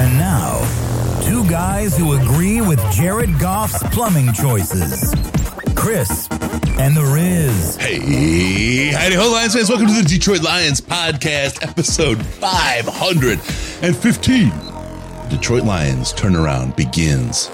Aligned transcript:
And 0.00 0.16
now, 0.16 0.56
two 1.22 1.44
guys 1.50 1.94
who 1.94 2.14
agree 2.14 2.62
with 2.62 2.80
Jared 2.90 3.38
Goff's 3.38 3.82
plumbing 3.94 4.32
choices 4.32 5.14
Chris 5.76 6.26
and 6.78 6.96
the 6.96 7.04
Riz. 7.04 7.76
Hey, 7.76 8.92
howdy 8.92 9.16
ho, 9.16 9.30
Lions 9.30 9.54
fans. 9.54 9.68
Welcome 9.68 9.88
to 9.88 9.92
the 9.92 10.08
Detroit 10.08 10.42
Lions 10.42 10.80
podcast, 10.80 11.62
episode 11.62 12.24
515. 12.24 14.48
Detroit 15.28 15.64
Lions 15.64 16.14
turnaround 16.14 16.74
begins 16.76 17.50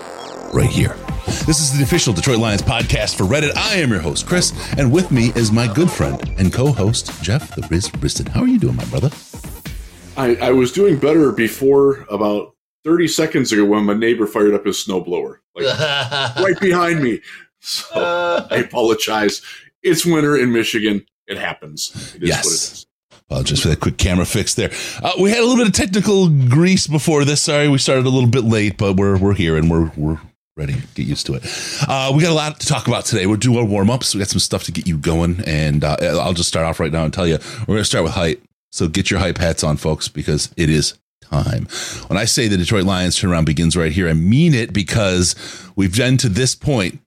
right 0.54 0.70
here. 0.70 0.96
This 1.46 1.58
is 1.58 1.76
the 1.76 1.82
official 1.82 2.12
Detroit 2.12 2.38
Lions 2.38 2.62
podcast 2.62 3.16
for 3.16 3.24
Reddit. 3.24 3.56
I 3.56 3.78
am 3.78 3.90
your 3.90 3.98
host, 3.98 4.28
Chris, 4.28 4.52
and 4.78 4.92
with 4.92 5.10
me 5.10 5.32
is 5.34 5.50
my 5.50 5.66
good 5.74 5.90
friend 5.90 6.22
and 6.38 6.52
co-host, 6.52 7.10
Jeff 7.24 7.56
the 7.56 7.66
Riz 7.68 7.90
Risdon. 7.90 8.28
How 8.28 8.42
are 8.42 8.46
you 8.46 8.60
doing, 8.60 8.76
my 8.76 8.84
brother? 8.84 9.10
I, 10.16 10.36
I 10.36 10.50
was 10.52 10.72
doing 10.72 10.98
better 10.98 11.32
before 11.32 12.06
about 12.10 12.54
30 12.84 13.08
seconds 13.08 13.52
ago 13.52 13.64
when 13.64 13.84
my 13.84 13.94
neighbor 13.94 14.26
fired 14.26 14.54
up 14.54 14.64
his 14.66 14.84
snowblower, 14.84 15.38
like 15.54 15.78
right 16.36 16.58
behind 16.60 17.02
me. 17.02 17.20
So 17.60 17.86
I 18.50 18.56
apologize. 18.58 19.42
It's 19.82 20.06
winter 20.06 20.36
in 20.36 20.52
Michigan. 20.52 21.04
It 21.26 21.38
happens. 21.38 22.14
It 22.16 22.22
is 22.22 22.28
Yes. 22.28 22.44
what 22.44 22.50
it 22.52 22.54
is. 22.54 22.86
Well, 23.28 23.42
just 23.42 23.62
for 23.62 23.68
that 23.70 23.80
quick 23.80 23.98
camera 23.98 24.24
fix 24.24 24.54
there. 24.54 24.70
Uh, 25.02 25.12
we 25.20 25.30
had 25.30 25.40
a 25.40 25.42
little 25.42 25.56
bit 25.56 25.66
of 25.66 25.72
technical 25.72 26.28
grease 26.28 26.86
before 26.86 27.24
this. 27.24 27.42
Sorry, 27.42 27.68
we 27.68 27.78
started 27.78 28.06
a 28.06 28.08
little 28.08 28.30
bit 28.30 28.44
late, 28.44 28.78
but 28.78 28.94
we're 28.96 29.18
we're 29.18 29.34
here 29.34 29.56
and 29.56 29.68
we're 29.68 29.90
we're 29.96 30.20
ready. 30.56 30.76
Get 30.94 31.06
used 31.06 31.26
to 31.26 31.34
it. 31.34 31.42
Uh, 31.88 32.12
we 32.14 32.22
got 32.22 32.30
a 32.30 32.34
lot 32.34 32.60
to 32.60 32.66
talk 32.68 32.86
about 32.86 33.04
today. 33.04 33.26
We're 33.26 33.36
doing 33.36 33.58
our 33.58 33.64
warm 33.64 33.90
ups. 33.90 34.14
We 34.14 34.20
got 34.20 34.28
some 34.28 34.38
stuff 34.38 34.62
to 34.64 34.72
get 34.72 34.86
you 34.86 34.96
going, 34.96 35.40
and 35.44 35.82
uh, 35.82 35.96
I'll 36.00 36.34
just 36.34 36.48
start 36.48 36.66
off 36.66 36.78
right 36.78 36.92
now 36.92 37.02
and 37.04 37.12
tell 37.12 37.26
you 37.26 37.38
we're 37.62 37.74
going 37.74 37.78
to 37.80 37.84
start 37.84 38.04
with 38.04 38.12
hype. 38.12 38.40
So 38.72 38.88
get 38.88 39.10
your 39.10 39.20
hype 39.20 39.38
hats 39.38 39.64
on, 39.64 39.76
folks, 39.76 40.08
because 40.08 40.52
it 40.56 40.68
is 40.68 40.98
time. 41.22 41.66
When 42.08 42.18
I 42.18 42.24
say 42.24 42.48
the 42.48 42.56
Detroit 42.56 42.84
Lions 42.84 43.18
turnaround 43.18 43.46
begins 43.46 43.76
right 43.76 43.92
here, 43.92 44.08
I 44.08 44.12
mean 44.12 44.54
it 44.54 44.72
because 44.72 45.34
we've 45.74 45.96
been 45.96 46.16
to 46.18 46.28
this 46.28 46.54
point 46.54 47.00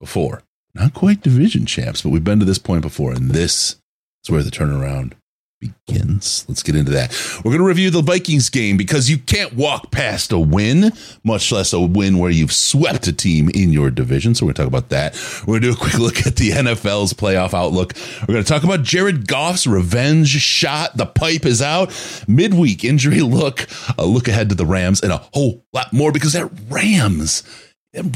before. 0.00 0.42
Not 0.74 0.94
quite 0.94 1.22
division 1.22 1.64
champs, 1.64 2.02
but 2.02 2.10
we've 2.10 2.24
been 2.24 2.40
to 2.40 2.44
this 2.44 2.58
point 2.58 2.82
before, 2.82 3.12
and 3.12 3.30
this 3.30 3.76
is 4.24 4.30
where 4.30 4.42
the 4.42 4.50
turnaround 4.50 5.12
begins. 5.60 6.44
Let's 6.48 6.62
get 6.62 6.76
into 6.76 6.92
that. 6.92 7.12
We're 7.38 7.50
going 7.50 7.62
to 7.62 7.66
review 7.66 7.90
the 7.90 8.02
Vikings 8.02 8.50
game 8.50 8.76
because 8.76 9.08
you 9.08 9.18
can't 9.18 9.54
walk 9.54 9.90
past 9.90 10.32
a 10.32 10.38
win, 10.38 10.92
much 11.24 11.50
less 11.50 11.72
a 11.72 11.80
win 11.80 12.18
where 12.18 12.30
you've 12.30 12.52
swept 12.52 13.06
a 13.06 13.12
team 13.12 13.48
in 13.54 13.72
your 13.72 13.90
division. 13.90 14.34
So 14.34 14.44
we're 14.44 14.52
going 14.52 14.54
to 14.54 14.62
talk 14.62 14.68
about 14.68 14.88
that. 14.90 15.14
We're 15.46 15.58
going 15.58 15.62
to 15.62 15.68
do 15.68 15.74
a 15.74 15.76
quick 15.76 15.98
look 15.98 16.26
at 16.26 16.36
the 16.36 16.50
NFL's 16.50 17.12
playoff 17.14 17.54
outlook. 17.54 17.94
We're 18.22 18.34
going 18.34 18.44
to 18.44 18.52
talk 18.52 18.64
about 18.64 18.82
Jared 18.82 19.26
Goff's 19.26 19.66
revenge 19.66 20.28
shot. 20.28 20.96
The 20.96 21.06
pipe 21.06 21.46
is 21.46 21.62
out. 21.62 21.92
Midweek 22.28 22.84
injury 22.84 23.20
look, 23.20 23.66
a 23.98 24.06
look 24.06 24.28
ahead 24.28 24.48
to 24.50 24.54
the 24.54 24.66
Rams, 24.66 25.00
and 25.00 25.12
a 25.12 25.18
whole 25.32 25.64
lot 25.72 25.92
more 25.92 26.12
because 26.12 26.34
that 26.34 26.50
Rams. 26.68 27.42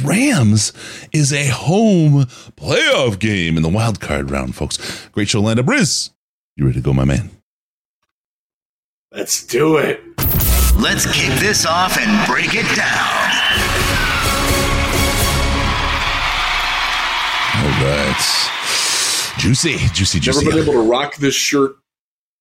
Rams 0.04 0.75
is 1.10 1.32
a 1.32 1.48
home 1.48 2.27
playoff 2.56 3.19
game 3.19 3.56
in 3.56 3.62
the 3.62 3.69
wild 3.70 3.98
card 3.98 4.31
round, 4.31 4.54
folks. 4.54 5.09
Great 5.09 5.31
show, 5.31 5.41
Landa 5.41 5.62
Briz. 5.62 6.10
You 6.60 6.66
ready 6.66 6.78
to 6.78 6.84
go, 6.84 6.93
my 6.93 7.06
man? 7.06 7.31
Let's 9.12 9.47
do 9.47 9.78
it. 9.78 10.03
Let's 10.78 11.10
kick 11.10 11.32
this 11.38 11.65
off 11.65 11.97
and 11.97 12.26
break 12.26 12.50
it 12.53 12.66
down. 12.76 13.31
All 17.56 17.71
right. 17.82 19.34
Juicy, 19.38 19.78
juicy, 19.94 20.21
juicy. 20.21 20.44
Never 20.44 20.50
been 20.50 20.62
able 20.62 20.75
to 20.75 20.91
rock 20.91 21.16
this 21.16 21.34
shirt 21.34 21.76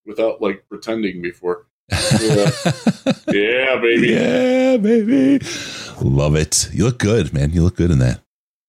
without 0.06 0.42
like 0.42 0.66
pretending 0.68 1.22
before. 1.22 1.68
Yeah, 1.90 1.98
yeah 3.30 3.80
baby. 3.80 4.08
yeah, 4.10 4.76
baby. 4.76 5.40
Love 6.02 6.36
it. 6.36 6.70
You 6.74 6.84
look 6.84 6.98
good, 6.98 7.34
man. 7.34 7.52
You 7.52 7.64
look 7.64 7.78
good 7.78 7.90
in 7.90 8.00
that. 8.00 8.20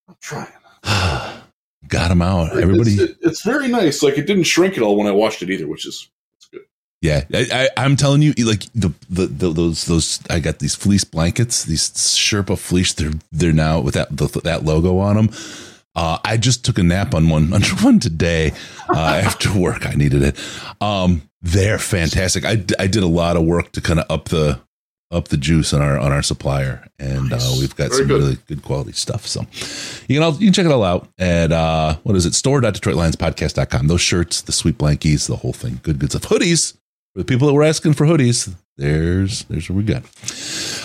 I'm 0.08 0.14
trying. 0.20 0.46
Got 1.90 2.08
them 2.08 2.22
out. 2.22 2.56
Everybody. 2.56 2.92
It's, 2.92 3.18
it's 3.20 3.42
very 3.42 3.68
nice. 3.68 4.02
Like 4.02 4.16
it 4.16 4.26
didn't 4.26 4.44
shrink 4.44 4.76
at 4.76 4.82
all 4.82 4.96
when 4.96 5.06
I 5.06 5.10
washed 5.10 5.42
it 5.42 5.50
either, 5.50 5.66
which 5.66 5.86
is 5.86 6.08
it's 6.36 6.46
good. 6.46 6.62
Yeah, 7.02 7.24
I, 7.34 7.68
I, 7.76 7.84
I'm 7.84 7.96
telling 7.96 8.22
you, 8.22 8.32
like 8.38 8.62
the, 8.74 8.92
the 9.10 9.26
the 9.26 9.52
those 9.52 9.84
those 9.86 10.20
I 10.30 10.38
got 10.38 10.60
these 10.60 10.76
fleece 10.76 11.04
blankets, 11.04 11.64
these 11.64 11.90
Sherpa 11.90 12.56
fleece. 12.56 12.92
They're 12.94 13.12
they're 13.32 13.52
now 13.52 13.80
with 13.80 13.94
that 13.94 14.16
the, 14.16 14.26
that 14.44 14.64
logo 14.64 14.98
on 14.98 15.16
them. 15.16 15.30
Uh, 15.96 16.18
I 16.24 16.36
just 16.36 16.64
took 16.64 16.78
a 16.78 16.82
nap 16.84 17.14
on 17.14 17.28
one 17.28 17.52
under 17.52 17.74
one 17.76 17.98
today 17.98 18.52
uh, 18.88 19.20
after 19.24 19.52
work. 19.52 19.84
I 19.86 19.94
needed 19.94 20.22
it. 20.22 20.38
Um, 20.80 21.22
they're 21.42 21.78
fantastic. 21.78 22.44
I, 22.44 22.64
I 22.78 22.86
did 22.86 23.02
a 23.02 23.08
lot 23.08 23.36
of 23.36 23.44
work 23.44 23.72
to 23.72 23.80
kind 23.80 23.98
of 23.98 24.06
up 24.10 24.28
the 24.28 24.60
up 25.10 25.28
the 25.28 25.36
juice 25.36 25.72
on 25.74 25.82
our 25.82 25.98
on 25.98 26.12
our 26.12 26.22
supplier, 26.22 26.86
and 26.98 27.32
uh, 27.32 27.40
we've 27.58 27.74
got 27.74 27.88
Very 27.88 27.98
some 27.98 28.08
good. 28.08 28.20
really 28.22 28.38
good 28.46 28.62
quality 28.62 28.92
stuff. 28.92 29.26
So 29.26 29.40
you 30.08 30.16
can 30.16 30.22
all, 30.22 30.32
you 30.34 30.46
can 30.46 30.52
check 30.52 30.66
it 30.66 30.72
all 30.72 30.84
out 30.84 31.08
at 31.18 31.50
uh, 31.52 31.96
what 32.02 32.14
is 32.16 32.26
it 32.26 32.34
store.detroitlionspodcast.com. 32.34 33.88
Those 33.88 34.00
shirts, 34.00 34.42
the 34.42 34.52
sweet 34.52 34.78
blankies, 34.78 35.26
the 35.26 35.36
whole 35.36 35.52
thing. 35.52 35.80
Good 35.82 35.98
goods 35.98 36.14
of 36.14 36.22
Hoodies 36.22 36.74
for 37.12 37.18
the 37.18 37.24
people 37.24 37.48
that 37.48 37.54
were 37.54 37.64
asking 37.64 37.94
for 37.94 38.06
hoodies. 38.06 38.54
There's 38.76 39.44
there's 39.44 39.68
what 39.68 39.76
we 39.76 39.82
got. 39.82 40.04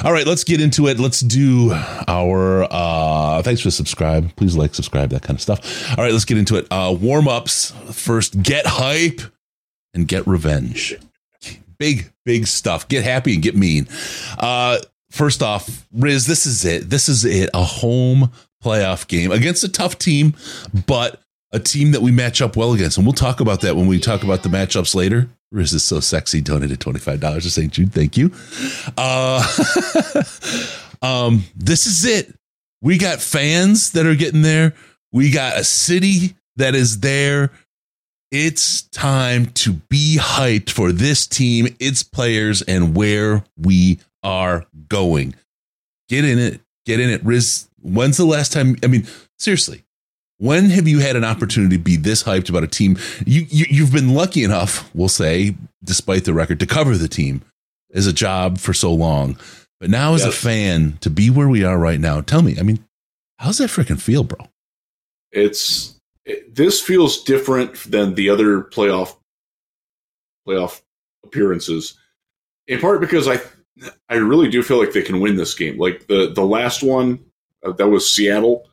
All 0.03 0.11
right, 0.11 0.27
let's 0.27 0.43
get 0.43 0.59
into 0.59 0.87
it. 0.87 0.99
Let's 0.99 1.21
do 1.21 1.71
our 2.07 2.67
uh 2.69 3.41
thanks 3.43 3.61
for 3.61 3.71
subscribe. 3.71 4.35
Please 4.35 4.57
like, 4.57 4.75
subscribe, 4.75 5.11
that 5.11 5.21
kind 5.21 5.37
of 5.37 5.41
stuff. 5.41 5.89
All 5.97 6.03
right, 6.03 6.11
let's 6.11 6.25
get 6.25 6.37
into 6.37 6.57
it. 6.57 6.67
Uh 6.71 6.95
warm 6.99 7.27
ups. 7.27 7.71
First, 7.91 8.41
get 8.41 8.65
hype 8.65 9.21
and 9.93 10.07
get 10.07 10.27
revenge. 10.27 10.97
Big, 11.77 12.11
big 12.25 12.47
stuff. 12.47 12.87
Get 12.87 13.03
happy 13.03 13.33
and 13.33 13.43
get 13.43 13.55
mean. 13.55 13.87
Uh 14.37 14.79
first 15.11 15.41
off, 15.41 15.87
Riz, 15.93 16.27
this 16.27 16.45
is 16.45 16.65
it. 16.65 16.89
This 16.89 17.09
is 17.09 17.25
it. 17.25 17.49
A 17.53 17.63
home 17.63 18.31
playoff 18.63 19.07
game 19.07 19.31
against 19.31 19.63
a 19.63 19.69
tough 19.69 19.97
team, 19.97 20.35
but 20.87 21.21
a 21.51 21.59
team 21.59 21.91
that 21.91 22.01
we 22.01 22.11
match 22.11 22.41
up 22.41 22.57
well 22.57 22.73
against. 22.73 22.97
And 22.97 23.05
we'll 23.05 23.13
talk 23.13 23.39
about 23.39 23.61
that 23.61 23.75
when 23.75 23.87
we 23.87 23.99
talk 23.99 24.23
about 24.23 24.43
the 24.43 24.49
matchups 24.49 24.93
later. 24.93 25.29
Riz 25.51 25.73
is 25.73 25.83
so 25.83 26.01
sexy. 26.01 26.41
Donated 26.41 26.79
$25 26.79 27.41
to 27.43 27.49
St. 27.49 27.71
Jude. 27.71 27.93
Thank 27.93 28.17
you. 28.17 28.31
Uh, 28.97 29.41
um, 31.01 31.45
this 31.55 31.85
is 31.85 32.03
it. 32.03 32.35
We 32.81 32.97
got 32.97 33.21
fans 33.21 33.91
that 33.91 34.05
are 34.05 34.15
getting 34.15 34.41
there. 34.41 34.73
We 35.13 35.31
got 35.31 35.57
a 35.57 35.63
city 35.63 36.35
that 36.57 36.75
is 36.75 36.99
there. 36.99 37.51
It's 38.37 38.81
time 38.81 39.45
to 39.53 39.71
be 39.71 40.17
hyped 40.19 40.69
for 40.69 40.91
this 40.91 41.25
team, 41.25 41.73
its 41.79 42.03
players, 42.03 42.61
and 42.63 42.93
where 42.93 43.45
we 43.57 43.99
are 44.23 44.65
going. 44.89 45.35
Get 46.09 46.25
in 46.25 46.37
it. 46.37 46.59
Get 46.85 46.99
in 46.99 47.09
it. 47.09 47.23
Riz, 47.23 47.69
when's 47.81 48.17
the 48.17 48.25
last 48.25 48.51
time? 48.51 48.75
I 48.83 48.87
mean, 48.87 49.07
seriously, 49.39 49.85
when 50.37 50.69
have 50.71 50.85
you 50.85 50.99
had 50.99 51.15
an 51.15 51.23
opportunity 51.23 51.77
to 51.77 51.81
be 51.81 51.95
this 51.95 52.23
hyped 52.23 52.49
about 52.49 52.65
a 52.65 52.67
team? 52.67 52.97
You, 53.25 53.45
you 53.47 53.67
you've 53.69 53.93
been 53.93 54.13
lucky 54.13 54.43
enough, 54.43 54.93
we'll 54.93 55.07
say, 55.07 55.55
despite 55.81 56.25
the 56.25 56.33
record, 56.33 56.59
to 56.59 56.65
cover 56.65 56.97
the 56.97 57.07
team 57.07 57.41
as 57.93 58.05
a 58.05 58.11
job 58.11 58.57
for 58.57 58.73
so 58.73 58.93
long. 58.93 59.39
But 59.79 59.89
now, 59.89 60.13
as 60.13 60.25
a 60.25 60.31
fan, 60.33 60.97
to 60.99 61.09
be 61.09 61.29
where 61.29 61.47
we 61.47 61.63
are 61.63 61.77
right 61.77 62.01
now, 62.01 62.19
tell 62.19 62.41
me, 62.41 62.57
I 62.59 62.63
mean, 62.63 62.83
how's 63.37 63.59
that 63.59 63.69
freaking 63.69 64.01
feel, 64.01 64.25
bro? 64.25 64.45
It's 65.31 65.91
it, 65.91 65.94
this 66.49 66.81
feels 66.81 67.23
different 67.23 67.75
than 67.91 68.15
the 68.15 68.29
other 68.29 68.61
playoff 68.63 69.15
playoff 70.47 70.81
appearances. 71.23 71.97
In 72.67 72.79
part 72.79 73.01
because 73.01 73.27
I 73.27 73.39
I 74.09 74.15
really 74.15 74.49
do 74.49 74.63
feel 74.63 74.79
like 74.79 74.93
they 74.93 75.01
can 75.01 75.19
win 75.19 75.35
this 75.35 75.53
game. 75.53 75.77
Like 75.77 76.07
the 76.07 76.31
the 76.33 76.45
last 76.45 76.81
one 76.83 77.23
uh, 77.65 77.71
that 77.73 77.87
was 77.87 78.09
Seattle, 78.09 78.67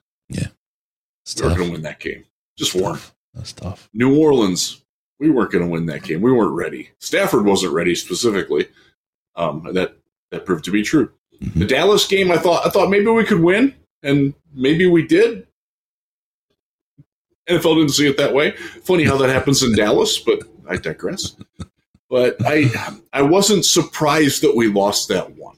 we 1.43 1.43
were 1.43 1.57
going 1.57 1.67
to 1.69 1.73
win 1.73 1.83
that 1.83 2.01
game. 2.01 2.25
Just 2.59 2.75
weren't. 2.75 3.13
That's 3.35 3.53
tough. 3.53 3.89
New 3.95 4.19
Orleans, 4.19 4.83
we 5.19 5.31
weren't 5.31 5.51
going 5.51 5.65
to 5.65 5.71
win 5.71 5.87
that 5.87 6.03
game. 6.03 6.21
We 6.21 6.33
weren't 6.33 6.53
ready. 6.55 6.91
Stafford 7.01 7.45
wasn't 7.45 7.73
ready 7.73 7.95
specifically. 7.95 8.69
Um, 9.37 9.69
that 9.73 9.97
that 10.31 10.45
proved 10.47 10.65
to 10.65 10.71
be 10.71 10.83
true. 10.83 11.11
Mhm. 11.43 11.55
The 11.61 11.67
Dallas 11.67 12.07
game, 12.07 12.31
I 12.31 12.39
thought 12.39 12.67
I 12.67 12.71
thought 12.71 12.91
maybe 12.91 13.07
we 13.09 13.25
could 13.25 13.41
win, 13.41 13.75
and 14.03 14.35
maybe 14.55 14.87
we 14.87 15.07
did. 15.07 15.47
NFL 17.49 17.77
didn't 17.77 17.91
see 17.91 18.09
it 18.09 18.17
that 18.19 18.35
way. 18.35 18.53
Funny 18.85 19.05
how 19.05 19.17
that 19.19 19.31
happens 19.31 19.62
in 19.62 19.75
Dallas, 19.75 20.19
but 20.19 20.43
I 20.69 20.77
digress. 20.77 21.37
But 22.09 22.37
I 22.44 22.71
I 23.12 23.23
wasn't 23.23 23.65
surprised 23.65 24.43
that 24.43 24.55
we 24.55 24.69
lost 24.69 25.09
that 25.09 25.37
one. 25.37 25.56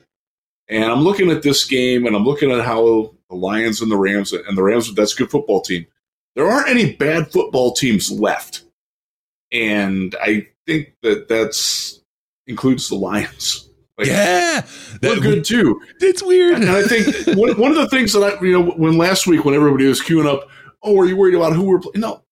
And 0.68 0.84
I'm 0.84 1.00
looking 1.00 1.30
at 1.30 1.42
this 1.42 1.64
game 1.64 2.06
and 2.06 2.16
I'm 2.16 2.24
looking 2.24 2.50
at 2.50 2.64
how 2.64 3.14
the 3.28 3.36
Lions 3.36 3.80
and 3.80 3.90
the 3.90 3.96
Rams 3.96 4.32
and 4.32 4.56
the 4.56 4.62
Rams, 4.62 4.92
that's 4.94 5.12
a 5.14 5.16
good 5.16 5.30
football 5.30 5.60
team. 5.60 5.86
There 6.36 6.48
aren't 6.48 6.68
any 6.68 6.94
bad 6.96 7.30
football 7.30 7.72
teams 7.72 8.10
left. 8.10 8.64
And 9.52 10.16
I 10.20 10.48
think 10.66 10.94
that 11.02 11.28
that's 11.28 12.00
includes 12.46 12.88
the 12.88 12.96
Lions. 12.96 13.68
Like, 13.96 14.08
yeah, 14.08 14.66
they're 15.00 15.20
good 15.20 15.44
too. 15.44 15.80
It's 16.00 16.22
weird. 16.22 16.56
And 16.56 16.68
I 16.68 16.82
think 16.82 17.38
one, 17.38 17.58
one 17.60 17.70
of 17.70 17.76
the 17.76 17.88
things 17.88 18.12
that 18.12 18.22
I, 18.22 18.40
you 18.44 18.52
know, 18.52 18.70
when 18.72 18.98
last 18.98 19.26
week 19.26 19.44
when 19.44 19.54
everybody 19.54 19.86
was 19.86 20.00
queuing 20.00 20.26
up, 20.26 20.48
oh, 20.84 20.98
are 21.00 21.06
you 21.06 21.16
worried 21.16 21.34
about 21.34 21.54
who 21.54 21.64
we're 21.64 21.80
playing? 21.80 22.00
No, 22.00 22.22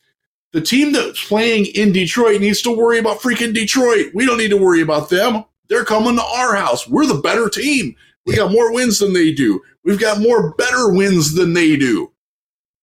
the 0.53 0.61
team 0.61 0.93
that's 0.93 1.27
playing 1.27 1.67
in 1.75 1.93
Detroit 1.93 2.41
needs 2.41 2.63
to 2.63 2.77
worry 2.77 2.99
about 2.99 3.21
freaking 3.21 3.55
Detroit. 3.55 4.13
We 4.15 4.27
don't 4.27 4.39
need 4.39 4.51
to 4.51 4.57
worry 4.57 4.83
about 4.83 5.11
them. 5.11 5.45
They're 5.69 5.85
coming 5.85 6.17
to 6.17 6.23
our 6.23 6.55
house. 6.55 6.87
We're 6.87 7.07
the 7.07 7.15
better 7.15 7.49
team. 7.49 7.97
We 8.27 8.37
got 8.37 8.53
more 8.53 8.73
wins 8.73 8.99
than 8.99 9.15
they 9.15 9.33
do. 9.33 9.61
We've 9.85 9.99
got 9.99 10.21
more 10.21 10.55
better 10.55 10.93
wins 10.93 11.35
than 11.35 11.55
they 11.55 11.77
do. 11.77 12.13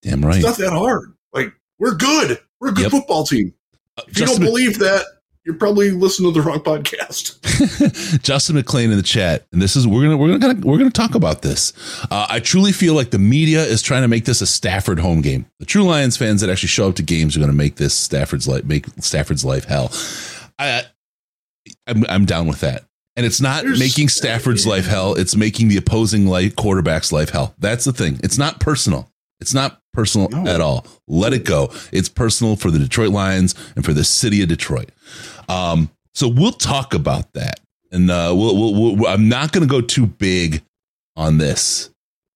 Damn 0.02 0.24
right. 0.24 0.36
It's 0.36 0.44
not 0.44 0.58
that 0.58 0.72
hard. 0.72 1.14
Like 1.32 1.52
we're 1.78 1.94
good. 1.94 2.40
We're 2.58 2.70
a 2.70 2.72
good 2.72 2.82
yep. 2.82 2.90
football 2.90 3.24
team. 3.24 3.54
Uh, 3.96 4.02
if 4.08 4.18
you 4.18 4.26
don't 4.26 4.40
believe 4.40 4.78
that, 4.80 5.04
you're 5.44 5.54
probably 5.54 5.90
listening 5.90 6.32
to 6.32 6.40
the 6.40 6.46
wrong 6.46 6.60
podcast. 6.60 8.22
Justin 8.22 8.56
McLean 8.56 8.90
in 8.90 8.96
the 8.96 9.02
chat, 9.02 9.46
and 9.52 9.60
this 9.60 9.76
is 9.76 9.86
we're 9.86 10.02
gonna 10.02 10.16
we're 10.16 10.38
gonna 10.38 10.60
we're 10.66 10.78
gonna 10.78 10.90
talk 10.90 11.14
about 11.14 11.42
this. 11.42 11.72
Uh, 12.10 12.26
I 12.28 12.40
truly 12.40 12.72
feel 12.72 12.94
like 12.94 13.10
the 13.10 13.18
media 13.18 13.64
is 13.64 13.82
trying 13.82 14.02
to 14.02 14.08
make 14.08 14.24
this 14.24 14.40
a 14.40 14.46
Stafford 14.46 14.98
home 14.98 15.22
game. 15.22 15.46
The 15.58 15.66
true 15.66 15.82
Lions 15.82 16.16
fans 16.16 16.40
that 16.40 16.50
actually 16.50 16.68
show 16.68 16.88
up 16.88 16.96
to 16.96 17.02
games 17.02 17.36
are 17.36 17.40
going 17.40 17.50
to 17.50 17.56
make 17.56 17.76
this 17.76 17.94
Stafford's 17.94 18.46
life 18.46 18.64
make 18.64 18.86
Stafford's 18.98 19.44
life 19.44 19.64
hell. 19.64 19.90
I 20.58 20.84
I'm, 21.86 22.04
I'm 22.08 22.24
down 22.24 22.46
with 22.46 22.60
that. 22.60 22.84
And 23.16 23.26
it's 23.26 23.40
not 23.40 23.64
There's, 23.64 23.78
making 23.78 24.08
Stafford's 24.08 24.64
yeah. 24.64 24.72
life 24.72 24.86
hell. 24.86 25.14
It's 25.14 25.36
making 25.36 25.68
the 25.68 25.76
opposing 25.76 26.26
life, 26.26 26.56
quarterback's 26.56 27.12
life 27.12 27.30
hell. 27.30 27.54
That's 27.58 27.84
the 27.84 27.92
thing. 27.92 28.20
It's 28.22 28.38
not 28.38 28.60
personal. 28.60 29.09
It's 29.40 29.54
not 29.54 29.80
personal 29.92 30.28
no. 30.28 30.50
at 30.50 30.60
all. 30.60 30.86
Let 31.08 31.32
it 31.32 31.44
go. 31.44 31.72
It's 31.92 32.08
personal 32.08 32.56
for 32.56 32.70
the 32.70 32.78
Detroit 32.78 33.10
Lions 33.10 33.54
and 33.74 33.84
for 33.84 33.92
the 33.92 34.04
city 34.04 34.42
of 34.42 34.48
Detroit. 34.48 34.90
Um, 35.48 35.90
so 36.14 36.28
we'll 36.28 36.52
talk 36.52 36.94
about 36.94 37.32
that, 37.34 37.60
and 37.90 38.10
uh, 38.10 38.32
we'll, 38.36 38.56
we'll, 38.56 38.96
we'll 38.96 39.06
I'm 39.06 39.28
not 39.28 39.52
going 39.52 39.66
to 39.66 39.70
go 39.70 39.80
too 39.80 40.06
big 40.06 40.62
on 41.16 41.38
this, 41.38 41.90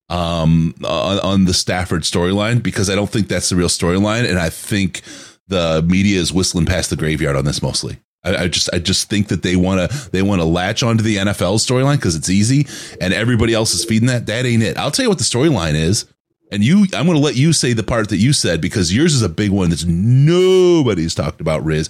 um, 0.09 0.75
on, 0.85 1.19
on 1.21 1.45
the 1.45 1.55
Stafford 1.55 2.03
storyline 2.03 2.63
because 2.63 2.89
I 2.89 2.95
don't 2.95 3.11
think 3.11 3.29
that's 3.29 3.49
the 3.49 3.57
real 3.57 3.69
storyline, 3.69 4.29
and 4.29 4.39
I 4.39 4.51
think 4.51 5.03
the 5.49 5.85
media 5.87 6.19
is 6.19 6.33
whistling 6.33 6.67
past 6.67 6.91
the 6.91 6.97
graveyard 6.97 7.37
on 7.37 7.45
this 7.45 7.63
mostly. 7.63 7.99
I, 8.25 8.45
I 8.45 8.49
just 8.49 8.71
I 8.73 8.79
just 8.79 9.11
think 9.11 9.29
that 9.29 9.43
they 9.43 9.57
want 9.57 9.91
to 9.91 10.11
they 10.11 10.23
want 10.23 10.41
to 10.41 10.47
latch 10.47 10.83
onto 10.83 11.03
the 11.03 11.17
NFL 11.17 11.57
storyline 11.57 11.97
because 11.97 12.17
it's 12.17 12.31
easy, 12.31 12.67
and 13.01 13.13
everybody 13.13 13.55
else 13.55 13.75
is 13.75 13.85
feeding 13.85 14.09
that. 14.09 14.27
That 14.27 14.47
ain't 14.47 14.63
it. 14.63 14.79
I'll 14.79 14.91
tell 14.91 15.05
you 15.05 15.11
what 15.11 15.19
the 15.19 15.25
storyline 15.25 15.75
is. 15.75 16.07
And 16.53 16.63
you, 16.63 16.87
I'm 16.95 17.07
going 17.07 17.19
to 17.19 17.25
let 17.25 17.37
you 17.37 17.53
say 17.53 17.73
the 17.73 17.83
part 17.83 18.09
that 18.11 18.19
you 18.19 18.33
said 18.33 18.61
because 18.61 18.95
yours 18.95 19.15
is 19.15 19.23
a 19.23 19.29
big 19.29 19.51
one 19.51 19.71
that's 19.71 19.85
nobody's 19.85 21.15
talked 21.15 21.41
about, 21.41 21.65
Riz. 21.65 21.89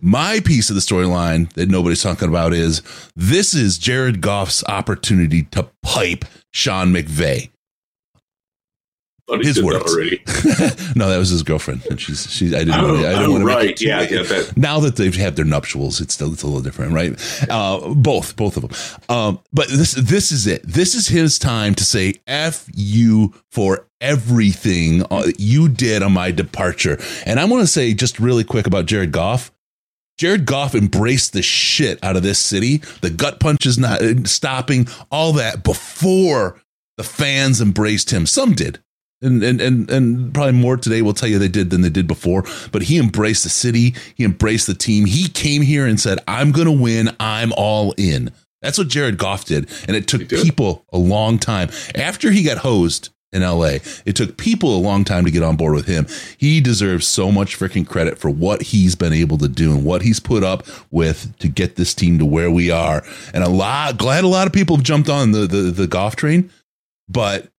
My 0.00 0.40
piece 0.40 0.68
of 0.70 0.74
the 0.74 0.80
storyline 0.80 1.52
that 1.54 1.68
nobody's 1.68 2.02
talking 2.02 2.28
about 2.28 2.52
is 2.52 2.82
this 3.14 3.54
is 3.54 3.78
Jared 3.78 4.20
Goff's 4.20 4.64
opportunity 4.64 5.44
to 5.44 5.68
pipe 5.82 6.24
Sean 6.52 6.92
McVay 6.92 7.51
his 9.40 9.62
words 9.62 9.92
already. 9.92 10.22
no, 10.96 11.08
that 11.08 11.18
was 11.18 11.30
his 11.30 11.42
girlfriend, 11.42 11.86
and 11.86 12.00
she's 12.00 12.30
she's. 12.30 12.54
I 12.54 12.58
didn't. 12.60 12.74
Oh, 12.74 12.96
I 12.96 13.02
didn't 13.02 13.24
oh, 13.24 13.30
want 13.30 13.42
to 13.42 13.46
right. 13.46 13.80
yeah, 13.80 14.02
yeah 14.02 14.22
that. 14.22 14.56
Now 14.56 14.80
that 14.80 14.96
they've 14.96 15.14
had 15.14 15.36
their 15.36 15.44
nuptials, 15.44 16.00
it's 16.00 16.14
still 16.14 16.32
it's 16.32 16.42
a 16.42 16.46
little 16.46 16.62
different, 16.62 16.92
right? 16.92 17.48
Uh, 17.48 17.94
both, 17.94 18.36
both 18.36 18.56
of 18.56 18.62
them. 18.62 19.16
Um, 19.16 19.40
but 19.52 19.68
this 19.68 19.92
this 19.92 20.32
is 20.32 20.46
it. 20.46 20.62
This 20.64 20.94
is 20.94 21.08
his 21.08 21.38
time 21.38 21.74
to 21.76 21.84
say 21.84 22.14
"f 22.26 22.66
you" 22.74 23.34
for 23.50 23.86
everything 24.00 25.04
uh, 25.10 25.30
you 25.38 25.68
did 25.68 26.02
on 26.02 26.12
my 26.12 26.30
departure. 26.30 26.98
And 27.24 27.38
I 27.40 27.44
want 27.44 27.62
to 27.62 27.66
say 27.66 27.94
just 27.94 28.18
really 28.18 28.44
quick 28.44 28.66
about 28.66 28.86
Jared 28.86 29.12
Goff. 29.12 29.52
Jared 30.18 30.44
Goff 30.44 30.74
embraced 30.74 31.32
the 31.32 31.42
shit 31.42 32.02
out 32.04 32.16
of 32.16 32.22
this 32.22 32.38
city. 32.38 32.78
The 33.00 33.10
gut 33.10 33.40
punches 33.40 33.78
not 33.78 34.02
uh, 34.02 34.24
stopping, 34.24 34.86
all 35.10 35.32
that 35.34 35.64
before 35.64 36.60
the 36.96 37.04
fans 37.04 37.60
embraced 37.60 38.10
him. 38.10 38.26
Some 38.26 38.52
did 38.52 38.81
and, 39.22 39.42
and 39.42 39.60
and 39.60 39.90
and 39.90 40.34
probably 40.34 40.52
more 40.52 40.76
today 40.76 41.02
will 41.02 41.14
tell 41.14 41.28
you 41.28 41.38
they 41.38 41.48
did 41.48 41.70
than 41.70 41.82
they 41.82 41.90
did 41.90 42.06
before. 42.06 42.44
But 42.70 42.82
he 42.82 42.98
embraced 42.98 43.44
the 43.44 43.50
city, 43.50 43.94
he 44.14 44.24
embraced 44.24 44.66
the 44.66 44.74
team. 44.74 45.06
He 45.06 45.28
came 45.28 45.62
here 45.62 45.86
and 45.86 45.98
said, 45.98 46.18
"I'm 46.28 46.52
going 46.52 46.66
to 46.66 46.72
win. 46.72 47.14
I'm 47.20 47.52
all 47.56 47.94
in." 47.96 48.30
That's 48.60 48.78
what 48.78 48.88
Jared 48.88 49.18
Goff 49.18 49.44
did, 49.44 49.68
and 49.88 49.96
it 49.96 50.06
took 50.06 50.28
people 50.28 50.84
a 50.92 50.98
long 50.98 51.38
time 51.38 51.70
after 51.96 52.30
he 52.30 52.44
got 52.44 52.58
hosed 52.58 53.10
in 53.32 53.42
LA. 53.42 53.78
It 54.04 54.14
took 54.14 54.36
people 54.36 54.76
a 54.76 54.78
long 54.78 55.04
time 55.04 55.24
to 55.24 55.30
get 55.30 55.42
on 55.42 55.56
board 55.56 55.74
with 55.74 55.86
him. 55.86 56.06
He 56.36 56.60
deserves 56.60 57.06
so 57.06 57.32
much 57.32 57.58
freaking 57.58 57.86
credit 57.86 58.18
for 58.18 58.30
what 58.30 58.62
he's 58.62 58.94
been 58.94 59.12
able 59.12 59.38
to 59.38 59.48
do 59.48 59.72
and 59.72 59.84
what 59.84 60.02
he's 60.02 60.20
put 60.20 60.44
up 60.44 60.64
with 60.90 61.36
to 61.38 61.48
get 61.48 61.76
this 61.76 61.94
team 61.94 62.18
to 62.18 62.26
where 62.26 62.50
we 62.50 62.70
are. 62.70 63.02
And 63.32 63.42
a 63.42 63.48
lot 63.48 63.96
glad 63.96 64.24
a 64.24 64.28
lot 64.28 64.46
of 64.46 64.52
people 64.52 64.76
have 64.76 64.84
jumped 64.84 65.08
on 65.08 65.32
the 65.32 65.46
the, 65.46 65.70
the 65.70 65.86
Goff 65.86 66.14
train, 66.14 66.50
but 67.08 67.51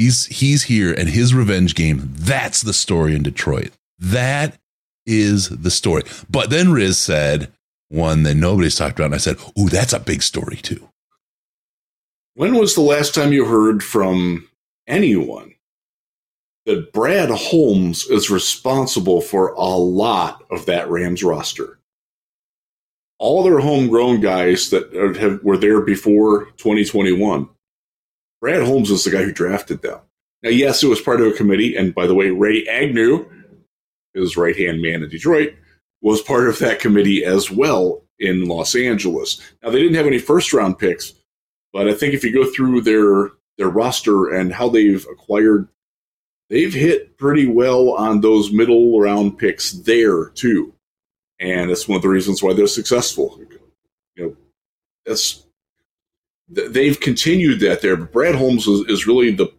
He's 0.00 0.24
he's 0.24 0.62
here 0.62 0.94
and 0.94 1.10
his 1.10 1.34
revenge 1.34 1.74
game. 1.74 2.14
That's 2.16 2.62
the 2.62 2.72
story 2.72 3.14
in 3.14 3.22
Detroit. 3.22 3.72
That 3.98 4.58
is 5.04 5.50
the 5.50 5.70
story. 5.70 6.04
But 6.30 6.48
then 6.48 6.72
Riz 6.72 6.96
said 6.96 7.52
one 7.90 8.22
that 8.22 8.34
nobody's 8.34 8.76
talked 8.76 8.98
about, 8.98 9.06
and 9.06 9.14
I 9.14 9.18
said, 9.18 9.36
"Ooh, 9.58 9.68
that's 9.68 9.92
a 9.92 10.00
big 10.00 10.22
story 10.22 10.56
too." 10.56 10.88
When 12.32 12.54
was 12.54 12.74
the 12.74 12.80
last 12.80 13.14
time 13.14 13.34
you 13.34 13.44
heard 13.44 13.84
from 13.84 14.48
anyone 14.86 15.56
that 16.64 16.94
Brad 16.94 17.28
Holmes 17.28 18.06
is 18.06 18.30
responsible 18.30 19.20
for 19.20 19.48
a 19.48 19.76
lot 19.76 20.46
of 20.50 20.64
that 20.64 20.88
Rams 20.88 21.22
roster? 21.22 21.78
All 23.18 23.42
their 23.42 23.58
homegrown 23.58 24.22
guys 24.22 24.70
that 24.70 24.94
have, 25.20 25.42
were 25.42 25.58
there 25.58 25.82
before 25.82 26.46
2021 26.52 27.50
Brad 28.40 28.62
Holmes 28.62 28.90
was 28.90 29.04
the 29.04 29.10
guy 29.10 29.22
who 29.22 29.32
drafted 29.32 29.82
them. 29.82 30.00
Now, 30.42 30.50
yes, 30.50 30.82
it 30.82 30.88
was 30.88 31.00
part 31.00 31.20
of 31.20 31.26
a 31.26 31.36
committee. 31.36 31.76
And 31.76 31.94
by 31.94 32.06
the 32.06 32.14
way, 32.14 32.30
Ray 32.30 32.66
Agnew, 32.66 33.28
his 34.14 34.36
right 34.36 34.56
hand 34.56 34.80
man 34.80 35.02
in 35.02 35.08
Detroit, 35.08 35.54
was 36.00 36.22
part 36.22 36.48
of 36.48 36.58
that 36.60 36.80
committee 36.80 37.24
as 37.24 37.50
well 37.50 38.02
in 38.18 38.46
Los 38.46 38.74
Angeles. 38.74 39.40
Now, 39.62 39.70
they 39.70 39.80
didn't 39.80 39.96
have 39.96 40.06
any 40.06 40.18
first 40.18 40.52
round 40.52 40.78
picks, 40.78 41.14
but 41.72 41.88
I 41.88 41.94
think 41.94 42.14
if 42.14 42.24
you 42.24 42.32
go 42.32 42.50
through 42.50 42.82
their 42.82 43.30
their 43.58 43.68
roster 43.68 44.30
and 44.30 44.52
how 44.52 44.70
they've 44.70 45.06
acquired, 45.12 45.68
they've 46.48 46.72
hit 46.72 47.18
pretty 47.18 47.46
well 47.46 47.90
on 47.90 48.22
those 48.22 48.52
middle 48.52 48.98
round 48.98 49.38
picks 49.38 49.72
there 49.72 50.30
too. 50.30 50.72
And 51.38 51.70
that's 51.70 51.86
one 51.86 51.96
of 51.96 52.02
the 52.02 52.08
reasons 52.08 52.42
why 52.42 52.54
they're 52.54 52.66
successful. 52.66 53.38
You 54.16 54.24
know, 54.24 54.36
that's 55.04 55.44
they've 56.50 56.98
continued 56.98 57.60
that 57.60 57.82
there. 57.82 57.96
But 57.96 58.12
Brad 58.12 58.34
Holmes 58.34 58.66
is, 58.66 58.88
is, 58.88 59.06
really 59.06 59.32
the 59.32 59.52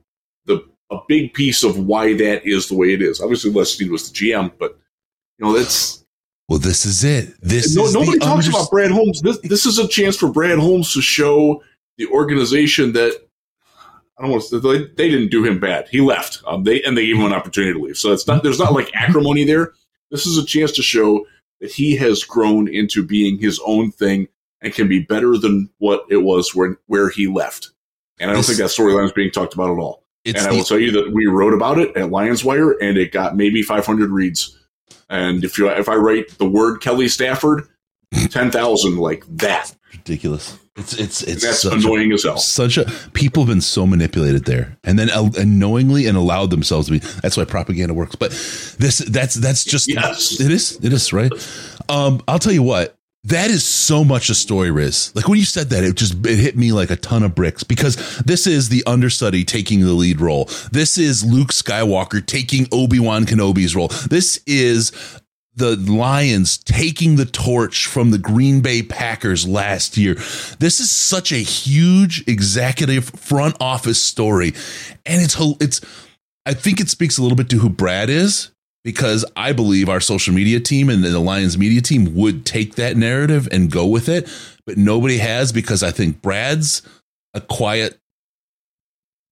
the 0.45 0.65
a 0.91 0.97
big 1.07 1.33
piece 1.33 1.63
of 1.63 1.77
why 1.77 2.13
that 2.13 2.45
is 2.45 2.67
the 2.67 2.75
way 2.75 2.93
it 2.93 3.01
is. 3.01 3.21
Obviously, 3.21 3.51
Les 3.51 3.73
Snead 3.73 3.91
was 3.91 4.11
the 4.11 4.17
GM, 4.17 4.51
but 4.59 4.77
you 5.37 5.45
know 5.45 5.57
that's. 5.57 6.05
Well, 6.49 6.59
this 6.59 6.85
is 6.85 7.03
it. 7.03 7.33
This 7.41 7.75
no, 7.75 7.89
nobody 7.89 8.19
talks 8.19 8.47
about 8.47 8.69
Brad 8.69 8.91
Holmes. 8.91 9.21
This 9.21 9.39
this 9.39 9.65
is 9.65 9.79
a 9.79 9.87
chance 9.87 10.17
for 10.17 10.29
Brad 10.29 10.59
Holmes 10.59 10.93
to 10.93 11.01
show 11.01 11.63
the 11.97 12.07
organization 12.07 12.91
that 12.93 13.17
I 14.17 14.23
don't 14.23 14.31
want 14.31 14.43
to. 14.49 14.59
They, 14.59 14.79
they 14.79 15.09
didn't 15.09 15.31
do 15.31 15.45
him 15.45 15.59
bad. 15.59 15.87
He 15.89 16.01
left. 16.01 16.41
Um, 16.45 16.63
they 16.63 16.81
and 16.83 16.97
they 16.97 17.05
gave 17.05 17.15
him 17.15 17.25
an 17.25 17.33
opportunity 17.33 17.73
to 17.73 17.79
leave. 17.79 17.97
So 17.97 18.11
it's 18.11 18.27
not. 18.27 18.43
There's 18.43 18.59
not 18.59 18.73
like 18.73 18.91
acrimony 18.93 19.45
there. 19.45 19.71
This 20.09 20.25
is 20.25 20.37
a 20.37 20.45
chance 20.45 20.73
to 20.73 20.81
show 20.81 21.25
that 21.61 21.71
he 21.71 21.95
has 21.95 22.23
grown 22.23 22.67
into 22.67 23.01
being 23.01 23.39
his 23.39 23.61
own 23.65 23.91
thing 23.91 24.27
and 24.61 24.73
can 24.73 24.87
be 24.87 24.99
better 24.99 25.37
than 25.37 25.69
what 25.79 26.05
it 26.09 26.17
was 26.17 26.53
when 26.55 26.77
where 26.87 27.09
he 27.09 27.27
left. 27.27 27.71
And 28.19 28.29
I 28.29 28.33
don't 28.33 28.45
this, 28.45 28.57
think 28.57 28.59
that 28.59 28.69
storyline 28.69 29.05
is 29.05 29.11
being 29.11 29.31
talked 29.31 29.53
about 29.53 29.71
at 29.71 29.79
all. 29.79 30.03
And 30.25 30.37
I 30.37 30.51
will 30.51 30.63
tell 30.63 30.79
you 30.79 30.91
that 30.91 31.11
we 31.11 31.25
wrote 31.25 31.53
about 31.53 31.79
it 31.79 31.97
at 31.97 32.11
Lions 32.11 32.43
Wire, 32.43 32.73
and 32.73 32.97
it 32.97 33.11
got 33.11 33.35
maybe 33.35 33.63
500 33.63 34.11
reads. 34.11 34.57
And 35.09 35.43
if 35.43 35.57
you 35.57 35.67
if 35.69 35.89
I 35.89 35.95
write 35.95 36.37
the 36.37 36.45
word 36.47 36.79
Kelly 36.79 37.07
Stafford, 37.07 37.67
10,000 38.13 38.97
like 38.97 39.25
that. 39.37 39.75
Ridiculous. 39.91 40.57
It's 40.77 40.93
it's 40.93 41.21
it's 41.23 41.43
that's 41.43 41.65
annoying 41.65 42.11
a, 42.11 42.13
as 42.13 42.23
hell. 42.23 42.37
Such 42.37 42.77
a 42.77 42.85
people 43.13 43.43
have 43.43 43.49
been 43.49 43.59
so 43.59 43.85
manipulated 43.85 44.45
there, 44.45 44.77
and 44.85 44.97
then 44.97 45.09
uh, 45.09 45.29
unknowingly 45.37 46.07
and 46.07 46.17
allowed 46.17 46.49
themselves 46.49 46.87
to 46.87 46.93
be. 46.93 46.99
That's 46.99 47.35
why 47.35 47.43
propaganda 47.43 47.93
works. 47.93 48.15
But 48.15 48.31
this 48.79 48.99
that's 48.99 49.35
that's 49.35 49.65
just 49.65 49.89
yes. 49.89 50.39
it 50.39 50.49
is 50.49 50.79
it 50.81 50.93
is 50.93 51.11
right. 51.11 51.31
Um, 51.89 52.23
I'll 52.25 52.39
tell 52.39 52.53
you 52.53 52.63
what 52.63 52.97
that 53.25 53.51
is 53.51 53.63
so 53.63 54.03
much 54.03 54.29
a 54.29 54.35
story, 54.35 54.71
Riz. 54.71 55.15
Like 55.15 55.27
when 55.27 55.37
you 55.37 55.45
said 55.45 55.69
that, 55.69 55.83
it 55.83 55.95
just 55.95 56.25
it 56.25 56.39
hit 56.39 56.57
me 56.57 56.71
like 56.71 56.89
a 56.89 56.95
ton 56.95 57.21
of 57.21 57.35
bricks 57.35 57.63
because 57.63 58.19
this 58.19 58.47
is 58.47 58.69
the 58.69 58.83
understudy 58.87 59.43
taking 59.43 59.81
the 59.81 59.93
lead 59.93 60.19
role. 60.19 60.45
This 60.71 60.97
is 60.97 61.23
Luke 61.23 61.49
Skywalker 61.49 62.25
taking 62.25 62.67
Obi 62.71 62.99
Wan 62.99 63.25
Kenobi's 63.25 63.75
role. 63.75 63.89
This 64.09 64.41
is 64.47 64.91
the 65.53 65.75
Lions 65.75 66.57
taking 66.57 67.17
the 67.17 67.25
torch 67.25 67.85
from 67.85 68.09
the 68.09 68.17
Green 68.17 68.61
Bay 68.61 68.81
Packers 68.81 69.47
last 69.47 69.97
year. 69.97 70.15
This 70.59 70.79
is 70.79 70.89
such 70.89 71.31
a 71.31 71.37
huge 71.37 72.27
executive 72.27 73.05
front 73.05 73.55
office 73.59 74.01
story. 74.01 74.53
And 75.05 75.21
it's 75.21 75.35
it's 75.59 75.81
I 76.47 76.55
think 76.55 76.81
it 76.81 76.89
speaks 76.89 77.19
a 77.19 77.21
little 77.21 77.35
bit 77.35 77.49
to 77.51 77.59
who 77.59 77.69
Brad 77.69 78.09
is 78.09 78.49
because 78.83 79.25
I 79.35 79.53
believe 79.53 79.89
our 79.89 79.99
social 79.99 80.33
media 80.33 80.59
team 80.59 80.89
and 80.89 81.03
the 81.03 81.19
Lions 81.19 81.57
media 81.57 81.81
team 81.81 82.15
would 82.15 82.45
take 82.45 82.75
that 82.75 82.97
narrative 82.97 83.47
and 83.51 83.71
go 83.71 83.85
with 83.85 84.09
it, 84.09 84.29
but 84.65 84.77
nobody 84.77 85.17
has 85.17 85.51
because 85.51 85.83
I 85.83 85.91
think 85.91 86.21
Brad's 86.21 86.81
a 87.33 87.41
quiet 87.41 87.97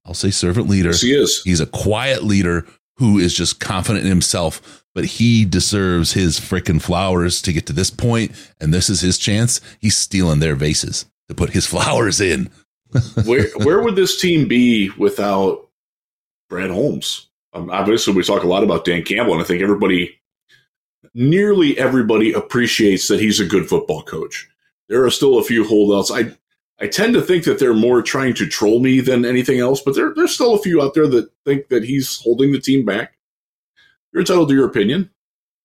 I'll 0.06 0.16
say 0.16 0.32
servant 0.32 0.68
leader. 0.68 0.90
Yes, 0.90 1.02
he 1.02 1.14
is. 1.14 1.44
He's 1.44 1.62
a 1.62 1.68
quiet 1.68 2.24
leader 2.24 2.66
who 2.98 3.20
is 3.20 3.34
just 3.34 3.60
confident 3.60 4.06
in 4.06 4.10
himself, 4.10 4.84
but 4.96 5.06
he 5.06 5.46
deserves 5.46 6.14
his 6.14 6.40
freaking 6.40 6.82
flowers 6.82 7.42
to 7.44 7.54
get 7.54 7.68
to 7.68 7.74
this 7.74 7.92
point, 7.92 8.32
and 8.60 8.74
this 8.74 8.90
is 8.90 9.02
his 9.02 9.20
chance. 9.20 9.62
He's 9.80 9.96
stealing 9.96 10.40
their 10.40 10.56
vases 10.56 11.06
to 11.28 11.36
put 11.36 11.52
his 11.52 11.66
flowers 11.68 12.20
in. 12.20 12.50
where 13.26 13.50
where 13.58 13.82
would 13.82 13.96
this 13.96 14.20
team 14.20 14.48
be 14.48 14.90
without 14.98 15.70
Brad 16.50 16.72
Holmes? 16.72 17.29
Um, 17.54 17.70
obviously, 17.70 18.14
we 18.14 18.24
talk 18.24 18.44
a 18.44 18.48
lot 18.48 18.64
about 18.64 18.86
Dan 18.86 19.04
Campbell, 19.04 19.34
and 19.34 19.42
I 19.42 19.46
think 19.46 19.62
everybody, 19.62 20.20
nearly 21.14 21.78
everybody, 21.78 22.32
appreciates 22.34 23.08
that 23.08 23.20
he's 23.20 23.40
a 23.40 23.46
good 23.46 23.68
football 23.68 24.04
coach. 24.04 24.48
There 24.88 25.04
are 25.06 25.12
still 25.12 25.40
a 25.40 25.44
few 25.44 25.68
holdouts. 25.68 26.12
I 26.12 26.36
I 26.82 26.88
tend 26.88 27.14
to 27.16 27.22
think 27.22 27.44
that 27.44 27.60
they're 27.60 27.74
more 27.74 28.02
trying 28.02 28.34
to 28.36 28.48
troll 28.48 28.80
me 28.80 29.02
than 29.02 29.26
anything 29.26 29.60
else, 29.60 29.82
but 29.82 29.96
there, 29.96 30.14
there's 30.16 30.34
still 30.34 30.56
a 30.56 30.62
few 30.62 30.82
out 30.82 30.94
there 30.94 31.08
that 31.08 31.30
think 31.46 31.68
that 31.70 31.84
he's 31.84 32.22
holding 32.22 32.52
the 32.52 32.60
team 32.60 32.86
back. 32.86 33.18
You're 34.14 34.22
entitled 34.22 34.50
to 34.50 34.56
your 34.56 34.68
opinion. 34.68 35.10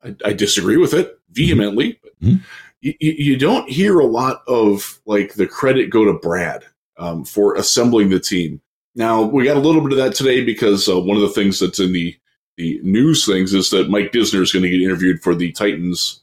I, 0.03 0.15
I 0.25 0.33
disagree 0.33 0.77
with 0.77 0.93
it 0.93 1.19
vehemently. 1.31 2.01
Mhm. 2.23 2.41
You, 2.81 2.95
you 3.01 3.37
don't 3.39 3.71
hear 3.71 3.99
a 3.99 4.05
lot 4.07 4.43
of 4.47 5.01
like 5.07 5.35
the 5.35 5.47
credit 5.47 5.89
go 5.89 6.05
to 6.05 6.13
Brad 6.13 6.65
um, 6.99 7.25
for 7.25 7.55
assembling 7.55 8.11
the 8.11 8.21
team. 8.21 8.61
Now 8.95 9.23
we 9.23 9.45
got 9.45 9.57
a 9.57 9.61
little 9.61 9.81
bit 9.81 9.93
of 9.93 9.99
that 9.99 10.15
today 10.15 10.45
because 10.45 10.89
uh, 10.89 10.99
one 11.01 11.17
of 11.17 11.23
the 11.23 11.31
things 11.31 11.59
that's 11.59 11.81
in 11.81 11.93
the 11.93 12.17
the 12.57 12.81
news 12.83 13.27
things 13.27 13.53
is 13.53 13.71
that 13.71 13.91
Mike 13.91 14.13
Disner 14.13 14.41
is 14.41 14.53
going 14.53 14.63
to 14.63 14.71
get 14.71 14.81
interviewed 14.81 15.23
for 15.23 15.35
the 15.35 15.51
Titans 15.53 16.21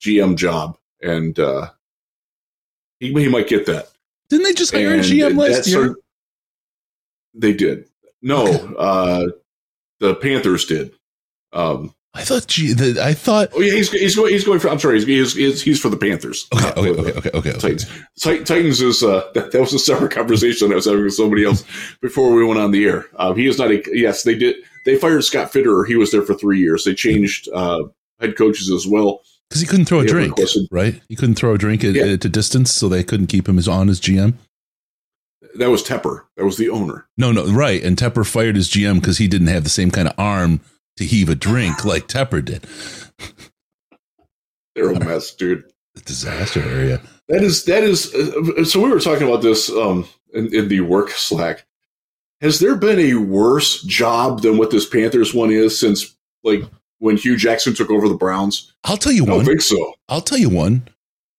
GM 0.00 0.36
job, 0.36 0.78
and 1.02 1.36
uh, 1.38 1.70
he, 3.00 3.12
he 3.12 3.28
might 3.28 3.48
get 3.48 3.66
that. 3.66 3.88
Didn't 4.28 4.44
they 4.44 4.52
just 4.52 4.72
hire 4.72 4.94
a 4.94 4.98
GM 4.98 5.36
last 5.36 5.66
year? 5.66 5.96
they 7.34 7.52
did. 7.52 7.88
No, 8.22 8.46
uh, 8.46 9.26
the 10.00 10.14
Panthers 10.14 10.64
did. 10.64 10.92
Um, 11.52 11.94
I 12.16 12.22
thought 12.22 12.46
G, 12.46 12.72
the, 12.72 13.02
I 13.04 13.12
thought 13.12 13.50
oh 13.54 13.60
yeah, 13.60 13.72
he's 13.72 13.90
he's 13.90 14.14
going 14.14 14.32
he's 14.32 14.44
going 14.44 14.60
for. 14.60 14.68
I'm 14.68 14.78
sorry, 14.78 14.98
he's 15.00 15.06
he's, 15.06 15.34
he's, 15.34 15.62
he's 15.62 15.80
for 15.80 15.88
the 15.88 15.96
Panthers. 15.96 16.46
okay, 16.54 16.68
okay, 16.68 16.90
okay, 16.90 17.00
okay, 17.00 17.12
okay, 17.18 17.30
okay. 17.38 17.52
Titans. 17.58 17.86
Tit- 18.20 18.46
Titans 18.46 18.80
is 18.80 19.02
uh, 19.02 19.28
that, 19.34 19.50
that 19.52 19.60
was 19.60 19.72
a 19.72 19.78
separate 19.80 20.12
conversation 20.12 20.70
I 20.70 20.76
was 20.76 20.84
having 20.84 21.02
with 21.04 21.14
somebody 21.14 21.44
else 21.44 21.64
before 22.00 22.32
we 22.32 22.44
went 22.44 22.60
on 22.60 22.70
the 22.70 22.84
air. 22.86 23.06
Uh, 23.16 23.34
he 23.34 23.46
is 23.46 23.58
not 23.58 23.70
a 23.72 23.82
yes. 23.92 24.22
They 24.22 24.36
did. 24.36 24.56
They 24.84 24.96
fired 24.96 25.24
Scott 25.24 25.52
Fitterer. 25.52 25.86
He 25.86 25.96
was 25.96 26.12
there 26.12 26.22
for 26.22 26.34
three 26.34 26.60
years. 26.60 26.84
They 26.84 26.94
changed 26.94 27.48
uh, 27.52 27.84
head 28.20 28.36
coaches 28.36 28.70
as 28.70 28.86
well. 28.86 29.20
Because 29.48 29.60
he 29.60 29.66
couldn't 29.66 29.86
throw 29.86 30.00
a 30.00 30.06
drink, 30.06 30.34
right? 30.70 31.00
He 31.08 31.16
couldn't 31.16 31.34
throw 31.34 31.54
a 31.54 31.58
drink 31.58 31.82
at, 31.84 31.94
Yeah. 31.94 32.04
at 32.04 32.24
a 32.24 32.28
distance, 32.28 32.72
so 32.72 32.88
they 32.88 33.02
couldn't 33.04 33.26
keep 33.26 33.48
him 33.48 33.58
as 33.58 33.66
on 33.68 33.88
as 33.88 34.00
GM. 34.00 34.34
That 35.56 35.70
was 35.70 35.82
Tepper. 35.82 36.22
That 36.36 36.44
was 36.44 36.56
the 36.56 36.68
owner. 36.70 37.06
No, 37.16 37.30
no, 37.30 37.46
right. 37.46 37.82
And 37.82 37.96
Tepper 37.96 38.26
fired 38.26 38.56
his 38.56 38.68
GM 38.68 39.00
because 39.00 39.18
he 39.18 39.28
didn't 39.28 39.46
have 39.48 39.62
the 39.64 39.70
same 39.70 39.90
kind 39.90 40.08
of 40.08 40.14
arm 40.18 40.60
to 40.96 41.04
heave 41.04 41.28
a 41.28 41.34
drink 41.34 41.84
like 41.84 42.08
Tepper 42.08 42.44
did. 42.44 42.66
They're 44.74 44.90
a 44.90 44.98
mess, 44.98 45.34
dude. 45.34 45.64
The 45.94 46.00
disaster 46.00 46.60
area. 46.62 47.00
That 47.28 47.42
is 47.42 47.64
that 47.66 47.84
is. 47.84 48.12
Uh, 48.12 48.64
so 48.64 48.82
we 48.82 48.90
were 48.90 48.98
talking 49.00 49.28
about 49.28 49.42
this 49.42 49.70
um, 49.70 50.06
in, 50.32 50.52
in 50.54 50.68
the 50.68 50.80
work 50.80 51.10
Slack. 51.10 51.64
Has 52.40 52.58
there 52.58 52.74
been 52.74 52.98
a 52.98 53.14
worse 53.14 53.82
job 53.82 54.42
than 54.42 54.58
what 54.58 54.70
this 54.70 54.88
Panthers 54.88 55.32
one 55.32 55.50
is 55.50 55.78
since 55.78 56.16
like 56.42 56.62
when 56.98 57.16
Hue 57.16 57.36
Jackson 57.36 57.74
took 57.74 57.90
over 57.90 58.08
the 58.08 58.16
Browns? 58.16 58.74
I'll 58.82 58.96
tell 58.96 59.12
you 59.12 59.26
I 59.26 59.36
one. 59.36 59.44
think 59.44 59.62
so. 59.62 59.94
I'll 60.08 60.20
tell 60.20 60.38
you 60.38 60.50
one. 60.50 60.88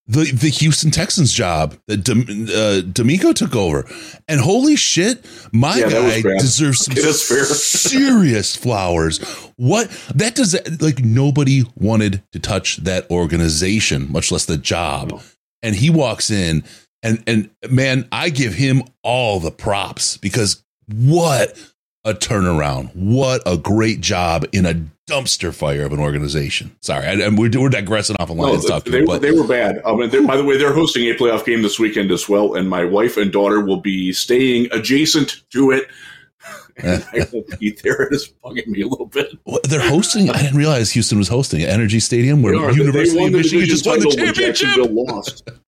The 0.08 0.32
the 0.32 0.50
Houston 0.50 0.92
Texans 0.92 1.34
job 1.34 1.76
that 1.88 2.04
Dem- 2.04 2.22
uh, 2.22 2.82
DeMeco 2.86 3.34
took 3.34 3.56
over, 3.56 3.88
and 4.28 4.40
holy 4.40 4.76
shit, 4.76 5.26
my 5.52 5.78
Yeah, 5.80 5.90
guy 5.90 6.22
deserves 6.38 6.80
some 6.86 6.92
Okay, 6.92 7.02
that's 7.02 7.28
fair. 7.28 7.44
serious 7.46 8.56
flowers. 8.56 9.18
What 9.58 9.90
that 10.14 10.36
does 10.36 10.56
like 10.80 11.00
nobody 11.00 11.64
wanted 11.76 12.22
to 12.34 12.40
touch 12.40 12.78
that 12.78 13.10
organization, 13.10 14.12
much 14.12 14.32
less 14.32 14.46
the 14.46 14.58
job. 14.58 15.10
No. 15.12 15.22
And 15.64 15.76
he 15.76 15.90
walks 15.90 16.30
in, 16.30 16.64
and 17.02 17.24
and 17.26 17.50
man, 17.70 18.08
I 18.12 18.30
give 18.30 18.54
him 18.54 18.84
all 19.02 19.40
the 19.40 19.50
props 19.52 20.18
because 20.18 20.64
what 20.88 21.58
a 22.06 22.14
turnaround! 22.14 22.96
What 22.96 23.42
a 23.46 23.58
great 23.58 24.00
job 24.00 24.46
in 24.54 24.66
a 24.66 24.82
dumpster 25.08 25.54
fire 25.54 25.84
of 25.86 25.92
an 25.94 26.00
organization. 26.00 26.76
Sorry, 26.82 27.06
I, 27.06 27.28
we're, 27.30 27.50
we're 27.60 27.70
digressing 27.70 28.16
off 28.20 28.30
of 28.30 28.38
No, 28.38 28.44
Lions 28.44 28.66
talk, 28.66 28.86
they, 28.86 28.92
here, 28.92 29.02
were, 29.02 29.08
but 29.08 29.22
they 29.22 29.32
were 29.32 29.48
bad. 29.48 29.82
Um, 29.86 30.02
and 30.02 30.28
by 30.28 30.38
the 30.38 30.44
way, 30.44 30.58
they're 30.58 30.74
hosting 30.74 31.04
a 31.10 31.14
playoff 31.16 31.46
game 31.46 31.62
this 31.62 31.80
weekend 31.80 32.12
as 32.12 32.30
well, 32.30 32.56
and 32.56 32.70
my 32.70 32.86
wife 32.86 33.18
and 33.18 33.32
daughter 33.32 33.60
will 33.62 33.82
be 33.82 34.14
staying 34.14 34.68
adjacent 34.72 35.42
to 35.52 35.72
it. 35.72 35.88
And 36.78 37.06
I 37.14 37.26
won't 37.32 37.60
be 37.60 37.72
there. 37.84 38.04
It 38.04 38.14
is 38.14 38.32
bugging 38.44 38.68
me 38.68 38.82
a 38.82 38.88
little 38.88 39.06
bit. 39.08 39.32
What, 39.44 39.64
they're 39.64 39.80
hosting. 39.88 40.30
I 40.30 40.42
didn't 40.42 40.58
realize 40.58 40.92
Houston 40.92 41.18
was 41.18 41.28
hosting 41.28 41.62
at 41.64 41.80
NRG 41.80 42.02
Stadium, 42.02 42.42
where 42.42 42.56
are. 42.56 42.68
They- 42.68 42.74
they 42.74 42.84
University 42.84 43.26
of 43.26 43.32
Michigan 43.32 43.66
just 43.68 43.86
won 43.86 44.00
the 44.00 44.12
championship. 44.12 44.78
Lost. 44.92 45.50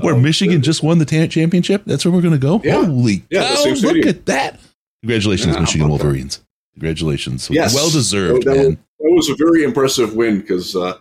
Where 0.00 0.14
Oh, 0.14 0.18
Michigan 0.18 0.60
just 0.60 0.82
won 0.82 0.98
the 0.98 1.04
championship. 1.04 1.84
That's 1.86 2.04
where 2.04 2.12
we're 2.12 2.20
going 2.20 2.32
to 2.34 2.38
go. 2.38 2.60
Yeah. 2.64 2.84
Holy 2.84 3.22
Yeah, 3.30 3.54
cow! 3.54 3.70
Look 3.74 4.06
at 4.06 4.26
that. 4.26 4.58
Congratulations, 5.02 5.54
Yeah, 5.54 5.60
Michigan 5.60 5.86
about 5.86 5.98
that? 5.98 6.04
Wolverines. 6.04 6.40
Congratulations. 6.74 7.50
Yes. 7.50 7.74
Well 7.74 7.90
deserved, 7.90 8.44
that, 8.44 8.78
that 9.00 9.10
was 9.10 9.28
a 9.28 9.34
very 9.34 9.64
impressive 9.64 10.14
win 10.14 10.40
because 10.40 10.74
uh, 10.74 10.98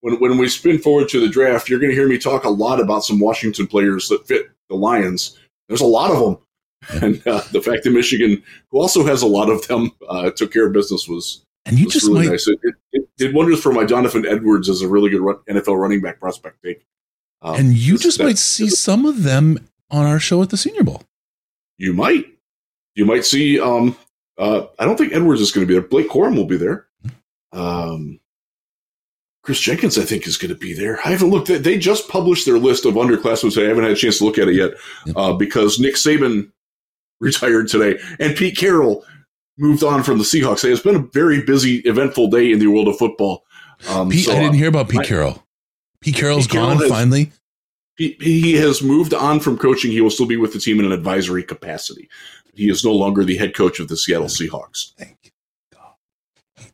when 0.00 0.18
when 0.20 0.36
we 0.36 0.48
spin 0.48 0.78
forward 0.78 1.08
to 1.10 1.20
the 1.20 1.28
draft, 1.28 1.68
you're 1.68 1.78
going 1.78 1.90
to 1.90 1.96
hear 1.96 2.08
me 2.08 2.18
talk 2.18 2.44
a 2.44 2.50
lot 2.50 2.80
about 2.80 3.04
some 3.04 3.18
Washington 3.18 3.66
players 3.66 4.08
that 4.08 4.26
fit 4.26 4.50
the 4.68 4.74
Lions. 4.74 5.38
There's 5.68 5.80
a 5.80 5.86
lot 5.86 6.10
of 6.10 6.20
them, 6.20 7.02
and 7.02 7.26
uh, 7.26 7.42
the 7.52 7.62
fact 7.62 7.84
that 7.84 7.90
Michigan, 7.90 8.42
who 8.70 8.78
also 8.80 9.04
has 9.06 9.22
a 9.22 9.26
lot 9.26 9.48
of 9.48 9.66
them, 9.66 9.92
uh, 10.08 10.30
took 10.30 10.52
care 10.52 10.66
of 10.66 10.74
business 10.74 11.08
was, 11.08 11.44
And 11.64 11.78
you 11.78 11.86
was 11.86 11.94
just 11.94 12.06
really 12.06 12.26
might 12.26 12.32
nice. 12.32 12.46
It, 12.48 12.58
it, 12.62 12.74
it 12.92 13.08
did 13.16 13.34
wonders 13.34 13.62
for 13.62 13.72
my 13.72 13.84
Donovan 13.84 14.26
Edwards 14.26 14.68
as 14.68 14.82
a 14.82 14.88
really 14.88 15.08
good 15.08 15.22
run, 15.22 15.36
NFL 15.48 15.80
running 15.80 16.02
back 16.02 16.20
prospect 16.20 16.62
take. 16.62 16.84
Um, 17.40 17.56
and 17.56 17.74
you 17.74 17.96
just 17.96 18.20
might 18.20 18.38
see 18.38 18.68
some 18.68 19.06
of 19.06 19.22
them 19.22 19.58
on 19.90 20.04
our 20.06 20.18
show 20.18 20.42
at 20.42 20.50
the 20.50 20.56
Senior 20.56 20.82
Bowl. 20.82 21.02
You 21.78 21.92
might. 21.94 22.26
You 22.94 23.04
might 23.04 23.24
see. 23.24 23.58
Um, 23.60 23.96
uh, 24.38 24.66
I 24.78 24.84
don't 24.84 24.96
think 24.96 25.12
Edwards 25.12 25.40
is 25.40 25.52
going 25.52 25.66
to 25.66 25.68
be 25.68 25.74
there. 25.78 25.86
Blake 25.88 26.08
Corum 26.08 26.36
will 26.36 26.46
be 26.46 26.56
there. 26.56 26.86
Um, 27.52 28.20
Kris 29.42 29.60
Jenkins, 29.60 29.98
I 29.98 30.02
think, 30.04 30.26
is 30.26 30.36
going 30.38 30.52
to 30.52 30.58
be 30.58 30.72
there. 30.72 30.98
I 31.04 31.10
haven't 31.10 31.30
looked 31.30 31.50
at. 31.50 31.64
They 31.64 31.76
just 31.78 32.08
published 32.08 32.46
their 32.46 32.58
list 32.58 32.84
of 32.86 32.94
underclassmen. 32.94 33.62
I 33.62 33.68
haven't 33.68 33.84
had 33.84 33.92
a 33.92 33.96
chance 33.96 34.18
to 34.18 34.24
look 34.24 34.38
at 34.38 34.48
it 34.48 34.54
yet 34.54 34.72
Yep. 35.06 35.16
uh, 35.16 35.32
because 35.34 35.78
Nick 35.78 35.96
Saban 35.96 36.50
retired 37.20 37.68
today 37.68 37.98
and 38.18 38.36
Pete 38.36 38.56
Carroll 38.56 39.04
moved 39.58 39.84
on 39.84 40.02
from 40.02 40.18
the 40.18 40.24
Seahawks. 40.24 40.64
It's 40.64 40.82
been 40.82 40.96
a 40.96 41.06
very 41.12 41.42
busy, 41.42 41.76
eventful 41.80 42.28
day 42.28 42.50
in 42.52 42.58
the 42.58 42.66
world 42.68 42.88
of 42.88 42.96
football. 42.98 43.44
Um, 43.88 44.08
Pete, 44.10 44.24
so, 44.24 44.32
I 44.32 44.36
didn't 44.36 44.50
uh, 44.50 44.52
hear 44.54 44.68
about 44.68 44.88
Pete 44.88 44.98
my- 45.00 45.04
Carroll. 45.04 45.42
Pete 46.00 46.14
Carroll's 46.16 46.46
Pete 46.46 46.52
Carroll 46.52 46.68
gone 46.70 46.78
has- 46.80 46.90
finally. 46.90 47.32
he, 47.96 48.16
he 48.20 48.54
has 48.54 48.82
moved 48.82 49.14
on 49.14 49.40
from 49.40 49.56
coaching. 49.58 49.90
He 49.92 50.00
will 50.00 50.10
still 50.10 50.26
be 50.26 50.36
with 50.36 50.52
the 50.54 50.58
team 50.58 50.80
in 50.80 50.86
an 50.86 50.92
advisory 50.92 51.42
capacity. 51.42 52.08
He 52.56 52.68
is 52.70 52.84
no 52.84 52.92
longer 52.92 53.24
the 53.24 53.36
head 53.36 53.54
coach 53.54 53.80
of 53.80 53.88
the 53.88 53.96
Seattle 53.96 54.26
Seahawks. 54.28 54.92
Thank 54.96 55.16
you. 55.24 55.30
God. 55.72 56.68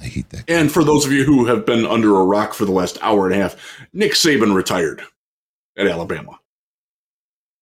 I 0.00 0.04
hate 0.06 0.28
that. 0.30 0.46
guy. 0.46 0.54
And 0.54 0.70
for 0.72 0.82
those 0.84 1.04
of 1.06 1.12
you 1.12 1.24
who 1.24 1.44
have 1.46 1.64
been 1.66 1.86
under 1.86 2.16
a 2.18 2.24
rock 2.24 2.54
for 2.54 2.64
the 2.64 2.72
last 2.72 2.98
hour 3.02 3.26
and 3.30 3.34
a 3.34 3.42
half, 3.42 3.56
Nick 3.92 4.12
Saban 4.12 4.54
retired 4.54 5.02
at 5.76 5.86
Alabama. 5.86 6.38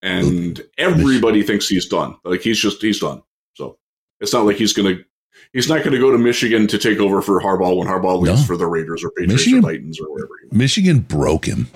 And 0.01 0.59
everybody 0.77 1.43
thinks 1.43 1.67
he's 1.67 1.85
done. 1.87 2.15
Like 2.23 2.41
he's 2.41 2.57
just 2.59 2.81
he's 2.81 2.99
done. 2.99 3.21
So 3.53 3.77
it's 4.19 4.33
not 4.33 4.45
like 4.45 4.55
he's 4.57 4.73
gonna 4.73 4.95
he's 5.53 5.69
not 5.69 5.83
gonna 5.83 5.99
go 5.99 6.09
to 6.11 6.17
Michigan 6.17 6.65
to 6.67 6.79
take 6.79 6.97
over 6.97 7.21
for 7.21 7.39
Harbaugh 7.39 7.77
when 7.77 7.87
Harbaugh 7.87 8.19
leaves 8.19 8.39
No. 8.41 8.45
for 8.47 8.57
the 8.57 8.65
Raiders 8.65 9.03
or 9.03 9.11
Patriots 9.11 9.45
Michigan- 9.45 9.63
or 9.63 9.71
Titans 9.71 9.99
or 10.01 10.11
whatever. 10.11 10.29
Michigan 10.51 10.99
broke 11.01 11.45
him. 11.45 11.67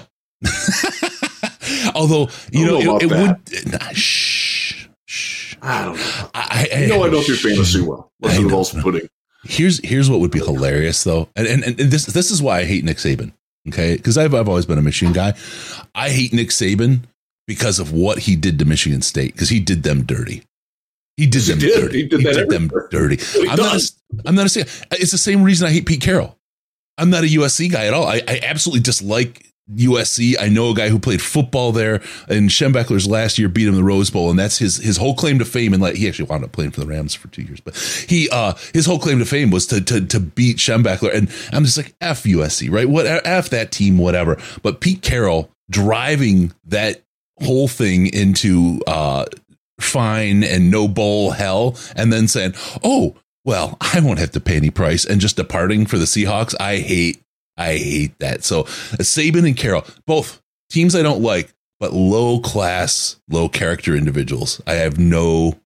Although 1.93 2.29
you 2.51 2.65
know, 2.65 2.79
know 2.79 2.97
it, 2.97 3.03
it 3.03 3.11
would. 3.11 3.71
Nah. 3.71 3.91
I 5.65 5.85
don't 5.85 5.95
know. 5.97 6.29
I, 6.33 6.67
I, 6.73 6.77
You 6.81 6.87
know 6.87 7.03
I 7.03 7.09
don't 7.09 7.25
do 7.25 7.35
fantasy 7.35 7.81
well. 7.81 8.11
I 8.23 8.27
it 8.33 8.37
know. 8.37 8.43
involves 8.43 8.71
pudding. 8.71 9.07
Here's 9.43 9.79
here's 9.83 10.09
what 10.09 10.19
would 10.21 10.31
be 10.31 10.39
hilarious 10.39 11.03
though, 11.03 11.29
and 11.35 11.45
and, 11.47 11.63
and 11.63 11.77
this 11.77 12.05
this 12.05 12.31
is 12.31 12.41
why 12.41 12.59
I 12.59 12.65
hate 12.65 12.83
Nick 12.83 12.97
Saban. 12.97 13.31
Okay, 13.67 13.95
because 13.95 14.17
I've 14.17 14.33
I've 14.33 14.47
always 14.49 14.65
been 14.65 14.77
a 14.77 14.81
Michigan 14.81 15.13
guy. 15.13 15.33
I 15.93 16.09
hate 16.09 16.33
Nick 16.33 16.49
Saban 16.49 17.01
because 17.47 17.79
of 17.79 17.91
what 17.93 18.19
he 18.19 18.35
did 18.35 18.57
to 18.59 18.65
Michigan 18.65 19.01
State 19.01 19.33
because 19.33 19.49
he 19.49 19.59
did 19.59 19.83
them 19.83 20.03
dirty. 20.03 20.43
He 21.17 21.25
did 21.27 21.47
Yes, 21.47 21.47
he 21.47 21.51
them 21.53 21.59
did. 21.59 21.81
dirty. 21.81 22.01
He 22.01 22.07
did 22.07 22.21
that 22.35 22.49
them 22.49 22.71
dirty. 22.91 23.17
I'm 23.41 23.45
not. 23.57 23.57
does. 23.73 23.95
A, 24.19 24.27
I'm 24.29 24.35
not 24.35 24.55
a. 24.55 24.59
It's 24.91 25.11
the 25.11 25.17
same 25.17 25.43
reason 25.43 25.67
I 25.67 25.71
hate 25.71 25.85
Pete 25.85 26.01
Carroll. 26.01 26.37
I'm 26.97 27.09
not 27.09 27.23
a 27.23 27.27
USC 27.27 27.71
guy 27.71 27.85
at 27.87 27.93
all. 27.93 28.05
I, 28.07 28.21
I 28.27 28.39
absolutely 28.43 28.81
dislike 28.81 29.45
USC. 29.71 30.35
I 30.39 30.47
know 30.49 30.69
a 30.69 30.75
guy 30.75 30.89
who 30.89 30.99
played 30.99 31.21
football 31.21 31.71
there, 31.71 31.95
and 32.27 32.49
Schembechler's 32.49 33.07
last 33.07 33.39
year 33.39 33.49
beat 33.49 33.67
him 33.67 33.73
in 33.73 33.79
the 33.79 33.83
Rose 33.83 34.09
Bowl, 34.09 34.29
and 34.29 34.37
that's 34.37 34.57
his 34.59 34.77
his 34.77 34.97
whole 34.97 35.15
claim 35.15 35.39
to 35.39 35.45
fame. 35.45 35.73
And 35.73 35.81
like 35.81 35.95
he 35.95 36.07
actually 36.07 36.25
wound 36.25 36.43
up 36.43 36.51
playing 36.51 36.71
for 36.71 36.81
the 36.81 36.87
Rams 36.87 37.15
for 37.15 37.27
two 37.29 37.41
years, 37.41 37.59
but 37.59 37.75
he 38.07 38.29
uh 38.29 38.53
his 38.73 38.85
whole 38.85 38.99
claim 38.99 39.19
to 39.19 39.25
fame 39.25 39.49
was 39.49 39.65
to 39.67 39.81
to 39.81 40.05
to 40.05 40.19
beat 40.19 40.57
Schembechler. 40.57 41.13
And 41.13 41.29
I'm 41.51 41.65
just 41.65 41.77
like 41.77 41.95
f 41.99 42.23
USC, 42.23 42.71
right? 42.71 42.87
What 42.87 43.05
f 43.07 43.49
that 43.49 43.71
team, 43.71 43.97
whatever. 43.97 44.37
But 44.61 44.81
Pete 44.81 45.01
Carroll 45.01 45.49
driving 45.69 46.53
that 46.65 47.01
whole 47.41 47.67
thing 47.67 48.07
into 48.07 48.81
uh 48.85 49.25
fine 49.79 50.43
and 50.43 50.69
no 50.71 50.87
bowl 50.87 51.31
hell, 51.31 51.75
and 51.95 52.13
then 52.13 52.27
saying, 52.27 52.53
"Oh, 52.83 53.15
well, 53.43 53.77
I 53.81 53.99
won't 53.99 54.19
have 54.19 54.31
to 54.31 54.39
pay 54.39 54.57
any 54.57 54.69
price," 54.69 55.05
and 55.05 55.19
just 55.19 55.37
departing 55.37 55.85
for 55.85 55.97
the 55.97 56.05
Seahawks. 56.05 56.53
I 56.59 56.77
hate 56.77 57.21
I 57.57 57.77
hate 57.77 58.19
that. 58.19 58.43
So 58.43 58.63
Saban 58.63 59.47
and 59.47 59.57
Carroll, 59.57 59.85
both 60.05 60.41
teams 60.69 60.95
I 60.95 61.01
don't 61.01 61.21
like, 61.21 61.53
but 61.79 61.93
low 61.93 62.39
class, 62.39 63.19
low 63.29 63.49
character 63.49 63.95
individuals. 63.95 64.61
I 64.67 64.73
have 64.73 64.99
no 64.99 65.59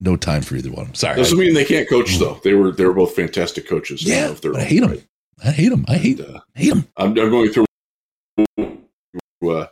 no 0.00 0.16
time 0.16 0.42
for 0.42 0.56
either 0.56 0.70
one. 0.70 0.94
Sorry. 0.94 1.16
Doesn't 1.16 1.38
mean 1.38 1.54
they 1.54 1.64
can't 1.64 1.88
coach 1.88 2.16
though. 2.18 2.40
They 2.44 2.54
were 2.54 2.72
they 2.72 2.84
were 2.84 2.92
both 2.94 3.14
fantastic 3.14 3.66
coaches. 3.66 4.04
Yeah, 4.04 4.34
I 4.54 4.64
hate 4.64 4.80
them. 4.80 4.98
I 5.44 5.50
hate 5.50 5.70
them. 5.70 5.84
I 5.88 5.96
hate. 5.96 6.20
And, 6.20 6.36
uh, 6.36 6.40
hate 6.54 6.70
them. 6.70 6.88
I'm, 6.96 7.08
I'm 7.10 7.30
going 7.30 7.50
through 7.50 7.66
uh, 9.48 9.66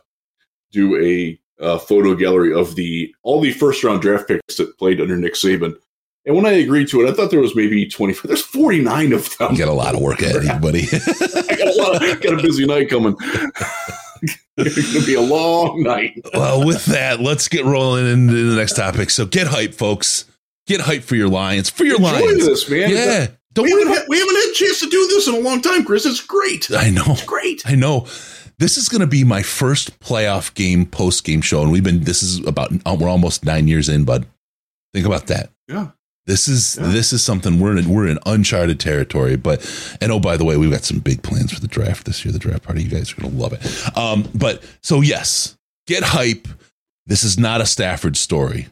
do 0.71 1.01
a 1.03 1.39
uh, 1.63 1.77
photo 1.77 2.15
gallery 2.15 2.53
of 2.53 2.75
the 2.75 3.13
all 3.23 3.39
the 3.39 3.51
first 3.51 3.83
round 3.83 4.01
draft 4.01 4.27
picks 4.27 4.57
that 4.57 4.77
played 4.77 5.01
under 5.01 5.15
Nick 5.15 5.33
Saban. 5.33 5.75
And 6.25 6.35
when 6.35 6.45
I 6.45 6.51
agreed 6.51 6.87
to 6.89 7.01
it, 7.01 7.09
I 7.09 7.13
thought 7.13 7.29
there 7.29 7.39
was 7.39 7.55
maybe 7.55 7.87
25. 7.87 8.27
There's 8.27 8.41
49 8.41 9.13
of 9.13 9.37
them. 9.37 9.51
You 9.51 9.59
got 9.59 9.67
a 9.67 9.73
lot 9.73 9.93
of 9.93 10.01
work 10.01 10.21
ahead 10.21 10.37
of 10.37 10.43
you, 10.43 10.53
buddy. 10.59 10.87
I 10.91 11.55
got 11.55 11.67
a 11.67 11.75
lot 11.77 12.03
of, 12.03 12.21
got 12.21 12.39
a 12.39 12.41
busy 12.41 12.65
night 12.65 12.89
coming. 12.89 13.15
it's 14.57 14.91
going 14.93 15.01
to 15.01 15.05
be 15.05 15.13
a 15.13 15.21
long 15.21 15.83
night. 15.83 16.19
well, 16.33 16.65
with 16.65 16.85
that, 16.85 17.19
let's 17.19 17.47
get 17.47 17.65
rolling 17.65 18.07
into 18.07 18.49
the 18.49 18.55
next 18.55 18.75
topic. 18.75 19.11
So 19.11 19.25
get 19.25 19.47
hype, 19.47 19.73
folks. 19.75 20.25
Get 20.65 20.81
hype 20.81 21.03
for 21.03 21.15
your 21.15 21.29
Lions. 21.29 21.69
For 21.69 21.83
your 21.83 21.97
Enjoy 21.97 22.11
Lions. 22.11 22.45
this, 22.45 22.69
man. 22.69 22.89
Yeah. 22.89 23.27
Don't 23.53 23.65
We 23.65 23.71
haven't, 23.71 23.87
about 23.87 23.97
had, 23.99 24.07
we 24.09 24.17
haven't 24.17 24.35
had 24.35 24.49
a 24.49 24.53
chance 24.53 24.79
to 24.79 24.89
do 24.89 25.07
this 25.07 25.27
in 25.27 25.35
a 25.35 25.39
long 25.39 25.61
time, 25.61 25.85
Chris. 25.85 26.05
It's 26.05 26.21
great. 26.21 26.69
I 26.71 26.89
know. 26.89 27.03
It's 27.07 27.23
great. 27.23 27.61
I 27.65 27.75
know. 27.75 28.07
This 28.57 28.77
is 28.77 28.89
going 28.89 29.01
to 29.01 29.07
be 29.07 29.23
my 29.23 29.43
first 29.43 29.99
playoff 29.99 30.53
game 30.55 30.85
post 30.85 31.23
game 31.23 31.41
show, 31.41 31.61
and 31.61 31.71
we've 31.71 31.83
been. 31.83 32.01
This 32.01 32.23
is 32.23 32.39
about. 32.45 32.71
We're 32.85 33.09
almost 33.09 33.45
nine 33.45 33.67
years 33.67 33.89
in, 33.89 34.05
bud. 34.05 34.25
Think 34.93 35.05
about 35.05 35.27
that. 35.27 35.51
Yeah. 35.67 35.89
This 36.27 36.47
is 36.47 36.77
Yeah. 36.79 36.87
this 36.89 37.13
is 37.13 37.23
something 37.23 37.59
we're 37.59 37.77
in. 37.77 37.87
We're 37.89 38.07
in 38.07 38.19
uncharted 38.25 38.79
territory. 38.79 39.35
But 39.35 39.61
and 40.01 40.11
oh, 40.11 40.19
by 40.19 40.37
the 40.37 40.45
way, 40.45 40.57
we've 40.57 40.71
got 40.71 40.83
some 40.83 40.99
big 40.99 41.21
plans 41.23 41.51
for 41.53 41.59
the 41.59 41.67
draft 41.67 42.05
this 42.05 42.25
year. 42.25 42.31
The 42.31 42.39
draft 42.39 42.63
party, 42.63 42.83
you 42.83 42.89
guys 42.89 43.11
are 43.11 43.21
going 43.21 43.31
to 43.31 43.37
love 43.37 43.53
it. 43.53 43.97
Um, 43.97 44.27
but 44.33 44.63
so 44.81 45.01
yes, 45.01 45.55
get 45.87 46.03
hype. 46.03 46.47
This 47.05 47.23
is 47.23 47.37
not 47.37 47.61
a 47.61 47.65
Stafford 47.67 48.17
story. 48.17 48.67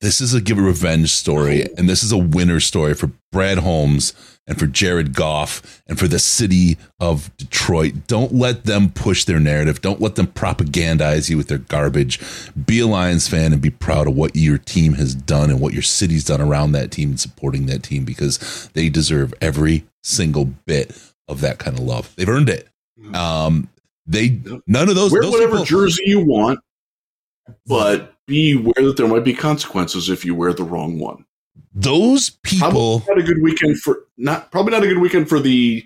This 0.00 0.20
is 0.20 0.34
a 0.34 0.40
give 0.40 0.58
a 0.58 0.62
revenge 0.62 1.10
story, 1.12 1.66
and 1.78 1.88
this 1.88 2.02
is 2.02 2.10
a 2.12 2.18
winner 2.18 2.58
story 2.60 2.92
for 2.94 3.10
Brad 3.30 3.58
Holmes 3.58 4.12
and 4.46 4.58
for 4.58 4.66
Jared 4.66 5.14
Goff 5.14 5.82
and 5.86 5.98
for 5.98 6.08
the 6.08 6.18
city 6.18 6.76
of 6.98 7.34
Detroit. 7.36 8.06
Don't 8.06 8.34
let 8.34 8.64
them 8.64 8.90
push 8.90 9.24
their 9.24 9.38
narrative. 9.38 9.80
Don't 9.80 10.00
let 10.00 10.16
them 10.16 10.26
propagandize 10.26 11.30
you 11.30 11.36
with 11.36 11.48
their 11.48 11.58
garbage. 11.58 12.20
Be 12.66 12.80
a 12.80 12.86
Lions 12.86 13.28
fan 13.28 13.52
and 13.52 13.62
be 13.62 13.70
proud 13.70 14.08
of 14.08 14.16
what 14.16 14.34
your 14.34 14.58
team 14.58 14.94
has 14.94 15.14
done 15.14 15.50
and 15.50 15.60
what 15.60 15.72
your 15.72 15.82
city's 15.82 16.24
done 16.24 16.40
around 16.40 16.72
that 16.72 16.90
team 16.90 17.10
and 17.10 17.20
supporting 17.20 17.66
that 17.66 17.82
team 17.82 18.04
because 18.04 18.68
they 18.74 18.88
deserve 18.88 19.32
every 19.40 19.84
single 20.02 20.46
bit 20.46 20.96
of 21.28 21.40
that 21.40 21.58
kind 21.58 21.78
of 21.78 21.84
love. 21.84 22.12
They've 22.16 22.28
earned 22.28 22.48
it. 22.48 22.68
Um, 23.14 23.68
they 24.06 24.40
none 24.66 24.88
of 24.88 24.94
those. 24.96 25.12
Wear 25.12 25.22
those 25.22 25.32
whatever 25.32 25.52
people- 25.52 25.64
jersey 25.64 26.02
you 26.06 26.24
want, 26.24 26.60
but 27.66 28.14
be 28.26 28.54
aware 28.54 28.86
that 28.86 28.96
there 28.96 29.08
might 29.08 29.24
be 29.24 29.34
consequences 29.34 30.08
if 30.08 30.24
you 30.24 30.34
wear 30.34 30.52
the 30.52 30.64
wrong 30.64 30.98
one. 30.98 31.24
Those 31.74 32.30
people. 32.30 33.00
Probably 33.00 33.14
not 33.14 33.18
a 33.18 33.34
good 33.34 33.42
weekend 33.42 33.78
for 33.80 34.04
not 34.16 34.50
probably 34.52 34.72
not 34.72 34.82
a 34.82 34.88
good 34.88 34.98
weekend 34.98 35.28
for 35.28 35.40
the 35.40 35.84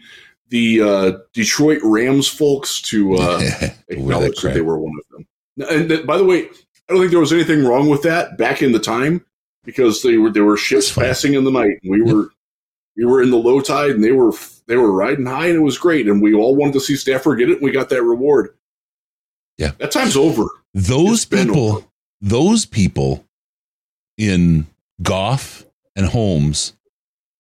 the 0.49 0.81
uh, 0.83 1.13
Detroit 1.33 1.81
Rams 1.83 2.29
folks 2.29 2.81
to 2.83 3.15
uh, 3.15 3.39
Wear 3.97 4.21
that 4.21 4.37
that 4.43 4.55
they 4.55 4.61
were 4.61 4.79
one 4.79 4.93
of 4.99 5.09
them. 5.11 5.27
And 5.69 6.07
by 6.07 6.19
the 6.19 6.25
way, 6.25 6.45
I 6.45 6.49
don't 6.89 6.99
think 7.01 7.11
there 7.11 7.21
was 7.21 7.33
anything 7.33 7.65
wrong 7.65 7.89
with 7.89 8.03
that 8.03 8.37
back 8.39 8.63
in 8.63 8.73
the 8.73 8.79
time 8.79 9.25
because 9.65 10.03
they 10.03 10.19
were 10.19 10.31
there 10.31 10.45
were 10.45 10.57
ships 10.57 10.93
passing 10.93 11.35
in 11.35 11.45
the 11.45 11.51
night. 11.51 11.79
And 11.83 11.91
we 11.91 12.03
were 12.03 12.29
we 12.97 13.05
were 13.05 13.23
in 13.23 13.31
the 13.31 13.37
low 13.37 13.61
tide 13.61 13.91
and 13.91 14.05
they 14.05 14.13
were 14.13 14.33
they 14.67 14.77
were 14.77 14.93
riding 14.93 15.27
high 15.27 15.47
and 15.47 15.57
it 15.57 15.61
was 15.61 15.79
great 15.79 16.09
and 16.09 16.21
we 16.23 16.35
all 16.35 16.55
wanted 16.57 16.75
to 16.75 16.81
see 16.81 16.97
Stafford 16.97 17.39
get 17.39 17.51
it 17.51 17.55
and 17.59 17.63
we 17.63 17.71
got 17.71 17.89
that 17.91 18.03
reward. 18.03 18.55
Yeah. 19.59 19.73
that 19.79 19.91
time's 19.91 20.17
over. 20.17 20.45
those 20.75 21.23
It's 21.23 21.25
people 21.27 21.69
over. 21.77 21.87
those 22.21 22.67
people 22.67 23.25
in 24.19 24.67
Goff 25.03 25.65
and 25.97 26.07
Holmes 26.07 26.75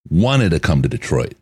wanted 0.08 0.50
to 0.50 0.60
come 0.60 0.82
to 0.82 0.88
Detroit. 0.88 1.34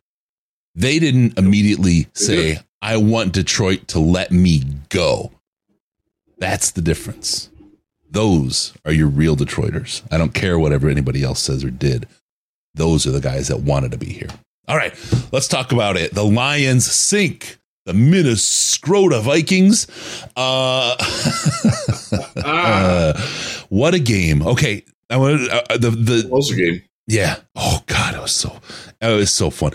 They 0.74 0.98
didn't 0.98 1.38
immediately 1.38 2.08
say, 2.12 2.58
I 2.82 2.96
want 2.96 3.32
Detroit 3.32 3.88
to 3.88 4.00
let 4.00 4.32
me 4.32 4.62
go. 4.88 5.30
That's 6.38 6.72
the 6.72 6.82
difference. 6.82 7.48
Those 8.10 8.74
are 8.84 8.92
your 8.92 9.08
real 9.08 9.36
Detroiters. 9.36 10.02
I 10.10 10.18
don't 10.18 10.34
care 10.34 10.58
whatever 10.58 10.88
anybody 10.88 11.22
else 11.22 11.40
says 11.40 11.64
or 11.64 11.70
did. 11.70 12.06
Those 12.74 13.06
are 13.06 13.12
the 13.12 13.20
guys 13.20 13.48
that 13.48 13.60
wanted 13.60 13.92
to 13.92 13.98
be 13.98 14.12
here. 14.12 14.28
All 14.66 14.76
right, 14.76 14.94
let's 15.30 15.46
talk 15.46 15.72
about 15.72 15.96
it. 15.96 16.14
The 16.14 16.24
Lions 16.24 16.90
sink 16.90 17.58
the 17.86 17.92
Minnesota 17.92 19.20
Vikings. 19.20 19.86
Uh, 20.36 20.96
Ah, 22.46 23.14
uh, 23.14 23.20
what 23.70 23.94
a 23.94 23.98
game. 23.98 24.46
Okay. 24.46 24.84
I 25.10 25.16
want 25.16 25.50
uh, 25.50 25.76
the 25.78 25.90
the 25.90 26.30
a 26.32 26.56
game. 26.56 26.82
Yeah. 27.06 27.36
Oh 27.54 27.82
God, 27.86 28.14
it 28.14 28.20
was 28.20 28.32
so 28.32 28.58
it 29.00 29.16
was 29.16 29.30
so 29.30 29.50
fun. 29.50 29.72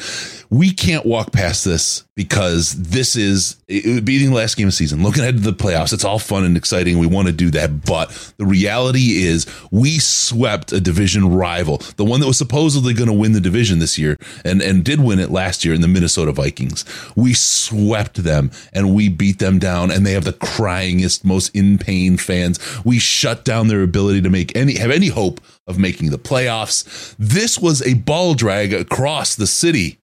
We 0.51 0.71
can't 0.71 1.05
walk 1.05 1.31
past 1.31 1.63
this 1.63 2.05
because 2.15 2.73
this 2.73 3.15
is 3.15 3.57
it, 3.67 4.03
beating 4.03 4.31
the 4.31 4.35
last 4.35 4.57
game 4.57 4.67
of 4.67 4.73
season. 4.73 5.03
Looking 5.03 5.21
ahead 5.21 5.37
to 5.37 5.41
the 5.41 5.53
playoffs, 5.53 5.93
it's 5.93 6.03
all 6.03 6.17
fun 6.17 6.43
and 6.43 6.57
exciting. 6.57 6.97
We 6.97 7.05
want 7.05 7.27
to 7.27 7.33
do 7.33 7.51
that, 7.51 7.85
but 7.85 8.09
the 8.37 8.47
reality 8.47 9.23
is 9.23 9.45
we 9.69 9.99
swept 9.99 10.71
a 10.71 10.81
division 10.81 11.29
rival, 11.29 11.77
the 11.97 12.03
one 12.03 12.19
that 12.19 12.25
was 12.25 12.39
supposedly 12.39 12.95
going 12.95 13.07
to 13.07 13.13
win 13.13 13.33
the 13.33 13.39
division 13.39 13.77
this 13.77 13.99
year, 13.99 14.17
and 14.43 14.59
and 14.61 14.83
did 14.83 14.99
win 14.99 15.19
it 15.19 15.29
last 15.29 15.63
year 15.63 15.75
in 15.75 15.81
the 15.81 15.87
Minnesota 15.87 16.31
Vikings. 16.31 16.83
We 17.15 17.35
swept 17.35 18.23
them 18.23 18.49
and 18.73 18.95
we 18.95 19.07
beat 19.07 19.37
them 19.37 19.59
down, 19.59 19.91
and 19.91 20.03
they 20.03 20.13
have 20.13 20.25
the 20.25 20.33
cryingest, 20.33 21.23
most 21.23 21.55
in 21.55 21.77
pain 21.77 22.17
fans. 22.17 22.59
We 22.83 22.97
shut 22.97 23.45
down 23.45 23.67
their 23.67 23.83
ability 23.83 24.21
to 24.23 24.29
make 24.31 24.55
any 24.55 24.77
have 24.77 24.91
any 24.91 25.09
hope 25.09 25.41
of 25.67 25.77
making 25.77 26.09
the 26.09 26.17
playoffs. 26.17 27.15
This 27.19 27.59
was 27.59 27.85
a 27.85 27.93
ball 27.93 28.33
drag 28.33 28.73
across 28.73 29.35
the 29.35 29.47
city 29.47 29.98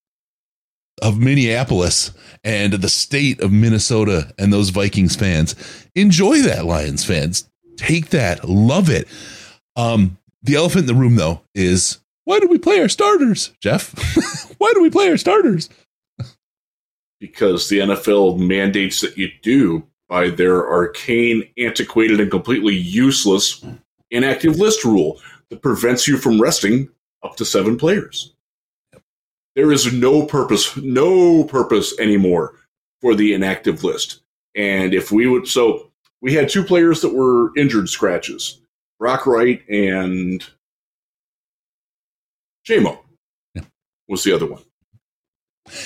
of 1.03 1.19
Minneapolis 1.19 2.13
and 2.43 2.73
the 2.75 2.89
state 2.89 3.41
of 3.41 3.53
Minnesota 3.53 4.33
and 4.39 4.53
those 4.53 4.71
Vikings 4.71 5.17
fans. 5.17 5.55
Enjoy 5.95 6.41
that, 6.43 6.65
Lions 6.65 7.05
fans. 7.05 7.49
Take 7.77 8.11
that. 8.11 8.49
Love 8.49 8.89
it. 8.89 9.07
Um, 9.77 10.19
the 10.43 10.55
elephant 10.55 10.89
in 10.89 10.95
the 10.95 11.01
room, 11.01 11.17
though, 11.17 11.43
is 11.55 11.99
why 12.25 12.41
do 12.41 12.49
we 12.49 12.59
play 12.59 12.81
our 12.81 12.89
starters, 12.89 13.53
Jeff? 13.61 13.95
why 14.59 14.73
do 14.75 14.83
we 14.83 14.91
play 14.91 15.09
our 15.11 15.17
starters? 15.17 15.69
because 17.21 17.69
the 17.69 17.79
NFL 17.79 18.39
mandates 18.39 19.01
that 19.01 19.17
you 19.17 19.31
do 19.43 19.87
by 20.09 20.31
their 20.31 20.69
arcane, 20.71 21.49
antiquated, 21.59 22.21
and 22.21 22.31
completely 22.31 22.75
useless 22.75 23.65
inactive 24.11 24.59
list 24.59 24.85
rule 24.85 25.21
that 25.51 25.63
prevents 25.63 26.07
you 26.07 26.17
from 26.17 26.41
resting 26.41 26.89
up 27.23 27.37
to 27.37 27.45
seven 27.45 27.77
players. 27.77 28.35
There 29.57 29.73
is 29.73 29.93
no 29.93 30.25
purpose, 30.25 30.77
no 30.77 31.43
purpose 31.45 31.99
anymore 31.99 32.55
for 33.01 33.15
the 33.15 33.33
inactive 33.35 33.83
list. 33.83 34.21
And 34.55 34.95
if 34.95 35.11
we 35.11 35.27
would, 35.27 35.49
so 35.49 35.91
we 36.21 36.35
had 36.35 36.49
two 36.49 36.63
players 36.63 37.01
that 37.01 37.15
were 37.15 37.57
injured 37.57 37.89
scratches 37.89 38.61
Brock 38.99 39.27
Wright 39.27 39.63
and 39.69 40.45
Jamo 42.67 42.99
Yeah. 43.55 43.63
was 44.09 44.25
the 44.25 44.33
other 44.33 44.47
one. 44.47 44.63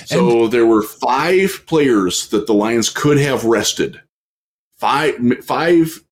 So 0.05 0.47
there 0.47 0.65
were 0.65 0.83
five 0.83 1.63
players 1.65 2.27
that 2.29 2.45
the 2.47 2.53
Lions 2.53 2.89
could 2.89 3.17
have 3.17 3.45
rested. 3.45 3.99
Five, 4.77 5.15
five, 5.43 6.03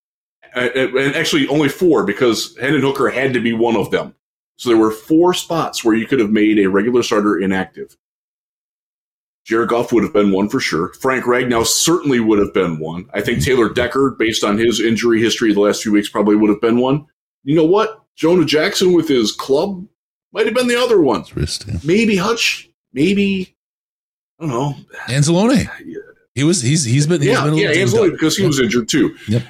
uh, 0.55 0.69
and 0.75 1.15
actually 1.15 1.47
only 1.47 1.69
four 1.69 2.03
because 2.03 2.57
Hendon 2.57 2.81
Hooker 2.81 3.09
had 3.09 3.33
to 3.33 3.39
be 3.39 3.53
one 3.53 3.75
of 3.75 3.91
them. 3.91 4.15
So 4.59 4.67
there 4.67 4.77
were 4.77 4.91
four 4.91 5.33
spots 5.33 5.85
where 5.85 5.95
you 5.95 6.05
could 6.05 6.19
have 6.19 6.31
made 6.31 6.59
a 6.59 6.67
regular 6.67 7.01
starter 7.01 7.39
inactive. 7.39 7.95
Jared 9.45 9.69
Goff 9.69 9.93
would 9.93 10.03
have 10.03 10.11
been 10.11 10.33
one 10.33 10.49
for 10.49 10.59
sure. 10.59 10.91
Frank 10.95 11.23
Ragnow 11.23 11.65
certainly 11.65 12.19
would 12.19 12.39
have 12.39 12.53
been 12.53 12.77
one. 12.77 13.09
I 13.13 13.21
think 13.21 13.41
Taylor 13.41 13.69
Decker, 13.69 14.17
based 14.19 14.43
on 14.43 14.57
his 14.57 14.81
injury 14.81 15.21
history 15.21 15.53
the 15.53 15.61
last 15.61 15.81
few 15.81 15.93
weeks, 15.93 16.09
probably 16.09 16.35
would 16.35 16.49
have 16.49 16.59
been 16.59 16.77
one. 16.77 17.05
You 17.45 17.55
know 17.55 17.63
what? 17.63 18.01
Jonah 18.17 18.43
Jackson 18.43 18.91
with 18.91 19.07
his 19.07 19.31
club 19.31 19.87
might 20.33 20.45
have 20.45 20.53
been 20.55 20.67
the 20.67 20.75
other 20.75 21.01
one 21.01 21.23
maybe 21.85 22.17
Hutch, 22.17 22.69
maybe 22.91 23.55
I 24.41 24.43
don't 24.45 24.51
know. 24.51 24.75
Anzalone. 25.05 25.69
Yeah. 25.85 25.99
He 26.35 26.43
was 26.43 26.61
he's 26.61 26.83
he's 26.83 27.07
been 27.07 27.21
he's 27.21 27.31
yeah, 27.31 27.45
been 27.45 27.53
a 27.53 27.57
yeah, 27.57 27.73
Anzalone 27.75 28.11
because 28.11 28.35
he 28.35 28.43
Yep. 28.43 28.47
was 28.49 28.59
injured 28.59 28.89
too. 28.89 29.15
Yep. 29.29 29.43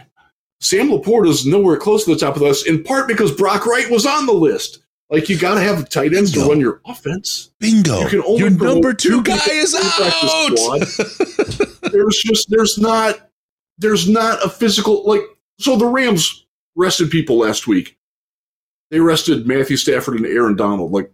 Sam 0.61 0.89
LaPorta 0.89 1.29
is 1.29 1.47
nowhere 1.47 1.77
close 1.77 2.05
to 2.05 2.13
the 2.13 2.19
top 2.19 2.35
of 2.35 2.41
the 2.41 2.47
list, 2.47 2.67
in 2.67 2.83
part 2.83 3.07
because 3.07 3.31
Brock 3.31 3.65
Wright 3.65 3.89
was 3.89 4.05
on 4.05 4.27
the 4.27 4.33
list. 4.33 4.85
Like 5.09 5.27
you 5.27 5.39
got 5.39 5.55
to 5.55 5.61
have 5.61 5.89
tight 5.89 6.13
ends 6.13 6.31
to 6.33 6.41
run 6.41 6.59
your 6.59 6.81
offense. 6.85 7.51
bingo. 7.59 8.01
You 8.01 8.07
can 8.07 8.21
only 8.21 8.39
Your 8.41 8.49
number 8.51 8.93
two 8.93 9.09
two 9.09 9.23
guy 9.23 9.39
is 9.49 9.71
to 9.71 9.77
the 9.77 9.93
practice 9.97 11.81
out. 11.81 11.91
There's 11.91 12.17
just 12.17 12.49
there's 12.49 12.77
not 12.77 13.29
there's 13.79 14.07
not 14.07 14.45
a 14.45 14.49
physical 14.49 15.03
like 15.05 15.21
so 15.57 15.75
the 15.75 15.87
Rams 15.87 16.45
rested 16.75 17.09
people 17.09 17.39
last 17.39 17.65
week. 17.65 17.97
They 18.91 18.99
rested 18.99 19.47
Matthew 19.47 19.77
Stafford 19.77 20.17
and 20.17 20.25
Aaron 20.27 20.55
Donald. 20.55 20.91
Like 20.91 21.11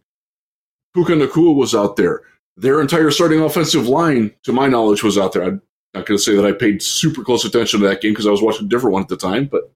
Puka 0.94 1.14
Nacua 1.14 1.56
was 1.56 1.74
out 1.74 1.96
there. 1.96 2.22
Their 2.58 2.82
entire 2.82 3.12
starting 3.12 3.42
offensive 3.42 3.88
line, 3.88 4.34
to 4.44 4.54
my 4.54 4.68
knowledge, 4.68 5.04
was 5.04 5.18
out 5.18 5.34
there. 5.34 5.44
I'm 5.44 5.62
not 5.94 6.06
going 6.06 6.18
to 6.18 6.24
say 6.24 6.36
that 6.36 6.46
I 6.46 6.54
paid 6.54 6.82
super 6.82 7.22
close 7.22 7.44
attention 7.44 7.82
to 7.82 7.88
that 7.88 8.02
game 8.02 8.14
because 8.14 8.28
I 8.28 8.32
was 8.32 8.42
watching 8.42 8.66
a 8.66 8.70
different 8.70 8.94
one 8.94 9.04
at 9.04 9.10
the 9.10 9.18
time. 9.18 9.46
But 9.46 9.72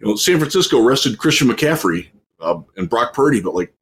you 0.00 0.06
know, 0.08 0.16
San 0.16 0.38
Francisco 0.38 0.80
rested 0.80 1.18
Christian 1.18 1.48
McCaffrey 1.48 2.08
uh, 2.40 2.60
and 2.76 2.88
Brock 2.90 3.12
Purdy, 3.14 3.40
but 3.40 3.54
like 3.54 3.74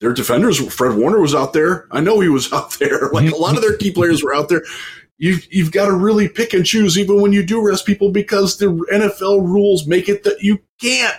their 0.00 0.12
defenders, 0.12 0.58
Fred 0.74 0.96
Warner 0.96 1.20
was 1.20 1.34
out 1.34 1.52
there. 1.52 1.86
I 1.90 2.00
know 2.00 2.20
he 2.20 2.28
was 2.28 2.52
out 2.52 2.72
there. 2.78 3.08
Like 3.10 3.30
a 3.30 3.36
lot 3.36 3.56
of 3.56 3.62
their 3.62 3.76
key 3.76 3.92
players 3.92 4.22
were 4.22 4.34
out 4.34 4.48
there. 4.48 4.62
You've 5.18 5.46
you've 5.52 5.70
got 5.72 5.86
to 5.86 5.94
really 5.94 6.28
pick 6.28 6.52
and 6.52 6.66
choose, 6.66 6.98
even 6.98 7.20
when 7.20 7.32
you 7.32 7.44
do 7.44 7.64
rest 7.64 7.86
people, 7.86 8.10
because 8.10 8.56
the 8.58 8.66
NFL 8.92 9.42
rules 9.46 9.86
make 9.86 10.08
it 10.08 10.24
that 10.24 10.40
you 10.42 10.58
can't, 10.80 11.16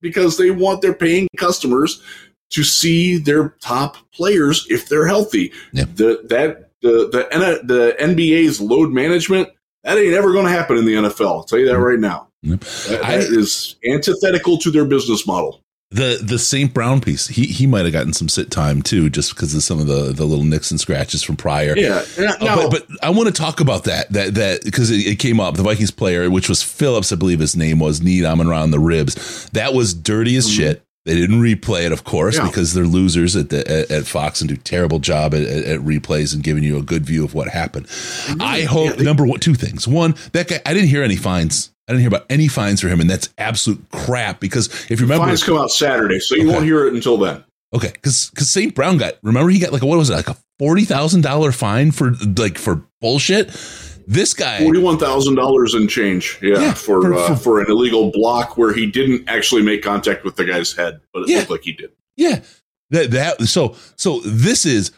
because 0.00 0.36
they 0.38 0.50
want 0.52 0.82
their 0.82 0.94
paying 0.94 1.26
customers 1.36 2.00
to 2.50 2.62
see 2.62 3.16
their 3.18 3.56
top 3.60 3.96
players 4.12 4.66
if 4.70 4.88
they're 4.88 5.06
healthy. 5.06 5.52
Yeah. 5.72 5.86
The 5.94 6.20
that 6.28 6.70
the 6.82 7.08
the 7.08 7.60
the 7.64 7.96
NBA's 7.98 8.60
load 8.60 8.92
management 8.92 9.48
that 9.82 9.98
ain't 9.98 10.14
ever 10.14 10.32
going 10.32 10.44
to 10.46 10.52
happen 10.52 10.76
in 10.76 10.84
the 10.84 10.94
NFL. 10.94 11.26
I'll 11.26 11.44
tell 11.44 11.58
you 11.58 11.66
that 11.66 11.78
right 11.78 11.98
now. 11.98 12.28
Yep. 12.42 12.60
That- 12.60 13.04
I- 13.04 13.16
that 13.16 13.32
is 13.32 13.74
antithetical 13.84 14.58
to 14.58 14.70
their 14.70 14.84
business 14.84 15.26
model. 15.26 15.63
The 15.90 16.18
the 16.20 16.40
St. 16.40 16.74
Brown 16.74 17.00
piece, 17.00 17.28
he 17.28 17.44
he 17.46 17.66
might 17.68 17.84
have 17.84 17.92
gotten 17.92 18.12
some 18.12 18.28
sit 18.28 18.50
time 18.50 18.82
too, 18.82 19.08
just 19.10 19.32
because 19.34 19.54
of 19.54 19.62
some 19.62 19.78
of 19.78 19.86
the 19.86 20.12
the 20.12 20.24
little 20.24 20.44
nicks 20.44 20.72
and 20.72 20.80
scratches 20.80 21.22
from 21.22 21.36
prior. 21.36 21.74
Yeah. 21.76 22.02
Now, 22.18 22.34
Uh, 22.40 22.68
but, 22.68 22.70
but 22.88 23.04
I 23.04 23.10
want 23.10 23.28
to 23.28 23.32
talk 23.34 23.60
about 23.60 23.84
that 23.84 24.12
that 24.12 24.34
that 24.34 24.64
because 24.64 24.90
it, 24.90 25.06
it 25.06 25.18
came 25.20 25.38
up 25.38 25.54
the 25.54 25.62
Vikings 25.62 25.92
player, 25.92 26.28
which 26.30 26.48
was 26.48 26.62
Phillips, 26.64 27.12
I 27.12 27.16
believe 27.16 27.38
his 27.38 27.54
name 27.54 27.78
was, 27.78 28.02
knee 28.02 28.24
on 28.24 28.40
around 28.44 28.72
the 28.72 28.80
ribs. 28.80 29.48
That 29.50 29.72
was 29.72 29.94
dirty 29.94 30.34
as 30.36 30.50
shit. 30.50 30.82
They 31.04 31.14
didn't 31.14 31.40
replay 31.42 31.84
it, 31.84 31.92
of 31.92 32.02
course, 32.02 32.38
Yeah. 32.38 32.46
because 32.46 32.72
they're 32.72 32.86
losers 32.86 33.36
at 33.36 33.50
the 33.50 33.60
at, 33.70 33.90
at 33.90 34.06
Fox 34.06 34.40
and 34.40 34.48
do 34.48 34.56
terrible 34.56 34.98
job 34.98 35.34
at, 35.34 35.42
at, 35.42 35.64
at 35.64 35.80
replays 35.80 36.34
and 36.34 36.42
giving 36.42 36.64
you 36.64 36.78
a 36.78 36.82
good 36.82 37.04
view 37.04 37.24
of 37.24 37.34
what 37.34 37.48
happened. 37.48 37.86
I 38.40 38.62
hope 38.62 38.86
yeah, 38.88 38.92
they- 38.96 39.04
number 39.04 39.26
one, 39.26 39.38
two 39.38 39.54
things. 39.54 39.86
One, 39.86 40.14
that 40.32 40.48
guy, 40.48 40.60
I 40.66 40.72
didn't 40.72 40.88
hear 40.88 41.02
any 41.04 41.16
fines. 41.16 41.70
I 41.88 41.92
didn't 41.92 42.00
hear 42.00 42.08
about 42.08 42.26
any 42.30 42.48
fines 42.48 42.80
for 42.80 42.88
him, 42.88 43.00
and 43.00 43.10
that's 43.10 43.28
absolute 43.38 43.84
crap. 43.90 44.40
Because 44.40 44.68
if 44.90 45.00
you 45.00 45.06
remember, 45.06 45.26
fines 45.26 45.42
come 45.44 45.58
out 45.58 45.70
Saturday, 45.70 46.18
so 46.18 46.34
you 46.34 46.42
Okay. 46.44 46.52
won't 46.52 46.64
hear 46.64 46.86
it 46.86 46.94
until 46.94 47.16
then. 47.18 47.44
Okay, 47.74 47.90
because 47.92 48.30
because 48.30 48.48
St. 48.50 48.74
Brown 48.74 48.96
got 48.98 49.14
remember 49.22 49.50
he 49.50 49.58
got 49.58 49.72
like 49.72 49.82
a, 49.82 49.86
what 49.86 49.98
was 49.98 50.08
it 50.10 50.14
like 50.14 50.28
a 50.28 50.36
forty 50.58 50.84
thousand 50.84 51.22
dollar 51.22 51.52
fine 51.52 51.90
for 51.90 52.12
like 52.38 52.56
for 52.58 52.84
bullshit. 53.00 53.48
This 54.06 54.34
guy, 54.34 54.58
Forty-one 54.62 54.98
thousand 54.98 55.34
dollars 55.36 55.74
in 55.74 55.88
change, 55.88 56.38
yeah, 56.42 56.58
Yeah, 56.60 56.74
for 56.74 57.00
for- 57.00 57.14
uh, 57.14 57.28
for- 57.28 57.36
for 57.36 57.60
an 57.60 57.70
illegal 57.70 58.10
block 58.12 58.58
where 58.58 58.72
he 58.74 58.84
didn't 58.86 59.28
actually 59.28 59.62
make 59.62 59.82
contact 59.82 60.24
with 60.24 60.36
the 60.36 60.44
guy's 60.44 60.72
head, 60.74 61.00
but 61.14 61.22
it 61.22 61.30
Yeah. 61.30 61.38
looked 61.38 61.50
like 61.50 61.62
he 61.64 61.72
did. 61.72 61.90
yeah, 62.16 62.40
that 62.90 63.10
that 63.12 63.42
so 63.48 63.74
so 63.96 64.20
this 64.20 64.66
is 64.66 64.92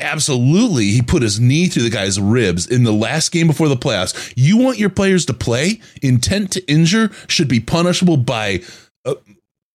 absolutely 0.00 0.86
he 0.86 1.02
put 1.02 1.22
his 1.22 1.38
knee 1.40 1.66
through 1.68 1.82
the 1.84 1.90
guy's 1.90 2.20
ribs 2.20 2.66
in 2.66 2.84
the 2.84 2.92
last 2.92 3.30
game 3.32 3.46
before 3.46 3.68
the 3.68 3.76
playoffs. 3.76 4.32
You 4.36 4.56
want 4.58 4.78
your 4.78 4.90
players 4.90 5.26
to 5.26 5.34
play? 5.34 5.80
Intent 6.02 6.52
to 6.52 6.70
injure 6.70 7.10
should 7.28 7.48
be 7.48 7.60
punishable 7.60 8.16
by. 8.16 8.62
Uh, 9.04 9.14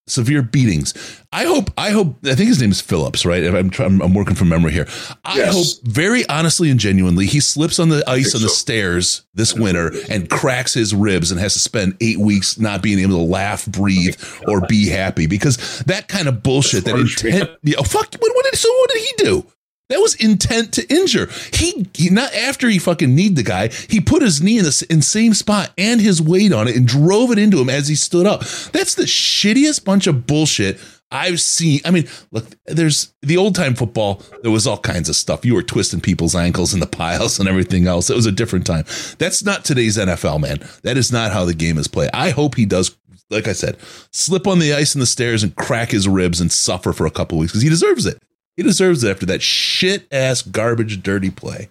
severe 0.07 0.43
beatings. 0.43 0.93
I 1.33 1.45
hope. 1.45 1.71
I 1.79 1.89
hope. 1.89 2.17
I 2.25 2.35
think 2.35 2.47
his 2.49 2.61
name 2.61 2.69
is 2.69 2.79
Phillips, 2.79 3.25
right? 3.25 3.41
If 3.41 3.55
I'm 3.55 3.71
trying, 3.71 3.99
I'm 4.03 4.13
working 4.13 4.35
from 4.35 4.49
memory 4.49 4.71
here. 4.71 4.87
I 5.25 5.37
Yes. 5.37 5.53
hope 5.55 5.87
very 5.87 6.29
honestly 6.29 6.69
and 6.69 6.79
genuinely 6.79 7.25
he 7.25 7.39
slips 7.39 7.79
on 7.79 7.89
the 7.89 8.07
ice 8.07 8.35
on 8.35 8.43
the 8.43 8.49
so. 8.49 8.53
stairs 8.53 9.23
this 9.33 9.55
winter 9.55 9.91
and 10.07 10.29
cracks 10.29 10.75
his 10.75 10.93
ribs 10.93 11.31
and 11.31 11.39
has 11.39 11.53
to 11.53 11.59
spend 11.59 11.97
eight 12.01 12.19
weeks 12.19 12.59
not 12.59 12.83
being 12.83 12.99
able 12.99 13.13
to 13.17 13.23
laugh, 13.23 13.65
breathe, 13.65 14.15
or 14.47 14.61
be 14.67 14.89
happy 14.89 15.25
because 15.25 15.79
that 15.87 16.07
kind 16.07 16.27
of 16.27 16.43
bullshit. 16.43 16.85
That 16.85 16.97
That's 16.97 17.23
intent. 17.23 17.49
Oh, 17.75 17.81
fuck. 17.81 18.13
What, 18.13 18.31
what 18.35 18.45
did 18.45 18.59
so? 18.59 18.69
What 18.71 18.89
did 18.91 19.01
he 19.01 19.13
do? 19.23 19.45
That 19.89 19.99
was 19.99 20.15
intent 20.15 20.73
to 20.73 20.93
injure. 20.93 21.29
He, 21.53 21.87
he 21.93 22.09
not 22.09 22.33
after 22.33 22.67
he 22.67 22.79
fucking 22.79 23.13
kneed 23.13 23.35
the 23.35 23.43
guy. 23.43 23.67
He 23.67 24.01
put 24.01 24.23
his 24.23 24.41
knee 24.41 24.57
in 24.57 24.63
the 24.63 24.87
in 24.89 25.03
same 25.03 25.33
spot 25.35 25.71
and 25.77 26.01
his 26.01 26.21
weight 26.21 26.51
on 26.51 26.67
it 26.67 26.75
and 26.75 26.87
drove 26.87 27.31
it 27.31 27.37
into 27.37 27.59
him 27.59 27.69
as 27.69 27.87
he 27.87 27.95
stood 27.95 28.25
up. 28.25 28.41
That's 28.71 28.95
the 28.95 29.03
shittiest 29.03 29.85
bunch 29.85 30.07
of 30.07 30.25
bullshit 30.25 30.79
I've 31.11 31.39
seen. 31.39 31.81
I 31.85 31.91
mean, 31.91 32.07
look, 32.31 32.45
there's 32.65 33.13
the 33.21 33.37
old 33.37 33.55
time 33.55 33.75
football. 33.75 34.23
There 34.41 34.51
was 34.51 34.65
all 34.65 34.79
kinds 34.79 35.07
of 35.07 35.15
stuff. 35.15 35.45
You 35.45 35.53
were 35.53 35.63
twisting 35.63 36.01
people's 36.01 36.35
ankles 36.35 36.73
in 36.73 36.79
the 36.79 36.87
piles 36.87 37.39
and 37.39 37.47
everything 37.47 37.85
else. 37.85 38.09
It 38.09 38.15
was 38.15 38.25
a 38.25 38.31
different 38.31 38.65
time. 38.65 38.85
That's 39.19 39.43
not 39.43 39.63
today's 39.63 39.97
NFL, 39.97 40.41
man. 40.41 40.67
That 40.81 40.97
is 40.97 41.11
not 41.11 41.31
how 41.31 41.45
the 41.45 41.53
game 41.53 41.77
is 41.77 41.87
played. 41.87 42.09
I 42.13 42.31
hope 42.31 42.55
he 42.55 42.65
does. 42.65 42.95
Like 43.29 43.47
I 43.47 43.53
said, 43.53 43.77
slip 44.11 44.45
on 44.45 44.59
the 44.59 44.73
ice 44.73 44.93
and 44.93 45.01
the 45.01 45.07
stairs 45.07 45.41
and 45.41 45.55
crack 45.55 45.91
his 45.91 46.07
ribs 46.07 46.41
and 46.41 46.51
suffer 46.51 46.93
for 46.93 47.07
a 47.07 47.11
couple 47.11 47.39
weeks 47.39 47.53
because 47.53 47.63
he 47.63 47.69
deserves 47.69 48.05
it. 48.05 48.21
He 48.57 48.63
deserves 48.63 49.03
it 49.03 49.11
after 49.11 49.25
that 49.27 49.41
shit 49.41 50.07
ass 50.11 50.41
garbage 50.41 51.03
dirty 51.03 51.29
play. 51.29 51.69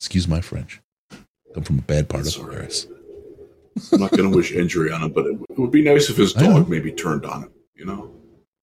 Excuse 0.00 0.26
my 0.28 0.40
French. 0.40 0.80
Come 1.54 1.62
from 1.62 1.78
a 1.78 1.82
bad 1.82 2.08
part 2.08 2.24
That's 2.24 2.36
of 2.36 2.46
right. 2.46 2.56
Paris. 2.56 2.86
I'm 3.92 4.00
not 4.00 4.10
going 4.12 4.30
to 4.30 4.36
wish 4.36 4.52
injury 4.52 4.90
on 4.92 5.02
him, 5.02 5.12
but 5.12 5.26
it, 5.26 5.38
would 5.58 5.70
be 5.70 5.82
nice 5.82 6.08
if 6.10 6.16
his 6.16 6.32
dog 6.32 6.68
maybe 6.68 6.92
turned 6.92 7.24
on 7.24 7.44
him. 7.44 7.50
You 7.74 7.86
know, 7.86 8.10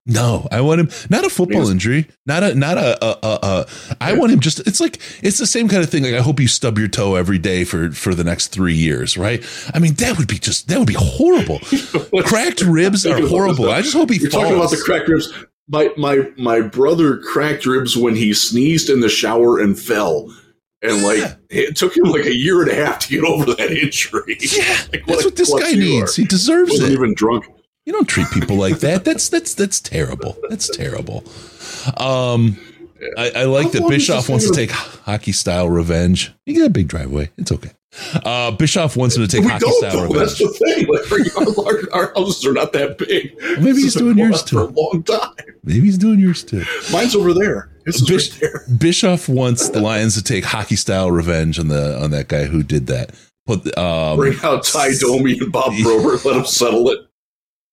No, 0.05 0.47
I 0.51 0.61
want 0.61 0.79
him 0.81 0.89
not 1.09 1.25
a 1.25 1.29
football 1.29 1.69
injury, 1.69 2.07
not 2.25 2.43
a 2.43 2.55
not 2.55 2.77
a, 2.77 3.03
a, 3.03 3.19
a, 3.23 3.39
a 3.43 3.65
I 3.99 4.13
want 4.13 4.31
him 4.31 4.39
just. 4.39 4.59
It's 4.65 4.79
like 4.79 4.99
it's 5.21 5.37
the 5.37 5.45
same 5.45 5.67
kind 5.67 5.83
of 5.83 5.89
thing. 5.89 6.03
Like 6.03 6.13
I 6.13 6.21
hope 6.21 6.39
you 6.39 6.47
stub 6.47 6.77
your 6.77 6.87
toe 6.87 7.15
every 7.15 7.37
day 7.39 7.65
for 7.65 7.91
for 7.91 8.15
the 8.15 8.23
next 8.23 8.47
three 8.47 8.73
years, 8.75 9.17
right? 9.17 9.43
I 9.73 9.79
mean 9.79 9.93
that 9.95 10.17
would 10.17 10.27
be 10.29 10.37
just 10.39 10.69
that 10.69 10.77
would 10.79 10.87
be 10.87 10.95
horrible. 10.97 11.59
Cracked 12.23 12.61
ribs 12.61 13.05
are 13.05 13.19
horrible. 13.27 13.69
I 13.69 13.81
just 13.81 13.93
hope 13.93 14.09
he 14.11 14.17
You're 14.17 14.29
falls. 14.29 14.43
talking 14.43 14.57
about 14.57 14.71
the 14.71 14.81
cracked 14.83 15.09
ribs. 15.09 15.33
My 15.71 15.89
my 15.97 16.29
my 16.37 16.61
brother 16.61 17.17
cracked 17.17 17.65
ribs 17.65 17.95
when 17.97 18.15
he 18.15 18.33
sneezed 18.33 18.89
in 18.89 18.99
the 18.99 19.09
shower 19.09 19.59
and 19.59 19.79
fell, 19.79 20.31
and 20.81 21.01
like 21.03 21.19
Yeah. 21.19 21.35
it 21.49 21.75
took 21.77 21.95
him 21.95 22.03
like 22.05 22.25
a 22.25 22.35
year 22.35 22.61
and 22.61 22.69
a 22.71 22.75
half 22.75 22.99
to 22.99 23.09
get 23.09 23.23
over 23.23 23.45
that 23.45 23.71
injury. 23.83 24.37
yeah, 24.41 24.77
Like, 24.91 25.05
that's 25.05 25.21
a 25.23 25.27
what 25.27 25.35
this 25.37 25.53
guy 25.53 25.71
needs. 25.73 26.17
are. 26.17 26.21
He 26.21 26.27
deserves 26.27 26.71
Wasn't 26.71 26.89
it. 26.89 26.93
even 26.93 27.13
drunk. 27.13 27.45
You 27.85 27.93
don't 27.93 28.05
treat 28.07 28.27
people 28.31 28.57
like 28.57 28.79
that. 28.79 29.05
That's 29.05 29.29
that's 29.29 29.53
that's 29.55 29.79
terrible. 29.79 30.37
That's 30.49 30.67
terrible. 30.69 31.23
Um, 31.97 32.57
I, 33.17 33.31
I 33.35 33.43
like 33.45 33.67
How 33.73 33.79
that 33.79 33.89
Bischoff 33.89 34.29
wants 34.29 34.47
to 34.47 34.53
take 34.55 34.69
hockey 34.71 35.31
style 35.31 35.67
revenge. 35.69 36.31
He 36.45 36.53
got 36.53 36.65
a 36.65 36.69
big 36.69 36.87
driveway. 36.87 37.31
It's 37.37 37.51
okay. 37.51 37.71
Uh, 38.23 38.51
Bischoff 38.51 38.95
wants 38.95 39.17
him 39.17 39.23
to 39.23 39.27
take 39.27 39.43
we 39.43 39.49
hockey 39.51 39.65
don't 39.65 39.73
style 39.91 40.07
though. 40.07 40.19
That's 40.19 40.39
revenge. 40.39 40.59
the 40.59 40.65
thing. 40.65 40.87
Like 40.87 41.65
our, 41.65 41.65
our, 41.65 42.07
our 42.07 42.13
houses 42.15 42.45
are 42.45 42.53
not 42.53 42.71
that 42.73 42.97
big. 42.97 43.35
maybe 43.61 43.81
he's 43.81 43.83
This 43.83 43.83
has 43.95 44.01
doing 44.01 44.17
yours 44.17 44.41
on 44.41 44.47
too. 44.47 44.55
for 44.57 44.61
a 44.63 44.67
long 44.67 45.03
time. 45.03 45.45
Maybe 45.63 45.81
he's 45.81 45.97
doing 45.97 46.19
yours 46.19 46.43
too. 46.43 46.63
Mine's 46.91 47.15
over 47.15 47.33
there. 47.33 47.69
This 47.85 48.07
Bish- 48.07 48.31
right 48.31 48.39
there. 48.41 48.65
Bischoff 48.77 49.27
wants 49.27 49.69
the 49.69 49.81
Lions 49.81 50.15
to 50.15 50.23
take 50.23 50.45
hockey 50.45 50.75
style 50.77 51.11
revenge 51.11 51.59
on 51.59 51.67
the 51.67 52.01
on 52.01 52.11
that 52.11 52.27
guy 52.29 52.45
who 52.45 52.63
did 52.63 52.87
that. 52.87 53.11
Put 53.45 53.77
um, 53.77 54.17
Bring 54.17 54.37
out 54.43 54.63
Tie 54.63 54.93
Domi 54.99 55.37
and 55.39 55.51
Bob 55.51 55.73
Probert. 55.81 56.23
Let 56.23 56.37
him 56.37 56.45
settle 56.45 56.89
it. 56.91 56.99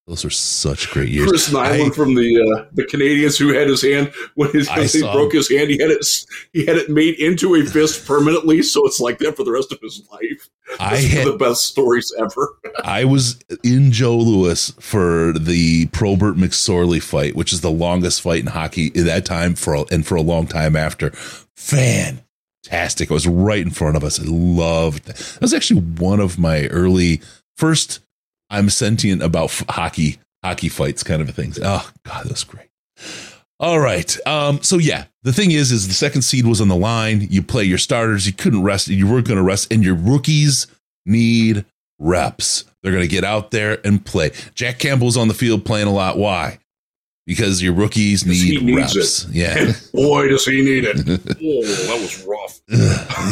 Those 0.09 0.25
are 0.25 0.31
such 0.31 0.90
great 0.90 1.11
years. 1.11 1.29
Chris 1.29 1.51
Nilan 1.51 1.88
I- 1.88 1.90
from 1.90 2.14
the 2.14 2.40
uh, 2.40 2.64
the 2.73 2.85
Canadiens 2.85 3.38
who 3.38 3.53
had 3.53 3.68
his 3.68 3.83
hand 3.83 4.11
when 4.37 4.51
his 4.53 4.66
when 4.71 4.81
he 4.81 4.88
saw 4.88 5.12
broke 5.12 5.35
his 5.35 5.51
hand. 5.51 5.68
He 5.68 5.79
had 5.79 5.90
it 5.90 6.07
he 6.55 6.64
had 6.64 6.77
it 6.77 6.88
made 6.88 7.16
into 7.21 7.55
a 7.55 7.62
fist 7.62 8.07
permanently, 8.07 8.62
so 8.62 8.87
it's 8.87 9.01
like 9.01 9.18
that 9.18 9.37
for 9.37 9.44
the 9.44 9.53
rest 9.53 9.71
of 9.71 9.79
his 9.83 10.09
life. 10.11 10.49
I 10.81 10.92
That's 10.92 11.07
had 11.09 11.27
of 11.27 11.33
the 11.35 11.38
best 11.38 11.66
stories 11.66 12.11
ever. 12.18 12.57
I 12.83 13.05
was 13.05 13.38
in 13.62 13.92
Joe 13.92 14.16
Louis 14.16 14.71
for 14.81 15.35
the 15.38 15.87
Probert 15.88 16.37
McSorley 16.37 17.03
fight, 17.03 17.37
which 17.37 17.53
is 17.53 17.61
the 17.61 17.71
longest 17.71 18.23
fight 18.23 18.40
in 18.40 18.47
hockey 18.47 18.87
at 18.88 19.05
that 19.05 19.27
time 19.27 19.55
for 19.55 19.75
a, 19.75 19.85
and 19.90 20.07
for 20.07 20.14
a 20.14 20.23
long 20.23 20.47
time 20.47 20.75
after. 20.75 21.11
Fantastic! 21.55 23.11
It 23.11 23.14
was 23.14 23.27
right 23.27 23.61
in 23.61 23.71
front 23.71 23.99
of 23.99 24.05
us. 24.05 24.18
I 24.18 24.25
loved 24.27 25.05
that. 25.05 25.16
That 25.16 25.42
was 25.42 25.53
actually 25.53 25.83
one 25.83 26.21
of 26.21 26.38
my 26.38 26.66
early 26.68 27.21
first. 27.59 28.01
I'm 28.50 28.70
sentient 28.70 29.22
about 29.22 29.44
f- 29.44 29.64
hockey, 29.68 30.18
hockey 30.42 30.68
fights, 30.68 31.02
kind 31.02 31.22
of 31.22 31.30
things. 31.34 31.58
Oh 31.62 31.90
God, 32.04 32.26
that's 32.26 32.44
great. 32.44 32.68
All 33.61 33.80
right. 33.80 34.16
Um, 34.26 34.62
so 34.62 34.78
yeah, 34.78 35.06
the 35.22 35.32
thing 35.32 35.50
is, 35.50 35.72
is 35.72 35.88
the 35.88 35.94
second 35.94 36.22
seed 36.22 36.46
was 36.46 36.61
on 36.61 36.68
the 36.68 36.76
line. 36.76 37.26
You 37.28 37.42
play 37.42 37.64
your 37.64 37.78
starters. 37.78 38.26
You 38.26 38.32
couldn't 38.32 38.62
rest. 38.62 38.88
You 38.88 39.06
weren't 39.06 39.26
going 39.26 39.38
to 39.38 39.42
rest, 39.42 39.72
and 39.72 39.82
your 39.82 39.96
rookies 39.96 40.66
need 41.04 41.64
reps. 41.98 42.64
They're 42.82 42.92
going 42.92 43.02
to 43.02 43.08
get 43.08 43.24
out 43.24 43.50
there 43.50 43.84
and 43.84 44.04
play. 44.04 44.30
Jack 44.54 44.78
Campbell's 44.78 45.16
on 45.16 45.28
the 45.28 45.34
field 45.34 45.64
playing 45.64 45.88
a 45.88 45.92
lot. 45.92 46.16
Why? 46.16 46.58
Because 47.29 47.62
your 47.62 47.75
rookies 47.75 48.27
need 48.27 48.75
reps. 48.75 48.97
it. 49.27 49.31
Yeah. 49.35 49.55
And 49.59 49.91
boy, 49.93 50.29
does 50.29 50.45
he 50.47 50.62
need 50.62 50.85
it. 50.85 50.97
oh, 50.99 51.62
that 51.87 52.01
was 52.01 52.25
rough. 52.27 52.61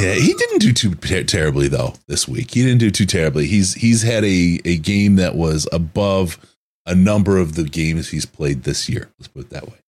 yeah, 0.00 0.12
he 0.14 0.34
didn't 0.34 0.58
do 0.60 0.72
too 0.72 0.94
ter- 0.94 1.24
terribly 1.24 1.66
though 1.66 1.94
this 2.06 2.28
week. 2.28 2.52
He 2.54 2.62
didn't 2.62 2.78
do 2.78 2.90
too 2.92 3.06
terribly. 3.06 3.46
He's 3.46 3.74
he's 3.74 4.02
had 4.02 4.22
a 4.24 4.60
a 4.64 4.76
game 4.76 5.16
that 5.16 5.34
was 5.34 5.66
above 5.72 6.38
a 6.84 6.94
number 6.94 7.38
of 7.38 7.56
the 7.56 7.64
games 7.64 8.10
he's 8.10 8.26
played 8.26 8.62
this 8.62 8.88
year. 8.88 9.10
Let's 9.18 9.28
put 9.28 9.46
it 9.46 9.50
that 9.50 9.66
way. 9.66 9.78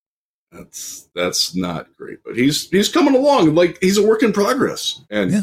That's 0.51 1.09
that's 1.15 1.55
not 1.55 1.95
great, 1.97 2.21
but 2.25 2.35
he's 2.35 2.69
he's 2.71 2.89
coming 2.89 3.15
along. 3.15 3.55
Like 3.55 3.79
he's 3.83 3.99
a 3.99 4.07
work 4.07 4.23
in 4.23 4.33
progress, 4.33 5.05
and 5.11 5.31
Yeah. 5.31 5.43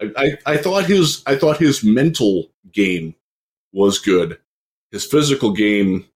I, 0.00 0.12
I 0.16 0.52
I 0.54 0.56
thought 0.56 0.84
his 0.86 1.22
I 1.26 1.34
thought 1.36 1.58
his 1.58 1.82
mental 1.84 2.50
game 2.72 3.14
was 3.72 3.98
good. 3.98 4.38
His 4.92 5.04
physical 5.04 5.52
game 5.52 6.06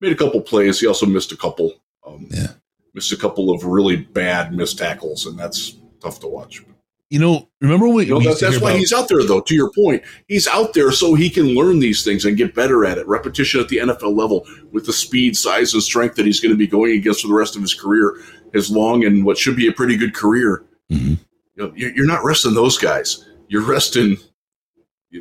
made 0.00 0.12
a 0.12 0.16
couple 0.16 0.40
plays. 0.40 0.80
He 0.80 0.86
also 0.86 1.06
missed 1.06 1.32
a 1.32 1.36
couple. 1.36 1.74
Um, 2.06 2.26
Yeah. 2.30 2.48
missed 2.94 3.12
a 3.12 3.16
couple 3.16 3.50
of 3.50 3.64
really 3.64 3.96
bad 3.96 4.52
missed 4.54 4.78
tackles, 4.78 5.26
and 5.26 5.38
that's 5.38 5.76
tough 6.02 6.18
to 6.20 6.26
watch. 6.26 6.62
You 7.08 7.18
know, 7.18 7.48
remember 7.60 7.88
when 7.88 8.06
You 8.06 8.14
know, 8.14 8.20
that, 8.20 8.38
that's 8.40 8.60
why 8.60 8.70
about- 8.70 8.78
he's 8.78 8.92
out 8.92 9.08
there, 9.08 9.22
though. 9.24 9.40
To 9.40 9.54
your 9.54 9.70
point, 9.72 10.02
he's 10.28 10.46
out 10.46 10.74
there 10.74 10.92
so 10.92 11.14
he 11.14 11.28
can 11.28 11.54
learn 11.56 11.80
these 11.80 12.02
things 12.04 12.24
and 12.24 12.36
get 12.36 12.54
better 12.54 12.84
at 12.84 12.98
it. 12.98 13.06
Repetition 13.08 13.60
at 13.60 13.68
the 13.68 13.78
NFL 13.78 14.12
level 14.16 14.46
with 14.72 14.86
the 14.86 14.92
speed, 14.92 15.36
size, 15.36 15.74
and 15.74 15.82
strength 15.82 16.14
that 16.16 16.26
he's 16.26 16.38
going 16.40 16.52
to 16.52 16.56
be 16.58 16.68
going 16.68 16.92
against 16.92 17.22
for 17.22 17.28
the 17.28 17.34
rest 17.34 17.56
of 17.56 17.62
his 17.62 17.74
career, 17.74 18.16
his 18.52 18.70
long 18.70 19.04
and 19.04 19.24
what 19.24 19.38
should 19.38 19.56
be 19.56 19.66
a 19.66 19.72
pretty 19.72 19.96
good 19.96 20.14
career. 20.14 20.64
Mhm. 20.90 21.18
You 21.56 21.62
know, 21.64 21.72
you're 21.74 22.06
not 22.06 22.24
resting 22.24 22.54
those 22.54 22.78
guys. 22.78 23.24
You're 23.48 23.62
resting, 23.62 24.16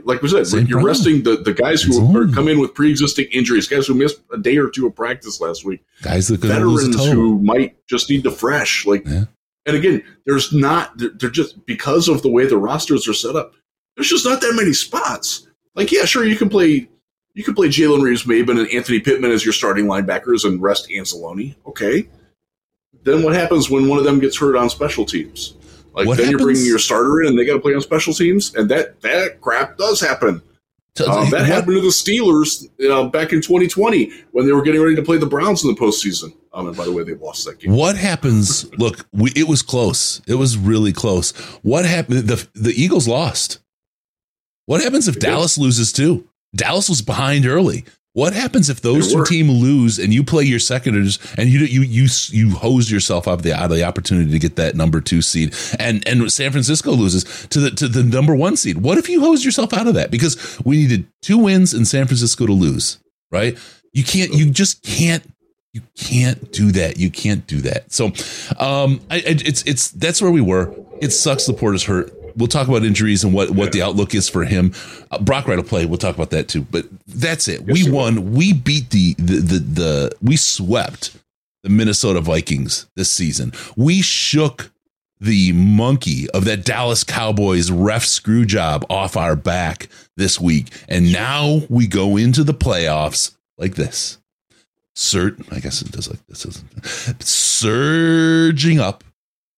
like 0.06 0.22
we 0.22 0.30
said, 0.30 0.46
Same 0.48 0.60
you're 0.68 0.80
problem. 0.80 0.86
resting 0.88 1.24
the, 1.24 1.38
the 1.38 1.54
guys 1.54 1.82
who 1.82 2.16
are, 2.18 2.28
come 2.28 2.48
in 2.48 2.60
with 2.60 2.74
pre-existing 2.76 3.26
injuries, 3.32 3.68
guys 3.68 3.88
who 3.88 3.94
missed 3.96 4.22
a 4.32 4.38
day 4.38 4.58
or 4.58 4.70
two 4.70 4.86
of 4.88 4.96
practice 4.96 5.42
last 5.42 5.66
week 5.66 5.84
guys 6.02 6.28
that 6.28 6.42
could 6.42 6.50
veterans 6.50 6.96
who 7.08 7.40
might 7.40 7.76
just 7.88 8.10
need 8.10 8.24
the 8.24 8.32
fresh. 8.32 8.86
Like, 8.86 9.04
Yeah. 9.06 9.26
and 9.66 9.76
again, 9.76 10.04
there's 10.26 10.54
not. 10.54 10.98
They're, 10.98 11.10
they're 11.10 11.30
just 11.30 11.66
because 11.66 12.08
of 12.08 12.22
the 12.22 12.30
way 12.30 12.46
the 12.46 12.58
rosters 12.58 13.08
are 13.08 13.14
set 13.14 13.36
up. 13.36 13.54
There's 13.96 14.10
just 14.10 14.26
not 14.26 14.42
that 14.42 14.54
many 14.56 14.74
spots. 14.74 15.48
Like, 15.76 15.92
yeah, 15.92 16.06
sure, 16.06 16.24
you 16.26 16.36
can 16.36 16.50
play. 16.50 16.88
You 17.36 17.44
can 17.44 17.54
play 17.56 17.68
Jalen 17.68 18.02
Reeves, 18.02 18.24
Maybin, 18.24 18.60
and 18.60 18.70
Anthony 18.72 19.00
Pittman 19.00 19.32
as 19.32 19.46
your 19.46 19.54
starting 19.54 19.86
linebackers, 19.86 20.46
and 20.46 20.62
rest 20.62 20.90
Anzalone. 20.90 21.56
Okay. 21.66 22.08
Then 23.04 23.24
what 23.24 23.34
happens 23.34 23.70
when 23.70 23.88
one 23.88 23.98
of 23.98 24.04
them 24.04 24.20
gets 24.20 24.38
hurt 24.38 24.56
on 24.58 24.70
special 24.70 25.06
teams? 25.06 25.56
Like 25.94 26.08
What 26.08 26.18
then 26.18 26.30
you're 26.30 26.40
bringing 26.40 26.66
your 26.66 26.80
starter 26.80 27.22
in, 27.22 27.30
and 27.30 27.40
they 27.40 27.46
got 27.46 27.54
to 27.54 27.60
play 27.60 27.74
on 27.74 27.82
special 27.82 28.14
teams, 28.14 28.54
and 28.56 28.70
that 28.70 29.02
that 29.02 29.42
crap 29.42 29.78
does 29.78 30.00
happen. 30.00 30.42
So, 30.96 31.06
Uh, 31.10 31.24
that 31.26 31.32
what- 31.32 31.46
happened 31.46 31.76
to 31.78 31.82
the 31.82 31.88
Steelers 31.88 32.68
uh, 32.90 33.08
back 33.10 33.32
in 33.32 33.42
2020 33.42 34.12
when 34.32 34.46
they 34.46 34.52
were 34.52 34.62
getting 34.62 34.82
ready 34.82 34.96
to 34.96 35.02
play 35.02 35.18
the 35.18 35.26
Browns 35.26 35.64
in 35.64 35.74
the 35.74 35.80
postseason. 35.80 36.34
Um, 36.54 36.68
and 36.68 36.76
by 36.76 36.84
the 36.84 36.92
way, 36.92 37.04
they 37.04 37.14
lost 37.14 37.46
that 37.46 37.60
game. 37.60 37.72
What 37.74 37.96
happens? 37.96 38.66
Look, 38.78 39.06
we, 39.14 39.32
it 39.36 39.48
was 39.48 39.62
close. 39.62 40.22
It 40.28 40.36
was 40.36 40.58
really 40.58 40.92
close. 40.92 41.32
What 41.62 41.86
happened? 41.86 42.28
The 42.28 42.48
the 42.54 42.72
Eagles 42.72 43.08
lost. 43.08 43.60
What 44.66 44.82
happens 44.82 45.08
if 45.08 45.16
did. 45.16 45.22
Dallas 45.22 45.58
loses 45.58 45.92
too? 45.94 46.28
Dallas 46.56 46.90
was 46.90 47.02
behind 47.02 47.46
early. 47.46 47.86
What 48.14 48.34
happens 48.34 48.70
if 48.70 48.82
those 48.82 49.14
two 49.14 49.24
teams 49.24 49.50
lose 49.50 50.00
and 50.00 50.12
you 50.14 50.24
play 50.24 50.44
your 50.44 50.60
seconders 50.60 51.20
and 51.38 51.48
you 51.48 51.60
you 51.60 51.82
you 51.82 52.08
you 52.30 52.56
hose 52.56 52.90
yourself 52.90 53.28
out 53.28 53.34
of 53.36 53.44
the 53.44 53.54
out 53.54 53.66
of 53.66 53.78
the 53.78 53.84
opportunity 53.84 54.32
to 54.32 54.40
get 54.40 54.56
that 54.56 54.76
number 54.76 55.00
two 55.00 55.22
seed 55.22 55.54
and 55.78 56.06
and 56.08 56.32
San 56.32 56.52
Francisco 56.52 56.92
loses 56.92 57.48
to 57.50 57.60
the 57.60 57.72
to 57.72 57.88
the 57.88 58.04
number 58.04 58.36
one 58.36 58.58
seed? 58.58 58.80
What 58.80 58.98
if 58.98 59.10
you 59.10 59.22
hose 59.22 59.46
yourself 59.46 59.74
out 59.74 59.88
of 59.88 59.94
that 59.94 60.10
because 60.10 60.60
we 60.66 60.78
needed 60.78 61.06
two 61.22 61.38
wins 61.38 61.74
in 61.74 61.86
San 61.86 62.08
Francisco 62.08 62.48
to 62.48 62.54
lose? 62.54 62.98
Right? 63.32 63.58
You 63.94 64.04
can't. 64.04 64.34
You 64.34 64.50
just 64.50 64.82
can't 64.82 65.24
you 65.74 65.82
can't 65.96 66.52
do 66.52 66.72
that. 66.72 66.98
You 66.98 67.12
can't 67.12 67.46
do 67.46 67.62
that. 67.62 67.92
So, 67.92 68.08
um, 68.58 69.02
I, 69.12 69.18
I, 69.18 69.24
it's 69.26 69.62
it's 69.64 69.92
that's 69.92 70.22
where 70.22 70.32
we 70.32 70.42
were. 70.42 70.74
It 71.00 71.12
sucks. 71.12 71.46
The 71.46 71.54
Porter's 71.54 71.84
hurt. 71.84 72.12
We'll 72.36 72.48
talk 72.48 72.68
about 72.68 72.84
injuries 72.84 73.24
and 73.24 73.34
what 73.34 73.52
what 73.52 73.72
the 73.72 73.82
outlook 73.82 74.16
is 74.16 74.30
for 74.30 74.44
him. 74.46 74.74
Uh, 75.12 75.20
Brock 75.20 75.48
Wright 75.48 75.58
will 75.58 75.64
play. 75.64 75.86
We'll 75.86 75.98
talk 75.98 76.16
about 76.16 76.30
that 76.32 76.48
too. 76.48 76.62
But 76.62 76.86
that's 77.08 77.48
it. 77.48 77.62
Yes, 77.62 77.74
we 77.74 77.80
he 77.82 77.90
will. 77.90 77.98
won. 77.98 78.34
We 78.34 78.54
beat 78.54 78.90
the, 78.92 79.14
the 79.16 79.36
the 79.36 79.60
the 79.60 80.12
we 80.22 80.36
swept 80.36 81.18
the 81.64 81.70
Minnesota 81.70 82.22
Vikings 82.22 82.88
this 82.96 83.12
season. 83.12 83.54
We 83.76 84.02
shook 84.02 84.72
the 85.20 85.52
monkey 85.52 86.30
of 86.32 86.46
that 86.46 86.64
Dallas 86.64 87.04
Cowboys 87.04 87.72
ref 87.72 88.06
screw 88.06 88.46
job 88.46 88.86
off 88.90 89.18
our 89.18 89.36
back 89.36 89.90
this 90.16 90.40
week, 90.40 90.68
and 90.88 91.12
now 91.12 91.62
we 91.70 91.88
go 91.88 92.16
into 92.18 92.44
the 92.44 92.54
playoffs 92.54 93.36
like 93.58 93.76
this 93.76 94.18
cert 94.96 95.42
i 95.54 95.60
guess 95.60 95.82
it 95.82 95.92
does 95.94 96.10
like 96.10 96.20
this 96.28 96.44
doesn't 96.44 97.24
surging 97.24 98.80
up 98.80 99.04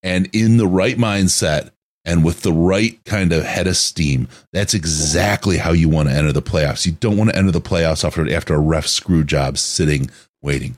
and 0.04 0.30
in 0.34 0.58
the 0.58 0.68
right 0.68 0.98
mindset 0.98 1.72
and 2.06 2.24
with 2.24 2.42
the 2.42 2.54
right 2.54 3.04
kind 3.06 3.32
of 3.32 3.44
head 3.44 3.68
of 3.68 3.78
steam 3.78 4.28
that's 4.54 4.74
exactly 4.74 5.58
how 5.58 5.72
you 5.72 5.88
want 5.90 6.10
to 6.10 6.16
enter 6.16 6.32
the 6.32 6.42
playoffs 6.42 6.86
you 6.86 6.92
don't 6.94 7.18
want 7.18 7.30
to 7.30 7.36
enter 7.36 7.52
the 7.52 7.62
playoffs 7.62 8.04
after 8.04 8.32
after 8.34 8.56
a 8.56 8.60
ref 8.60 8.88
screw 8.88 9.24
job 9.24 9.58
sitting 9.58 10.10
waiting 10.42 10.76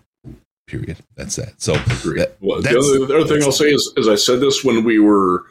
period 0.67 0.97
that's 1.15 1.36
that 1.36 1.53
so 1.62 1.73
that- 1.73 2.36
well, 2.41 2.62
the 2.62 2.69
other, 2.69 3.05
the 3.05 3.17
other 3.19 3.27
thing 3.27 3.43
I'll 3.43 3.51
say 3.51 3.71
is, 3.71 3.93
as 3.97 4.07
I 4.07 4.15
said 4.15 4.39
this 4.39 4.63
when 4.63 4.83
we 4.83 4.99
were 4.99 5.45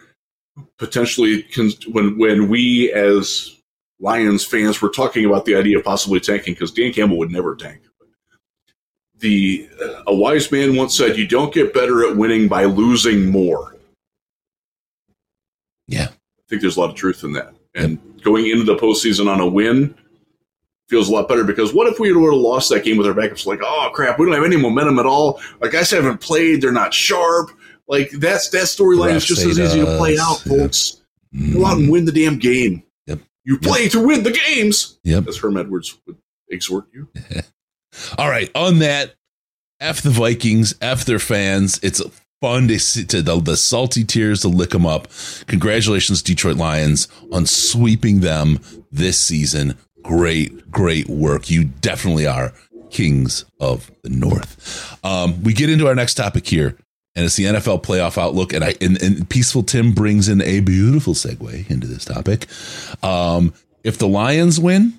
potentially 0.79 1.47
when 1.91 2.19
when 2.19 2.49
we 2.49 2.93
as 2.93 3.57
Lions 4.01 4.45
fans 4.45 4.83
were 4.83 4.89
talking 4.89 5.25
about 5.25 5.45
the 5.45 5.55
idea 5.55 5.79
of 5.79 5.85
possibly 5.85 6.19
tanking 6.19 6.55
because 6.55 6.73
Dan 6.73 6.93
Campbell 6.93 7.19
would 7.19 7.31
never 7.31 7.55
tank. 7.55 7.81
The 9.21 9.69
a 10.07 10.15
wise 10.15 10.51
man 10.51 10.75
once 10.75 10.97
said, 10.97 11.17
"You 11.17 11.29
don't 11.29 11.55
get 11.55 11.73
better 11.73 12.05
at 12.09 12.17
winning 12.17 12.49
by 12.49 12.65
losing 12.65 13.31
more." 13.31 13.72
Think 16.53 16.61
there's 16.61 16.77
a 16.77 16.81
lot 16.81 16.91
of 16.91 16.97
truth 16.97 17.25
in 17.25 17.33
that. 17.33 17.55
And 17.75 17.99
going 18.23 18.47
into 18.47 18.65
the 18.65 18.77
postseason 18.77 19.27
on 19.27 19.41
a 19.41 19.47
win 19.47 19.95
feels 20.91 21.09
a 21.09 21.13
lot 21.13 21.27
better 21.27 21.45
because 21.45 21.73
what 21.73 21.87
if 21.91 21.99
we 21.99 22.13
would 22.13 22.31
have 22.31 22.39
lost 22.39 22.69
that 22.69 22.85
game 22.85 22.99
with 22.99 23.07
our 23.07 23.15
backups? 23.15 23.47
Like, 23.47 23.61
oh 23.63 23.91
crap, 23.95 24.19
we 24.19 24.27
don't 24.27 24.35
have 24.35 24.45
any 24.45 24.59
momentum 24.59 24.99
at 24.99 25.07
all. 25.07 25.41
Our 25.63 25.71
guys 25.71 25.91
haven't 25.91 26.19
played; 26.19 26.61
they're 26.61 26.71
not 26.71 26.93
sharp. 26.93 27.53
Like 27.89 28.11
that's 28.11 28.51
that 28.51 28.65
storyline 28.65 29.15
is 29.15 29.25
just 29.25 29.47
as 29.47 29.59
easy 29.59 29.81
to 29.81 29.97
play 29.97 30.19
out, 30.19 30.41
folks. 30.41 31.01
Go 31.55 31.65
out 31.65 31.79
and 31.79 31.89
mm. 31.89 31.91
win 31.91 32.05
the 32.05 32.13
damn 32.13 32.39
game. 32.39 32.83
Yep. 33.07 33.21
You 33.45 33.59
play 33.59 33.89
to 33.89 34.07
win 34.07 34.23
the 34.23 34.33
games. 34.33 34.99
Yep. 35.05 35.29
As 35.29 35.39
Herm 35.39 35.57
Edwards 35.57 35.99
would 36.07 36.19
exhort 36.51 36.85
you. 36.93 37.09
All 38.19 38.29
right. 38.29 38.51
On 38.55 38.81
that, 38.81 39.15
F 39.81 40.03
the 40.03 40.11
Vikings, 40.11 40.75
F 40.83 41.07
their 41.07 41.19
fans. 41.19 41.81
It's 41.83 42.03
fun 42.43 42.67
to 42.67 43.07
to 43.07 43.23
the, 43.23 43.41
the 43.41 43.57
salty 43.57 44.05
tears 44.05 44.43
to 44.43 44.49
lick 44.49 44.71
them 44.71 44.85
up. 44.85 45.09
Congratulations, 45.47 46.23
Detroit 46.23 46.57
Lions, 46.57 47.09
on 47.31 47.47
sweeping 47.47 48.21
them 48.21 48.59
this 48.91 49.19
season. 49.19 49.79
Great, 50.03 50.71
great 50.71 51.09
work. 51.09 51.49
You 51.49 51.65
definitely 51.65 52.27
are 52.27 52.53
kings 52.91 53.45
of 53.61 53.91
the 54.03 54.11
North. 54.11 54.99
Um, 55.05 55.43
we 55.45 55.55
get 55.55 55.71
into 55.71 55.87
our 55.87 55.95
next 55.95 56.15
topic 56.15 56.47
here. 56.47 56.77
And 57.15 57.27
it's 57.27 57.37
the 57.37 57.45
NFL 57.45 57.83
playoff 57.85 58.17
outlook, 58.17 58.55
and 58.55 58.65
I 58.65 58.75
and, 58.81 59.01
and 59.03 59.29
Peaceful 59.29 59.63
Tim 59.63 59.93
brings 59.93 60.31
in 60.31 60.41
a 60.41 60.61
beautiful 60.61 61.13
segue 61.13 61.71
into 61.71 61.87
this 61.87 62.07
topic. 62.07 62.47
Um, 63.05 63.53
if 63.85 63.99
the 63.99 64.09
Lions 64.09 64.59
win, 64.59 64.99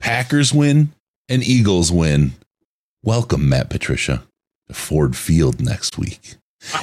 Packers 0.00 0.52
win, 0.52 0.92
and 1.28 1.44
Eagles 1.44 1.92
win, 1.92 2.32
welcome 3.04 3.48
Matt 3.48 3.70
Patricia 3.70 4.24
to 4.66 4.74
Ford 4.74 5.16
Field 5.16 5.60
next 5.60 5.98
week. 5.98 6.34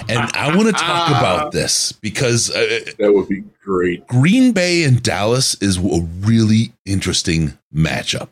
And 0.08 0.20
I 0.34 0.56
want 0.56 0.68
to 0.68 0.74
talk 0.74 1.10
about 1.10 1.52
this 1.52 1.92
because 1.92 2.50
uh, 2.52 2.80
That 3.00 3.14
would 3.14 3.28
be 3.28 3.44
great. 3.64 4.08
Green 4.08 4.54
Bay 4.54 4.84
and 4.84 5.02
Dallas 5.02 5.56
is 5.56 5.78
a 5.78 6.02
really 6.22 6.74
interesting 6.86 7.58
matchup. 7.74 8.30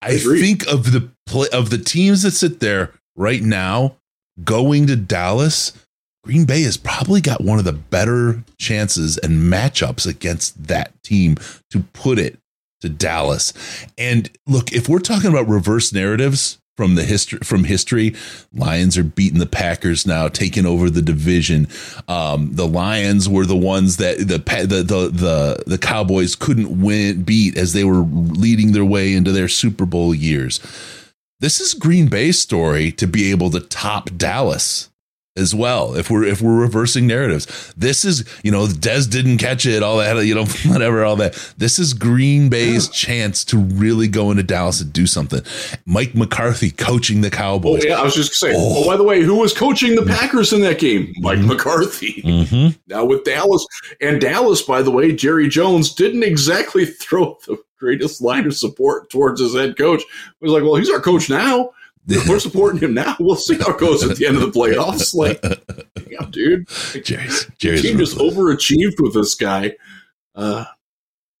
I 0.00 0.10
Agreed. 0.12 0.40
think 0.40 0.66
of 0.68 0.92
the 0.92 1.10
play 1.26 1.48
of 1.52 1.70
the 1.70 1.78
teams 1.78 2.22
that 2.22 2.30
sit 2.30 2.60
there 2.60 2.92
right 3.16 3.42
now 3.42 3.96
going 4.44 4.86
to 4.86 4.96
Dallas, 4.96 5.72
Green 6.24 6.44
Bay 6.44 6.62
has 6.62 6.76
probably 6.76 7.20
got 7.20 7.42
one 7.42 7.58
of 7.58 7.64
the 7.64 7.72
better 7.72 8.44
chances 8.58 9.18
and 9.18 9.52
matchups 9.52 10.06
against 10.06 10.68
that 10.68 10.92
team 11.02 11.36
to 11.70 11.80
put 11.92 12.18
it 12.18 12.38
to 12.80 12.88
Dallas. 12.88 13.52
And 13.98 14.30
look, 14.46 14.72
if 14.72 14.88
we're 14.88 15.00
talking 15.00 15.30
about 15.30 15.48
reverse 15.48 15.92
narratives 15.92 16.58
from 16.78 16.94
the 16.94 17.02
history 17.02 17.40
from 17.40 17.64
history, 17.64 18.14
Lions 18.54 18.96
are 18.96 19.02
beating 19.02 19.40
the 19.40 19.46
Packers 19.46 20.06
now, 20.06 20.28
taking 20.28 20.64
over 20.64 20.88
the 20.88 21.02
division. 21.02 21.66
Um, 22.06 22.54
the 22.54 22.68
Lions 22.68 23.28
were 23.28 23.44
the 23.44 23.56
ones 23.56 23.96
that 23.96 24.18
the 24.18 24.38
the 24.38 24.84
the 24.84 25.10
the, 25.10 25.62
the 25.66 25.78
Cowboys 25.78 26.36
couldn't 26.36 26.80
win 26.80 27.24
beat 27.24 27.58
as 27.58 27.72
they 27.72 27.82
were 27.82 28.02
leading 28.02 28.70
their 28.70 28.84
way 28.84 29.12
into 29.12 29.32
their 29.32 29.48
Super 29.48 29.86
Bowl 29.86 30.14
years. 30.14 30.60
This 31.40 31.58
is 31.58 31.74
Green 31.74 32.06
Bay's 32.06 32.40
story 32.40 32.92
to 32.92 33.08
be 33.08 33.32
able 33.32 33.50
to 33.50 33.60
top 33.60 34.10
Dallas 34.16 34.88
as 35.38 35.54
well. 35.54 35.94
If 35.94 36.10
we're 36.10 36.24
if 36.24 36.42
we're 36.42 36.60
reversing 36.60 37.06
narratives, 37.06 37.72
this 37.76 38.04
is 38.04 38.24
you 38.42 38.50
know 38.50 38.66
Dez 38.66 39.08
didn't 39.08 39.38
catch 39.38 39.64
it, 39.66 39.82
all 39.82 39.98
that 39.98 40.26
you 40.26 40.34
know 40.34 40.44
whatever, 40.66 41.04
all 41.04 41.16
that. 41.16 41.34
This 41.56 41.78
is 41.78 41.94
Green 41.94 42.48
Bay's 42.48 42.88
chance 42.88 43.44
to 43.46 43.58
really 43.58 44.08
go 44.08 44.30
into 44.30 44.42
Dallas 44.42 44.80
and 44.80 44.92
do 44.92 45.06
something. 45.06 45.40
Mike 45.86 46.14
McCarthy 46.14 46.70
coaching 46.70 47.20
the 47.20 47.30
Cowboys. 47.30 47.84
Oh 47.84 47.88
yeah, 47.88 48.00
I 48.00 48.02
was 48.02 48.14
just 48.14 48.34
saying. 48.34 48.56
Oh. 48.58 48.84
oh 48.84 48.86
by 48.86 48.96
the 48.96 49.04
way, 49.04 49.22
who 49.22 49.36
was 49.36 49.54
coaching 49.54 49.94
the 49.94 50.04
Packers 50.04 50.52
in 50.52 50.60
that 50.62 50.78
game? 50.78 51.14
Mike 51.18 51.38
mm-hmm. 51.38 51.48
McCarthy. 51.48 52.22
Mm-hmm. 52.22 52.78
Now 52.88 53.04
with 53.04 53.24
Dallas 53.24 53.66
and 54.00 54.20
Dallas, 54.20 54.62
by 54.62 54.82
the 54.82 54.90
way, 54.90 55.14
Jerry 55.14 55.48
Jones 55.48 55.94
didn't 55.94 56.22
exactly 56.22 56.84
throw 56.86 57.38
the 57.46 57.56
greatest 57.78 58.20
line 58.20 58.46
of 58.46 58.56
support 58.56 59.08
towards 59.10 59.40
his 59.40 59.54
head 59.54 59.76
coach. 59.76 60.02
He 60.02 60.46
was 60.46 60.52
like, 60.52 60.62
well, 60.62 60.74
he's 60.74 60.90
our 60.90 61.00
coach 61.00 61.30
now. 61.30 61.70
We're 62.08 62.38
supporting 62.38 62.80
him 62.80 62.94
now. 62.94 63.16
We'll 63.20 63.36
see 63.36 63.56
how 63.58 63.72
it 63.72 63.78
goes 63.78 64.02
at 64.02 64.16
the 64.16 64.26
end 64.26 64.36
of 64.36 64.42
the 64.42 64.50
playoffs. 64.50 65.14
Like, 65.14 65.42
yeah, 66.10 66.26
dude. 66.30 66.68
Jerry's, 67.04 67.50
Jerry's 67.58 67.82
team 67.82 67.98
just 67.98 68.16
overachieved 68.16 69.00
with 69.00 69.14
this 69.14 69.34
guy. 69.34 69.76
Uh, 70.34 70.64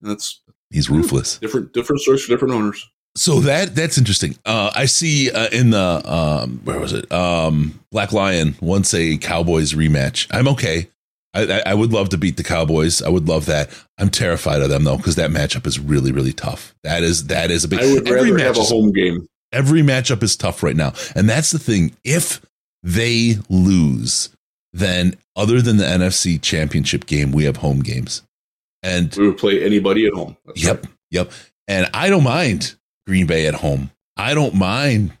that's 0.02 0.42
he's 0.70 0.90
ruthless. 0.90 1.38
Different 1.38 1.72
different 1.72 2.00
stories 2.02 2.24
for 2.24 2.32
different 2.32 2.54
owners. 2.54 2.88
So 3.16 3.40
that 3.40 3.74
that's 3.74 3.98
interesting. 3.98 4.36
Uh, 4.44 4.70
I 4.74 4.84
see 4.84 5.30
uh, 5.30 5.48
in 5.50 5.70
the 5.70 6.02
um, 6.04 6.60
where 6.64 6.78
was 6.78 6.92
it? 6.92 7.10
Um, 7.10 7.80
Black 7.90 8.12
Lion 8.12 8.54
wants 8.60 8.94
a 8.94 9.16
Cowboys 9.18 9.72
rematch. 9.72 10.26
I'm 10.30 10.48
okay. 10.48 10.88
I, 11.34 11.62
I, 11.66 11.74
would 11.74 11.92
love 11.92 12.08
to 12.08 12.18
beat 12.18 12.36
the 12.36 12.42
Cowboys. 12.42 13.02
I 13.02 13.10
would 13.10 13.28
love 13.28 13.46
that. 13.46 13.70
I'm 13.98 14.08
terrified 14.08 14.62
of 14.62 14.70
them 14.70 14.84
though 14.84 14.96
because 14.96 15.16
that 15.16 15.30
matchup 15.30 15.66
is 15.66 15.78
really 15.78 16.10
really 16.10 16.32
tough. 16.32 16.74
That 16.84 17.02
is 17.02 17.26
that 17.26 17.50
is 17.50 17.64
a 17.64 17.68
big. 17.68 17.80
I 17.80 17.92
would 17.92 18.08
rather 18.08 18.38
have 18.38 18.56
a 18.56 18.62
home 18.62 18.92
game. 18.92 19.28
Every 19.52 19.82
matchup 19.82 20.22
is 20.22 20.36
tough 20.36 20.62
right 20.62 20.76
now. 20.76 20.92
And 21.14 21.28
that's 21.28 21.50
the 21.50 21.58
thing. 21.58 21.96
If 22.04 22.44
they 22.82 23.36
lose, 23.48 24.30
then 24.72 25.16
other 25.36 25.62
than 25.62 25.78
the 25.78 25.84
NFC 25.84 26.40
championship 26.40 27.06
game, 27.06 27.32
we 27.32 27.44
have 27.44 27.58
home 27.58 27.80
games. 27.80 28.22
And 28.82 29.14
we 29.16 29.28
would 29.28 29.38
play 29.38 29.64
anybody 29.64 30.06
at 30.06 30.12
home. 30.12 30.36
That's 30.44 30.62
yep. 30.62 30.84
Right. 30.84 30.94
Yep. 31.10 31.32
And 31.66 31.90
I 31.94 32.10
don't 32.10 32.24
mind 32.24 32.76
Green 33.06 33.26
Bay 33.26 33.46
at 33.46 33.54
home. 33.54 33.90
I 34.16 34.34
don't 34.34 34.54
mind 34.54 35.12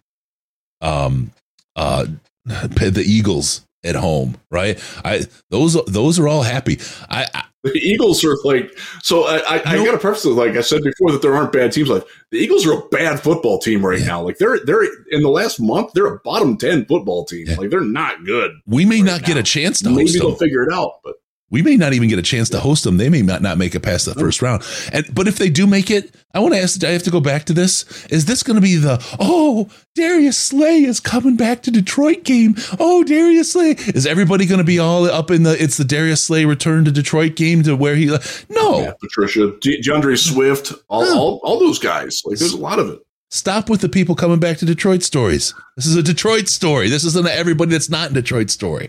um 0.80 1.32
uh 1.76 2.06
the 2.44 3.04
Eagles 3.04 3.66
at 3.88 3.96
home, 3.96 4.36
right? 4.50 4.78
I 5.04 5.24
those 5.50 5.82
those 5.86 6.18
are 6.18 6.28
all 6.28 6.42
happy. 6.42 6.78
I, 7.08 7.26
I 7.34 7.44
the 7.64 7.80
Eagles 7.80 8.24
are 8.24 8.36
like 8.44 8.78
so. 9.02 9.24
I, 9.24 9.38
I, 9.38 9.62
I 9.64 9.84
got 9.84 9.92
to 9.92 9.98
preface 9.98 10.24
it 10.24 10.30
like 10.30 10.56
I 10.56 10.60
said 10.60 10.82
before 10.82 11.10
that 11.10 11.22
there 11.22 11.34
aren't 11.34 11.52
bad 11.52 11.72
teams. 11.72 11.88
Like 11.88 12.06
the 12.30 12.38
Eagles 12.38 12.66
are 12.66 12.74
a 12.74 12.88
bad 12.88 13.20
football 13.20 13.58
team 13.58 13.84
right 13.84 13.98
yeah. 13.98 14.06
now. 14.06 14.22
Like 14.22 14.38
they're 14.38 14.60
they're 14.64 14.84
in 15.10 15.22
the 15.22 15.28
last 15.28 15.58
month 15.58 15.92
they're 15.92 16.06
a 16.06 16.20
bottom 16.20 16.56
ten 16.56 16.84
football 16.84 17.24
team. 17.24 17.48
Yeah. 17.48 17.56
Like 17.56 17.70
they're 17.70 17.80
not 17.80 18.24
good. 18.24 18.52
We 18.66 18.84
may 18.84 18.96
right 18.96 19.06
not 19.06 19.20
now. 19.22 19.26
get 19.26 19.36
a 19.36 19.42
chance 19.42 19.82
to 19.82 19.90
maybe 19.90 20.12
they'll 20.12 20.36
figure 20.36 20.62
it 20.62 20.72
out, 20.72 21.00
but 21.02 21.16
we 21.50 21.62
may 21.62 21.76
not 21.76 21.94
even 21.94 22.08
get 22.08 22.18
a 22.18 22.22
chance 22.22 22.50
to 22.50 22.60
host 22.60 22.84
them. 22.84 22.98
They 22.98 23.08
may 23.08 23.22
not, 23.22 23.40
not 23.40 23.56
make 23.56 23.74
it 23.74 23.80
past 23.80 24.04
the 24.04 24.14
first 24.14 24.42
round. 24.42 24.62
And 24.92 25.06
but 25.14 25.26
if 25.28 25.38
they 25.38 25.48
do 25.48 25.66
make 25.66 25.90
it, 25.90 26.14
I 26.34 26.40
want 26.40 26.54
to 26.54 26.60
ask. 26.60 26.82
I 26.84 26.90
have 26.90 27.02
to 27.04 27.10
go 27.10 27.20
back 27.20 27.44
to 27.44 27.52
this. 27.52 28.06
Is 28.06 28.26
this 28.26 28.42
going 28.42 28.56
to 28.56 28.60
be 28.60 28.76
the 28.76 29.02
oh 29.18 29.68
Darius 29.94 30.36
Slay 30.36 30.82
is 30.82 31.00
coming 31.00 31.36
back 31.36 31.62
to 31.62 31.70
Detroit 31.70 32.24
game? 32.24 32.54
Oh 32.78 33.02
Darius 33.02 33.52
Slay 33.52 33.70
is 33.70 34.06
everybody 34.06 34.44
going 34.46 34.58
to 34.58 34.64
be 34.64 34.78
all 34.78 35.06
up 35.06 35.30
in 35.30 35.42
the? 35.42 35.60
It's 35.62 35.76
the 35.76 35.84
Darius 35.84 36.22
Slay 36.22 36.44
return 36.44 36.84
to 36.84 36.90
Detroit 36.90 37.34
game 37.34 37.62
to 37.62 37.74
where 37.74 37.96
he 37.96 38.06
no 38.50 38.80
yeah, 38.80 38.92
Patricia 39.00 39.52
D'Andre 39.60 40.16
Swift 40.16 40.72
all, 40.88 41.04
all 41.04 41.40
all 41.42 41.58
those 41.58 41.78
guys 41.78 42.22
like 42.24 42.38
there's 42.38 42.52
a 42.52 42.58
lot 42.58 42.78
of 42.78 42.90
it. 42.90 42.98
Stop 43.30 43.68
with 43.68 43.82
the 43.82 43.90
people 43.90 44.14
coming 44.14 44.38
back 44.38 44.56
to 44.58 44.64
Detroit 44.64 45.02
stories. 45.02 45.52
This 45.76 45.84
is 45.84 45.96
a 45.96 46.02
Detroit 46.02 46.48
story. 46.48 46.88
This 46.88 47.04
isn't 47.04 47.26
everybody 47.26 47.70
that's 47.70 47.90
not 47.90 48.08
in 48.08 48.14
Detroit 48.14 48.48
story. 48.48 48.88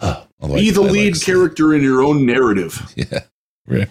Oh, 0.00 0.26
Be 0.42 0.70
the 0.70 0.80
lead 0.82 1.20
character 1.22 1.74
in 1.74 1.82
your 1.82 2.02
own 2.02 2.24
narrative. 2.26 2.92
Yeah. 2.96 3.20
Right. 3.66 3.88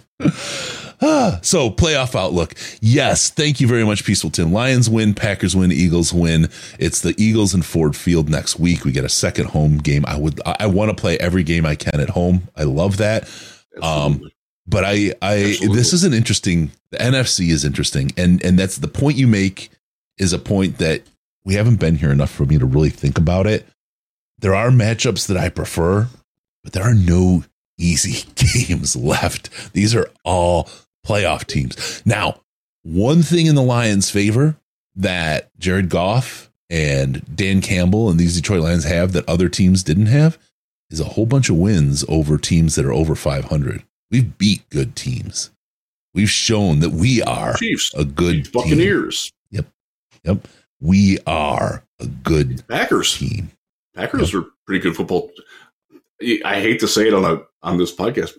Ah, 1.02 1.40
so 1.42 1.70
playoff 1.70 2.14
outlook. 2.14 2.54
Yes, 2.82 3.30
thank 3.30 3.62
you 3.62 3.68
very 3.68 3.86
much, 3.86 4.04
Peaceful 4.04 4.30
Tim. 4.30 4.52
Lions 4.52 4.90
win, 4.90 5.14
Packers 5.14 5.56
win, 5.56 5.72
Eagles 5.72 6.12
win. 6.14 6.50
It's 6.78 7.00
the 7.00 7.16
Eagles 7.18 7.54
in 7.54 7.62
Ford 7.62 7.96
Field 7.96 8.28
next 8.30 8.60
week. 8.60 8.84
We 8.84 8.92
get 8.92 9.06
a 9.06 9.10
second 9.10 9.46
home 9.46 9.78
game. 9.78 10.04
I 10.06 10.18
would 10.18 10.42
I 10.46 10.68
want 10.68 10.90
to 10.90 11.00
play 11.00 11.18
every 11.20 11.44
game 11.44 11.66
I 11.66 11.76
can 11.76 12.02
at 12.02 12.10
home. 12.10 12.50
I 12.58 12.64
love 12.64 12.98
that. 12.98 13.30
Um 13.82 14.30
but 14.68 14.84
I 14.84 15.14
I 15.22 15.36
Absolutely. 15.52 15.78
this 15.78 15.94
is 15.94 16.04
an 16.04 16.14
interesting 16.14 16.72
the 16.92 16.98
NFC 16.98 17.50
is 17.50 17.64
interesting 17.64 18.12
and 18.18 18.44
and 18.44 18.60
that's 18.60 18.78
the 18.80 18.90
point 18.90 19.16
you 19.16 19.28
make 19.28 19.70
is 20.18 20.34
a 20.34 20.40
point 20.40 20.80
that 20.80 21.04
we 21.46 21.54
haven't 21.54 21.80
been 21.80 21.96
here 21.96 22.12
enough 22.12 22.32
for 22.32 22.46
me 22.46 22.58
to 22.60 22.66
really 22.66 22.90
think 22.90 23.18
about 23.18 23.48
it. 23.48 23.66
There 24.40 24.54
are 24.56 24.70
matchups 24.70 25.28
that 25.28 25.38
I 25.38 25.48
prefer, 25.50 26.08
but 26.64 26.74
there 26.74 26.84
are 26.84 26.96
no 26.96 27.44
easy 27.78 28.26
games 28.36 28.96
left. 28.96 29.74
These 29.74 29.96
are 29.96 30.10
all 30.24 30.70
playoff 31.06 31.46
teams. 31.46 32.02
Now, 32.06 32.42
one 32.84 33.22
thing 33.22 33.46
in 33.46 33.56
the 33.56 33.62
Lions' 33.62 34.10
favor 34.10 34.58
that 34.96 35.50
Jared 35.58 35.90
Goff 35.90 36.52
and 36.70 37.24
Dan 37.36 37.62
Campbell 37.62 38.10
and 38.10 38.20
these 38.20 38.36
Detroit 38.36 38.62
Lions 38.62 38.84
have 38.86 39.14
that 39.14 39.28
other 39.28 39.50
teams 39.50 39.84
didn't 39.84 40.08
have 40.08 40.38
is 40.90 41.00
a 41.00 41.06
whole 41.06 41.26
bunch 41.26 41.50
of 41.50 41.56
wins 41.58 42.06
over 42.08 42.38
teams 42.38 42.76
that 42.76 42.86
are 42.86 42.94
over 42.94 43.16
500. 43.16 43.84
We've 44.12 44.38
beat 44.38 44.70
good 44.70 44.96
teams. 44.96 45.52
We've 46.14 46.30
shown 46.30 46.80
that 46.80 46.92
we 46.92 47.22
are 47.22 47.56
Chiefs, 47.56 47.94
a 47.96 48.04
good 48.04 48.46
Chiefs, 48.46 48.50
Buccaneers. 48.50 49.32
Yep. 49.52 49.68
Yep. 50.24 50.48
We 50.82 51.20
are 51.28 51.84
a 52.00 52.08
good 52.08 52.68
Packers 52.68 53.18
team. 53.18 53.52
Packers 53.96 54.34
are 54.34 54.46
pretty 54.66 54.82
good 54.82 54.96
football. 54.96 55.32
I 56.22 56.60
hate 56.60 56.80
to 56.82 56.88
say 56.88 57.08
it 57.08 57.14
on 57.14 57.26
a 57.26 57.42
on 57.64 57.78
this 57.78 57.96
podcast. 57.96 58.38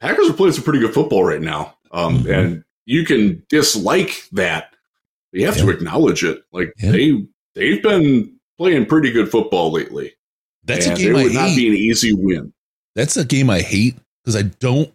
Packers 0.00 0.30
are 0.30 0.34
playing 0.34 0.52
some 0.52 0.64
pretty 0.64 0.80
good 0.80 0.94
football 0.94 1.24
right 1.24 1.40
now, 1.40 1.76
um, 1.92 2.18
mm-hmm. 2.18 2.32
and 2.32 2.64
you 2.86 3.04
can 3.04 3.44
dislike 3.48 4.24
that. 4.32 4.74
You 5.32 5.46
have 5.46 5.56
yeah. 5.56 5.64
to 5.64 5.70
acknowledge 5.70 6.24
it. 6.24 6.42
Like 6.52 6.72
yeah. 6.78 6.92
they 6.92 7.26
they've 7.54 7.82
been 7.82 8.38
playing 8.58 8.86
pretty 8.86 9.12
good 9.12 9.30
football 9.30 9.70
lately. 9.70 10.12
That's 10.64 10.86
a 10.86 10.94
game 10.94 11.16
it 11.16 11.24
would 11.24 11.36
I 11.36 11.48
not 11.48 11.56
be 11.56 11.68
an 11.68 11.74
easy 11.74 12.12
win. 12.12 12.52
That's 12.94 13.16
a 13.16 13.24
game 13.24 13.50
I 13.50 13.60
hate 13.60 13.96
because 14.22 14.36
I 14.36 14.42
don't. 14.42 14.92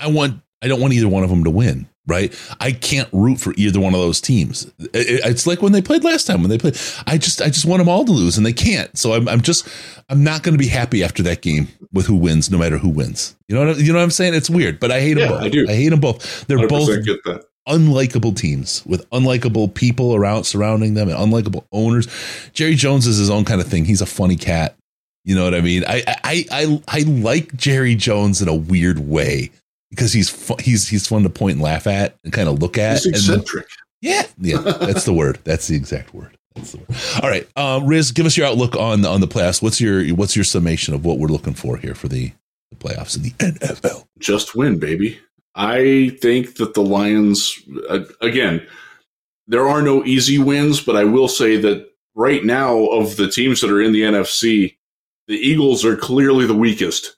I 0.00 0.08
want. 0.08 0.40
I 0.62 0.68
don't 0.68 0.80
want 0.80 0.94
either 0.94 1.08
one 1.08 1.22
of 1.22 1.30
them 1.30 1.44
to 1.44 1.50
win 1.50 1.86
right? 2.06 2.32
I 2.60 2.72
can't 2.72 3.08
root 3.12 3.40
for 3.40 3.52
either 3.56 3.80
one 3.80 3.94
of 3.94 4.00
those 4.00 4.20
teams. 4.20 4.70
It's 4.94 5.46
like 5.46 5.62
when 5.62 5.72
they 5.72 5.82
played 5.82 6.04
last 6.04 6.26
time 6.26 6.40
when 6.40 6.50
they 6.50 6.58
played. 6.58 6.78
I 7.06 7.18
just 7.18 7.42
I 7.42 7.46
just 7.46 7.66
want 7.66 7.80
them 7.80 7.88
all 7.88 8.04
to 8.04 8.12
lose 8.12 8.36
and 8.36 8.46
they 8.46 8.52
can't. 8.52 8.96
So 8.96 9.12
I'm 9.12 9.28
I'm 9.28 9.40
just 9.40 9.68
I'm 10.08 10.22
not 10.22 10.42
going 10.42 10.54
to 10.54 10.58
be 10.58 10.68
happy 10.68 11.02
after 11.02 11.22
that 11.24 11.42
game 11.42 11.68
with 11.92 12.06
who 12.06 12.16
wins, 12.16 12.50
no 12.50 12.58
matter 12.58 12.78
who 12.78 12.88
wins. 12.88 13.36
You 13.48 13.56
know 13.56 13.66
what 13.66 13.78
you 13.78 13.92
know 13.92 13.98
what 13.98 14.04
I'm 14.04 14.10
saying? 14.10 14.34
It's 14.34 14.50
weird, 14.50 14.80
but 14.80 14.90
I 14.90 15.00
hate 15.00 15.14
them 15.14 15.28
both. 15.28 15.42
I 15.42 15.48
do. 15.48 15.66
I 15.68 15.74
hate 15.74 15.88
them 15.90 16.00
both. 16.00 16.46
They're 16.46 16.68
both 16.68 16.88
unlikable 17.68 18.36
teams 18.36 18.86
with 18.86 19.08
unlikable 19.10 19.74
people 19.74 20.14
around 20.14 20.44
surrounding 20.44 20.94
them 20.94 21.08
and 21.08 21.18
unlikable 21.18 21.64
owners. 21.72 22.06
Jerry 22.52 22.76
Jones 22.76 23.06
is 23.06 23.18
his 23.18 23.28
own 23.28 23.44
kind 23.44 23.60
of 23.60 23.66
thing. 23.66 23.84
He's 23.84 24.00
a 24.00 24.06
funny 24.06 24.36
cat. 24.36 24.76
You 25.24 25.34
know 25.34 25.42
what 25.42 25.54
I 25.54 25.60
mean? 25.60 25.84
I 25.88 26.04
I 26.22 26.44
I 26.52 26.82
I 26.86 27.00
like 27.00 27.56
Jerry 27.56 27.96
Jones 27.96 28.40
in 28.40 28.46
a 28.46 28.54
weird 28.54 29.00
way 29.00 29.50
because 29.96 30.12
he's 30.12 30.28
fu- 30.28 30.56
he's 30.60 30.86
he's 30.86 31.06
fun 31.06 31.22
to 31.22 31.30
point 31.30 31.54
and 31.54 31.62
laugh 31.62 31.86
at 31.86 32.16
and 32.22 32.32
kind 32.32 32.48
of 32.48 32.60
look 32.60 32.76
at. 32.78 33.02
He's 33.02 33.06
eccentric. 33.06 33.66
yeah, 34.02 34.24
yeah, 34.38 34.58
that's 34.58 35.04
the 35.04 35.14
word. 35.14 35.38
That's 35.44 35.66
the 35.66 35.74
exact 35.74 36.14
word. 36.14 36.36
That's 36.54 36.72
the 36.72 36.78
word. 36.78 36.88
All 37.22 37.30
right, 37.30 37.48
um, 37.56 37.86
Riz, 37.86 38.12
give 38.12 38.26
us 38.26 38.36
your 38.36 38.46
outlook 38.46 38.76
on 38.76 39.04
on 39.06 39.20
the 39.20 39.26
playoffs. 39.26 39.62
What's 39.62 39.80
your 39.80 40.06
what's 40.14 40.36
your 40.36 40.44
summation 40.44 40.94
of 40.94 41.04
what 41.04 41.18
we're 41.18 41.28
looking 41.28 41.54
for 41.54 41.78
here 41.78 41.94
for 41.94 42.08
the, 42.08 42.32
the 42.70 42.76
playoffs 42.76 43.16
in 43.16 43.22
the 43.22 43.30
NFL? 43.30 44.06
Just 44.18 44.54
win, 44.54 44.78
baby. 44.78 45.18
I 45.54 46.16
think 46.20 46.56
that 46.56 46.74
the 46.74 46.82
Lions 46.82 47.58
uh, 47.88 48.04
again. 48.20 48.66
There 49.48 49.68
are 49.68 49.80
no 49.80 50.04
easy 50.04 50.40
wins, 50.40 50.80
but 50.80 50.96
I 50.96 51.04
will 51.04 51.28
say 51.28 51.56
that 51.58 51.88
right 52.16 52.44
now, 52.44 52.86
of 52.86 53.14
the 53.14 53.30
teams 53.30 53.60
that 53.60 53.70
are 53.70 53.80
in 53.80 53.92
the 53.92 54.02
NFC, 54.02 54.76
the 55.28 55.36
Eagles 55.36 55.84
are 55.84 55.96
clearly 55.96 56.46
the 56.46 56.54
weakest 56.54 57.16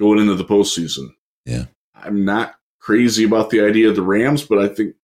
going 0.00 0.18
into 0.18 0.34
the 0.34 0.44
postseason. 0.44 1.10
Yeah. 1.46 1.66
I'm 2.02 2.24
not 2.24 2.54
crazy 2.78 3.24
about 3.24 3.50
the 3.50 3.60
idea 3.60 3.88
of 3.88 3.96
the 3.96 4.02
Rams, 4.02 4.42
but 4.42 4.58
I 4.58 4.68
think 4.68 4.94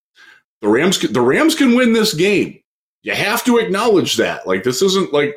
the 0.60 0.68
Rams 0.68 0.98
can, 0.98 1.12
the 1.12 1.20
Rams 1.20 1.54
can 1.54 1.74
win 1.74 1.92
this 1.92 2.14
game. 2.14 2.60
You 3.02 3.14
have 3.14 3.44
to 3.44 3.58
acknowledge 3.58 4.16
that. 4.16 4.46
Like 4.46 4.64
this 4.64 4.82
isn't 4.82 5.12
like 5.12 5.34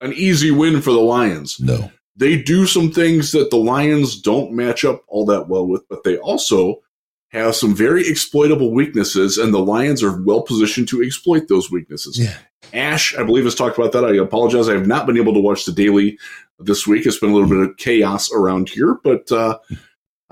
an 0.00 0.12
easy 0.14 0.50
win 0.50 0.80
for 0.80 0.92
the 0.92 1.00
Lions. 1.00 1.60
No. 1.60 1.90
They 2.16 2.40
do 2.40 2.66
some 2.66 2.90
things 2.90 3.32
that 3.32 3.50
the 3.50 3.56
Lions 3.56 4.20
don't 4.20 4.52
match 4.52 4.84
up 4.84 5.02
all 5.08 5.24
that 5.26 5.48
well 5.48 5.66
with, 5.66 5.88
but 5.88 6.04
they 6.04 6.18
also 6.18 6.82
have 7.30 7.56
some 7.56 7.74
very 7.74 8.06
exploitable 8.06 8.72
weaknesses, 8.72 9.38
and 9.38 9.54
the 9.54 9.58
Lions 9.58 10.02
are 10.02 10.22
well 10.22 10.42
positioned 10.42 10.88
to 10.88 11.02
exploit 11.02 11.48
those 11.48 11.70
weaknesses. 11.70 12.18
Yeah. 12.18 12.36
Ash, 12.74 13.16
I 13.16 13.22
believe, 13.22 13.44
has 13.44 13.54
talked 13.54 13.78
about 13.78 13.92
that. 13.92 14.04
I 14.04 14.16
apologize. 14.16 14.68
I 14.68 14.74
have 14.74 14.86
not 14.86 15.06
been 15.06 15.16
able 15.16 15.34
to 15.34 15.40
watch 15.40 15.64
the 15.64 15.72
daily 15.72 16.18
this 16.58 16.86
week. 16.86 17.06
It's 17.06 17.18
been 17.18 17.30
a 17.30 17.34
little 17.34 17.48
bit 17.48 17.58
of 17.58 17.76
chaos 17.78 18.30
around 18.32 18.68
here, 18.68 18.98
but 19.02 19.30
uh, 19.32 19.58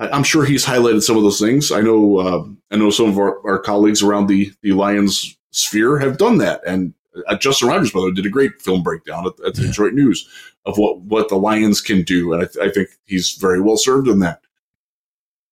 I'm 0.00 0.24
sure 0.24 0.44
he's 0.44 0.64
highlighted 0.64 1.02
some 1.02 1.16
of 1.16 1.22
those 1.22 1.40
things. 1.40 1.70
I 1.70 1.82
know, 1.82 2.18
uh, 2.18 2.44
I 2.70 2.76
know 2.76 2.90
some 2.90 3.10
of 3.10 3.18
our, 3.18 3.46
our 3.46 3.58
colleagues 3.58 4.02
around 4.02 4.26
the 4.26 4.52
the 4.62 4.72
Lions 4.72 5.36
sphere 5.50 5.98
have 5.98 6.18
done 6.18 6.38
that, 6.38 6.62
and 6.66 6.94
uh, 7.26 7.36
Justin 7.36 7.68
Rogers, 7.68 7.92
brother, 7.92 8.10
did 8.10 8.26
a 8.26 8.30
great 8.30 8.62
film 8.62 8.82
breakdown 8.82 9.26
at, 9.26 9.46
at 9.46 9.54
the 9.54 9.62
yeah. 9.62 9.68
Detroit 9.68 9.94
News 9.94 10.28
of 10.64 10.78
what 10.78 11.00
what 11.00 11.28
the 11.28 11.36
Lions 11.36 11.80
can 11.80 12.02
do, 12.02 12.32
and 12.32 12.42
I, 12.42 12.64
I 12.64 12.70
think 12.70 12.88
he's 13.04 13.32
very 13.32 13.60
well 13.60 13.76
served 13.76 14.08
in 14.08 14.20
that. 14.20 14.40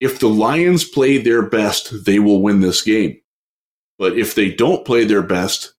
If 0.00 0.20
the 0.20 0.28
Lions 0.28 0.84
play 0.84 1.18
their 1.18 1.42
best, 1.42 2.04
they 2.04 2.18
will 2.18 2.40
win 2.40 2.60
this 2.60 2.82
game. 2.82 3.20
But 3.98 4.16
if 4.16 4.34
they 4.34 4.50
don't 4.50 4.86
play 4.86 5.04
their 5.04 5.22
best, 5.22 5.74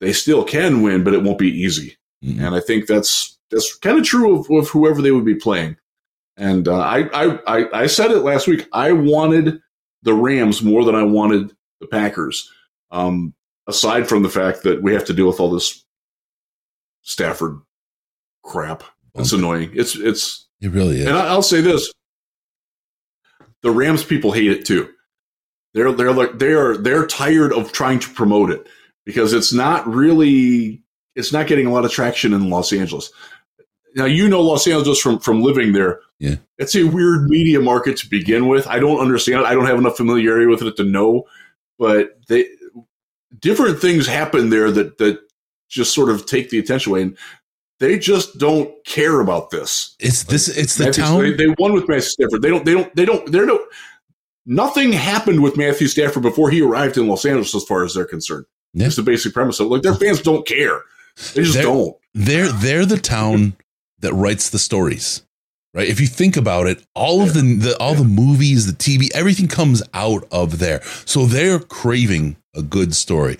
they 0.00 0.12
still 0.12 0.44
can 0.44 0.82
win, 0.82 1.04
but 1.04 1.14
it 1.14 1.22
won't 1.22 1.38
be 1.38 1.50
easy. 1.50 1.96
Mm-hmm. 2.24 2.44
And 2.44 2.54
I 2.54 2.60
think 2.60 2.86
that's 2.86 3.38
that's 3.50 3.76
kind 3.76 3.98
of 3.98 4.04
true 4.04 4.40
of, 4.40 4.50
of, 4.50 4.68
whoever 4.68 5.00
they 5.00 5.12
would 5.12 5.24
be 5.24 5.36
playing. 5.36 5.76
And 6.36 6.68
uh, 6.68 6.78
I, 6.78 7.08
I 7.46 7.68
I 7.72 7.86
said 7.86 8.10
it 8.10 8.20
last 8.20 8.46
week. 8.46 8.68
I 8.72 8.92
wanted 8.92 9.60
the 10.02 10.14
Rams 10.14 10.62
more 10.62 10.84
than 10.84 10.94
I 10.94 11.02
wanted 11.02 11.52
the 11.80 11.86
Packers. 11.86 12.50
Um, 12.90 13.34
aside 13.66 14.08
from 14.08 14.22
the 14.22 14.28
fact 14.28 14.62
that 14.64 14.82
we 14.82 14.92
have 14.92 15.04
to 15.06 15.14
deal 15.14 15.26
with 15.26 15.40
all 15.40 15.50
this 15.50 15.84
Stafford 17.02 17.60
crap, 18.42 18.84
it's 19.14 19.32
annoying. 19.32 19.70
It's 19.74 19.96
it's 19.96 20.46
it 20.60 20.72
really 20.72 21.00
is. 21.00 21.06
And 21.06 21.16
I'll 21.16 21.42
say 21.42 21.60
this: 21.60 21.90
the 23.62 23.70
Rams 23.70 24.04
people 24.04 24.32
hate 24.32 24.50
it 24.50 24.64
too. 24.66 24.90
They're 25.74 25.92
they're 25.92 26.12
like 26.12 26.38
they 26.38 26.52
are 26.52 26.76
they're 26.76 27.06
tired 27.06 27.52
of 27.52 27.72
trying 27.72 27.98
to 28.00 28.10
promote 28.10 28.50
it 28.50 28.66
because 29.04 29.32
it's 29.32 29.52
not 29.52 29.86
really 29.86 30.82
it's 31.14 31.32
not 31.32 31.46
getting 31.46 31.66
a 31.66 31.72
lot 31.72 31.84
of 31.84 31.90
traction 31.90 32.32
in 32.32 32.50
Los 32.50 32.72
Angeles. 32.72 33.10
Now 33.94 34.04
you 34.04 34.28
know 34.28 34.40
Los 34.42 34.66
Angeles 34.66 35.00
from 35.00 35.18
from 35.18 35.42
living 35.42 35.72
there. 35.72 36.00
Yeah, 36.18 36.36
it's 36.58 36.74
a 36.74 36.84
weird 36.84 37.28
media 37.28 37.60
market 37.60 37.98
to 37.98 38.08
begin 38.08 38.48
with. 38.48 38.66
I 38.66 38.78
don't 38.78 39.00
understand 39.00 39.40
it. 39.40 39.46
I 39.46 39.54
don't 39.54 39.66
have 39.66 39.78
enough 39.78 39.96
familiarity 39.96 40.46
with 40.46 40.62
it 40.62 40.76
to 40.76 40.84
know, 40.84 41.24
but 41.78 42.18
they 42.28 42.48
different 43.38 43.80
things 43.80 44.06
happen 44.06 44.50
there 44.50 44.70
that 44.70 44.98
that 44.98 45.20
just 45.68 45.94
sort 45.94 46.10
of 46.10 46.26
take 46.26 46.50
the 46.50 46.58
attention 46.58 46.92
away. 46.92 47.02
And 47.02 47.18
they 47.78 47.98
just 47.98 48.38
don't 48.38 48.72
care 48.84 49.20
about 49.20 49.50
this. 49.50 49.94
It's 50.00 50.24
this. 50.24 50.48
It's 50.48 50.76
the 50.76 50.86
Matthew, 50.86 51.04
town. 51.04 51.22
They, 51.22 51.32
they, 51.32 51.54
won 51.58 51.74
with 51.74 51.88
Matthew 51.88 52.08
Stafford. 52.08 52.42
They 52.42 52.48
don't. 52.48 52.64
They 52.64 52.72
don't. 52.72 52.96
They 52.96 53.04
don't. 53.04 53.30
They're 53.30 53.46
no. 53.46 53.64
Nothing 54.46 54.92
happened 54.92 55.42
with 55.42 55.56
Matthew 55.56 55.88
Stafford 55.88 56.22
before 56.22 56.50
he 56.50 56.62
arrived 56.62 56.96
in 56.96 57.08
Los 57.08 57.26
Angeles, 57.26 57.54
as 57.54 57.64
far 57.64 57.84
as 57.84 57.94
they're 57.94 58.04
concerned. 58.04 58.46
Yeah. 58.72 58.86
It's 58.86 58.96
the 58.96 59.02
basic 59.02 59.34
premise 59.34 59.60
of 59.60 59.66
like 59.66 59.82
their 59.82 59.94
fans 59.94 60.22
don't 60.22 60.46
care. 60.46 60.80
They 61.34 61.42
just 61.42 61.54
they're, 61.54 61.64
don't. 61.64 61.96
They're 62.14 62.48
they're 62.48 62.86
the 62.86 62.98
town 62.98 63.56
that 64.00 64.14
writes 64.14 64.50
the 64.50 64.58
stories, 64.58 65.22
right? 65.76 65.88
If 65.88 66.00
you 66.00 66.06
think 66.06 66.36
about 66.36 66.66
it, 66.66 66.82
all 66.94 67.22
of 67.22 67.34
the, 67.34 67.42
the 67.42 67.76
all 67.78 67.94
the 67.94 68.04
movies, 68.04 68.66
the 68.66 68.72
TV, 68.72 69.08
everything 69.14 69.46
comes 69.46 69.82
out 69.94 70.26
of 70.32 70.58
there. 70.58 70.82
So 71.04 71.26
they're 71.26 71.60
craving 71.60 72.36
a 72.56 72.62
good 72.62 72.94
story, 72.94 73.36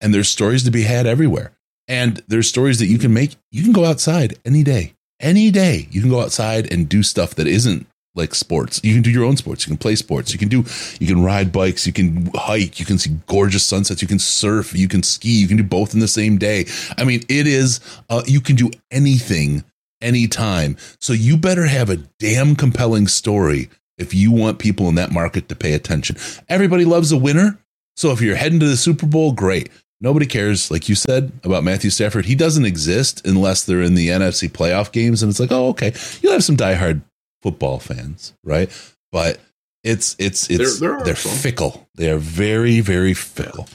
and 0.00 0.14
there's 0.14 0.28
stories 0.28 0.62
to 0.64 0.70
be 0.70 0.82
had 0.82 1.06
everywhere. 1.06 1.52
And 1.88 2.22
there's 2.28 2.46
stories 2.46 2.78
that 2.80 2.86
you 2.86 2.98
can 2.98 3.14
make. 3.14 3.36
You 3.50 3.64
can 3.64 3.72
go 3.72 3.86
outside 3.86 4.38
any 4.44 4.62
day, 4.62 4.92
any 5.18 5.50
day. 5.50 5.88
You 5.90 6.02
can 6.02 6.10
go 6.10 6.20
outside 6.20 6.70
and 6.70 6.86
do 6.86 7.02
stuff 7.02 7.34
that 7.36 7.46
isn't 7.46 7.86
like 8.14 8.34
sports. 8.34 8.80
You 8.84 8.92
can 8.92 9.02
do 9.02 9.10
your 9.10 9.24
own 9.24 9.38
sports. 9.38 9.64
You 9.64 9.70
can 9.70 9.78
play 9.78 9.94
sports. 9.94 10.32
You 10.32 10.38
can 10.38 10.48
do, 10.48 10.64
you 11.00 11.06
can 11.06 11.22
ride 11.22 11.50
bikes. 11.50 11.86
You 11.86 11.94
can 11.94 12.30
hike. 12.34 12.78
You 12.78 12.84
can 12.84 12.98
see 12.98 13.16
gorgeous 13.26 13.64
sunsets. 13.64 14.02
You 14.02 14.08
can 14.08 14.18
surf. 14.18 14.74
You 14.74 14.88
can 14.88 15.02
ski. 15.02 15.30
You 15.30 15.48
can 15.48 15.56
do 15.56 15.62
both 15.62 15.94
in 15.94 16.00
the 16.00 16.08
same 16.08 16.36
day. 16.36 16.66
I 16.98 17.04
mean, 17.04 17.22
it 17.30 17.46
is, 17.46 17.80
uh, 18.10 18.22
you 18.26 18.42
can 18.42 18.56
do 18.56 18.70
anything 18.90 19.64
anytime. 20.00 20.76
So 21.00 21.12
you 21.12 21.36
better 21.36 21.66
have 21.66 21.90
a 21.90 21.96
damn 22.18 22.56
compelling 22.56 23.08
story 23.08 23.70
if 23.96 24.14
you 24.14 24.30
want 24.32 24.58
people 24.58 24.88
in 24.88 24.94
that 24.96 25.10
market 25.10 25.48
to 25.48 25.56
pay 25.56 25.72
attention. 25.74 26.16
Everybody 26.48 26.84
loves 26.84 27.12
a 27.12 27.18
winner. 27.18 27.58
So 27.96 28.12
if 28.12 28.20
you're 28.20 28.36
heading 28.36 28.60
to 28.60 28.66
the 28.68 28.76
Super 28.76 29.06
Bowl, 29.06 29.32
great. 29.32 29.70
Nobody 30.00 30.26
cares, 30.26 30.70
like 30.70 30.88
you 30.88 30.94
said, 30.94 31.32
about 31.42 31.64
Matthew 31.64 31.90
Stafford. 31.90 32.26
He 32.26 32.36
doesn't 32.36 32.64
exist 32.64 33.26
unless 33.26 33.64
they're 33.64 33.82
in 33.82 33.94
the 33.94 34.08
NFC 34.08 34.48
playoff 34.48 34.92
games. 34.92 35.22
And 35.22 35.30
it's 35.30 35.40
like, 35.40 35.50
oh, 35.50 35.70
okay. 35.70 35.92
You'll 36.22 36.32
have 36.32 36.44
some 36.44 36.56
diehard 36.56 37.02
football 37.42 37.80
fans, 37.80 38.32
right? 38.44 38.70
But 39.10 39.40
it's 39.82 40.14
it's 40.18 40.48
it's 40.50 40.78
there, 40.80 40.96
there 40.96 41.04
they're 41.04 41.16
some. 41.16 41.36
fickle. 41.36 41.88
They 41.94 42.10
are 42.10 42.18
very 42.18 42.80
very 42.80 43.14
fickle. 43.14 43.68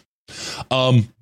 Um, 0.71 1.12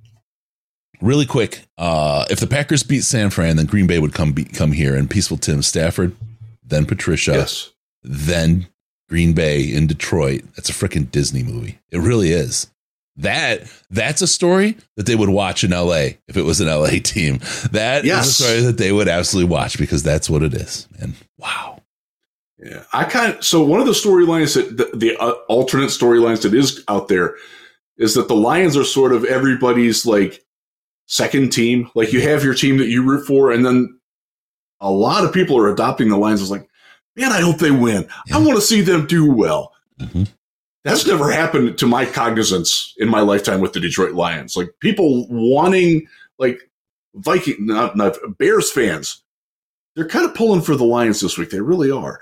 really 1.02 1.26
quick, 1.26 1.66
uh, 1.78 2.26
if 2.30 2.40
the 2.40 2.48
Packers 2.48 2.84
beat 2.84 3.04
San 3.04 3.30
Fran, 3.30 3.58
then 3.58 3.66
Green 3.66 3.88
Bay 3.88 4.00
would 4.00 4.14
come 4.14 4.32
be, 4.32 4.46
come 4.46 4.72
here, 4.72 4.96
and 4.96 5.10
peaceful 5.10 5.38
Tim 5.38 5.62
Stafford, 5.62 6.16
then 6.64 6.86
Patricia, 6.86 7.32
yes. 7.32 7.72
then 8.04 8.68
Green 9.10 9.34
Bay 9.34 9.64
in 9.64 9.88
Detroit. 9.88 10.44
That's 10.56 10.70
a 10.70 10.74
freaking 10.74 11.12
Disney 11.12 11.44
movie. 11.44 11.80
It 11.90 12.00
really 12.00 12.32
is. 12.32 12.72
That 13.18 13.64
that's 13.90 14.22
a 14.22 14.28
story 14.28 14.78
that 14.96 15.06
they 15.06 15.16
would 15.16 15.30
watch 15.30 15.66
in 15.66 15.72
LA 15.72 16.12
if 16.28 16.38
it 16.38 16.44
was 16.44 16.62
an 16.62 16.68
LA 16.68 16.90
team. 17.04 17.40
That 17.72 18.06
yes. 18.06 18.28
is 18.28 18.40
a 18.40 18.44
story 18.44 18.62
that 18.62 18.78
they 18.78 18.92
would 18.92 19.10
absolutely 19.10 19.52
watch 19.52 19.78
because 19.78 20.02
that's 20.02 20.30
what 20.30 20.44
it 20.44 20.54
is. 20.54 20.88
And 21.00 21.14
wow. 21.38 21.82
Yeah, 22.58 22.84
I 22.94 23.04
kind 23.06 23.36
of 23.36 23.44
so 23.44 23.64
one 23.64 23.80
of 23.80 23.88
the 23.88 23.92
storylines 23.92 24.56
that 24.56 24.78
the, 24.78 24.96
the 24.96 25.18
uh, 25.18 25.32
alternate 25.50 25.90
storylines 25.90 26.44
that 26.44 26.54
is 26.54 26.84
out 26.88 27.08
there 27.08 27.36
is 27.98 28.14
that 28.14 28.28
the 28.28 28.36
Lions 28.36 28.78
are 28.78 28.84
sort 28.84 29.14
of 29.14 29.26
everybody's 29.26 30.06
like 30.06 30.44
second 31.12 31.52
team. 31.52 31.90
Like 31.94 32.14
you 32.14 32.22
have 32.22 32.44
your 32.44 32.56
team 32.56 32.78
that 32.78 32.88
you 32.88 33.04
root 33.04 33.28
for, 33.28 33.52
and 33.52 33.66
then 33.66 34.00
a 34.80 34.90
lot 34.90 35.26
of 35.26 35.34
people 35.34 35.58
are 35.58 35.70
adopting 35.70 36.10
the 36.10 36.18
Lions 36.18 36.42
as 36.42 36.50
like, 36.50 36.68
man, 37.16 37.32
I 37.32 37.42
hope 37.42 37.58
they 37.58 37.72
win. 37.72 38.08
Yeah. 38.28 38.38
I 38.38 38.40
want 38.40 38.56
to 38.56 38.62
see 38.62 38.82
them 38.82 39.06
do 39.06 39.32
well. 39.32 39.74
Mm-hmm. 40.00 40.24
That's 40.84 41.06
never 41.06 41.30
happened 41.30 41.78
to 41.78 41.86
my 41.86 42.06
cognizance 42.06 42.96
in 42.98 43.08
my 43.08 43.20
lifetime 43.20 43.60
with 43.60 43.74
the 43.74 43.80
Detroit 43.80 44.14
Lions. 44.14 44.58
Like 44.58 44.70
people 44.80 45.28
wanting 45.30 46.08
like 46.40 46.60
Viking, 47.14 47.58
not, 47.60 47.96
not 47.96 48.18
Bears 48.40 48.72
fans. 48.72 49.22
They're 49.96 50.08
kind 50.08 50.26
of 50.26 50.34
pulling 50.34 50.62
for 50.62 50.76
the 50.76 50.86
Lions 50.86 51.20
this 51.20 51.38
week. 51.38 51.52
They 51.52 51.60
really 51.60 51.92
are. 51.92 52.20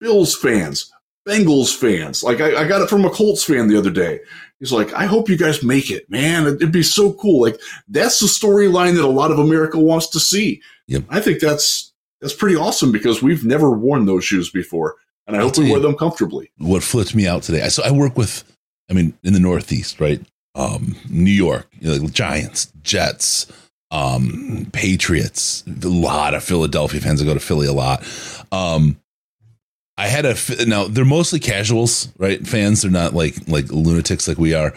Bills 0.00 0.36
fans, 0.36 0.92
Bengals 1.26 1.74
fans. 1.74 2.22
Like 2.22 2.40
I, 2.40 2.62
I, 2.62 2.68
got 2.68 2.82
it 2.82 2.90
from 2.90 3.04
a 3.04 3.10
Colts 3.10 3.44
fan 3.44 3.68
the 3.68 3.78
other 3.78 3.90
day. 3.90 4.18
He's 4.62 4.70
like, 4.70 4.94
I 4.94 5.06
hope 5.06 5.28
you 5.28 5.36
guys 5.36 5.64
make 5.64 5.90
it, 5.90 6.08
man. 6.08 6.46
It'd 6.46 6.70
be 6.70 6.84
so 6.84 7.14
cool. 7.14 7.40
Like 7.40 7.60
that's 7.88 8.20
the 8.20 8.28
storyline 8.28 8.94
that 8.94 9.04
a 9.04 9.08
lot 9.08 9.32
of 9.32 9.40
America 9.40 9.76
wants 9.76 10.06
to 10.10 10.20
see. 10.20 10.62
Yep. 10.86 11.02
I 11.08 11.18
think 11.20 11.40
that's 11.40 11.92
that's 12.20 12.32
pretty 12.32 12.54
awesome 12.54 12.92
because 12.92 13.20
we've 13.20 13.44
never 13.44 13.72
worn 13.72 14.06
those 14.06 14.24
shoes 14.24 14.52
before, 14.52 14.94
and 15.26 15.34
I 15.34 15.40
I'll 15.40 15.48
hope 15.48 15.58
we 15.58 15.68
wear 15.68 15.80
them 15.80 15.96
comfortably. 15.96 16.52
What 16.58 16.84
flipped 16.84 17.12
me 17.12 17.26
out 17.26 17.42
today? 17.42 17.62
I 17.62 17.68
so 17.68 17.82
I 17.82 17.90
work 17.90 18.16
with, 18.16 18.44
I 18.88 18.92
mean, 18.92 19.18
in 19.24 19.32
the 19.32 19.40
Northeast, 19.40 19.98
right? 19.98 20.20
Um, 20.54 20.94
New 21.10 21.32
York, 21.32 21.66
you 21.80 21.88
know, 21.88 21.96
like 21.96 22.12
Giants, 22.12 22.72
Jets, 22.84 23.50
um, 23.90 24.68
Patriots, 24.72 25.64
a 25.66 25.88
lot 25.88 26.34
of 26.34 26.44
Philadelphia 26.44 27.00
fans 27.00 27.18
that 27.18 27.26
go 27.26 27.34
to 27.34 27.40
Philly 27.40 27.66
a 27.66 27.72
lot. 27.72 28.06
Um, 28.52 28.96
I 29.96 30.08
had 30.08 30.24
a 30.24 30.66
now 30.66 30.86
they're 30.86 31.04
mostly 31.04 31.38
casuals, 31.38 32.08
right? 32.18 32.44
Fans. 32.46 32.82
They're 32.82 32.90
not 32.90 33.14
like 33.14 33.36
like 33.48 33.70
lunatics 33.70 34.26
like 34.26 34.38
we 34.38 34.54
are. 34.54 34.74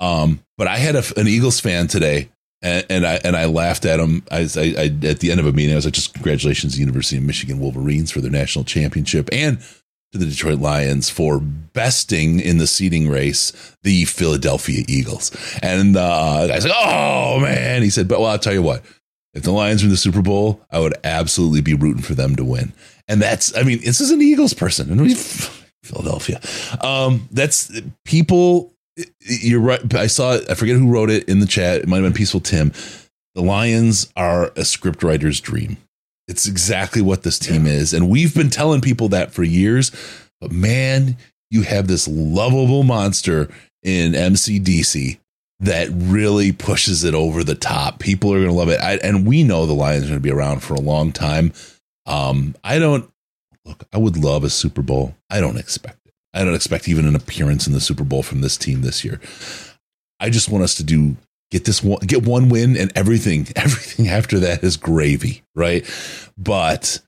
Um, 0.00 0.40
but 0.58 0.66
I 0.66 0.76
had 0.76 0.96
a, 0.96 1.02
an 1.16 1.28
Eagles 1.28 1.60
fan 1.60 1.86
today, 1.86 2.28
and, 2.62 2.84
and, 2.90 3.06
I 3.06 3.20
and 3.24 3.36
I 3.36 3.46
laughed 3.46 3.84
at 3.84 4.00
him. 4.00 4.22
I, 4.30 4.48
I, 4.56 4.74
I, 4.76 5.06
at 5.06 5.20
the 5.20 5.30
end 5.30 5.40
of 5.40 5.46
a 5.46 5.52
meeting, 5.52 5.72
I 5.72 5.76
was 5.76 5.84
like, 5.84 5.94
"Just 5.94 6.14
congratulations, 6.14 6.74
to 6.74 6.80
University 6.80 7.16
of 7.16 7.22
Michigan 7.22 7.60
Wolverines 7.60 8.10
for 8.10 8.20
their 8.20 8.30
national 8.30 8.64
championship, 8.64 9.28
and 9.32 9.58
to 10.12 10.18
the 10.18 10.26
Detroit 10.26 10.58
Lions 10.58 11.10
for 11.10 11.38
besting 11.40 12.40
in 12.40 12.58
the 12.58 12.66
seeding 12.66 13.08
race 13.08 13.52
the 13.82 14.04
Philadelphia 14.04 14.84
Eagles." 14.88 15.30
And 15.62 15.96
uh, 15.96 16.48
I 16.50 16.54
was 16.56 16.64
like, 16.64 16.74
"Oh 16.76 17.38
man," 17.40 17.82
he 17.82 17.90
said, 17.90 18.08
"But 18.08 18.20
well, 18.20 18.30
I'll 18.30 18.38
tell 18.38 18.54
you 18.54 18.62
what." 18.62 18.84
If 19.32 19.42
the 19.42 19.52
Lions 19.52 19.82
win 19.82 19.90
the 19.90 19.98
Super 19.98 20.22
Bowl, 20.22 20.62
I 20.70 20.80
would 20.80 20.94
absolutely 21.04 21.60
be 21.60 21.74
rooting 21.74 22.02
for 22.02 22.14
them 22.14 22.36
to 22.36 22.44
win. 22.44 22.72
And 23.08 23.22
that's, 23.22 23.56
I 23.56 23.62
mean, 23.62 23.80
this 23.80 24.00
is 24.00 24.10
an 24.10 24.20
Eagles 24.20 24.54
person 24.54 24.90
and 24.90 25.18
Philadelphia. 25.84 26.40
Um, 26.80 27.28
that's 27.30 27.70
people. 28.04 28.72
You're 29.20 29.60
right. 29.60 29.94
I 29.94 30.06
saw 30.06 30.34
it. 30.34 30.50
I 30.50 30.54
forget 30.54 30.76
who 30.76 30.90
wrote 30.90 31.10
it 31.10 31.28
in 31.28 31.40
the 31.40 31.46
chat. 31.46 31.80
It 31.80 31.88
might 31.88 31.96
have 31.96 32.04
been 32.04 32.12
Peaceful 32.12 32.40
Tim. 32.40 32.72
The 33.34 33.42
Lions 33.42 34.10
are 34.16 34.52
a 34.56 34.64
script 34.64 35.02
writer's 35.02 35.40
dream. 35.40 35.76
It's 36.26 36.48
exactly 36.48 37.02
what 37.02 37.22
this 37.22 37.38
team 37.38 37.66
yeah. 37.66 37.74
is. 37.74 37.92
And 37.92 38.08
we've 38.08 38.34
been 38.34 38.50
telling 38.50 38.80
people 38.80 39.08
that 39.10 39.32
for 39.32 39.42
years. 39.42 39.92
But 40.40 40.50
man, 40.50 41.16
you 41.50 41.62
have 41.62 41.86
this 41.86 42.08
lovable 42.08 42.82
monster 42.82 43.48
in 43.82 44.12
MCDC 44.12 45.18
that 45.60 45.88
really 45.92 46.52
pushes 46.52 47.04
it 47.04 47.14
over 47.14 47.44
the 47.44 47.54
top. 47.54 47.98
People 47.98 48.32
are 48.32 48.38
going 48.38 48.48
to 48.48 48.54
love 48.54 48.68
it. 48.68 48.80
I, 48.80 48.94
and 48.96 49.26
we 49.26 49.42
know 49.42 49.64
the 49.64 49.72
Lions 49.72 50.04
are 50.04 50.08
going 50.08 50.18
to 50.18 50.22
be 50.22 50.32
around 50.32 50.60
for 50.60 50.74
a 50.74 50.80
long 50.80 51.12
time. 51.12 51.52
Um, 52.06 52.54
I 52.62 52.78
don't 52.78 53.10
look, 53.64 53.84
I 53.92 53.98
would 53.98 54.16
love 54.16 54.44
a 54.44 54.50
Super 54.50 54.82
Bowl. 54.82 55.14
I 55.30 55.40
don't 55.40 55.58
expect 55.58 56.06
it. 56.06 56.14
I 56.32 56.44
don't 56.44 56.54
expect 56.54 56.88
even 56.88 57.06
an 57.06 57.16
appearance 57.16 57.66
in 57.66 57.72
the 57.72 57.80
Super 57.80 58.04
Bowl 58.04 58.22
from 58.22 58.40
this 58.40 58.56
team 58.56 58.82
this 58.82 59.04
year. 59.04 59.20
I 60.20 60.30
just 60.30 60.48
want 60.48 60.64
us 60.64 60.74
to 60.76 60.84
do 60.84 61.16
get 61.50 61.64
this 61.64 61.82
one 61.82 62.00
get 62.00 62.24
one 62.24 62.48
win 62.48 62.76
and 62.76 62.92
everything 62.96 63.48
everything 63.56 64.08
after 64.08 64.38
that 64.40 64.62
is 64.62 64.76
gravy, 64.76 65.42
right? 65.54 65.84
But 66.38 67.00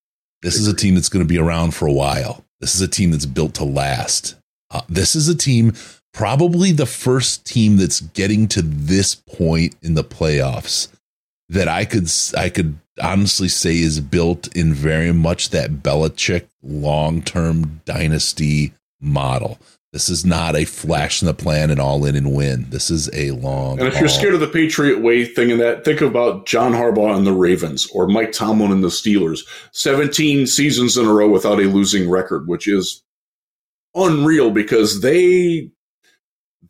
this 0.42 0.56
is 0.56 0.68
a 0.68 0.76
team 0.76 0.94
that's 0.94 1.08
going 1.08 1.24
to 1.24 1.28
be 1.28 1.38
around 1.38 1.74
for 1.74 1.86
a 1.86 1.92
while. 1.92 2.44
This 2.60 2.74
is 2.74 2.80
a 2.80 2.88
team 2.88 3.10
that's 3.10 3.26
built 3.26 3.54
to 3.54 3.64
last. 3.64 4.36
Uh, 4.70 4.82
this 4.88 5.14
is 5.16 5.28
a 5.28 5.36
team 5.36 5.72
probably 6.12 6.72
the 6.72 6.86
first 6.86 7.46
team 7.46 7.76
that's 7.76 8.00
getting 8.00 8.48
to 8.48 8.62
this 8.62 9.14
point 9.14 9.76
in 9.82 9.94
the 9.94 10.04
playoffs 10.04 10.88
that 11.48 11.68
I 11.68 11.84
could 11.84 12.10
I 12.36 12.48
could 12.48 12.78
honestly 13.00 13.48
say 13.48 13.78
is 13.78 14.00
built 14.00 14.54
in 14.56 14.74
very 14.74 15.12
much 15.12 15.50
that 15.50 15.82
Belichick 15.82 16.46
long 16.62 17.22
term 17.22 17.80
dynasty 17.84 18.72
model. 19.00 19.58
This 19.92 20.10
is 20.10 20.24
not 20.24 20.54
a 20.54 20.66
flash 20.66 21.22
in 21.22 21.26
the 21.26 21.34
plan 21.34 21.70
and 21.70 21.80
all 21.80 22.04
in 22.04 22.14
and 22.14 22.34
win. 22.34 22.66
This 22.68 22.90
is 22.90 23.08
a 23.14 23.30
long. 23.30 23.78
And 23.78 23.88
if 23.88 23.98
you're 23.98 24.08
scared 24.08 24.34
of 24.34 24.40
the 24.40 24.46
Patriot 24.46 25.00
way 25.00 25.24
thing 25.24 25.50
and 25.50 25.60
that, 25.60 25.82
think 25.82 26.02
about 26.02 26.44
John 26.44 26.72
Harbaugh 26.72 27.16
and 27.16 27.26
the 27.26 27.32
Ravens 27.32 27.88
or 27.94 28.06
Mike 28.06 28.32
Tomlin 28.32 28.70
and 28.70 28.84
the 28.84 28.88
Steelers. 28.88 29.40
17 29.72 30.46
seasons 30.46 30.98
in 30.98 31.06
a 31.06 31.12
row 31.12 31.30
without 31.30 31.58
a 31.58 31.68
losing 31.68 32.08
record, 32.08 32.46
which 32.46 32.68
is 32.68 33.02
unreal 33.94 34.50
because 34.50 35.00
they 35.00 35.70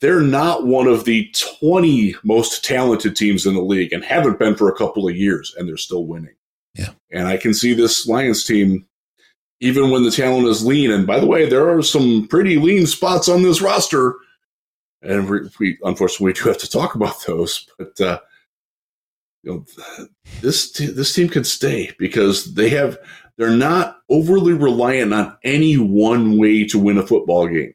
they're 0.00 0.20
not 0.20 0.66
one 0.66 0.86
of 0.86 1.04
the 1.04 1.32
20 1.60 2.14
most 2.24 2.64
talented 2.64 3.16
teams 3.16 3.46
in 3.46 3.54
the 3.54 3.60
league 3.60 3.92
and 3.92 4.04
haven't 4.04 4.38
been 4.38 4.54
for 4.54 4.68
a 4.68 4.76
couple 4.76 5.08
of 5.08 5.16
years 5.16 5.54
and 5.56 5.68
they're 5.68 5.76
still 5.76 6.06
winning. 6.06 6.34
Yeah. 6.74 6.90
And 7.10 7.26
I 7.26 7.36
can 7.36 7.54
see 7.54 7.74
this 7.74 8.06
Lions 8.06 8.44
team 8.44 8.86
even 9.60 9.90
when 9.90 10.04
the 10.04 10.10
talent 10.10 10.46
is 10.46 10.64
lean. 10.64 10.90
And 10.92 11.06
by 11.06 11.18
the 11.18 11.26
way, 11.26 11.48
there 11.48 11.68
are 11.68 11.82
some 11.82 12.28
pretty 12.28 12.58
lean 12.58 12.86
spots 12.86 13.28
on 13.28 13.42
this 13.42 13.60
roster. 13.60 14.14
And 15.02 15.28
we, 15.28 15.40
we 15.58 15.78
unfortunately 15.82 16.26
we 16.26 16.32
do 16.32 16.48
have 16.48 16.58
to 16.58 16.70
talk 16.70 16.94
about 16.94 17.24
those, 17.26 17.66
but 17.78 18.00
uh, 18.00 18.20
you 19.42 19.52
know, 19.52 20.06
this 20.40 20.72
this 20.72 21.14
team 21.14 21.28
can 21.28 21.44
stay 21.44 21.92
because 21.98 22.54
they 22.54 22.68
have 22.70 22.98
they're 23.36 23.50
not 23.50 23.98
overly 24.08 24.52
reliant 24.52 25.14
on 25.14 25.36
any 25.44 25.76
one 25.76 26.36
way 26.36 26.64
to 26.66 26.78
win 26.78 26.98
a 26.98 27.06
football 27.06 27.46
game. 27.46 27.72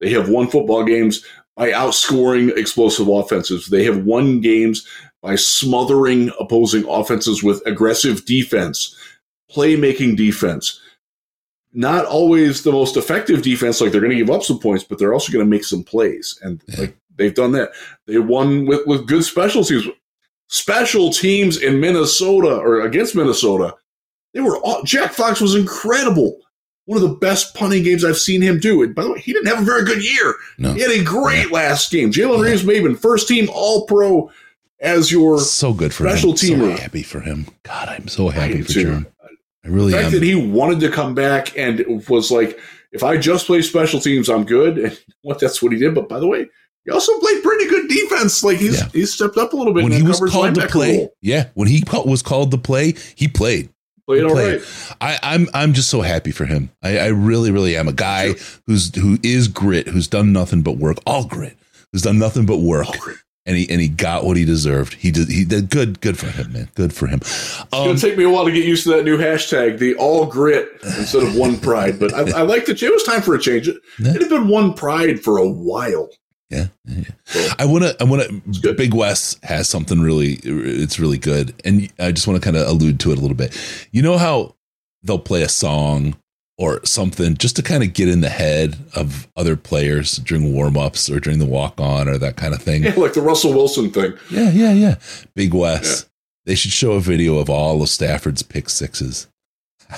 They 0.00 0.10
have 0.10 0.28
won 0.28 0.48
football 0.48 0.84
games 0.84 1.24
by 1.56 1.70
outscoring 1.70 2.56
explosive 2.56 3.08
offenses. 3.08 3.66
They 3.66 3.84
have 3.84 4.04
won 4.04 4.40
games 4.40 4.86
by 5.22 5.36
smothering 5.36 6.30
opposing 6.38 6.86
offenses 6.88 7.42
with 7.42 7.66
aggressive 7.66 8.24
defense, 8.26 8.94
playmaking 9.50 10.16
defense 10.16 10.80
not 11.76 12.06
always 12.06 12.62
the 12.62 12.72
most 12.72 12.96
effective 12.96 13.42
defense. 13.42 13.80
Like 13.80 13.92
they're 13.92 14.00
going 14.00 14.10
to 14.10 14.16
give 14.16 14.30
up 14.30 14.42
some 14.42 14.58
points, 14.58 14.82
but 14.82 14.98
they're 14.98 15.12
also 15.12 15.30
going 15.30 15.44
to 15.44 15.48
make 15.48 15.62
some 15.62 15.84
plays, 15.84 16.40
and 16.42 16.60
yeah. 16.66 16.80
like 16.80 16.96
they've 17.14 17.34
done 17.34 17.52
that. 17.52 17.70
They 18.06 18.18
won 18.18 18.66
with 18.66 18.86
with 18.86 19.06
good 19.06 19.24
special 19.24 19.62
teams. 19.62 19.86
Special 20.48 21.10
teams 21.10 21.60
in 21.60 21.80
Minnesota 21.80 22.56
or 22.56 22.82
against 22.82 23.16
Minnesota, 23.16 23.74
they 24.32 24.40
were 24.40 24.58
all, 24.58 24.80
Jack 24.84 25.12
Fox 25.12 25.40
was 25.40 25.56
incredible. 25.56 26.38
One 26.86 27.02
of 27.02 27.08
the 27.08 27.16
best 27.16 27.54
punting 27.54 27.82
games 27.82 28.04
I've 28.04 28.16
seen 28.16 28.40
him 28.40 28.58
do. 28.58 28.82
And 28.82 28.94
by 28.94 29.02
the 29.02 29.12
way, 29.12 29.20
he 29.20 29.32
didn't 29.32 29.48
have 29.48 29.60
a 29.60 29.64
very 29.64 29.84
good 29.84 30.04
year. 30.04 30.34
No. 30.56 30.72
He 30.72 30.80
had 30.80 30.90
a 30.90 31.04
great 31.04 31.48
yeah. 31.48 31.52
last 31.52 31.90
game. 31.90 32.12
Jalen 32.12 32.38
yeah. 32.38 32.50
Reeves 32.50 32.62
Maybin, 32.62 32.98
first 32.98 33.26
team 33.28 33.48
All 33.52 33.86
Pro 33.86 34.30
as 34.80 35.10
your 35.10 35.40
so 35.40 35.72
good 35.72 35.92
for 35.92 36.08
special 36.08 36.30
him. 36.30 36.36
teamer. 36.36 36.76
So 36.76 36.82
happy 36.82 37.02
for 37.02 37.20
him. 37.20 37.46
God, 37.62 37.88
I'm 37.88 38.08
so 38.08 38.28
happy 38.28 38.62
for 38.62 38.72
Jeremy. 38.72 39.06
I 39.64 39.68
really 39.68 39.92
the 39.92 39.98
fact 39.98 40.06
am. 40.06 40.12
that 40.12 40.22
he 40.22 40.34
wanted 40.34 40.80
to 40.80 40.90
come 40.90 41.14
back 41.14 41.56
and 41.58 41.84
was 42.08 42.30
like, 42.30 42.58
if 42.92 43.02
I 43.02 43.16
just 43.16 43.46
play 43.46 43.62
special 43.62 44.00
teams, 44.00 44.28
I'm 44.28 44.44
good. 44.44 44.78
And 44.78 44.98
what 45.22 45.40
that's 45.40 45.62
what 45.62 45.72
he 45.72 45.78
did. 45.78 45.94
But 45.94 46.08
by 46.08 46.20
the 46.20 46.26
way, 46.26 46.46
he 46.84 46.92
also 46.92 47.18
played 47.18 47.42
pretty 47.42 47.66
good 47.66 47.88
defense. 47.88 48.44
Like 48.44 48.58
he's 48.58 48.80
yeah. 48.80 48.88
he's 48.92 49.12
stepped 49.12 49.36
up 49.36 49.52
a 49.52 49.56
little 49.56 49.74
bit 49.74 49.82
when 49.82 49.92
he 49.92 50.02
was 50.02 50.20
called 50.20 50.54
to 50.54 50.68
play. 50.68 50.98
Role. 50.98 51.14
Yeah, 51.20 51.48
when 51.54 51.68
he 51.68 51.82
was 52.04 52.22
called 52.22 52.52
to 52.52 52.58
play, 52.58 52.94
he 53.16 53.26
played. 53.26 53.70
Played 54.06 54.24
all 54.24 54.34
right. 54.34 54.60
I, 55.00 55.18
I'm 55.22 55.48
I'm 55.52 55.72
just 55.72 55.90
so 55.90 56.00
happy 56.00 56.30
for 56.30 56.44
him. 56.46 56.70
I, 56.82 56.98
I 56.98 57.06
really 57.08 57.50
really 57.50 57.76
am 57.76 57.88
a 57.88 57.92
guy 57.92 58.34
who's 58.66 58.94
who 58.94 59.18
is 59.24 59.48
grit, 59.48 59.88
who's 59.88 60.06
done 60.06 60.32
nothing 60.32 60.62
but 60.62 60.76
work, 60.76 60.98
all 61.06 61.24
grit, 61.24 61.56
who's 61.92 62.02
done 62.02 62.18
nothing 62.18 62.46
but 62.46 62.58
work, 62.58 62.86
and 63.46 63.56
he 63.56 63.68
and 63.68 63.80
he 63.80 63.88
got 63.88 64.24
what 64.24 64.36
he 64.36 64.44
deserved. 64.44 64.94
He 64.94 65.10
did 65.10 65.28
he 65.28 65.44
did 65.44 65.70
good 65.70 66.00
good 66.00 66.16
for 66.16 66.26
him, 66.28 66.52
man. 66.52 66.68
Good 66.76 66.92
for 66.92 67.08
him. 67.08 67.18
It's 67.20 67.64
gonna 67.72 67.90
um, 67.90 67.96
take 67.96 68.16
me 68.16 68.22
a 68.22 68.30
while 68.30 68.44
to 68.44 68.52
get 68.52 68.64
used 68.64 68.84
to 68.84 68.90
that 68.90 69.04
new 69.04 69.18
hashtag, 69.18 69.80
the 69.80 69.96
all 69.96 70.26
grit 70.26 70.68
instead 70.84 71.24
of 71.24 71.34
one 71.34 71.58
pride. 71.58 71.98
But 71.98 72.14
I, 72.14 72.38
I 72.38 72.42
like 72.42 72.66
that 72.66 72.80
it 72.80 72.92
was 72.92 73.02
time 73.02 73.22
for 73.22 73.34
a 73.34 73.40
change. 73.40 73.68
It 73.98 74.20
had 74.20 74.28
been 74.28 74.46
one 74.46 74.74
pride 74.74 75.20
for 75.20 75.38
a 75.38 75.48
while. 75.48 76.10
Yeah, 76.48 76.66
I 77.58 77.64
want 77.64 77.84
to. 77.84 77.96
I 78.00 78.04
want 78.04 78.22
to. 78.62 78.74
Big 78.74 78.94
West 78.94 79.44
has 79.44 79.68
something 79.68 80.00
really. 80.00 80.38
It's 80.44 81.00
really 81.00 81.18
good, 81.18 81.54
and 81.64 81.92
I 81.98 82.12
just 82.12 82.28
want 82.28 82.40
to 82.40 82.44
kind 82.44 82.56
of 82.56 82.68
allude 82.68 83.00
to 83.00 83.10
it 83.10 83.18
a 83.18 83.20
little 83.20 83.36
bit. 83.36 83.58
You 83.90 84.02
know 84.02 84.16
how 84.16 84.54
they'll 85.02 85.18
play 85.18 85.42
a 85.42 85.48
song 85.48 86.16
or 86.58 86.84
something 86.84 87.36
just 87.36 87.56
to 87.56 87.62
kind 87.62 87.82
of 87.82 87.92
get 87.92 88.08
in 88.08 88.20
the 88.20 88.28
head 88.30 88.78
of 88.94 89.28
other 89.36 89.56
players 89.56 90.16
during 90.16 90.54
warm-ups 90.54 91.10
or 91.10 91.20
during 91.20 91.38
the 91.38 91.46
walk-on 91.46 92.08
or 92.08 92.16
that 92.16 92.36
kind 92.36 92.54
of 92.54 92.62
thing. 92.62 92.84
Yeah, 92.84 92.94
like 92.94 93.12
the 93.12 93.20
Russell 93.20 93.52
Wilson 93.52 93.90
thing. 93.90 94.14
Yeah, 94.30 94.50
yeah, 94.50 94.72
yeah. 94.72 94.94
Big 95.34 95.52
West. 95.52 96.04
Yeah. 96.04 96.10
They 96.46 96.54
should 96.54 96.70
show 96.70 96.92
a 96.92 97.00
video 97.00 97.38
of 97.38 97.50
all 97.50 97.82
of 97.82 97.88
Stafford's 97.88 98.42
pick 98.42 98.70
sixes. 98.70 99.26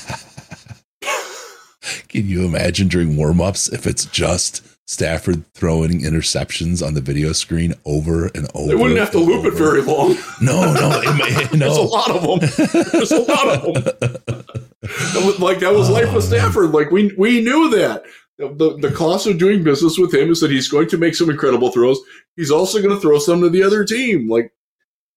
Can 2.09 2.26
you 2.26 2.44
imagine 2.44 2.88
during 2.88 3.16
warm-ups 3.16 3.68
if 3.68 3.86
it's 3.86 4.07
just 4.07 4.62
Stafford 4.89 5.45
throwing 5.53 6.01
interceptions 6.01 6.84
on 6.84 6.95
the 6.95 7.03
video 7.03 7.32
screen 7.32 7.74
over 7.84 8.28
and 8.28 8.49
over. 8.55 8.68
They 8.68 8.74
wouldn't 8.74 8.99
have 8.99 9.11
to 9.11 9.18
loop 9.18 9.41
over. 9.41 9.49
it 9.49 9.55
very 9.55 9.82
long. 9.82 10.16
No, 10.41 10.72
no, 10.72 11.01
it, 11.05 11.53
no. 11.53 11.59
There's 11.59 11.76
a 11.76 11.82
lot 11.82 12.11
of 12.11 12.22
them. 12.22 12.82
There's 12.93 13.12
a 13.12 13.20
lot 13.20 13.49
of 13.49 13.62
them. 13.74 15.43
like 15.43 15.59
that 15.59 15.74
was 15.74 15.91
oh, 15.91 15.93
life 15.93 16.14
with 16.14 16.24
Stafford. 16.24 16.70
Like 16.70 16.91
we 16.91 17.14
we 17.18 17.43
knew 17.43 17.68
that. 17.76 18.05
The, 18.39 18.78
the 18.80 18.93
cost 18.93 19.26
of 19.26 19.36
doing 19.36 19.62
business 19.64 19.99
with 19.99 20.14
him 20.14 20.30
is 20.30 20.41
that 20.41 20.51
he's 20.51 20.68
going 20.68 20.89
to 20.89 20.97
make 20.97 21.16
some 21.16 21.28
incredible 21.28 21.70
throws. 21.70 21.99
He's 22.36 22.53
also 22.53 22.80
going 22.80 22.95
to 22.95 23.01
throw 23.01 23.18
some 23.18 23.41
to 23.41 23.51
the 23.51 23.64
other 23.64 23.84
team. 23.84 24.28
Like 24.28 24.53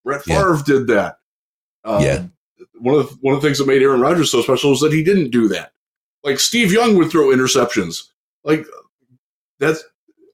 Brett 0.04 0.24
Favre 0.24 0.56
yeah. 0.56 0.62
did 0.66 0.88
that. 0.88 1.20
Um, 1.86 2.04
yeah. 2.04 2.24
One 2.80 2.96
of 2.96 3.08
the, 3.08 3.18
one 3.22 3.36
of 3.36 3.42
the 3.42 3.48
things 3.48 3.60
that 3.60 3.68
made 3.68 3.84
Aaron 3.84 4.02
Rodgers 4.02 4.32
so 4.32 4.42
special 4.42 4.72
was 4.72 4.82
that 4.82 4.92
he 4.92 5.04
didn't 5.04 5.30
do 5.30 5.48
that. 5.50 5.72
Like 6.24 6.40
Steve 6.40 6.74
Young 6.74 6.98
would 6.98 7.12
throw 7.12 7.28
interceptions. 7.28 8.10
Like 8.44 8.66
that's 9.62 9.84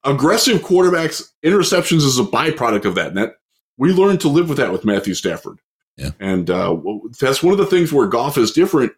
aggressive 0.04 0.62
quarterbacks 0.62 1.32
interceptions 1.44 1.98
is 1.98 2.18
a 2.18 2.24
byproduct 2.24 2.86
of 2.86 2.96
that. 2.96 3.10
And 3.10 3.18
that 3.18 3.36
we 3.78 3.94
learned 3.94 4.22
to 4.22 4.30
live 4.30 4.50
with 4.50 4.58
that 4.58 4.72
with 4.72 4.86
Matthew 4.86 5.14
Stafford. 5.14 5.60
Yeah. 5.98 6.12
And 6.20 6.50
uh, 6.50 6.78
that's 7.20 7.44
one 7.44 7.52
of 7.52 7.60
the 7.60 7.66
things 7.66 7.94
where 7.94 8.08
Goff 8.08 8.38
is 8.38 8.52
different. 8.52 8.94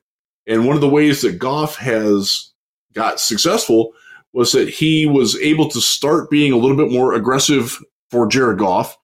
And 0.48 0.66
one 0.66 0.76
of 0.76 0.82
the 0.82 0.90
ways 0.90 1.22
that 1.22 1.40
Goff 1.40 1.76
has 1.78 2.52
got 2.94 3.20
successful 3.20 3.94
was 4.34 4.52
that 4.52 4.70
he 4.70 5.06
was 5.06 5.36
able 5.38 5.70
to 5.70 5.82
start 5.82 6.30
being 6.30 6.52
a 6.52 6.58
little 6.58 6.78
bit 6.78 6.92
more 6.92 7.14
aggressive 7.14 7.78
for 8.12 8.28
Jared 8.28 8.60
Goff 8.60 8.98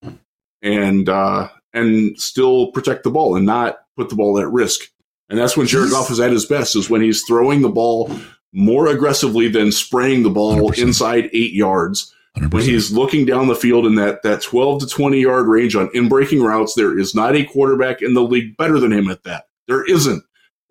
and 0.62 1.10
uh, 1.10 1.50
and 1.74 2.20
still 2.20 2.72
protect 2.72 3.04
the 3.04 3.12
ball 3.12 3.36
and 3.36 3.46
not 3.46 3.80
put 3.98 4.10
the 4.10 4.16
ball 4.16 4.40
at 4.40 4.52
risk. 4.52 4.82
And 5.30 5.40
that's 5.40 5.58
when 5.58 5.68
Jared 5.68 5.90
Goff 5.90 6.12
is 6.12 6.20
at 6.20 6.32
his 6.32 6.46
best, 6.46 6.76
is 6.76 6.90
when 6.90 7.02
he's 7.02 7.24
throwing 7.24 7.62
the 7.62 7.70
ball 7.70 8.12
more 8.56 8.88
aggressively 8.88 9.50
than 9.50 9.72
spraying 9.72 10.24
the 10.24 10.30
ball 10.30 10.56
100%. 10.56 10.78
inside 10.82 11.30
eight 11.34 11.54
yards. 11.54 12.14
100%. 12.38 12.54
When 12.54 12.64
he's 12.64 12.92
looking 12.92 13.26
down 13.26 13.48
the 13.48 13.56
field 13.56 13.86
in 13.86 13.96
that, 13.96 14.24
that 14.24 14.42
12 14.42 14.82
to 14.82 14.88
20 14.88 15.20
yard 15.20 15.48
range 15.48 15.76
on 15.76 15.90
in 15.94 16.10
breaking 16.10 16.42
routes, 16.42 16.74
there 16.74 16.98
is 16.98 17.14
not 17.14 17.36
a 17.36 17.44
quarterback 17.44 18.02
in 18.02 18.14
the 18.14 18.24
league 18.24 18.58
better 18.58 18.80
than 18.80 18.92
him 18.92 19.10
at 19.10 19.24
that. 19.24 19.48
There 19.68 19.86
isn't. 19.86 20.24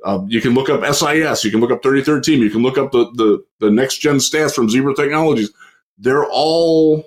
Um, 0.05 0.27
you 0.29 0.41
can 0.41 0.53
look 0.53 0.69
up 0.69 0.85
SIS, 0.95 1.45
you 1.45 1.51
can 1.51 1.61
look 1.61 1.71
up 1.71 1.83
33rd 1.83 2.23
team, 2.23 2.43
you 2.43 2.51
can 2.51 2.63
look 2.63 2.77
up 2.77 2.93
the, 2.93 3.11
the, 3.15 3.43
the 3.61 3.71
next 3.71 3.99
gen 3.99 4.17
stats 4.17 4.55
from 4.55 4.69
Zebra 4.69 4.95
Technologies. 4.95 5.51
They're 5.97 6.27
all 6.27 7.05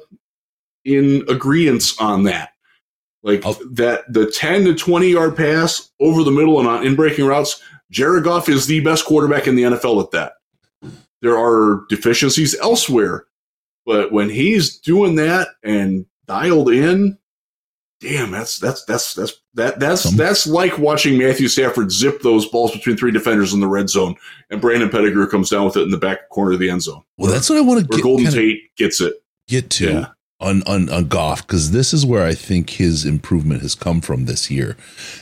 in 0.83 1.23
agreement 1.29 1.93
on 1.99 2.23
that. 2.23 2.53
Like 3.21 3.45
I'll, 3.45 3.57
that, 3.73 4.11
the 4.11 4.31
10 4.31 4.65
to 4.65 4.75
20 4.75 5.09
yard 5.09 5.35
pass 5.35 5.91
over 5.99 6.23
the 6.23 6.31
middle 6.31 6.59
and 6.59 6.67
on 6.67 6.85
in 6.87 6.95
breaking 6.95 7.25
routes, 7.25 7.61
Jared 7.91 8.23
Goff 8.23 8.49
is 8.49 8.65
the 8.65 8.79
best 8.79 9.05
quarterback 9.05 9.47
in 9.47 9.55
the 9.55 9.63
NFL 9.63 10.03
at 10.03 10.11
that 10.11 10.33
there 11.21 11.37
are 11.37 11.85
deficiencies 11.89 12.57
elsewhere. 12.59 13.25
But 13.85 14.11
when 14.11 14.29
he's 14.29 14.77
doing 14.79 15.15
that 15.15 15.49
and 15.63 16.05
dialed 16.27 16.69
in, 16.69 17.17
damn, 18.01 18.31
that's 18.31 18.59
that's 18.59 18.83
that's 18.85 19.13
that's 19.13 19.33
that 19.53 19.79
that's 19.79 20.01
Some. 20.03 20.17
that's 20.17 20.45
like 20.45 20.77
watching 20.77 21.17
Matthew 21.17 21.47
Stafford 21.47 21.91
zip 21.91 22.21
those 22.21 22.45
balls 22.47 22.71
between 22.71 22.97
three 22.97 23.11
defenders 23.11 23.53
in 23.53 23.61
the 23.61 23.67
red 23.67 23.89
zone, 23.89 24.15
and 24.49 24.59
Brandon 24.59 24.89
Pettigrew 24.89 25.27
comes 25.27 25.49
down 25.49 25.65
with 25.65 25.77
it 25.77 25.83
in 25.83 25.91
the 25.91 25.97
back 25.97 26.29
corner 26.29 26.51
of 26.51 26.59
the 26.59 26.69
end 26.69 26.83
zone. 26.83 27.01
Well, 27.17 27.31
that's 27.31 27.49
what 27.49 27.57
I 27.57 27.61
want 27.61 27.81
to 27.81 27.87
get. 27.87 28.03
Golden 28.03 28.31
Tate 28.31 28.75
gets 28.75 28.99
it. 28.99 29.13
Get 29.47 29.69
to. 29.71 29.91
Yeah 29.91 30.07
on 30.39 30.63
on, 30.63 30.89
on 30.89 31.07
Goff 31.07 31.45
because 31.45 31.71
this 31.71 31.93
is 31.93 32.05
where 32.05 32.25
I 32.25 32.33
think 32.33 32.71
his 32.71 33.05
improvement 33.05 33.61
has 33.61 33.75
come 33.75 34.01
from 34.01 34.25
this 34.25 34.51
year. 34.51 34.77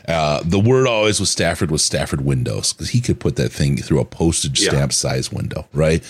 Uh, 0.08 0.42
the 0.44 0.60
word 0.60 0.88
always 0.88 1.20
was 1.20 1.32
Stafford 1.32 1.72
was 1.72 1.84
Stafford 1.84 2.22
windows 2.22 2.74
because 2.74 2.90
he 2.90 3.02
could 3.02 3.20
put 3.20 3.36
that 3.38 3.52
thing 3.52 3.78
through 3.78 4.00
a 4.00 4.06
postage 4.06 4.62
yeah. 4.62 4.70
stamp 4.70 4.94
size 4.94 5.32
window, 5.32 5.68
right? 5.74 6.04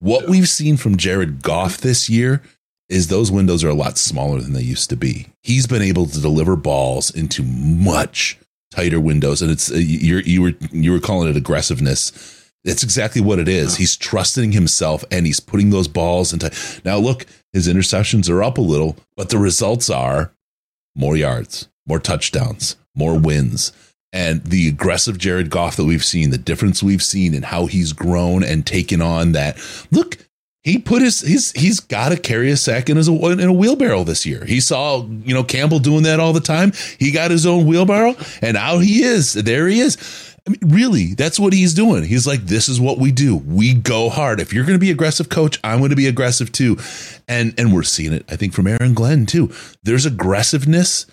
What 0.00 0.24
yeah. 0.24 0.30
we've 0.30 0.48
seen 0.48 0.76
from 0.76 0.96
Jared 0.96 1.42
Goff 1.42 1.78
this 1.78 2.10
year 2.10 2.42
is 2.88 3.08
those 3.08 3.32
windows 3.32 3.64
are 3.64 3.68
a 3.68 3.74
lot 3.74 3.98
smaller 3.98 4.40
than 4.40 4.52
they 4.52 4.62
used 4.62 4.90
to 4.90 4.96
be. 4.96 5.26
He's 5.42 5.66
been 5.66 5.82
able 5.82 6.06
to 6.06 6.20
deliver 6.20 6.54
balls 6.56 7.10
into 7.10 7.42
much 7.42 8.38
tighter 8.70 9.00
windows, 9.00 9.42
and 9.42 9.50
it's 9.50 9.70
uh, 9.70 9.76
you 9.76 10.18
you 10.18 10.42
were 10.42 10.52
you 10.70 10.92
were 10.92 11.00
calling 11.00 11.28
it 11.28 11.36
aggressiveness. 11.36 12.12
That's 12.64 12.82
exactly 12.82 13.22
what 13.22 13.38
it 13.38 13.46
is. 13.46 13.76
He's 13.76 13.96
trusting 13.96 14.50
himself 14.50 15.04
and 15.12 15.24
he's 15.24 15.38
putting 15.38 15.70
those 15.70 15.86
balls 15.86 16.32
into. 16.32 16.50
Now, 16.84 16.98
look, 16.98 17.24
his 17.56 17.68
interceptions 17.68 18.28
are 18.28 18.42
up 18.42 18.58
a 18.58 18.60
little, 18.60 18.98
but 19.16 19.30
the 19.30 19.38
results 19.38 19.88
are 19.88 20.30
more 20.94 21.16
yards, 21.16 21.68
more 21.86 21.98
touchdowns, 21.98 22.76
more 22.94 23.18
wins. 23.18 23.72
and 24.12 24.44
the 24.44 24.68
aggressive 24.68 25.16
Jared 25.18 25.48
Goff 25.50 25.76
that 25.76 25.84
we've 25.84 26.04
seen, 26.04 26.30
the 26.30 26.38
difference 26.38 26.82
we've 26.82 27.02
seen 27.02 27.34
in 27.34 27.42
how 27.44 27.64
he's 27.66 27.92
grown 27.92 28.42
and 28.44 28.66
taken 28.66 29.00
on 29.02 29.32
that. 29.32 29.58
Look, 29.90 30.18
he 30.62 30.78
put 30.78 31.00
his 31.00 31.20
he's 31.20 31.52
he's 31.52 31.80
got 31.80 32.10
to 32.10 32.16
carry 32.16 32.50
a 32.50 32.56
sack 32.56 32.90
in 32.90 32.96
his 32.96 33.08
in 33.08 33.40
a 33.40 33.52
wheelbarrow 33.52 34.04
this 34.04 34.26
year. 34.26 34.44
He 34.44 34.60
saw 34.60 35.06
you 35.06 35.32
know 35.32 35.44
Campbell 35.44 35.78
doing 35.78 36.02
that 36.04 36.18
all 36.18 36.32
the 36.32 36.40
time. 36.40 36.72
He 36.98 37.10
got 37.10 37.30
his 37.30 37.46
own 37.46 37.66
wheelbarrow, 37.66 38.16
and 38.42 38.56
out 38.56 38.80
he 38.80 39.02
is. 39.02 39.32
There 39.32 39.68
he 39.68 39.80
is. 39.80 40.25
I 40.46 40.50
mean, 40.50 40.60
really, 40.64 41.14
that's 41.14 41.40
what 41.40 41.52
he's 41.52 41.74
doing. 41.74 42.04
He's 42.04 42.26
like, 42.26 42.42
this 42.42 42.68
is 42.68 42.80
what 42.80 42.98
we 42.98 43.10
do. 43.10 43.36
We 43.36 43.74
go 43.74 44.08
hard. 44.08 44.40
If 44.40 44.52
you're 44.52 44.64
going 44.64 44.78
to 44.78 44.84
be 44.84 44.92
aggressive, 44.92 45.28
coach, 45.28 45.58
I'm 45.64 45.78
going 45.78 45.90
to 45.90 45.96
be 45.96 46.06
aggressive 46.06 46.52
too. 46.52 46.78
And 47.26 47.52
and 47.58 47.74
we're 47.74 47.82
seeing 47.82 48.12
it, 48.12 48.24
I 48.28 48.36
think, 48.36 48.52
from 48.52 48.68
Aaron 48.68 48.94
Glenn 48.94 49.26
too. 49.26 49.52
There's 49.82 50.06
aggressiveness. 50.06 51.06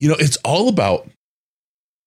You 0.00 0.08
know, 0.08 0.16
it's 0.18 0.36
all 0.44 0.68
about. 0.68 1.08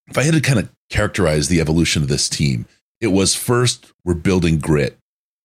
If 0.08 0.18
I 0.18 0.24
had 0.24 0.34
to 0.34 0.42
kind 0.42 0.60
of 0.60 0.70
characterize 0.90 1.48
the 1.48 1.62
evolution 1.62 2.02
of 2.02 2.10
this 2.10 2.28
team, 2.28 2.66
it 3.00 3.08
was 3.08 3.36
first 3.36 3.92
we're 4.06 4.14
building 4.14 4.60
grit. 4.60 4.98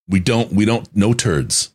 We 0.08 0.20
don't 0.20 0.52
we 0.52 0.64
don't 0.64 0.88
no 0.94 1.12
turds. 1.12 1.72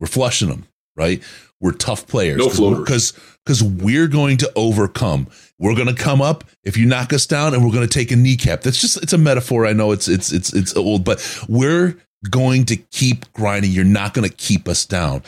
We're 0.00 0.06
flushing 0.08 0.48
them, 0.48 0.66
right? 0.96 1.22
We're 1.60 1.72
tough 1.72 2.06
players. 2.06 2.38
No 2.38 2.48
floaters. 2.48 2.80
Because 2.84 3.12
because 3.44 3.62
we're 3.62 4.08
going 4.08 4.36
to 4.38 4.52
overcome. 4.56 5.26
We're 5.58 5.74
going 5.74 5.88
to 5.88 5.94
come 5.94 6.20
up 6.22 6.44
if 6.64 6.76
you 6.76 6.86
knock 6.86 7.12
us 7.12 7.26
down, 7.26 7.54
and 7.54 7.64
we're 7.64 7.72
going 7.72 7.86
to 7.88 7.92
take 7.92 8.12
a 8.12 8.16
kneecap. 8.16 8.60
That's 8.60 8.80
just 8.80 9.02
it's 9.02 9.12
a 9.12 9.18
metaphor. 9.18 9.66
I 9.66 9.72
know 9.72 9.90
it's 9.92 10.06
it's 10.08 10.32
it's 10.32 10.52
it's 10.52 10.76
old, 10.76 11.04
but 11.04 11.18
we're 11.48 11.96
going 12.30 12.64
to 12.66 12.76
keep 12.76 13.32
grinding. 13.32 13.70
You're 13.72 13.84
not 13.84 14.14
going 14.14 14.28
to 14.28 14.34
keep 14.36 14.68
us 14.68 14.84
down. 14.84 15.22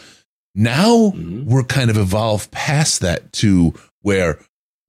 Now 0.54 1.12
Mhm. 1.16 1.44
we're 1.44 1.62
kind 1.64 1.90
of 1.90 1.96
evolved 1.96 2.50
past 2.50 3.00
that 3.00 3.32
to 3.34 3.72
where 4.02 4.38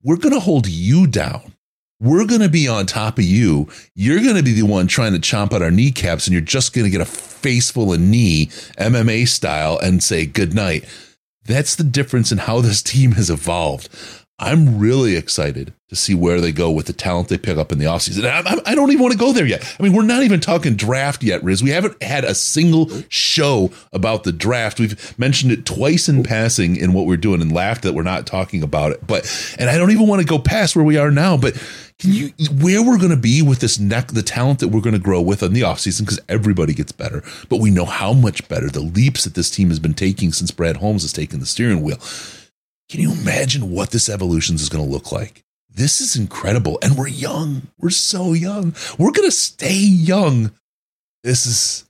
we're 0.03 0.17
going 0.17 0.33
to 0.33 0.39
hold 0.39 0.67
you 0.67 1.05
down. 1.07 1.53
We're 1.99 2.25
going 2.25 2.41
to 2.41 2.49
be 2.49 2.67
on 2.67 2.87
top 2.87 3.19
of 3.19 3.23
you. 3.23 3.67
You're 3.93 4.23
going 4.23 4.35
to 4.35 4.41
be 4.43 4.53
the 4.53 4.63
one 4.65 4.87
trying 4.87 5.13
to 5.13 5.19
chomp 5.19 5.53
at 5.53 5.61
our 5.61 5.69
kneecaps, 5.69 6.25
and 6.25 6.33
you're 6.33 6.41
just 6.41 6.73
going 6.73 6.85
to 6.85 6.89
get 6.89 7.01
a 7.01 7.05
face 7.05 7.69
full 7.69 7.93
of 7.93 7.99
knee, 7.99 8.47
MMA 8.79 9.27
style, 9.27 9.77
and 9.77 10.03
say 10.03 10.25
good 10.25 10.55
night. 10.55 10.83
That's 11.45 11.75
the 11.75 11.83
difference 11.83 12.31
in 12.31 12.39
how 12.39 12.61
this 12.61 12.81
team 12.81 13.13
has 13.13 13.29
evolved. 13.29 13.89
I'm 14.39 14.79
really 14.79 15.15
excited 15.15 15.73
to 15.89 15.95
see 15.95 16.15
where 16.15 16.41
they 16.41 16.51
go 16.51 16.71
with 16.71 16.87
the 16.87 16.93
talent 16.93 17.27
they 17.27 17.37
pick 17.37 17.57
up 17.57 17.71
in 17.71 17.77
the 17.77 17.85
offseason. 17.85 18.25
I, 18.25 18.39
I, 18.39 18.71
I 18.71 18.75
don't 18.75 18.89
even 18.89 19.03
want 19.03 19.11
to 19.11 19.19
go 19.19 19.33
there 19.33 19.45
yet. 19.45 19.63
I 19.79 19.83
mean, 19.83 19.93
we're 19.93 20.01
not 20.01 20.23
even 20.23 20.39
talking 20.39 20.75
draft 20.75 21.21
yet, 21.21 21.43
Riz. 21.43 21.61
We 21.61 21.69
haven't 21.69 22.01
had 22.01 22.23
a 22.23 22.33
single 22.33 22.89
show 23.09 23.69
about 23.93 24.23
the 24.23 24.31
draft. 24.31 24.79
We've 24.79 25.19
mentioned 25.19 25.51
it 25.51 25.65
twice 25.65 26.09
in 26.09 26.23
passing 26.23 26.75
in 26.75 26.93
what 26.93 27.05
we're 27.05 27.17
doing 27.17 27.39
and 27.41 27.51
laughed 27.51 27.83
that 27.83 27.93
we're 27.93 28.01
not 28.01 28.25
talking 28.25 28.63
about 28.63 28.93
it. 28.93 29.05
But, 29.05 29.29
and 29.59 29.69
I 29.69 29.77
don't 29.77 29.91
even 29.91 30.07
want 30.07 30.21
to 30.21 30.27
go 30.27 30.39
past 30.39 30.75
where 30.75 30.85
we 30.85 30.97
are 30.97 31.11
now, 31.11 31.37
but 31.37 31.61
you, 31.99 32.29
where 32.59 32.81
we're 32.81 32.97
going 32.97 33.11
to 33.11 33.17
be 33.17 33.43
with 33.43 33.59
this 33.59 33.77
neck, 33.77 34.07
the 34.07 34.23
talent 34.23 34.57
that 34.59 34.69
we're 34.69 34.81
going 34.81 34.93
to 34.93 34.99
grow 34.99 35.21
with 35.21 35.43
in 35.43 35.53
the 35.53 35.61
offseason, 35.61 36.01
because 36.01 36.19
everybody 36.27 36.73
gets 36.73 36.91
better, 36.91 37.21
but 37.47 37.59
we 37.59 37.69
know 37.69 37.85
how 37.85 38.11
much 38.11 38.47
better 38.47 38.69
the 38.69 38.81
leaps 38.81 39.25
that 39.25 39.35
this 39.35 39.51
team 39.51 39.69
has 39.69 39.77
been 39.77 39.93
taking 39.93 40.31
since 40.31 40.49
Brad 40.49 40.77
Holmes 40.77 41.03
has 41.03 41.13
taken 41.13 41.39
the 41.41 41.45
steering 41.45 41.83
wheel. 41.83 41.99
Can 42.91 42.99
you 42.99 43.13
imagine 43.13 43.71
what 43.71 43.91
this 43.91 44.09
evolution 44.09 44.55
is 44.55 44.67
going 44.67 44.83
to 44.83 44.89
look 44.91 45.13
like? 45.13 45.45
This 45.73 46.01
is 46.01 46.17
incredible. 46.17 46.77
And 46.83 46.97
we're 46.97 47.07
young. 47.07 47.69
We're 47.79 47.89
so 47.89 48.33
young. 48.33 48.75
We're 48.97 49.11
going 49.11 49.29
to 49.29 49.31
stay 49.35 49.73
young. 49.73 50.51
This 51.23 51.45
is, 51.45 51.89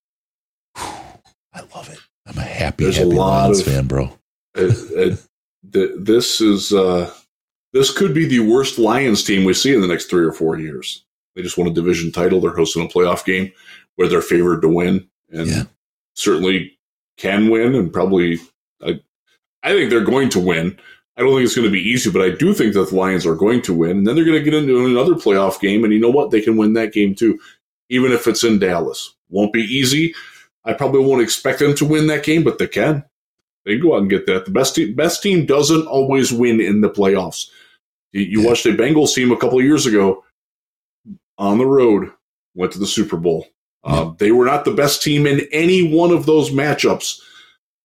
I 0.75 1.61
love 1.75 1.89
it. 1.89 1.97
I'm 2.27 2.37
a 2.37 2.41
happy, 2.41 2.83
There's 2.83 2.97
a 2.99 3.01
happy 3.05 3.15
lot 3.15 3.41
Lions 3.45 3.59
of- 3.61 3.65
fan, 3.65 3.87
bro. 3.87 4.15
It, 4.53 5.17
it, 5.73 6.05
this 6.05 6.39
is 6.41 6.71
uh, 6.73 7.11
this 7.73 7.95
could 7.97 8.13
be 8.13 8.25
the 8.25 8.41
worst 8.41 8.77
Lions 8.77 9.23
team 9.23 9.43
we 9.45 9.53
see 9.53 9.73
in 9.73 9.81
the 9.81 9.87
next 9.87 10.05
three 10.09 10.25
or 10.25 10.33
four 10.33 10.59
years. 10.59 11.03
They 11.35 11.41
just 11.41 11.57
won 11.57 11.67
a 11.67 11.71
division 11.73 12.11
title. 12.11 12.41
They're 12.41 12.55
hosting 12.55 12.83
a 12.85 12.87
playoff 12.89 13.23
game 13.25 13.51
where 13.95 14.07
they're 14.07 14.21
favored 14.21 14.61
to 14.61 14.67
win, 14.67 15.07
and 15.31 15.47
Yeah. 15.47 15.63
certainly 16.15 16.77
can 17.17 17.49
win. 17.49 17.73
And 17.73 17.91
probably, 17.93 18.39
I, 19.63 19.73
think 19.73 19.89
they're 19.89 20.03
going 20.03 20.29
to 20.29 20.39
win. 20.39 20.77
I 21.17 21.21
don't 21.21 21.33
think 21.33 21.45
it's 21.45 21.55
going 21.55 21.67
to 21.67 21.71
be 21.71 21.81
easy, 21.81 22.09
but 22.09 22.21
I 22.21 22.29
do 22.31 22.53
think 22.53 22.73
that 22.73 22.89
the 22.89 22.95
Lions 22.95 23.25
are 23.25 23.35
going 23.35 23.61
to 23.63 23.73
win. 23.73 23.97
And 23.97 24.07
then 24.07 24.15
they're 24.15 24.25
going 24.25 24.37
to 24.37 24.43
get 24.43 24.53
into 24.53 24.85
another 24.85 25.13
playoff 25.13 25.59
game, 25.59 25.83
and 25.83 25.93
you 25.93 25.99
know 25.99 26.09
what? 26.09 26.31
They 26.31 26.41
can 26.41 26.57
win 26.57 26.73
that 26.73 26.93
game 26.93 27.15
too, 27.15 27.39
even 27.89 28.11
if 28.11 28.27
it's 28.27 28.43
in 28.43 28.59
Dallas. 28.59 29.13
Won't 29.29 29.53
be 29.53 29.61
easy. 29.61 30.13
I 30.65 30.73
probably 30.73 31.03
won't 31.03 31.21
expect 31.21 31.59
them 31.59 31.75
to 31.75 31.85
win 31.85 32.07
that 32.07 32.23
game, 32.23 32.43
but 32.43 32.57
they 32.59 32.67
can. 32.67 33.03
They 33.65 33.73
can 33.73 33.81
go 33.81 33.95
out 33.95 34.01
and 34.01 34.09
get 34.09 34.25
that. 34.27 34.45
The 34.45 34.51
best 34.51 34.75
team, 34.75 34.95
best 34.95 35.21
team 35.21 35.45
doesn't 35.45 35.85
always 35.87 36.31
win 36.33 36.59
in 36.59 36.81
the 36.81 36.89
playoffs. 36.89 37.49
You, 38.11 38.21
you 38.21 38.41
Yeah. 38.41 38.47
watched 38.47 38.65
a 38.65 38.69
Bengals 38.69 39.13
team 39.13 39.31
a 39.31 39.37
couple 39.37 39.59
of 39.59 39.65
years 39.65 39.85
ago 39.85 40.23
on 41.37 41.57
the 41.57 41.65
road, 41.65 42.11
went 42.55 42.71
to 42.73 42.79
the 42.79 42.87
Super 42.87 43.17
Bowl. 43.17 43.47
Uh, 43.83 44.11
they 44.17 44.31
were 44.31 44.45
not 44.45 44.65
the 44.65 44.73
best 44.73 45.01
team 45.01 45.25
in 45.25 45.41
any 45.51 45.91
one 45.95 46.11
of 46.11 46.25
those 46.25 46.51
matchups, 46.51 47.19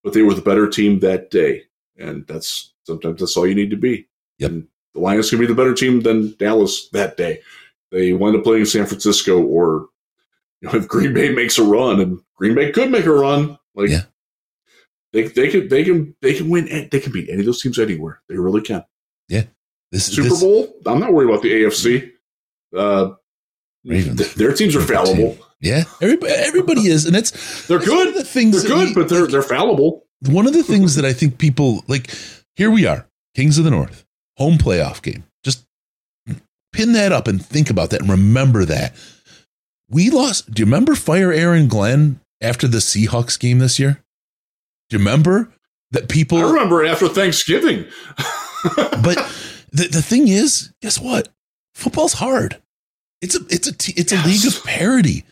but 0.05 0.13
they 0.13 0.23
were 0.23 0.35
the 0.35 0.43
better 0.43 0.69
team 0.69 1.01
that 1.01 1.31
day. 1.31 1.63
And 1.99 2.27
that's 2.27 2.73
sometimes 2.85 3.21
that's 3.21 3.37
all 3.37 3.47
you 3.47 3.55
need 3.55 3.71
to 3.71 3.77
be. 3.77 4.07
Yep. 4.39 4.51
And 4.51 4.69
the 4.95 5.01
Lions 5.01 5.31
can 5.31 5.39
be 5.39 5.47
the 5.47 5.55
better 5.55 5.75
team 5.75 6.01
than 6.01 6.35
Dallas 6.39 6.89
that 6.91 7.17
day. 7.17 7.41
They 7.91 8.13
wind 8.13 8.37
up 8.37 8.45
playing 8.45 8.65
San 8.67 8.87
Francisco, 8.87 9.41
or 9.43 9.89
you 10.61 10.69
know, 10.69 10.75
if 10.79 10.89
Green 10.89 11.15
Bay 11.15 11.31
makes 11.33 11.59
a 11.59 11.63
run, 11.65 12.01
and 12.01 12.21
Green 12.37 12.55
Bay 12.55 12.71
could 12.73 12.91
make 12.91 13.07
a 13.07 13.13
run, 13.13 13.59
like 13.75 13.91
Yeah. 13.91 14.03
they 15.13 15.25
they 15.29 15.49
can 15.49 15.69
they 15.69 15.85
can 15.85 16.15
they 16.23 16.35
can 16.35 16.49
win. 16.51 16.67
They 16.91 17.01
can 17.01 17.13
beat 17.13 17.29
any 17.31 17.41
of 17.41 17.47
those 17.47 17.63
teams 17.63 17.79
anywhere. 17.79 18.21
They 18.29 18.37
really 18.37 18.61
can. 18.63 18.85
Yeah. 19.29 19.45
This 19.93 20.07
Super 20.07 20.29
this, 20.31 20.41
Bowl. 20.43 20.75
I'm 20.85 20.99
not 21.01 21.13
worried 21.13 21.29
about 21.31 21.43
the 21.43 21.53
AFC. 21.53 22.11
Uh, 22.77 23.13
Ravens. 23.85 24.19
th- 24.19 24.35
their 24.35 24.53
teams 24.53 24.75
are 24.75 24.81
fallible. 24.83 25.39
Yeah, 25.61 25.85
everybody, 26.03 26.33
everybody 26.35 26.87
is, 26.89 27.07
and 27.07 27.17
it's 27.17 27.67
They're 27.69 27.79
good. 27.79 28.15
The 28.15 28.25
things 28.25 28.63
They're 28.63 28.77
good, 28.77 28.89
we- 28.89 28.95
but 28.95 29.09
they're 29.09 29.23
like, 29.23 29.31
they're 29.31 29.43
fallible. 29.43 30.06
One 30.23 30.47
of 30.47 30.53
the 30.53 30.63
things 30.63 30.95
that 30.97 31.05
I 31.05 31.13
think 31.13 31.39
people 31.39 31.85
like. 31.89 32.11
Here 32.57 32.71
we 32.71 32.87
are, 32.87 33.07
Kings 33.35 33.59
of 33.59 33.65
the 33.65 33.71
North, 33.71 34.05
home 34.39 34.57
playoff 34.59 35.03
game. 35.03 35.25
Just 35.45 35.67
pin 36.73 36.93
that 36.93 37.13
up 37.13 37.29
and 37.29 37.45
think 37.45 37.71
about 37.71 37.91
that 37.91 38.01
and 38.01 38.11
remember 38.11 38.65
that 38.65 38.95
we 39.91 40.11
lost. 40.11 40.53
Do 40.53 40.61
you 40.61 40.67
remember 40.67 40.95
Fire 40.95 41.33
Aaron 41.33 41.69
Glenn 41.69 42.21
after 42.41 42.67
the 42.67 42.79
Seahawks 42.79 43.39
game 43.39 43.59
this 43.59 43.79
year? 43.79 44.03
Do 44.89 44.97
you 44.97 44.99
remember 44.99 45.53
that 45.91 46.09
people? 46.09 46.39
I 46.39 46.43
remember 46.43 46.85
it 46.85 46.89
after 46.91 47.09
Thanksgiving. 47.09 47.85
but 48.77 49.17
the, 49.73 49.89
the 49.91 50.03
thing 50.03 50.29
is, 50.29 50.73
guess 50.81 50.99
what? 51.01 51.29
Football's 51.75 52.15
hard. 52.15 52.61
It's 53.21 53.35
a 53.37 53.41
it's 53.51 53.69
a 53.69 53.73
it's 54.01 54.13
a 54.13 54.17
Yes. 54.17 54.27
league 54.27 54.53
of 54.53 54.65
parity. 54.65 55.25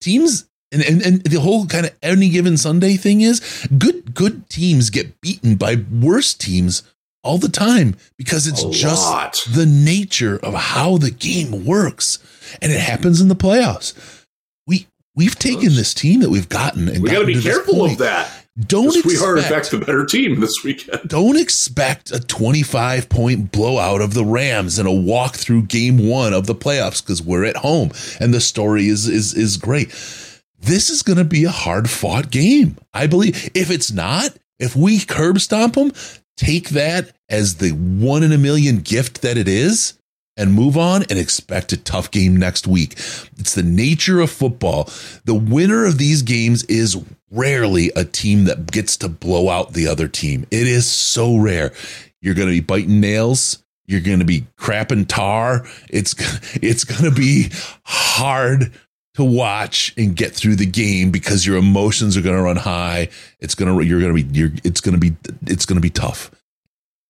Teams 0.00 0.46
and, 0.72 0.82
and 0.82 1.02
and 1.02 1.22
the 1.24 1.40
whole 1.40 1.66
kind 1.66 1.86
of 1.86 1.94
any 2.02 2.28
given 2.28 2.56
Sunday 2.56 2.96
thing 2.96 3.20
is 3.20 3.66
good 3.78 4.14
good 4.14 4.48
teams 4.48 4.90
get 4.90 5.20
beaten 5.20 5.56
by 5.56 5.76
worse 5.92 6.34
teams 6.34 6.82
all 7.22 7.38
the 7.38 7.48
time 7.48 7.96
because 8.16 8.46
it's 8.46 8.62
A 8.62 8.70
just 8.70 9.02
lot. 9.04 9.44
the 9.52 9.66
nature 9.66 10.38
of 10.42 10.54
how 10.54 10.96
the 10.96 11.10
game 11.10 11.64
works, 11.64 12.18
and 12.62 12.70
it 12.72 12.80
happens 12.80 13.20
in 13.20 13.28
the 13.28 13.34
playoffs. 13.36 14.24
We 14.66 14.86
we've 15.14 15.38
taken 15.38 15.74
this 15.74 15.92
team 15.94 16.20
that 16.20 16.30
we've 16.30 16.48
gotten 16.48 16.88
and 16.88 17.02
we 17.02 17.10
got 17.10 17.20
to 17.20 17.26
be 17.26 17.40
careful 17.40 17.84
of 17.84 17.98
that. 17.98 18.30
Don't 18.58 19.04
we 19.04 19.18
are, 19.18 19.34
in 19.34 19.40
expect- 19.40 19.66
fact, 19.66 19.70
the 19.70 19.78
better 19.84 20.06
team 20.06 20.40
this 20.40 20.64
weekend. 20.64 21.00
don't 21.08 21.36
expect 21.36 22.10
a 22.10 22.18
25 22.20 23.08
point 23.10 23.52
blowout 23.52 24.00
of 24.00 24.14
the 24.14 24.24
Rams 24.24 24.78
and 24.78 24.88
a 24.88 24.92
walk 24.92 25.34
through 25.34 25.62
game 25.64 26.08
one 26.08 26.32
of 26.32 26.46
the 26.46 26.54
playoffs 26.54 27.02
because 27.02 27.20
we're 27.22 27.44
at 27.44 27.56
home 27.58 27.90
and 28.18 28.32
the 28.32 28.40
story 28.40 28.86
is 28.88 29.08
is 29.08 29.34
is 29.34 29.56
great. 29.58 29.90
This 30.66 30.90
is 30.90 31.04
going 31.04 31.18
to 31.18 31.24
be 31.24 31.44
a 31.44 31.50
hard 31.50 31.88
fought 31.88 32.32
game. 32.32 32.76
I 32.92 33.06
believe 33.06 33.52
if 33.54 33.70
it's 33.70 33.92
not, 33.92 34.36
if 34.58 34.74
we 34.74 34.98
curb 34.98 35.38
stomp 35.38 35.74
them, 35.74 35.92
take 36.36 36.70
that 36.70 37.12
as 37.28 37.58
the 37.58 37.70
one 37.70 38.24
in 38.24 38.32
a 38.32 38.38
million 38.38 38.78
gift 38.78 39.22
that 39.22 39.38
it 39.38 39.46
is 39.46 39.96
and 40.36 40.52
move 40.52 40.76
on 40.76 41.04
and 41.04 41.20
expect 41.20 41.72
a 41.72 41.76
tough 41.76 42.10
game 42.10 42.36
next 42.36 42.66
week. 42.66 42.94
It's 43.38 43.54
the 43.54 43.62
nature 43.62 44.20
of 44.20 44.28
football. 44.32 44.90
The 45.24 45.36
winner 45.36 45.86
of 45.86 45.98
these 45.98 46.22
games 46.22 46.64
is 46.64 47.00
rarely 47.30 47.92
a 47.94 48.04
team 48.04 48.46
that 48.46 48.72
gets 48.72 48.96
to 48.96 49.08
blow 49.08 49.48
out 49.48 49.72
the 49.72 49.86
other 49.86 50.08
team. 50.08 50.46
It 50.50 50.66
is 50.66 50.90
so 50.90 51.36
rare. 51.36 51.72
You're 52.20 52.34
going 52.34 52.48
to 52.48 52.54
be 52.54 52.60
biting 52.60 53.00
nails. 53.00 53.62
You're 53.86 54.00
going 54.00 54.18
to 54.18 54.24
be 54.24 54.48
crapping 54.58 55.06
tar. 55.06 55.64
It's 55.88 56.16
it's 56.56 56.82
going 56.82 57.08
to 57.08 57.16
be 57.16 57.52
hard 57.84 58.72
to 59.16 59.24
watch 59.24 59.94
and 59.96 60.14
get 60.14 60.34
through 60.34 60.56
the 60.56 60.66
game 60.66 61.10
because 61.10 61.46
your 61.46 61.56
emotions 61.56 62.16
are 62.16 62.22
going 62.22 62.36
to 62.36 62.42
run 62.42 62.56
high. 62.56 63.08
It's 63.40 63.54
going 63.54 63.74
to 63.74 63.84
you're 63.84 64.00
going 64.00 64.14
to 64.14 64.22
be 64.22 64.38
you're 64.38 64.52
it's 64.62 64.80
going 64.80 64.94
to 64.94 65.00
be 65.00 65.16
it's 65.46 65.66
going 65.66 65.76
to 65.76 65.82
be 65.82 65.90
tough. 65.90 66.30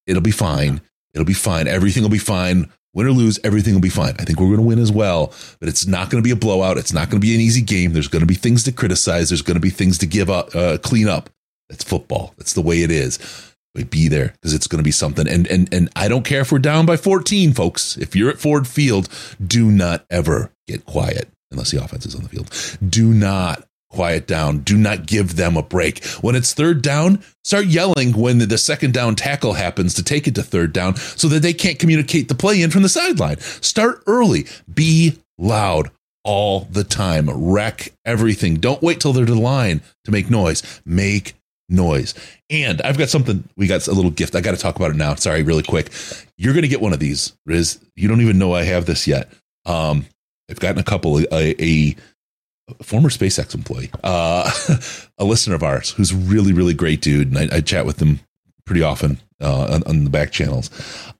It'll 0.07 0.23
be 0.23 0.31
fine. 0.31 0.81
It'll 1.15 1.27
be 1.27 1.35
fine. 1.35 1.67
Everything 1.67 2.03
will 2.03 2.11
be 2.11 2.19
fine. 2.19 2.71
Win 2.95 3.07
or 3.07 3.11
lose, 3.11 3.39
everything 3.45 3.75
will 3.75 3.83
be 3.83 3.91
fine. 3.91 4.15
I 4.19 4.25
think 4.25 4.41
we're 4.41 4.47
going 4.47 4.59
to 4.59 4.63
win 4.63 4.79
as 4.79 4.91
well, 4.91 5.35
but 5.61 5.69
it's 5.69 5.87
not 5.87 6.09
going 6.09 6.23
to 6.23 6.27
be 6.27 6.31
a 6.31 6.37
blowout. 6.37 6.79
It's 6.79 6.95
not 6.95 7.11
going 7.11 7.21
to 7.21 7.27
be 7.27 7.35
an 7.35 7.43
easy 7.43 7.61
game. 7.61 7.93
There's 7.93 8.09
going 8.09 8.21
to 8.21 8.27
be 8.27 8.35
things 8.35 8.63
to 8.65 8.73
criticize. 8.73 9.29
There's 9.29 9.43
going 9.43 9.57
to 9.57 9.61
be 9.61 9.69
things 9.69 9.99
to 9.99 10.07
give 10.07 10.31
up, 10.31 10.55
uh, 10.55 10.79
clean 10.79 11.07
up. 11.07 11.29
That's 11.69 11.85
football. 11.85 12.33
That's 12.39 12.55
the 12.55 12.63
way 12.63 12.83
it 12.83 12.91
is. 12.91 13.19
but 13.75 13.91
be 13.91 14.09
there 14.09 14.29
because 14.29 14.55
it's 14.55 14.67
going 14.67 14.79
to 14.79 14.85
be 14.85 14.93
something. 14.93 15.29
And 15.29 15.47
and 15.49 15.73
and 15.75 15.91
I 15.95 16.09
don't 16.09 16.25
care 16.25 16.41
if 16.41 16.53
we're 16.53 16.59
down 16.59 16.87
by 16.87 16.97
14, 16.97 17.53
folks. 17.53 17.99
If 17.99 18.17
you're 18.17 18.31
at 18.31 18.39
Ford 18.39 18.67
Field, 18.67 19.11
do 19.45 19.71
not 19.71 20.07
ever 20.09 20.53
get 20.67 20.87
quiet 20.87 21.29
unless 21.51 21.71
the 21.71 21.83
offense 21.83 22.07
is 22.07 22.15
on 22.15 22.23
the 22.23 22.29
field. 22.29 22.51
Do 22.89 23.13
not 23.13 23.67
quiet 23.91 24.27
down. 24.27 24.59
Do 24.59 24.77
not 24.77 25.07
give 25.07 25.37
them 25.37 25.57
a 25.57 25.63
break. 25.63 26.05
When 26.21 26.35
it's 26.35 26.53
third 26.55 26.83
down, 26.83 27.23
start 27.45 27.67
yelling 27.67 28.13
when 28.13 28.39
the 28.39 28.59
second 28.59 28.95
down 28.95 29.15
tackle 29.15 29.55
happens 29.55 29.95
to 29.95 30.03
take 30.03 30.27
it 30.27 30.35
to 30.35 30.43
third 30.43 30.73
down 30.73 30.97
so 30.97 31.29
that 31.29 31.41
they 31.41 31.53
can't 31.53 31.79
communicate 31.79 32.29
the 32.29 32.35
play 32.35 32.63
in 32.63 32.71
from 32.71 32.83
the 32.83 32.89
sideline. 32.89 33.39
Start 33.39 34.03
early. 34.07 34.47
Be 34.73 35.19
loud 35.39 35.91
all 36.25 36.61
the 36.71 36.85
time. 36.85 37.31
Wreck 37.31 37.93
everything. 38.05 38.57
Don't 38.57 38.83
wait 38.83 39.01
till 39.01 39.13
they're 39.13 39.25
to 39.25 39.35
the 39.35 39.41
line 39.41 39.81
to 40.05 40.11
make 40.11 40.29
noise. 40.29 40.81
Make 40.85 41.35
noise. 41.69 42.15
And 42.51 42.83
I've 42.83 42.99
got 42.99 43.09
something, 43.09 43.49
we 43.57 43.67
got 43.67 43.87
a 43.87 43.93
little 43.93 44.11
gift. 44.11 44.35
I 44.35 44.41
got 44.41 44.53
to 44.53 44.61
talk 44.61 44.77
about 44.77 44.91
it 44.91 44.97
now. 44.97 45.15
Sorry, 45.15 45.43
really 45.43 45.63
quick. 45.63 45.91
You're 46.37 46.53
going 46.53 46.63
to 46.63 46.69
get 46.69 46.81
one 46.81 46.93
of 46.93 47.01
these, 47.01 47.33
Riz. 47.47 47.79
You 47.95 48.09
don't 48.09 48.21
even 48.21 48.39
know 48.39 48.55
I 48.55 48.65
have 48.65 48.87
this 48.87 49.07
yet. 49.07 49.31
Um, 49.65 50.07
I've 50.51 50.61
gotten 50.61 50.79
a 50.79 50.85
couple, 50.85 51.19
a, 51.19 51.63
a 51.63 51.97
former 52.83 53.09
SpaceX 53.09 53.55
employee, 53.55 53.91
uh, 54.05 54.51
a 55.19 55.25
listener 55.25 55.55
of 55.55 55.63
ours 55.63 55.91
who's 55.91 56.15
really, 56.15 56.53
really 56.53 56.75
great 56.75 57.01
dude. 57.01 57.29
And 57.29 57.39
I, 57.39 57.57
I 57.57 57.61
chat 57.61 57.87
with 57.87 58.01
him 58.01 58.21
pretty 58.65 58.83
often 58.83 59.19
uh, 59.41 59.67
on, 59.73 59.83
on, 59.85 60.05
the 60.05 60.11
back 60.11 60.33
channels. 60.33 60.71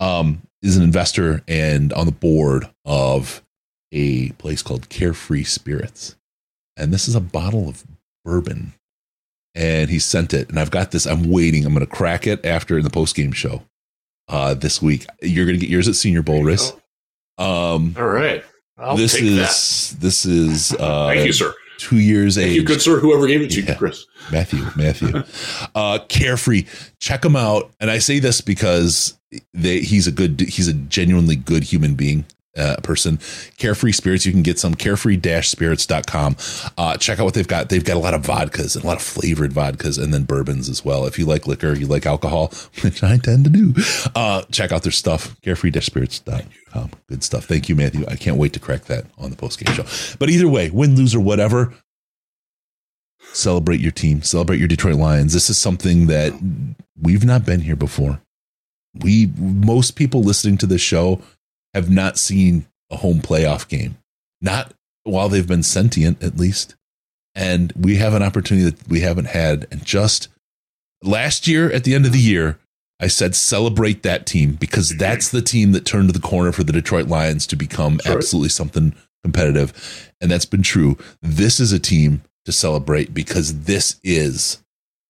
Um, 0.01 0.43
is 0.63 0.77
an 0.77 0.83
investor 0.83 1.43
and 1.47 1.93
on 1.93 2.07
the 2.07 2.13
board 2.13 2.69
of 2.85 3.43
a 3.93 4.31
place 4.31 4.63
called 4.63 4.89
Carefree 4.89 5.45
Spirits. 5.45 6.17
And 6.77 6.93
this 6.93 7.09
is 7.09 7.15
a 7.15 7.21
bottle 7.21 7.69
of 7.69 7.85
bourbon. 8.25 8.73
And 9.55 9.89
he 9.89 9.99
sent 9.99 10.35
it. 10.35 10.49
And 10.49 10.59
I've 10.59 10.71
got 10.71 10.91
this. 10.91 11.07
I'm 11.07 11.31
waiting. 11.31 11.65
I'm 11.65 11.73
going 11.73 11.87
to 11.87 11.91
crack 11.91 12.27
it 12.27 12.45
after 12.45 12.77
in 12.77 12.85
the 12.85 12.91
post 12.91 13.15
game 13.15 13.33
show 13.33 13.63
uh, 14.29 14.55
this 14.55 14.83
week. 14.83 15.07
You're 15.23 15.47
going 15.47 15.59
to 15.59 15.65
get 15.65 15.71
yours 15.71 15.89
at 15.89 15.95
Senior 15.95 16.23
Bowl, 16.23 16.43
Riz. 16.43 16.73
Um, 17.39 17.95
All 17.99 18.09
right. 18.09 18.45
I'll 18.79 18.97
this 18.97 19.15
is 19.15 19.91
that. 19.91 20.01
this 20.01 20.27
is 20.27 20.73
uh, 20.79 21.09
thank 21.09 21.27
you, 21.27 21.33
sir. 21.33 21.55
Two 21.79 21.99
years 21.99 22.37
thank 22.37 22.49
age. 22.49 22.57
You, 22.57 22.65
good 22.65 22.81
sir. 22.81 22.99
Whoever 22.99 23.27
gave 23.27 23.43
it 23.43 23.51
to 23.51 23.61
yeah. 23.61 23.73
you, 23.73 23.77
Chris. 23.77 24.07
Matthew. 24.33 24.65
Matthew. 24.77 25.23
uh, 25.75 25.99
carefree. 26.09 26.67
Check 27.01 27.25
him 27.25 27.37
out. 27.37 27.71
And 27.81 27.91
I 27.91 27.99
say 27.99 28.19
this 28.19 28.41
because 28.41 29.19
they, 29.53 29.81
he's 29.81 30.07
a 30.07 30.13
good. 30.13 30.41
He's 30.41 30.69
a 30.69 30.73
genuinely 30.73 31.37
good 31.37 31.65
human 31.65 31.95
being 31.95 32.25
uh, 32.57 32.77
person. 32.83 33.19
Carefree 33.59 33.93
Spirits, 33.93 34.27
you 34.27 34.33
can 34.33 34.43
get 34.43 34.59
some 34.59 34.75
carefree-spirits.com. 34.75 36.37
Uh, 36.77 36.97
check 36.97 37.19
out 37.19 37.25
what 37.25 37.35
they've 37.35 37.49
got. 37.49 37.69
They've 37.69 37.85
got 37.85 37.97
a 37.97 38.01
lot 38.01 38.15
of 38.15 38.23
vodkas 38.23 38.75
and 38.75 38.85
a 38.85 38.87
lot 38.87 38.97
of 38.97 39.03
flavored 39.03 39.53
vodkas 39.53 40.03
and 40.03 40.13
then 40.13 40.25
bourbons 40.25 40.69
as 40.69 40.85
well. 40.85 41.07
If 41.07 41.19
you 41.19 41.27
like 41.27 41.47
liquor, 41.47 41.73
you 41.75 41.87
like 41.87 42.07
alcohol, 42.07 42.53
which 42.83 43.03
I 43.03 43.19
tend 43.19 43.45
to 43.45 43.51
do, 43.51 43.75
uh, 44.15 44.43
check 44.51 44.73
out 44.73 44.83
their 44.83 44.93
stuff, 44.93 45.41
carefree-spirits.com. 45.43 46.91
Good 47.09 47.25
stuff. 47.25 47.45
Thank 47.45 47.69
you, 47.69 47.77
Matthew. 47.77 48.05
I 48.09 48.17
can't 48.17 48.37
wait 48.37 48.53
to 48.55 48.61
crack 48.61 48.85
that 48.85 49.07
on 49.19 49.31
the 49.31 49.37
post-game 49.37 49.75
show. 49.75 50.17
But 50.19 50.31
either 50.31 50.49
way, 50.49 50.71
win, 50.71 50.97
lose, 50.97 51.15
or 51.15 51.21
whatever, 51.21 51.75
celebrate 53.33 53.81
your 53.81 53.93
team, 53.93 54.23
celebrate 54.23 54.59
your 54.59 54.69
Detroit 54.69 54.97
Lions. 54.97 55.33
This 55.33 55.51
is 55.51 55.59
something 55.59 56.07
that 56.07 56.33
we've 57.01 57.25
not 57.25 57.45
been 57.45 57.61
here 57.61 57.77
before. 57.77 58.21
We, 58.95 59.31
most 59.37 59.95
people 59.97 60.23
listening 60.23 60.57
to 60.59 60.67
this 60.67 60.81
show 60.81 61.21
have 61.75 61.91
not 61.91 62.19
seen 62.19 62.67
a 62.91 62.97
home 62.97 63.21
playoff 63.21 63.69
game, 63.69 63.97
not 64.41 64.73
while 65.05 65.29
they've 65.29 65.47
been 65.47 65.63
sentient, 65.63 66.23
at 66.23 66.37
least. 66.37 66.75
And 67.35 67.73
we 67.79 67.97
have 67.97 68.15
an 68.15 68.23
opportunity 68.23 68.71
that 68.71 68.89
we 68.89 69.01
haven't 69.01 69.27
had. 69.27 69.67
And 69.71 69.85
just 69.85 70.29
last 71.03 71.47
year, 71.47 71.71
at 71.71 71.85
the 71.85 71.95
end 71.95 72.07
of 72.07 72.13
the 72.13 72.19
year, 72.19 72.59
I 72.99 73.09
said 73.09 73.35
celebrate 73.35 74.03
that 74.03 74.25
team 74.25 74.53
because 74.53 74.97
that's 74.97 75.29
the 75.29 75.43
team 75.43 75.73
that 75.73 75.85
turned 75.85 76.11
the 76.11 76.21
corner 76.21 76.51
for 76.51 76.65
the 76.65 76.73
Detroit 76.73 77.09
Lions 77.09 77.47
to 77.49 77.57
become 77.57 78.01
sure. 78.03 78.17
absolutely 78.17 78.49
something 78.49 78.95
competitive. 79.23 80.13
And 80.21 80.31
that's 80.31 80.47
been 80.47 80.63
true. 80.63 80.97
This 81.21 81.61
is 81.61 81.73
a 81.73 81.79
team 81.79 82.23
to 82.47 82.53
celebrate 82.53 83.13
because 83.13 83.65
this 83.65 84.01
is 84.03 84.63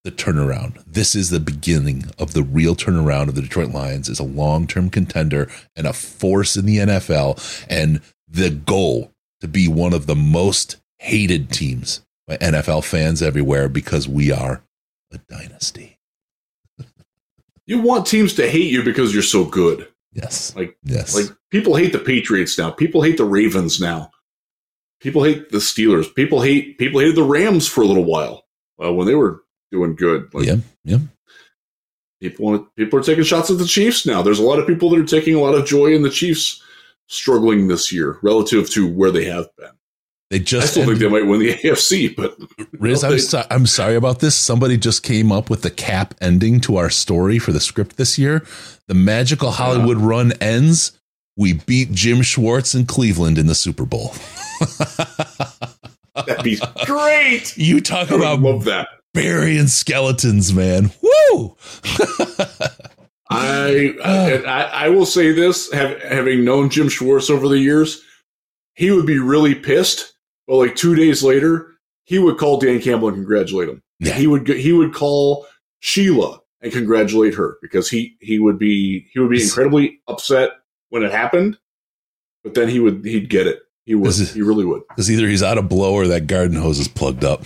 the 0.07 0.11
turnaround. 0.13 0.81
This 0.87 1.15
is 1.15 1.31
the 1.31 1.39
beginning 1.41 2.05
of 2.17 2.31
the 2.31 2.41
real 2.41 2.77
turnaround 2.77 3.27
of 3.27 3.35
the 3.35 3.41
Detroit 3.41 3.71
Lions 3.71 4.07
as 4.07 4.19
a 4.19 4.23
long-term 4.23 4.89
contender 4.89 5.51
and 5.75 5.85
a 5.85 5.91
force 5.91 6.55
in 6.55 6.65
the 6.65 6.77
NFL 6.77 7.65
and 7.69 7.99
the 8.25 8.49
goal 8.49 9.11
to 9.41 9.49
be 9.49 9.67
one 9.67 9.91
of 9.91 10.07
the 10.07 10.15
most 10.15 10.77
hated 10.99 11.51
teams 11.51 12.05
by 12.25 12.37
NFL 12.37 12.85
fans 12.85 13.21
everywhere 13.21 13.67
because 13.67 14.07
we 14.07 14.31
are 14.31 14.63
a 15.11 15.17
dynasty. 15.27 15.99
you 17.65 17.81
want 17.81 18.07
teams 18.07 18.33
to 18.35 18.49
hate 18.49 18.71
you 18.71 18.83
because 18.83 19.13
you're 19.13 19.21
so 19.21 19.43
good. 19.43 19.89
Yes. 20.13 20.55
Like 20.55 20.77
yes. 20.85 21.13
Like 21.13 21.37
people 21.51 21.75
hate 21.75 21.91
the 21.91 21.99
Patriots 21.99 22.57
now. 22.57 22.71
People 22.71 23.01
hate 23.01 23.17
the 23.17 23.25
Ravens 23.25 23.81
now. 23.81 24.11
People 25.01 25.25
hate 25.25 25.49
the 25.49 25.57
Steelers. 25.57 26.15
People 26.15 26.41
hate 26.41 26.77
people 26.77 27.01
hated 27.01 27.17
the 27.17 27.23
Rams 27.23 27.67
for 27.67 27.81
a 27.81 27.85
little 27.85 28.05
while. 28.05 28.45
Well, 28.77 28.95
when 28.95 29.05
they 29.05 29.15
were 29.15 29.43
doing 29.71 29.95
good. 29.95 30.33
Like, 30.33 30.45
yeah, 30.45 30.57
yeah. 30.83 30.99
People 32.21 32.45
want 32.45 32.75
people 32.75 32.99
are 32.99 33.03
taking 33.03 33.23
shots 33.23 33.51
at 33.51 33.59
the 33.59 33.65
Chiefs 33.65 34.05
now. 34.05 34.21
There's 34.21 34.39
a 34.39 34.43
lot 34.43 34.59
of 34.59 34.67
people 34.67 34.89
that 34.89 34.99
are 34.99 35.05
taking 35.05 35.35
a 35.35 35.39
lot 35.39 35.53
of 35.53 35.65
joy 35.65 35.93
in 35.93 36.01
the 36.01 36.09
Chiefs 36.09 36.63
struggling 37.07 37.67
this 37.67 37.91
year 37.91 38.17
relative 38.21 38.69
to 38.71 38.91
where 38.91 39.11
they 39.11 39.25
have 39.25 39.47
been. 39.55 39.69
They 40.29 40.39
just 40.39 40.67
I 40.67 40.69
still 40.71 40.85
think 40.85 40.99
they 40.99 41.07
might 41.07 41.25
win 41.25 41.39
the 41.39 41.53
AFC, 41.63 42.13
but 42.13 42.37
Riz, 42.73 43.03
I'm, 43.03 43.17
so, 43.19 43.45
I'm 43.49 43.65
sorry 43.65 43.95
about 43.95 44.19
this. 44.19 44.35
Somebody 44.35 44.77
just 44.77 45.03
came 45.03 45.31
up 45.31 45.49
with 45.49 45.61
the 45.61 45.71
cap 45.71 46.15
ending 46.19 46.59
to 46.61 46.75
our 46.75 46.89
story 46.89 47.39
for 47.39 47.53
the 47.53 47.61
script 47.61 47.95
this 47.95 48.17
year. 48.17 48.45
The 48.87 48.93
magical 48.93 49.51
Hollywood 49.51 49.99
yeah. 49.99 50.05
run 50.05 50.31
ends. 50.41 50.99
We 51.37 51.53
beat 51.53 51.91
Jim 51.91 52.23
Schwartz 52.23 52.75
in 52.75 52.87
Cleveland 52.87 53.37
in 53.37 53.47
the 53.47 53.55
Super 53.55 53.85
Bowl. 53.85 54.13
That'd 56.15 56.43
be 56.43 56.59
great. 56.85 57.55
You 57.55 57.79
talk 57.79 58.11
I 58.11 58.15
about 58.15 58.41
love 58.41 58.65
that 58.65 58.89
burying 59.17 59.67
skeletons, 59.67 60.53
man. 60.53 60.91
Woo! 61.01 61.57
I, 63.29 63.93
I, 64.03 64.69
I 64.73 64.89
will 64.89 65.05
say 65.05 65.31
this: 65.31 65.71
have, 65.73 66.01
having 66.01 66.45
known 66.45 66.69
Jim 66.69 66.87
Schwartz 66.87 67.29
over 67.29 67.47
the 67.47 67.57
years, 67.57 68.01
he 68.75 68.91
would 68.91 69.05
be 69.05 69.19
really 69.19 69.55
pissed. 69.55 70.13
But 70.47 70.57
like 70.57 70.75
two 70.75 70.95
days 70.95 71.23
later, 71.23 71.67
he 72.05 72.19
would 72.19 72.37
call 72.37 72.59
Dan 72.59 72.79
Campbell 72.79 73.09
and 73.09 73.17
congratulate 73.17 73.67
him. 73.69 73.81
Yeah. 73.99 74.13
He 74.13 74.27
would 74.27 74.47
he 74.47 74.71
would 74.71 74.93
call 74.93 75.45
Sheila 75.79 76.39
and 76.61 76.71
congratulate 76.71 77.33
her 77.33 77.57
because 77.61 77.89
he 77.89 78.15
he 78.21 78.39
would 78.39 78.57
be 78.57 79.07
he 79.11 79.19
would 79.19 79.31
be 79.31 79.43
incredibly 79.43 79.99
upset 80.07 80.51
when 80.89 81.03
it 81.03 81.11
happened, 81.11 81.57
but 82.43 82.53
then 82.53 82.69
he 82.69 82.79
would 82.79 83.03
he'd 83.03 83.29
get 83.29 83.47
it. 83.47 83.59
He 83.87 83.95
would. 83.95 84.13
he 84.13 84.41
really 84.41 84.65
would. 84.65 84.81
Because 84.89 85.09
either 85.09 85.29
he's 85.29 85.41
out 85.41 85.57
of 85.57 85.69
blow 85.69 85.93
or 85.93 86.07
that 86.07 86.27
garden 86.27 86.57
hose 86.57 86.77
is 86.77 86.89
plugged 86.89 87.23
up. 87.23 87.45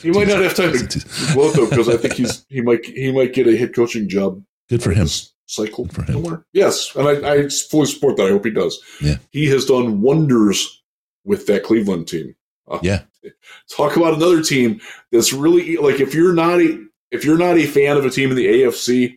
he 0.00 0.12
might 0.12 0.28
not 0.28 0.40
have 0.42 0.54
time 0.54 0.78
to 0.78 1.06
blow 1.34 1.50
though, 1.50 1.68
because 1.68 1.88
I 1.88 1.96
think 1.96 2.14
he's 2.14 2.46
he 2.48 2.60
might 2.60 2.86
he 2.86 3.10
might 3.10 3.32
get 3.34 3.48
a 3.48 3.56
head 3.56 3.74
coaching 3.74 4.08
job. 4.08 4.40
Good 4.68 4.80
for 4.80 4.92
him. 4.92 5.08
Cycle 5.46 5.88
for 5.88 6.04
him. 6.04 6.14
Somewhere. 6.14 6.46
Yes, 6.52 6.94
and 6.94 7.08
I, 7.08 7.32
I 7.32 7.48
fully 7.48 7.86
support 7.86 8.16
that. 8.16 8.28
I 8.28 8.30
hope 8.30 8.44
he 8.44 8.52
does. 8.52 8.80
Yeah, 9.00 9.16
he 9.32 9.48
has 9.48 9.66
done 9.66 10.00
wonders 10.00 10.80
with 11.24 11.48
that 11.48 11.64
Cleveland 11.64 12.06
team. 12.06 12.36
Uh, 12.70 12.78
yeah, 12.80 13.02
talk 13.76 13.96
about 13.96 14.14
another 14.14 14.40
team 14.40 14.80
that's 15.10 15.32
really 15.32 15.78
like 15.78 15.98
if 15.98 16.14
you're 16.14 16.32
not 16.32 16.60
a 16.60 16.80
if 17.10 17.24
you're 17.24 17.38
not 17.38 17.58
a 17.58 17.66
fan 17.66 17.96
of 17.96 18.04
a 18.04 18.10
team 18.10 18.30
in 18.30 18.36
the 18.36 18.46
AFC, 18.46 19.16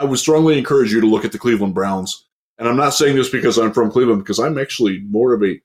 I 0.00 0.06
would 0.06 0.18
strongly 0.18 0.58
encourage 0.58 0.92
you 0.92 1.00
to 1.00 1.06
look 1.06 1.24
at 1.24 1.30
the 1.30 1.38
Cleveland 1.38 1.74
Browns 1.74 2.26
and 2.60 2.68
I'm 2.68 2.76
not 2.76 2.94
saying 2.94 3.16
this 3.16 3.30
because 3.30 3.58
I'm 3.58 3.72
from 3.72 3.90
Cleveland, 3.90 4.22
because 4.22 4.38
I'm 4.38 4.58
actually 4.58 5.00
more 5.08 5.32
of 5.32 5.42
a, 5.42 5.58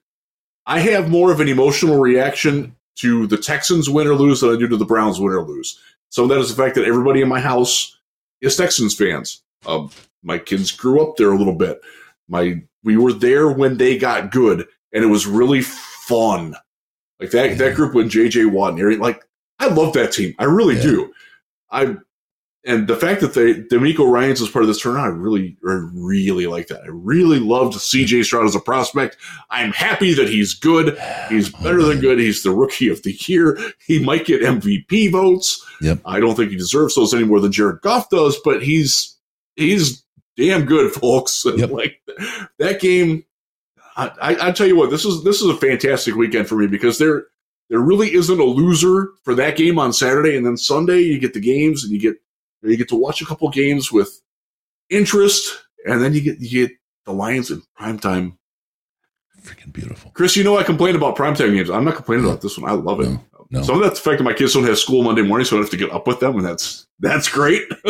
I 0.64 0.80
have 0.80 1.10
more 1.10 1.30
of 1.30 1.40
an 1.40 1.46
emotional 1.46 1.98
reaction 1.98 2.74
to 2.96 3.26
the 3.26 3.36
Texans 3.36 3.90
win 3.90 4.06
or 4.06 4.14
lose 4.14 4.40
than 4.40 4.50
I 4.50 4.58
do 4.58 4.66
to 4.66 4.78
the 4.78 4.86
Browns 4.86 5.20
win 5.20 5.32
or 5.32 5.42
lose. 5.42 5.78
Some 6.08 6.24
of 6.24 6.30
that 6.30 6.38
is 6.38 6.48
the 6.48 6.60
fact 6.60 6.74
that 6.76 6.86
everybody 6.86 7.20
in 7.20 7.28
my 7.28 7.38
house 7.38 7.98
is 8.40 8.56
Texans 8.56 8.94
fans. 8.94 9.42
Um, 9.66 9.90
my 10.22 10.38
kids 10.38 10.72
grew 10.72 11.06
up 11.06 11.16
there 11.16 11.32
a 11.32 11.36
little 11.36 11.54
bit. 11.54 11.82
My 12.28 12.62
we 12.82 12.96
were 12.96 13.12
there 13.12 13.50
when 13.50 13.76
they 13.76 13.98
got 13.98 14.32
good, 14.32 14.66
and 14.92 15.04
it 15.04 15.08
was 15.08 15.26
really 15.26 15.60
fun. 15.60 16.56
Like 17.20 17.30
that 17.32 17.58
that 17.58 17.74
group 17.74 17.94
when 17.94 18.08
JJ 18.08 18.50
Watt 18.50 18.72
and 18.72 18.80
Aaron, 18.80 19.00
like 19.00 19.22
I 19.58 19.68
love 19.68 19.92
that 19.92 20.12
team. 20.12 20.34
I 20.38 20.44
really 20.44 20.76
yeah. 20.76 20.82
do. 20.82 21.12
I 21.70 21.96
and 22.66 22.88
the 22.88 22.96
fact 22.96 23.20
that 23.20 23.34
they 23.34 23.54
DeMeco 23.54 24.10
Ryans 24.10 24.40
was 24.40 24.50
part 24.50 24.64
of 24.64 24.68
this 24.68 24.82
turnaround, 24.82 25.04
I 25.04 25.06
really, 25.06 25.56
really 25.62 26.48
like 26.48 26.66
that. 26.66 26.82
I 26.82 26.88
really 26.88 27.38
loved 27.38 27.74
CJ 27.74 28.24
Stroud 28.24 28.44
as 28.44 28.56
a 28.56 28.60
prospect. 28.60 29.16
I'm 29.50 29.70
happy 29.70 30.14
that 30.14 30.28
he's 30.28 30.52
good. 30.52 30.98
He's 31.28 31.48
better 31.48 31.82
than 31.84 32.00
good. 32.00 32.18
He's 32.18 32.42
the 32.42 32.50
rookie 32.50 32.88
of 32.88 33.04
the 33.04 33.16
year. 33.26 33.56
He 33.86 34.04
might 34.04 34.26
get 34.26 34.42
MVP 34.42 35.12
votes. 35.12 35.64
Yep. 35.80 36.00
I 36.04 36.18
don't 36.18 36.34
think 36.34 36.50
he 36.50 36.56
deserves 36.56 36.96
those 36.96 37.14
any 37.14 37.24
more 37.24 37.38
than 37.38 37.52
Jared 37.52 37.82
Goff 37.82 38.10
does, 38.10 38.36
but 38.44 38.64
he's 38.64 39.16
he's 39.54 40.02
damn 40.36 40.64
good, 40.64 40.92
folks. 40.92 41.46
Yep. 41.56 41.70
like 41.70 42.00
that 42.58 42.80
game, 42.80 43.24
I, 43.96 44.10
I, 44.20 44.48
I 44.48 44.52
tell 44.52 44.66
you 44.66 44.76
what, 44.76 44.90
this 44.90 45.04
is 45.04 45.22
this 45.22 45.40
is 45.40 45.48
a 45.48 45.56
fantastic 45.56 46.16
weekend 46.16 46.48
for 46.48 46.56
me 46.56 46.66
because 46.66 46.98
they're 46.98 47.26
there 47.70 47.80
really 47.80 48.12
isn't 48.12 48.40
a 48.40 48.44
loser 48.44 49.10
for 49.22 49.36
that 49.36 49.56
game 49.56 49.78
on 49.78 49.92
Saturday, 49.92 50.36
and 50.36 50.44
then 50.44 50.56
Sunday 50.56 51.00
you 51.00 51.20
get 51.20 51.32
the 51.32 51.40
games 51.40 51.84
and 51.84 51.92
you 51.92 52.00
get 52.00 52.16
you 52.70 52.76
get 52.76 52.88
to 52.88 52.96
watch 52.96 53.22
a 53.22 53.26
couple 53.26 53.48
games 53.50 53.92
with 53.92 54.20
interest, 54.90 55.64
and 55.86 56.02
then 56.02 56.12
you 56.12 56.20
get 56.20 56.40
you 56.40 56.66
get 56.66 56.76
the 57.04 57.12
Lions 57.12 57.50
in 57.50 57.62
primetime. 57.78 58.36
Freaking 59.42 59.72
beautiful. 59.72 60.10
Chris, 60.12 60.36
you 60.36 60.42
know 60.42 60.58
I 60.58 60.62
complain 60.64 60.96
about 60.96 61.16
primetime 61.16 61.54
games. 61.54 61.70
I'm 61.70 61.84
not 61.84 61.94
complaining 61.94 62.26
about 62.26 62.40
this 62.40 62.58
one. 62.58 62.70
I 62.70 62.74
love 62.74 63.00
it. 63.00 63.08
No, 63.08 63.35
no. 63.50 63.62
Some 63.62 63.76
of 63.76 63.82
that's 63.82 64.00
the 64.00 64.10
fact 64.10 64.18
that 64.18 64.24
my 64.24 64.32
kids 64.32 64.52
don't 64.54 64.64
have 64.64 64.78
school 64.78 65.02
Monday 65.02 65.22
morning, 65.22 65.44
so 65.44 65.56
I 65.56 65.58
don't 65.58 65.64
have 65.64 65.70
to 65.70 65.76
get 65.76 65.92
up 65.92 66.06
with 66.06 66.20
them, 66.20 66.36
and 66.36 66.44
that's 66.46 66.86
that's 67.00 67.28
great. 67.28 67.62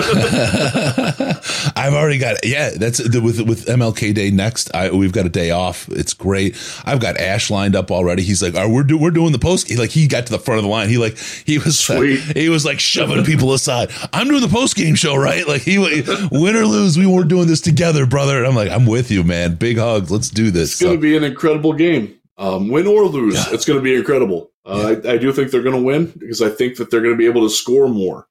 I've 1.76 1.94
already 1.94 2.18
got 2.18 2.36
yeah. 2.44 2.70
That's 2.70 2.98
the, 2.98 3.20
with 3.20 3.40
with 3.42 3.66
MLK 3.66 4.14
Day 4.14 4.30
next. 4.30 4.74
I, 4.74 4.90
we've 4.90 5.12
got 5.12 5.26
a 5.26 5.28
day 5.28 5.50
off. 5.50 5.88
It's 5.90 6.12
great. 6.14 6.56
I've 6.84 7.00
got 7.00 7.16
Ash 7.18 7.50
lined 7.50 7.76
up 7.76 7.90
already. 7.90 8.22
He's 8.22 8.42
like, 8.42 8.54
oh, 8.54 8.68
we're 8.68 8.82
do, 8.82 8.98
we're 8.98 9.10
doing 9.10 9.32
the 9.32 9.38
post. 9.38 9.68
He, 9.68 9.76
like 9.76 9.90
he 9.90 10.06
got 10.08 10.26
to 10.26 10.32
the 10.32 10.38
front 10.38 10.58
of 10.58 10.64
the 10.64 10.70
line. 10.70 10.88
He 10.88 10.98
like 10.98 11.16
he 11.18 11.58
was 11.58 11.78
Sweet. 11.78 12.20
he 12.36 12.48
was 12.48 12.64
like 12.64 12.80
shoving 12.80 13.24
people 13.24 13.52
aside. 13.52 13.90
I'm 14.12 14.28
doing 14.28 14.40
the 14.42 14.48
post 14.48 14.76
game 14.76 14.94
show, 14.94 15.16
right? 15.16 15.46
Like 15.46 15.62
he 15.62 15.78
win 15.78 16.56
or 16.56 16.66
lose, 16.66 16.98
we 16.98 17.06
weren't 17.06 17.28
doing 17.28 17.46
this 17.46 17.60
together, 17.60 18.06
brother. 18.06 18.38
And 18.38 18.46
I'm 18.46 18.54
like, 18.54 18.70
I'm 18.70 18.86
with 18.86 19.10
you, 19.10 19.22
man. 19.22 19.54
Big 19.54 19.78
hugs. 19.78 20.10
Let's 20.10 20.30
do 20.30 20.50
this. 20.50 20.72
It's 20.72 20.80
going 20.82 20.92
to 20.94 20.98
So, 20.98 21.02
be 21.02 21.16
an 21.16 21.24
incredible 21.24 21.72
game. 21.72 22.14
Um, 22.38 22.68
win 22.68 22.86
or 22.86 23.04
lose, 23.04 23.34
Yeah. 23.34 23.54
it's 23.54 23.64
going 23.64 23.78
to 23.78 23.82
be 23.82 23.94
incredible. 23.94 24.50
Uh, 24.66 24.96
I, 25.04 25.12
I 25.12 25.16
do 25.16 25.32
think 25.32 25.50
they're 25.50 25.62
going 25.62 25.76
to 25.76 25.82
win 25.82 26.12
because 26.18 26.42
I 26.42 26.48
think 26.48 26.76
that 26.76 26.90
they're 26.90 27.00
going 27.00 27.14
to 27.14 27.18
be 27.18 27.26
able 27.26 27.48
to 27.48 27.54
score 27.54 27.88
more. 27.88 28.26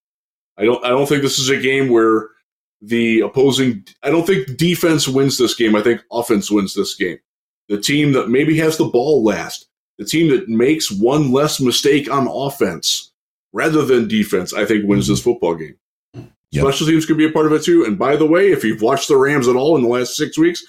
I 0.57 0.65
don't. 0.65 0.83
I 0.85 0.89
don't 0.89 1.07
think 1.07 1.21
this 1.21 1.39
is 1.39 1.49
a 1.49 1.59
game 1.59 1.89
where 1.89 2.29
the 2.81 3.21
opposing. 3.21 3.85
I 4.03 4.09
don't 4.09 4.27
think 4.27 4.57
defense 4.57 5.07
wins 5.07 5.37
this 5.37 5.55
game. 5.55 5.75
I 5.75 5.81
think 5.81 6.01
offense 6.11 6.51
wins 6.51 6.73
this 6.73 6.95
game. 6.95 7.17
The 7.69 7.79
team 7.79 8.11
that 8.13 8.29
maybe 8.29 8.57
has 8.57 8.77
the 8.77 8.85
ball 8.85 9.23
last, 9.23 9.67
the 9.97 10.05
team 10.05 10.29
that 10.29 10.49
makes 10.49 10.91
one 10.91 11.31
less 11.31 11.59
mistake 11.59 12.11
on 12.11 12.27
offense 12.27 13.11
rather 13.53 13.83
than 13.85 14.07
defense, 14.07 14.53
I 14.53 14.65
think 14.65 14.85
wins 14.85 15.07
this 15.07 15.21
football 15.21 15.55
game. 15.55 15.77
Yep. 16.51 16.63
Special 16.63 16.87
teams 16.87 17.05
could 17.05 17.17
be 17.17 17.25
a 17.25 17.31
part 17.31 17.47
of 17.47 17.53
it 17.53 17.63
too. 17.63 17.85
And 17.85 17.97
by 17.97 18.15
the 18.15 18.25
way, 18.25 18.51
if 18.51 18.63
you've 18.63 18.81
watched 18.81 19.07
the 19.07 19.17
Rams 19.17 19.47
at 19.47 19.55
all 19.55 19.75
in 19.75 19.81
the 19.81 19.89
last 19.89 20.15
six 20.15 20.37
weeks, 20.37 20.63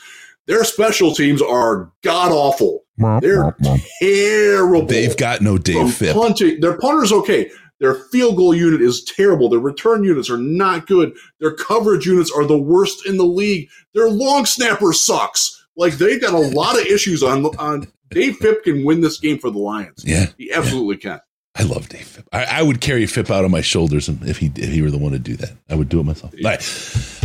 their 0.47 0.65
special 0.65 1.15
teams 1.15 1.43
are 1.43 1.93
god 2.03 2.33
awful. 2.33 2.85
They're 2.99 3.55
terrible. 4.01 4.87
they've 4.87 5.17
got 5.17 5.41
no 5.43 5.59
Dave 5.59 5.77
From 5.77 5.89
Fipp. 5.91 6.15
punting. 6.17 6.61
Their 6.61 6.79
punter's 6.79 7.13
okay. 7.13 7.51
Their 7.79 7.95
field 7.95 8.37
goal 8.37 8.55
unit 8.55 8.81
is 8.81 9.05
terrible. 9.05 9.51
Their 9.51 9.61
return 9.61 10.03
units 10.03 10.31
are 10.31 10.39
not 10.39 10.87
good. 10.87 11.15
Their 11.41 11.53
coverage 11.55 12.07
units 12.07 12.33
are 12.35 12.45
the 12.47 12.57
worst 12.57 13.05
in 13.07 13.19
the 13.19 13.27
league. 13.27 13.69
Their 13.95 14.09
long 14.09 14.47
snapper 14.47 14.93
sucks. 14.95 15.67
Like 15.77 15.95
they've 15.99 16.21
got 16.21 16.33
a 16.33 16.39
lot 16.39 16.81
of 16.81 16.87
issues 16.87 17.23
on 17.23 17.45
on. 17.59 17.87
Dave 18.11 18.37
Fipp 18.37 18.63
can 18.63 18.85
win 18.85 19.01
this 19.01 19.19
game 19.19 19.37
for 19.39 19.51
the 19.51 19.59
Lions. 19.59 20.05
Yeah, 20.07 20.27
He 20.39 20.53
absolutely 20.53 20.97
can. 20.97 21.21
I 21.59 21.63
love 21.63 21.89
Dave 21.89 22.07
Fipp. 22.07 22.29
I, 22.33 22.45
I 22.45 22.63
would 22.63 22.81
carry 22.81 23.07
Fipp 23.07 23.31
out 23.31 23.45
on 23.45 23.51
my 23.51 23.61
shoulders 23.63 24.09
if 24.09 24.39
he 24.39 24.47
if 24.57 24.71
he 24.71 24.83
were 24.83 24.91
the 24.91 24.99
one 24.99 25.13
to 25.13 25.19
do 25.19 25.37
that. 25.37 25.53
I 25.71 25.75
would 25.75 25.89
do 25.89 26.01
it 26.01 26.05
myself. 26.05 26.35
I, 26.45 26.59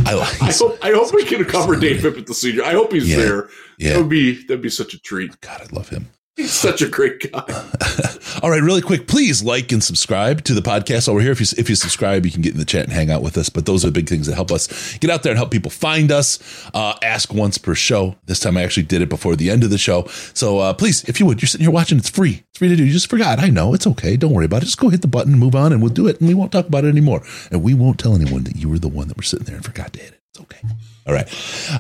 I 0.06 0.14
like. 0.14 0.42
I 0.42 0.52
hope 0.52 0.80
I 0.82 0.92
hope 0.92 1.14
we 1.14 1.26
can 1.26 1.44
cover 1.46 1.76
Dave 1.76 2.02
Fipp 2.02 2.18
at 2.18 2.28
the 2.28 2.34
senior. 2.34 2.64
I 2.64 2.72
hope 2.74 2.92
he's 2.94 3.10
Yeah. 3.10 3.18
there. 3.18 3.50
That 3.80 3.98
would 3.98 4.10
be 4.10 4.42
that'd 4.46 4.62
be 4.62 4.70
such 4.70 4.94
a 4.94 5.00
treat. 5.00 5.40
God, 5.42 5.62
I 5.62 5.76
love 5.76 5.90
him. 5.90 6.08
He's 6.38 6.54
such 6.54 6.82
a 6.82 6.88
great 6.88 7.30
guy. 7.32 7.44
All 8.42 8.50
right, 8.50 8.62
really 8.62 8.82
quick, 8.82 9.06
please 9.06 9.44
like 9.44 9.72
and 9.74 9.84
subscribe 9.84 10.44
to 10.46 10.54
the 10.54 10.62
podcast 10.62 11.10
over 11.10 11.20
here. 11.20 11.34
If 11.34 11.42
you 11.42 11.48
if 11.58 11.70
you 11.70 11.76
subscribe, 11.76 12.26
you 12.26 12.32
can 12.32 12.42
get 12.42 12.54
in 12.54 12.60
the 12.60 12.66
chat 12.66 12.86
and 12.86 12.94
hang 12.94 13.12
out 13.12 13.22
with 13.22 13.38
us. 13.38 13.50
But 13.50 13.66
those 13.66 13.84
are 13.84 13.90
the 13.90 13.94
big 13.94 14.08
things 14.08 14.28
that 14.28 14.36
help 14.36 14.50
us 14.50 14.98
get 15.00 15.10
out 15.10 15.24
there 15.24 15.32
and 15.32 15.38
help 15.38 15.52
people 15.52 15.70
find 15.70 16.10
us. 16.10 16.40
Uh, 16.74 16.98
ask 17.04 17.34
once 17.34 17.58
per 17.58 17.76
show. 17.76 18.16
This 18.26 18.40
time 18.40 18.56
I 18.56 18.64
actually 18.64 18.84
did 18.84 19.02
it 19.02 19.10
before 19.10 19.36
the 19.36 19.50
end 19.50 19.64
of 19.64 19.70
the 19.70 19.78
show. 19.78 20.06
So 20.34 20.60
uh, 20.60 20.74
please, 20.74 21.04
if 21.04 21.20
you 21.20 21.26
would, 21.26 21.42
you're 21.42 21.48
sitting 21.48 21.66
here 21.66 21.72
watching. 21.72 21.98
It's 21.98 22.10
free. 22.10 22.44
It's 22.50 22.60
free 22.60 22.70
to 22.70 22.78
do. 22.78 22.86
You 22.86 22.94
just 22.94 23.10
forgot. 23.10 23.40
I 23.40 23.50
know 23.50 23.74
it's 23.74 23.86
okay. 23.86 24.16
Don't 24.16 24.32
worry 24.32 24.46
about 24.46 24.64
it. 24.64 24.66
Just 24.66 24.80
go 24.80 24.88
hit 24.88 25.02
the 25.02 25.08
button, 25.08 25.34
move 25.34 25.54
on, 25.56 25.74
and 25.74 25.82
we'll 25.82 25.92
do 25.94 26.08
it. 26.08 26.20
And 26.22 26.30
we 26.30 26.34
won't 26.34 26.54
talk 26.54 26.66
about 26.66 26.86
it 26.86 26.90
anymore. 26.90 27.24
And 27.52 27.62
we 27.62 27.74
won't 27.74 28.00
tell 28.00 28.16
anyone 28.16 28.46
that 28.46 28.56
you 28.56 28.70
were 28.70 28.80
the 28.80 28.88
one 28.88 29.10
that 29.10 29.18
were 29.18 29.24
sitting 29.24 29.46
there 29.46 29.58
and 29.58 29.66
forgot 29.66 29.92
to 29.94 30.00
hit 30.00 30.14
it. 30.14 30.22
It's 30.30 30.40
okay. 30.40 30.62
All 31.06 31.14
right. 31.14 31.28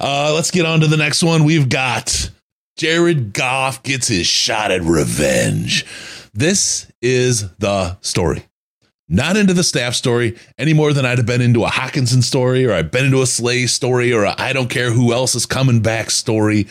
Uh, 0.02 0.34
let's 0.36 0.52
get 0.52 0.66
on 0.66 0.82
to 0.82 0.88
the 0.88 0.98
next 0.98 1.24
one. 1.24 1.46
We've 1.46 1.70
got 1.70 2.30
Jared 2.78 3.34
Goff 3.34 3.84
gets 3.84 4.08
his 4.08 4.28
shot 4.28 4.72
at 4.72 4.82
revenge. 4.82 5.86
This 6.34 6.92
is 7.02 7.50
the 7.58 7.98
story. 8.02 8.46
Not 9.10 9.36
into 9.36 9.54
the 9.54 9.64
staff 9.64 9.94
story 9.94 10.38
any 10.58 10.74
more 10.74 10.94
than 10.94 11.06
I'd 11.06 11.18
have 11.18 11.28
been 11.28 11.42
into 11.42 11.66
a 11.66 11.70
Hockenson 11.70 12.24
story 12.24 12.66
or 12.66 12.74
I've 12.74 12.92
been 12.92 13.06
into 13.06 13.22
a 13.22 13.26
Slay 13.26 13.68
story 13.68 14.14
or 14.14 14.26
I 14.26 14.36
I 14.38 14.54
don't 14.54 14.70
care 14.70 14.92
who 14.92 15.12
else 15.12 15.36
is 15.36 15.46
coming 15.46 15.82
back 15.82 16.12
story. 16.12 16.68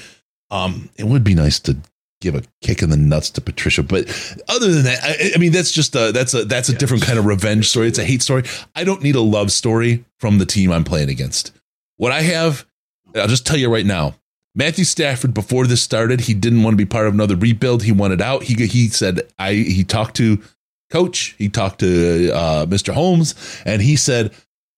Um, 0.51 0.89
it 0.97 1.05
would 1.05 1.23
be 1.23 1.35
nice 1.35 1.61
to 1.61 1.77
give 2.21 2.35
a 2.35 2.43
kick 2.63 2.83
in 2.83 2.91
the 2.91 2.97
nuts 2.97 3.31
to 3.31 3.41
Patricia, 3.41 3.83
but 3.83 4.09
other 4.49 4.71
than 4.73 4.85
that, 4.85 4.99
I, 5.03 5.33
I 5.35 5.39
mean, 5.39 5.53
that's 5.53 5.71
just 5.71 5.95
a 5.95 6.13
that's 6.13 6.33
a 6.33 6.45
that's 6.45 6.71
a 6.71 6.75
different 6.75 7.03
kind 7.03 7.19
of 7.19 7.27
revenge 7.27 7.69
story. 7.69 7.89
It's 7.89 7.99
a 7.99 8.05
hate 8.05 8.23
story. 8.23 8.45
I 8.75 8.85
don't 8.85 9.03
need 9.03 9.17
a 9.17 9.21
love 9.21 9.53
story 9.53 10.05
from 10.19 10.39
the 10.39 10.47
team 10.47 10.73
I'm 10.73 10.85
playing 10.85 11.11
against. 11.11 11.53
What 11.99 12.13
I 12.13 12.23
have, 12.23 12.67
I'll 13.15 13.29
just 13.29 13.47
tell 13.47 13.59
you 13.59 13.71
right 13.71 13.87
now. 13.87 14.15
Matthew 14.55 14.85
Stafford, 14.85 15.33
before 15.33 15.67
this 15.67 15.81
started, 15.81 16.23
he 16.23 16.35
didn't 16.35 16.63
want 16.63 16.73
to 16.75 16.79
be 16.79 16.87
part 16.87 17.07
of 17.07 17.15
another 17.15 17.37
rebuild. 17.37 17.83
He 17.83 17.93
wanted 17.93 18.21
out. 18.21 18.43
He 18.43 18.55
he 18.67 18.89
said 18.89 19.23
I 19.39 19.53
he 19.53 19.85
talked 19.85 20.17
to 20.17 20.43
coach, 20.91 21.35
he 21.39 21.49
talked 21.49 21.81
to 21.81 22.31
uh, 22.33 22.67
Mr. 22.67 22.93
Holmes, 22.93 23.35
and 23.65 23.81
he 23.81 23.97
said 23.97 24.33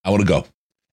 I 0.04 0.10
want 0.10 0.22
to 0.22 0.28
go. 0.28 0.44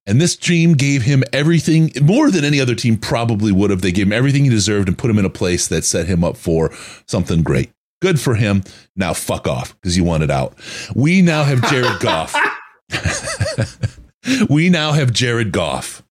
And 0.06 0.20
this 0.20 0.36
team 0.36 0.74
gave 0.74 1.04
him 1.04 1.24
everything 1.34 1.92
more 2.02 2.32
than 2.32 2.44
any 2.44 2.60
other 2.60 2.74
team 2.74 2.98
probably 2.98 3.52
would 3.52 3.70
have. 3.70 3.82
They 3.82 3.92
gave 3.92 4.08
him 4.08 4.14
everything 4.14 4.44
he 4.44 4.50
deserved 4.50 4.88
and 4.88 4.98
put 4.98 5.12
him 5.12 5.20
in 5.20 5.26
a 5.26 5.30
place 5.30 5.68
that 5.68 5.84
set 5.84 6.08
him 6.08 6.24
up 6.24 6.36
for 6.36 6.72
something 7.08 7.44
great. 7.44 7.70
Good 8.02 8.20
for 8.20 8.36
him. 8.36 8.64
Now 8.96 9.14
fuck 9.14 9.48
off 9.48 9.76
because 9.76 9.98
you 9.98 10.04
wanted 10.04 10.32
out. 10.32 10.58
We 10.96 11.22
now 11.22 11.44
have 11.44 11.70
Jared 11.70 12.00
Goff. 12.00 12.34
we 14.50 14.70
now 14.70 14.94
have 14.94 15.12
Jared 15.12 15.52
Goff. 15.52 16.02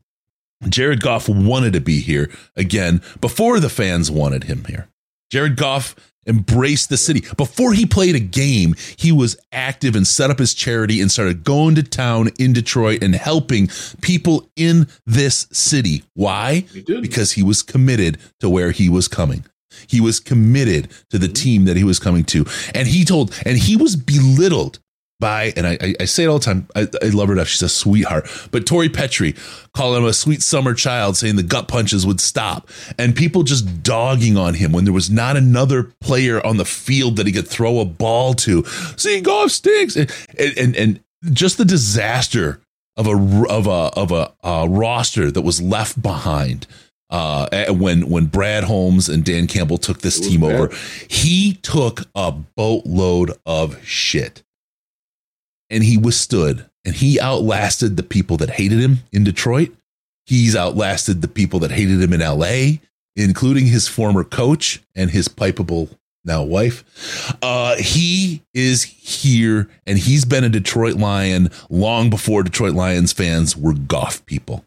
Jared 0.69 1.01
Goff 1.01 1.29
wanted 1.29 1.73
to 1.75 1.81
be 1.81 2.01
here 2.01 2.31
again 2.57 3.01
before 3.21 3.61
the 3.61 3.69
fans 3.69 4.11
wanted 4.11 4.45
him 4.45 4.65
here. 4.65 4.89
Jared 5.31 5.57
Goff 5.57 5.95
embraced 6.27 6.91
the 6.91 6.97
city. 6.97 7.25
Before 7.37 7.73
he 7.73 7.87
played 7.87 8.15
a 8.15 8.21
game, 8.21 8.75
he 8.97 9.11
was 9.11 9.37
active 9.51 9.97
and 9.97 10.07
set 10.07 10.31
up 10.31 10.39
his 10.39 10.55
charity 10.55 11.01
and 11.01 11.11
started 11.11 11.43
going 11.43 11.75
to 11.77 11.83
town 11.83 12.31
in 12.39 12.53
Detroit 12.53 13.03
and 13.03 13.15
helping 13.15 13.69
people 14.03 14.51
in 14.57 14.89
this 15.07 15.49
city. 15.53 16.05
Why? 16.15 16.67
He. 16.73 16.83
Because 16.83 17.33
he 17.33 17.43
was 17.43 17.63
committed 17.63 18.19
to 18.41 18.51
where 18.51 18.71
he 18.71 18.89
was 18.89 19.09
coming. 19.09 19.45
He 19.87 20.01
was 20.01 20.21
committed 20.21 20.91
to 21.11 21.19
the 21.19 21.29
team 21.29 21.65
that 21.65 21.77
he 21.77 21.85
was 21.85 21.99
coming 21.99 22.25
to. 22.25 22.45
And 22.75 22.89
he 22.89 23.05
told, 23.05 23.35
and 23.47 23.57
he 23.57 23.77
was 23.77 23.97
belittled 23.97 24.81
by, 25.21 25.53
and 25.57 25.67
I, 25.67 25.79
I- 26.01 26.05
say 26.05 26.25
it 26.25 26.29
all 26.29 26.39
the 26.39 26.45
time, 26.45 26.69
I, 26.77 26.89
I 27.03 27.09
love 27.09 27.29
her 27.29 27.35
enough. 27.35 27.49
She's 27.49 27.63
a 27.63 27.69
sweetheart. 27.69 28.29
But 28.51 28.67
Tori 28.67 28.89
Petry 28.89 29.37
calling 29.73 30.03
him 30.03 30.09
a 30.09 30.13
sweet 30.13 30.43
summer 30.43 30.75
child, 30.75 31.17
saying 31.17 31.37
the 31.37 31.43
gut 31.43 31.69
punches 31.69 32.07
would 32.07 32.21
stop. 32.21 32.69
And 32.99 33.15
people 33.17 33.43
just 33.43 33.83
dogging 33.83 34.37
on 34.37 34.55
him 34.55 34.73
when 34.73 34.85
there 34.85 34.93
was 34.95 35.11
not 35.11 35.37
another 35.37 35.85
player 36.01 36.45
on 36.47 36.57
the 36.57 36.65
field 36.65 37.17
that 37.17 37.27
he 37.27 37.33
could 37.33 37.49
throw 37.49 37.81
a 37.81 37.85
ball 37.85 38.35
to. 38.35 38.65
See, 38.97 39.21
Goff 39.21 39.51
stinks. 39.51 39.97
And, 39.97 40.11
and, 40.57 40.77
and 40.77 41.01
just 41.33 41.59
the 41.59 41.65
disaster 41.65 42.61
of 42.97 43.07
a 43.07 43.47
of 43.49 43.67
a 43.67 43.71
of 43.71 44.11
a 44.13 44.33
uh, 44.43 44.67
roster 44.69 45.31
that 45.31 45.43
was 45.43 45.63
left 45.63 46.03
behind 46.03 46.67
uh, 47.11 47.67
when 47.73 48.09
when 48.09 48.27
Brad 48.27 48.65
Holmes 48.65 49.09
and 49.09 49.25
Dan 49.25 49.47
Campbell 49.47 49.79
took 49.79 50.01
this 50.01 50.19
team 50.21 50.41
bad. 50.41 50.53
over. 50.53 50.75
He 51.09 51.55
took 51.55 52.03
a 52.15 52.33
boatload 52.33 53.33
of 53.47 53.83
shit, 53.87 54.43
and 55.71 55.85
he 55.85 55.97
withstood, 55.97 56.67
and 56.85 56.97
he 56.97 57.21
outlasted 57.21 57.97
the 57.97 58.03
people 58.03 58.37
that 58.39 58.51
hated 58.51 58.81
him 58.81 59.01
in 59.13 59.25
Detroit. 59.25 59.75
He's 60.27 60.57
outlasted 60.57 61.23
the 61.23 61.29
people 61.29 61.59
that 61.61 61.71
hated 61.71 62.01
him 62.03 62.13
in 62.13 62.23
L.A., 62.23 62.81
including 63.17 63.67
his 63.67 63.89
former 63.89 64.25
coach 64.25 64.81
and 64.95 65.11
his 65.11 65.29
pipeable 65.29 65.89
now 66.25 66.43
wife. 66.43 67.37
Uh, 67.43 67.77
he 67.77 68.43
is 68.55 68.83
here, 68.85 69.69
and 69.87 69.99
he's 69.99 70.25
been 70.25 70.45
a 70.45 70.49
Detroit 70.49 70.97
Lion 70.97 71.51
long 71.69 72.11
before 72.11 72.43
Detroit 72.43 72.75
Lions 72.75 73.13
fans 73.13 73.57
were 73.57 73.73
Goff 73.73 74.25
people. 74.27 74.65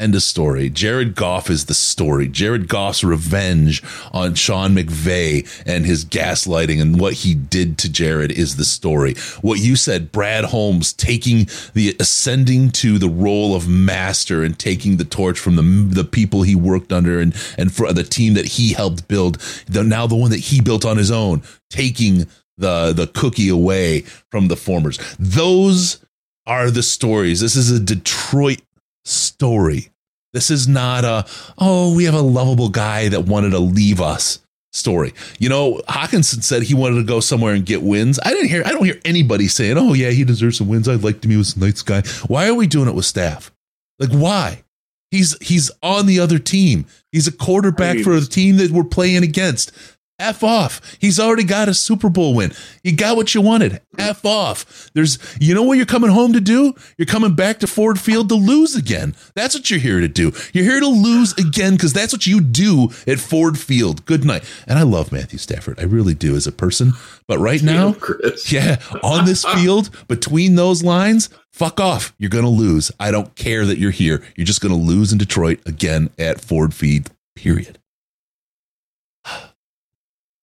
End 0.00 0.14
of 0.14 0.22
story. 0.22 0.70
Jared 0.70 1.16
Goff 1.16 1.50
is 1.50 1.64
the 1.64 1.74
story. 1.74 2.28
Jared 2.28 2.68
Goff's 2.68 3.02
revenge 3.02 3.82
on 4.12 4.36
Sean 4.36 4.76
McVay 4.76 5.44
and 5.66 5.84
his 5.84 6.04
gaslighting 6.04 6.80
and 6.80 7.00
what 7.00 7.14
he 7.14 7.34
did 7.34 7.78
to 7.78 7.90
Jared 7.90 8.30
is 8.30 8.54
the 8.54 8.64
story. 8.64 9.14
What 9.40 9.58
you 9.58 9.74
said, 9.74 10.12
Brad 10.12 10.44
Holmes 10.44 10.92
taking 10.92 11.48
the 11.74 11.96
ascending 11.98 12.70
to 12.72 12.98
the 12.98 13.08
role 13.08 13.56
of 13.56 13.66
master 13.66 14.44
and 14.44 14.56
taking 14.56 14.98
the 14.98 15.04
torch 15.04 15.36
from 15.36 15.56
the 15.56 15.62
the 15.62 16.04
people 16.04 16.42
he 16.42 16.54
worked 16.54 16.92
under 16.92 17.18
and 17.18 17.34
and 17.58 17.74
for 17.74 17.92
the 17.92 18.04
team 18.04 18.34
that 18.34 18.46
he 18.46 18.74
helped 18.74 19.08
build. 19.08 19.40
The, 19.66 19.82
now 19.82 20.06
the 20.06 20.14
one 20.14 20.30
that 20.30 20.38
he 20.38 20.60
built 20.60 20.84
on 20.84 20.96
his 20.96 21.10
own, 21.10 21.42
taking 21.70 22.28
the 22.56 22.92
the 22.92 23.08
cookie 23.08 23.48
away 23.48 24.02
from 24.30 24.46
the 24.46 24.56
formers. 24.56 25.00
Those 25.18 25.98
are 26.46 26.70
the 26.70 26.84
stories. 26.84 27.40
This 27.40 27.56
is 27.56 27.70
a 27.70 27.80
Detroit 27.80 28.62
story. 29.08 29.90
This 30.32 30.50
is 30.50 30.68
not 30.68 31.04
a, 31.04 31.26
oh, 31.58 31.94
we 31.96 32.04
have 32.04 32.14
a 32.14 32.20
lovable 32.20 32.68
guy 32.68 33.08
that 33.08 33.22
wanted 33.22 33.50
to 33.50 33.58
leave 33.58 34.00
us. 34.00 34.40
story. 34.72 35.14
You 35.38 35.48
know, 35.48 35.80
Hockenson 35.88 36.42
said 36.42 36.62
he 36.62 36.74
wanted 36.74 36.96
to 36.96 37.02
go 37.04 37.20
somewhere 37.20 37.54
and 37.54 37.64
get 37.64 37.82
wins. 37.82 38.20
I 38.22 38.30
didn't 38.30 38.48
hear 38.50 38.62
I 38.66 38.70
don't 38.72 38.84
hear 38.84 39.00
anybody 39.04 39.48
saying, 39.48 39.78
"Oh 39.78 39.94
yeah, 39.94 40.10
he 40.10 40.24
deserves 40.24 40.58
some 40.58 40.68
wins. 40.68 40.86
I 40.86 40.94
liked 40.96 41.24
him. 41.24 41.30
He 41.30 41.36
was 41.38 41.56
a 41.56 41.60
nice 41.60 41.80
guy." 41.82 42.02
Why 42.28 42.48
are 42.48 42.54
we 42.54 42.66
doing 42.66 42.86
it 42.88 42.94
with 42.94 43.06
staff? 43.06 43.50
Like 43.98 44.10
why? 44.10 44.62
He's 45.10 45.36
he's 45.40 45.70
on 45.82 46.04
the 46.06 46.20
other 46.20 46.38
team. 46.38 46.84
He's 47.10 47.26
a 47.26 47.32
quarterback 47.32 47.96
for 48.04 48.20
the 48.20 48.26
team 48.26 48.58
that 48.58 48.70
we're 48.70 48.84
playing 48.84 49.22
against. 49.22 49.72
F 50.18 50.42
off. 50.42 50.96
He's 51.00 51.20
already 51.20 51.44
got 51.44 51.68
a 51.68 51.74
Super 51.74 52.08
Bowl 52.08 52.34
win. 52.34 52.52
You 52.82 52.94
got 52.96 53.16
what 53.16 53.34
you 53.34 53.40
wanted. 53.40 53.80
F 53.98 54.24
off. 54.24 54.90
There's, 54.94 55.18
you 55.40 55.54
know 55.54 55.62
what 55.62 55.76
you're 55.76 55.86
coming 55.86 56.10
home 56.10 56.32
to 56.32 56.40
do? 56.40 56.74
You're 56.96 57.06
coming 57.06 57.34
back 57.34 57.60
to 57.60 57.66
Ford 57.66 58.00
Field 58.00 58.28
to 58.30 58.34
lose 58.34 58.74
again. 58.74 59.14
That's 59.34 59.54
what 59.54 59.70
you're 59.70 59.78
here 59.78 60.00
to 60.00 60.08
do. 60.08 60.32
You're 60.52 60.64
here 60.64 60.80
to 60.80 60.88
lose 60.88 61.32
again 61.34 61.74
because 61.74 61.92
that's 61.92 62.12
what 62.12 62.26
you 62.26 62.40
do 62.40 62.90
at 63.06 63.20
Ford 63.20 63.58
Field. 63.58 64.04
Good 64.06 64.24
night. 64.24 64.44
And 64.66 64.78
I 64.78 64.82
love 64.82 65.12
Matthew 65.12 65.38
Stafford. 65.38 65.78
I 65.78 65.84
really 65.84 66.14
do 66.14 66.34
as 66.34 66.46
a 66.46 66.52
person. 66.52 66.92
But 67.28 67.38
right 67.38 67.62
now, 67.68 67.94
yeah, 68.48 68.80
on 69.02 69.24
this 69.24 69.44
field, 69.54 69.90
between 70.08 70.56
those 70.56 70.82
lines, 70.82 71.28
fuck 71.52 71.78
off. 71.78 72.12
You're 72.18 72.30
going 72.30 72.44
to 72.44 72.50
lose. 72.50 72.90
I 72.98 73.10
don't 73.10 73.34
care 73.36 73.64
that 73.66 73.78
you're 73.78 73.90
here. 73.92 74.24
You're 74.36 74.46
just 74.46 74.60
going 74.60 74.74
to 74.74 74.80
lose 74.80 75.12
in 75.12 75.18
Detroit 75.18 75.60
again 75.66 76.10
at 76.18 76.40
Ford 76.40 76.74
Field, 76.74 77.10
period. 77.36 77.78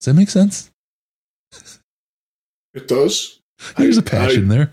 Does 0.05 0.13
that 0.13 0.19
make 0.19 0.29
sense? 0.29 0.69
It 2.75 2.87
does. 2.87 3.41
There's 3.77 3.97
I- 3.97 4.01
a 4.01 4.03
passion 4.03 4.49
there. 4.49 4.71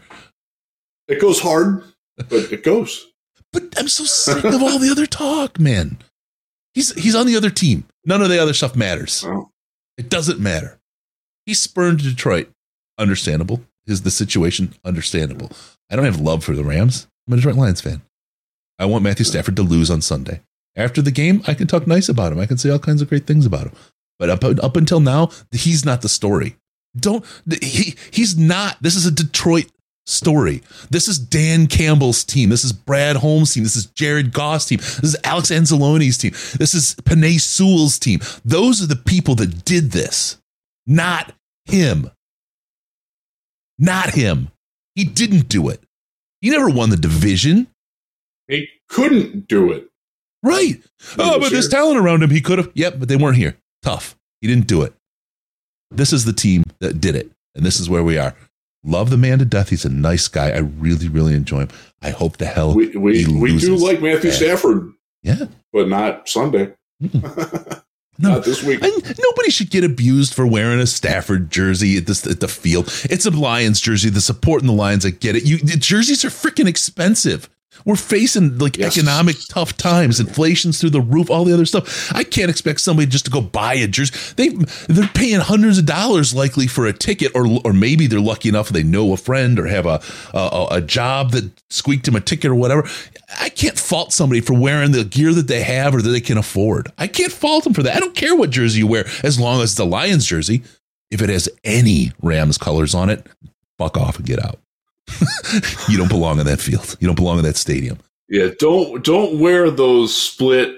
It 1.09 1.21
goes 1.21 1.41
hard, 1.41 1.85
but 2.17 2.53
it 2.53 2.63
goes. 2.63 3.07
But 3.53 3.65
I'm 3.79 3.89
so 3.89 4.05
sick 4.05 4.45
of 4.45 4.63
all 4.63 4.79
the 4.79 4.91
other 4.91 5.07
talk, 5.07 5.59
man. 5.59 5.99
He's 6.75 6.95
he's 6.95 7.15
on 7.15 7.27
the 7.27 7.37
other 7.37 7.51
team. 7.51 7.85
None 8.05 8.23
of 8.23 8.29
the 8.29 8.39
other 8.41 8.55
stuff 8.55 8.77
matters. 8.77 9.25
Oh, 9.27 9.51
It 9.99 10.09
doesn't 10.09 10.39
matter. 10.39 10.79
He 11.47 11.55
spurned 11.55 11.99
Detroit. 12.03 12.51
Understandable. 12.99 13.63
Is 13.87 14.03
the 14.03 14.11
situation 14.11 14.75
understandable? 14.85 15.51
I 15.91 15.97
don't 15.97 16.05
have 16.05 16.21
love 16.21 16.45
for 16.45 16.55
the 16.55 16.65
Rams. 16.65 17.09
I'm 17.27 17.33
a 17.35 17.37
Detroit 17.37 17.57
Lions 17.57 17.81
fan. 17.81 18.03
I 18.79 18.85
want 18.87 19.03
Matthew 19.05 19.25
Stafford 19.25 19.57
to 19.57 19.63
lose 19.63 19.91
on 19.91 20.01
Sunday. 20.03 20.41
After 20.77 21.03
the 21.03 21.11
game, 21.11 21.43
I 21.47 21.55
can 21.55 21.67
talk 21.67 21.87
nice 21.87 22.09
about 22.09 22.33
him. 22.33 22.39
I 22.39 22.47
can 22.47 22.59
say 22.59 22.71
all 22.71 22.79
kinds 22.79 23.03
of 23.03 23.09
great 23.09 23.27
things 23.27 23.45
about 23.45 23.67
him. 23.67 23.73
But 24.23 24.31
up 24.31 24.45
up 24.45 24.77
until 24.77 25.01
now, 25.01 25.31
he's 25.51 25.85
not 25.85 26.01
the 26.01 26.09
story. 26.09 26.55
Don't 26.97 27.25
he? 27.61 27.97
He's 28.13 28.39
not. 28.39 28.77
This 28.81 28.95
is 28.95 29.05
a 29.05 29.11
Detroit 29.11 29.67
story. 30.07 30.63
This 30.91 31.09
is 31.09 31.19
Dan 31.19 31.67
Campbell's 31.67 32.23
team. 32.23 32.51
This 32.51 32.63
is 32.63 32.73
Brad 32.73 33.17
Holmes' 33.17 33.53
team. 33.53 33.65
This 33.65 33.75
is 33.75 33.87
Jared 33.87 34.33
Goff's 34.33 34.67
team. 34.67 34.79
This 34.79 35.03
is 35.03 35.17
Alex 35.25 35.51
Anzalone's 35.51 36.19
team. 36.19 36.31
This 36.57 36.73
is 36.73 36.95
Penei 37.03 37.41
Sewell's 37.41 37.99
team. 37.99 38.21
Those 38.45 38.81
are 38.81 38.87
the 38.87 38.95
people 38.95 39.35
that 39.35 39.65
did 39.65 39.91
this, 39.91 40.37
not 40.87 41.33
him. 41.65 42.09
Not 43.77 44.11
him. 44.11 44.53
He 44.95 45.03
didn't 45.03 45.49
do 45.49 45.69
it. 45.69 45.83
He 46.41 46.51
never 46.51 46.69
won 46.71 46.91
the 46.91 46.97
division. 46.97 47.67
he 48.47 48.69
couldn't 48.89 49.49
do 49.49 49.73
it. 49.73 49.89
Right. 50.45 50.81
Oh, 51.19 51.41
but 51.41 51.51
there's 51.51 51.69
talent 51.69 51.99
around 51.99 52.23
him. 52.23 52.31
He 52.31 52.41
could 52.41 52.59
have. 52.59 52.71
Yep, 52.75 53.01
but 53.01 53.09
they 53.09 53.17
weren't 53.17 53.37
here. 53.37 53.57
Tough. 53.83 54.17
He 54.41 54.49
didn't 54.49 54.67
do 54.67 54.83
it. 54.83 54.95
This 55.91 56.13
is 56.13 56.25
the 56.25 56.33
team 56.33 56.65
that 56.81 57.01
did 57.01 57.15
it. 57.17 57.31
And 57.55 57.65
this 57.67 57.79
is 57.81 57.89
where 57.91 58.03
we 58.03 58.17
are. 58.19 58.35
Love 58.85 59.11
the 59.11 59.17
man 59.17 59.39
to 59.39 59.45
death. 59.45 59.69
He's 59.69 59.85
a 59.85 59.89
nice 59.91 60.27
guy. 60.29 60.51
I 60.51 60.59
really, 60.59 61.09
really 61.09 61.35
enjoy 61.35 61.61
him. 61.61 61.69
I 62.01 62.11
hope 62.11 62.39
the 62.39 62.47
hell 62.47 62.75
We 62.75 62.89
we, 62.97 63.27
we 63.27 63.59
do 63.59 63.77
like 63.77 64.01
Matthew. 64.01 64.31
Stafford, 64.33 64.93
Yeah. 65.23 65.47
but 65.73 65.89
not 65.89 66.29
Sunday. 66.29 66.73
No. 68.19 68.35
Not 68.35 68.45
this 68.45 68.63
week. 68.63 68.81
Nobody 68.83 69.51
should 69.51 69.71
get 69.71 69.85
abused 69.85 70.35
for 70.35 70.47
wearing 70.47 70.79
a 70.81 70.87
Stafford 70.87 71.51
jersey 71.51 71.97
at 71.97 72.07
this 72.07 72.25
at 72.27 72.41
the 72.41 72.47
field. 72.47 72.87
It's 73.05 73.25
a 73.25 73.31
Lions 73.31 73.81
jersey. 73.81 74.11
The 74.11 74.21
support 74.21 74.61
in 74.61 74.67
the 74.67 74.75
Lions, 74.75 75.07
I 75.07 75.11
get 75.11 75.35
it. 75.35 75.45
You 75.45 75.57
the 75.57 75.79
jerseys 75.79 76.23
are 76.23 76.29
freaking 76.29 76.69
expensive. 76.69 77.49
We're 77.85 77.97
facing 77.97 78.59
like 78.59 78.79
Yes. 78.79 78.97
economic 78.97 79.37
tough 79.49 79.77
times, 79.77 80.21
inflation's 80.21 80.81
through 80.81 80.91
the 80.91 81.01
roof, 81.01 81.31
all 81.31 81.45
the 81.45 81.53
other 81.55 81.67
stuff. 81.67 82.13
I 82.15 82.25
can't 82.25 82.51
expect 82.51 82.81
somebody 82.81 83.07
just 83.07 83.25
to 83.27 83.31
go 83.31 83.41
buy 83.41 83.75
a 83.75 83.87
jersey. 83.87 84.15
They 84.37 84.49
they're 84.89 85.09
paying 85.09 85.41
hundreds 85.41 85.79
of 85.79 85.87
dollars 85.87 86.35
likely 86.35 86.67
for 86.67 86.87
a 86.87 86.93
ticket, 86.93 87.33
or 87.35 87.47
or 87.65 87.73
maybe 87.73 88.07
they're 88.07 88.21
lucky 88.21 88.49
enough 88.49 88.69
they 88.69 88.83
know 88.83 89.13
a 89.13 89.17
friend 89.17 89.59
or 89.59 89.67
have 89.67 89.87
a 89.87 90.01
a, 90.33 90.67
a 90.73 90.81
job 90.81 91.33
that 91.33 91.51
squeaked 91.71 92.07
them 92.07 92.17
a 92.17 92.21
ticket 92.21 92.51
or 92.51 92.55
whatever. 92.55 92.89
I 93.41 93.49
can't 93.49 93.79
fault 93.79 94.13
somebody 94.13 94.41
for 94.41 94.55
wearing 94.55 94.93
the 94.93 95.05
gear 95.05 95.33
that 95.33 95.49
they 95.49 95.63
have 95.63 95.95
or 95.95 96.03
that 96.03 96.11
they 96.11 96.21
can 96.21 96.39
afford. 96.39 96.91
I 96.99 97.07
can't 97.07 97.33
fault 97.33 97.65
them 97.65 97.75
for 97.75 97.83
that. 97.83 97.97
I 97.97 98.01
don't 98.01 98.15
care 98.15 98.37
what 98.37 98.51
jersey 98.51 98.79
you 98.81 98.87
wear 98.87 99.07
as 99.23 99.39
long 99.41 99.61
as 99.63 99.73
it's 99.73 99.79
a 99.81 99.85
Lions 99.85 100.27
jersey. 100.27 100.63
If 101.11 101.21
it 101.21 101.29
has 101.29 101.49
any 101.65 102.13
Rams 102.23 102.57
colors 102.59 102.95
on 102.95 103.11
it, 103.11 103.27
fuck 103.79 103.97
off 103.99 104.17
and 104.17 104.27
get 104.27 104.43
out. 104.43 104.59
you 105.89 105.99
don't 105.99 106.09
belong 106.09 106.41
in 106.41 106.47
that 106.47 106.61
field. 106.61 106.97
You 107.01 107.07
don't 107.07 107.17
belong 107.17 107.39
in 107.39 107.45
that 107.45 107.57
stadium. 107.57 107.99
Yeah, 108.29 108.49
don't 108.59 109.05
don't 109.05 109.39
wear 109.39 109.71
those 109.71 110.17
split 110.17 110.75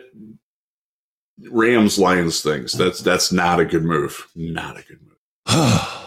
Rams 1.50 1.98
Lions 1.98 2.42
things. 2.42 2.72
That's 2.72 3.00
that's 3.00 3.32
not 3.32 3.60
a 3.60 3.64
good 3.64 3.84
move. 3.84 4.28
Not 4.34 4.78
a 4.78 4.82
good 4.82 5.00
move. 5.02 5.16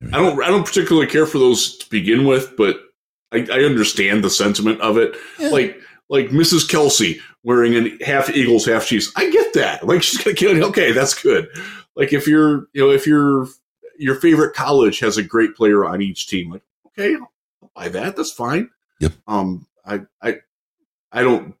Man. 0.00 0.14
I 0.14 0.18
don't 0.18 0.42
I 0.42 0.48
don't 0.48 0.66
particularly 0.66 1.06
care 1.06 1.26
for 1.26 1.38
those 1.38 1.76
to 1.78 1.90
begin 1.90 2.26
with, 2.26 2.56
but 2.56 2.76
I, 3.32 3.46
I 3.50 3.60
understand 3.60 4.24
the 4.24 4.30
sentiment 4.30 4.80
of 4.80 4.98
it. 4.98 5.14
Yeah. 5.38 5.48
Like 5.48 5.78
like 6.08 6.28
Mrs. 6.28 6.68
Kelce 6.68 7.20
wearing 7.44 7.74
a 7.74 8.04
half 8.04 8.30
Eagles, 8.30 8.66
half 8.66 8.86
Chiefs. 8.86 9.12
I 9.16 9.30
get 9.30 9.54
that. 9.54 9.86
Like 9.86 10.02
she's 10.02 10.22
gonna 10.22 10.36
kill. 10.36 10.64
Okay, 10.64 10.92
that's 10.92 11.20
good. 11.20 11.48
Like 11.96 12.12
if 12.12 12.26
you're 12.26 12.68
you 12.72 12.84
know 12.84 12.90
if 12.90 13.06
your 13.06 13.46
your 13.98 14.16
favorite 14.16 14.54
college 14.54 14.98
has 15.00 15.16
a 15.16 15.22
great 15.22 15.54
player 15.54 15.84
on 15.84 16.02
each 16.02 16.26
team, 16.26 16.50
like 16.50 16.62
okay, 16.98 17.14
I'll 17.62 17.70
buy 17.74 17.88
that. 17.88 18.16
That's 18.16 18.32
fine. 18.32 18.70
Yep. 19.00 19.12
Um, 19.26 19.66
I 19.84 20.00
I 20.22 20.36
I 21.10 21.22
don't. 21.22 21.54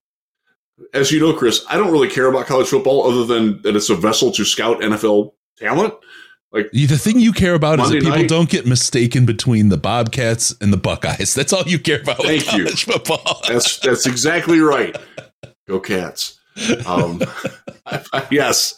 As 0.94 1.12
you 1.12 1.20
know, 1.20 1.32
Chris, 1.32 1.64
I 1.68 1.76
don't 1.76 1.92
really 1.92 2.08
care 2.08 2.26
about 2.26 2.46
college 2.46 2.68
football 2.68 3.08
other 3.10 3.24
than 3.24 3.62
that 3.62 3.76
it's 3.76 3.90
a 3.90 3.94
vessel 3.94 4.32
to 4.32 4.44
scout 4.44 4.80
NFL 4.80 5.32
talent. 5.58 5.94
Like 6.50 6.70
The 6.72 6.86
thing 6.86 7.18
you 7.18 7.32
care 7.32 7.54
about 7.54 7.80
is 7.80 7.88
that 7.90 8.00
people 8.02 8.10
night- 8.10 8.28
don't 8.28 8.48
get 8.50 8.66
mistaken 8.66 9.24
between 9.24 9.68
the 9.70 9.78
Bobcats 9.78 10.54
and 10.60 10.70
the 10.72 10.76
Buckeyes. 10.76 11.34
That's 11.34 11.52
all 11.52 11.62
you 11.64 11.78
care 11.78 12.02
about 12.02 12.18
Thank 12.22 12.52
you. 12.52 12.68
football. 12.68 13.40
That's 13.48 13.78
that's 13.78 14.06
exactly 14.06 14.60
right. 14.60 14.96
Go 15.66 15.80
Cats. 15.80 16.38
Um, 16.86 17.22
yes, 18.30 18.74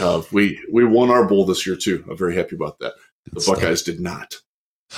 uh, 0.00 0.22
we 0.32 0.58
we 0.72 0.84
won 0.84 1.10
our 1.10 1.26
bowl 1.26 1.44
this 1.44 1.66
year 1.66 1.76
too. 1.76 2.04
I'm 2.08 2.16
very 2.16 2.34
happy 2.36 2.56
about 2.56 2.78
that. 2.78 2.94
The. 3.32 3.44
Buckeyes 3.46 3.82
did 3.82 4.00
not. 4.00 4.34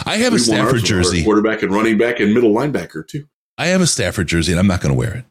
I 0.04 0.16
have 0.16 0.32
a 0.32 0.36
We 0.36 0.40
ours 0.40 0.46
Stafford 0.46 0.84
jersey. 0.84 1.24
quarterback 1.24 1.62
and 1.62 1.72
running 1.72 1.98
back 1.98 2.20
and 2.20 2.34
middle 2.34 2.52
linebacker 2.52 3.06
too. 3.06 3.26
I 3.56 3.66
have 3.66 3.80
a 3.80 3.86
Stafford 3.86 4.26
jersey, 4.26 4.52
and 4.52 4.58
I'm 4.58 4.66
not 4.66 4.80
going 4.80 4.92
to 4.92 4.98
wear 4.98 5.14
it. 5.14 5.24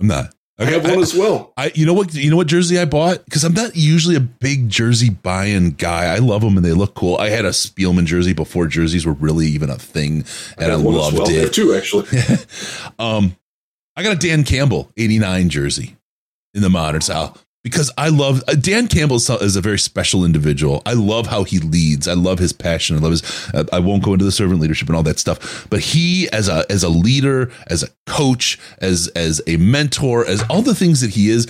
I'm 0.00 0.06
not. 0.06 0.34
I 0.58 0.64
have 0.64 0.84
one 0.84 0.98
as 0.98 1.14
well. 1.14 1.54
I, 1.56 1.72
you 1.74 1.86
know 1.86 1.94
what? 1.94 2.12
You 2.12 2.28
know 2.30 2.36
what 2.36 2.46
jersey 2.46 2.78
I 2.78 2.84
bought? 2.84 3.24
Because 3.24 3.44
I'm 3.44 3.54
not 3.54 3.76
usually 3.76 4.14
a 4.14 4.20
big 4.20 4.68
jersey 4.68 5.08
buying 5.08 5.70
guy. 5.70 6.14
I 6.14 6.18
love 6.18 6.42
them 6.42 6.56
and 6.56 6.66
they 6.66 6.74
look 6.74 6.94
cool. 6.94 7.16
I 7.16 7.30
had 7.30 7.46
a 7.46 7.50
Spielman 7.50 8.04
jersey 8.04 8.34
before 8.34 8.66
jerseys 8.66 9.06
were 9.06 9.14
really 9.14 9.46
even 9.46 9.70
a 9.70 9.78
thing, 9.78 10.24
and 10.58 10.70
I, 10.70 10.74
as 10.74 10.82
loved 10.82 11.18
well. 11.18 11.30
I 11.30 11.32
it. 11.32 11.54
two 11.54 11.74
actually. 11.74 12.08
um, 12.98 13.36
I 13.96 14.02
got 14.02 14.12
a 14.12 14.16
Dan 14.16 14.44
Campbell 14.44 14.90
'89 14.98 15.48
jersey 15.48 15.96
in 16.52 16.60
the 16.60 16.68
modern 16.68 17.00
style 17.00 17.38
because 17.62 17.90
I 17.98 18.08
love 18.08 18.42
uh, 18.48 18.54
Dan 18.54 18.88
Campbell 18.88 19.16
is 19.16 19.56
a 19.56 19.60
very 19.60 19.78
special 19.78 20.24
individual. 20.24 20.82
I 20.86 20.94
love 20.94 21.26
how 21.26 21.44
he 21.44 21.58
leads. 21.58 22.08
I 22.08 22.14
love 22.14 22.38
his 22.38 22.52
passion. 22.52 22.96
I 22.96 23.00
love 23.00 23.12
his. 23.12 23.50
Uh, 23.54 23.64
I 23.72 23.78
won't 23.80 24.02
go 24.02 24.12
into 24.12 24.24
the 24.24 24.32
servant 24.32 24.60
leadership 24.60 24.88
and 24.88 24.96
all 24.96 25.02
that 25.02 25.18
stuff, 25.18 25.66
but 25.68 25.80
he 25.80 26.28
as 26.30 26.48
a 26.48 26.64
as 26.70 26.82
a 26.82 26.88
leader, 26.88 27.50
as 27.66 27.82
a 27.82 27.88
coach, 28.06 28.58
as 28.78 29.08
as 29.08 29.42
a 29.46 29.56
mentor, 29.56 30.26
as 30.26 30.42
all 30.48 30.62
the 30.62 30.74
things 30.74 31.00
that 31.00 31.10
he 31.10 31.28
is. 31.28 31.46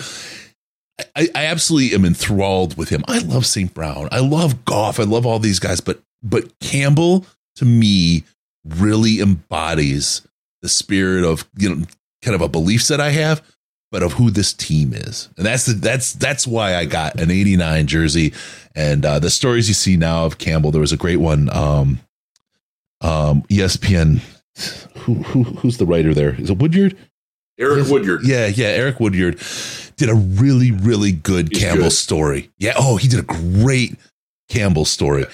I, 1.16 1.28
I 1.34 1.46
absolutely 1.46 1.94
am 1.94 2.04
enthralled 2.04 2.76
with 2.76 2.90
him. 2.90 3.02
I 3.08 3.20
love 3.20 3.46
St. 3.46 3.72
Brown. 3.72 4.11
I 4.12 4.20
love 4.20 4.66
Goff. 4.66 5.00
I 5.00 5.04
love 5.04 5.24
all 5.24 5.38
these 5.38 5.58
guys, 5.58 5.80
but 5.80 6.02
but 6.22 6.58
Campbell 6.61 7.24
to 7.56 7.64
me 7.64 8.24
really 8.64 9.20
embodies 9.20 10.22
the 10.62 10.68
spirit 10.68 11.24
of 11.24 11.48
you 11.56 11.74
know 11.74 11.86
kind 12.22 12.34
of 12.34 12.42
a 12.42 12.48
belief 12.48 12.82
set 12.82 13.00
I 13.00 13.11
have, 13.11 13.42
but 13.91 14.03
of 14.03 14.12
who 14.14 14.30
this 14.30 14.53
team 14.53 14.93
is, 14.93 15.28
and 15.36 15.45
that's 15.47 15.66
the, 15.66 15.72
that's 15.74 16.12
that's 16.14 16.47
why 16.47 16.76
I 16.76 16.84
got 16.84 17.20
an 17.20 17.30
'89 17.30 17.86
jersey. 17.86 18.32
And 18.74 19.05
uh, 19.05 19.18
the 19.18 19.30
stories 19.30 19.66
you 19.68 19.74
see 19.74 19.97
now 19.97 20.24
of 20.26 20.38
Campbell, 20.38 20.70
there 20.70 20.80
was 20.80 20.93
a 20.93 20.97
great 20.97 21.16
one. 21.16 21.49
Um, 21.55 22.01
um, 23.01 23.43
ESPN. 23.43 24.20
Who, 24.99 25.14
who 25.14 25.43
who's 25.45 25.78
the 25.78 25.86
writer 25.86 26.12
there? 26.14 26.34
Is 26.41 26.51
it 26.51 26.59
Woodyard? 26.59 26.97
Eric 27.59 27.88
Woodyard. 27.88 28.24
Yeah, 28.24 28.47
yeah. 28.47 28.68
Eric 28.68 29.01
Woodyard 29.01 29.38
did 29.97 30.09
a 30.09 30.14
really, 30.14 30.70
really 30.70 31.12
good 31.12 31.49
He's 31.51 31.61
Campbell 31.62 31.84
good. 31.84 31.93
story. 31.93 32.51
Yeah. 32.59 32.72
Oh, 32.76 32.97
he 32.97 33.07
did 33.07 33.20
a 33.20 33.22
great 33.22 33.97
Campbell 34.49 34.84
story. 34.86 35.26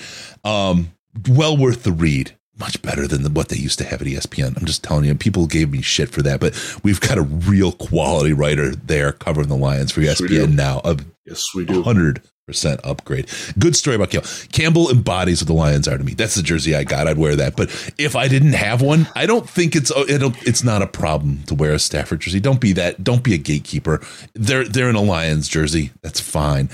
Um, 0.45 0.93
well 1.29 1.57
worth 1.57 1.83
the 1.85 1.93
read. 1.93 2.36
Much 2.59 2.81
better 2.81 3.07
than 3.07 3.23
the, 3.23 3.31
what 3.31 3.49
they 3.51 3.57
used 3.57 3.79
to 3.79 3.85
have 3.85 4.01
at 4.01 4.07
ESPN. 4.09 4.57
I'm 4.57 4.65
just 4.65 4.83
telling 4.83 5.05
you, 5.05 5.15
people 5.15 5.47
gave 5.47 5.71
me 5.71 5.83
shit 5.83 6.09
for 6.09 6.23
that, 6.23 6.41
but 6.41 6.55
we've 6.83 7.01
got 7.01 7.19
a 7.19 7.23
real 7.23 7.73
quality 7.73 8.33
writer 8.33 8.75
there 8.75 9.13
covering 9.13 9.49
the 9.49 9.57
Lions 9.57 9.93
for 9.93 10.01
Yes. 10.01 10.21
ESPN 10.21 10.55
now. 10.55 10.81
A 10.85 10.97
Yes, 11.27 11.55
we 11.55 11.65
do. 11.65 11.83
Hundred 11.83 12.23
percent 12.47 12.81
upgrade. 12.85 13.29
Good 13.59 13.75
story 13.75 13.97
about 13.97 14.11
Campbell. 14.11 14.31
Campbell 14.53 14.91
embodies 14.91 15.43
what 15.43 15.49
the 15.49 15.53
Lions 15.55 15.89
are 15.89 15.99
to 15.99 16.05
me. 16.05 16.15
That's 16.15 16.37
the 16.37 16.43
jersey 16.43 16.77
I 16.77 16.85
got. 16.85 17.09
I'd 17.09 17.19
wear 17.19 17.35
that. 17.35 17.57
But 17.57 17.69
if 17.99 18.15
I 18.15 18.29
didn't 18.29 18.53
have 18.53 18.81
one, 18.81 19.09
I 19.17 19.27
don't 19.27 19.49
think 19.51 19.75
it's 19.75 19.91
oh, 19.95 20.05
it'll, 20.09 20.33
it's 20.43 20.63
not 20.63 20.83
a 20.83 20.87
problem 20.87 21.43
to 21.49 21.55
wear 21.57 21.73
a 21.73 21.79
Stafford 21.81 22.21
jersey. 22.21 22.39
Don't 22.39 22.61
be 22.61 22.73
that. 22.75 23.03
Don't 23.03 23.25
be 23.25 23.35
a 23.35 23.39
gatekeeper. 23.39 24.01
They're 24.35 24.65
they're 24.65 24.89
in 24.89 24.95
a 24.95 25.03
Lions 25.03 25.49
jersey. 25.49 25.91
That's 26.03 26.21
fine. 26.21 26.71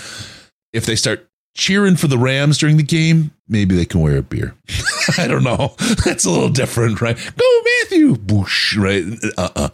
If 0.74 0.84
they 0.84 0.94
start 0.96 1.26
cheering 1.54 1.96
for 1.96 2.06
the 2.06 2.18
Rams 2.18 2.58
during 2.58 2.76
the 2.76 2.82
game, 2.82 3.32
maybe 3.48 3.74
they 3.74 3.84
can 3.84 4.00
wear 4.00 4.16
a 4.18 4.22
beer. 4.22 4.54
I 5.18 5.26
don't 5.26 5.44
know. 5.44 5.74
That's 6.04 6.24
a 6.24 6.30
little 6.30 6.48
different, 6.48 7.00
right? 7.00 7.16
Go 7.16 7.60
Matthew, 7.82 8.14
boosh, 8.16 8.76
right? 8.76 9.04
Uh 9.36 9.50
uh 9.56 9.68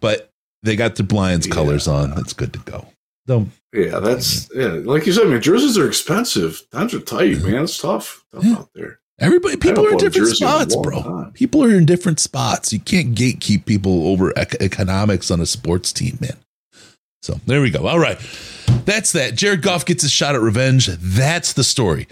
But 0.00 0.30
they 0.62 0.76
got 0.76 0.96
the 0.96 1.02
Lions 1.14 1.46
Yeah. 1.46 1.54
colors 1.54 1.86
on. 1.88 2.10
That's 2.14 2.32
good 2.32 2.52
to 2.54 2.58
go. 2.60 2.86
Don't 3.26 3.50
Yeah, 3.72 4.00
that's 4.00 4.48
yeah. 4.54 4.80
Like 4.84 5.06
you 5.06 5.12
said, 5.12 5.28
man, 5.28 5.40
jerseys 5.40 5.78
are 5.78 5.86
expensive. 5.86 6.62
Times 6.72 6.92
are 6.94 7.00
tight, 7.00 7.36
Mm-hmm. 7.36 7.50
man. 7.52 7.64
It's 7.64 7.78
tough, 7.78 8.24
tough 8.32 8.44
Yeah. 8.44 8.54
out 8.54 8.70
there. 8.74 8.98
Everybody, 9.20 9.56
people 9.56 9.84
are 9.84 9.92
in 9.92 9.92
haven't 9.92 9.98
bought 9.98 10.02
a 10.06 10.10
different 10.10 10.28
in 10.30 10.34
spots, 10.34 10.76
bro. 10.76 11.02
time. 11.02 11.32
People 11.32 11.62
are 11.62 11.70
in 11.70 11.86
different 11.86 12.18
spots. 12.18 12.72
You 12.72 12.80
can't 12.80 13.14
gatekeep 13.14 13.66
people 13.66 14.08
over 14.08 14.32
ec- 14.36 14.56
economics 14.60 15.30
on 15.30 15.40
a 15.40 15.46
sports 15.46 15.92
team, 15.92 16.18
man. 16.20 16.36
So 17.22 17.38
there 17.46 17.60
we 17.60 17.70
go. 17.70 17.86
All 17.86 18.00
right. 18.00 18.18
That's 18.84 19.12
that. 19.12 19.34
Jared 19.34 19.62
Goff 19.62 19.84
gets 19.86 20.02
his 20.02 20.12
shot 20.12 20.34
at 20.34 20.40
revenge. 20.40 20.86
That's 20.86 21.52
the 21.52 21.64
story. 21.64 22.06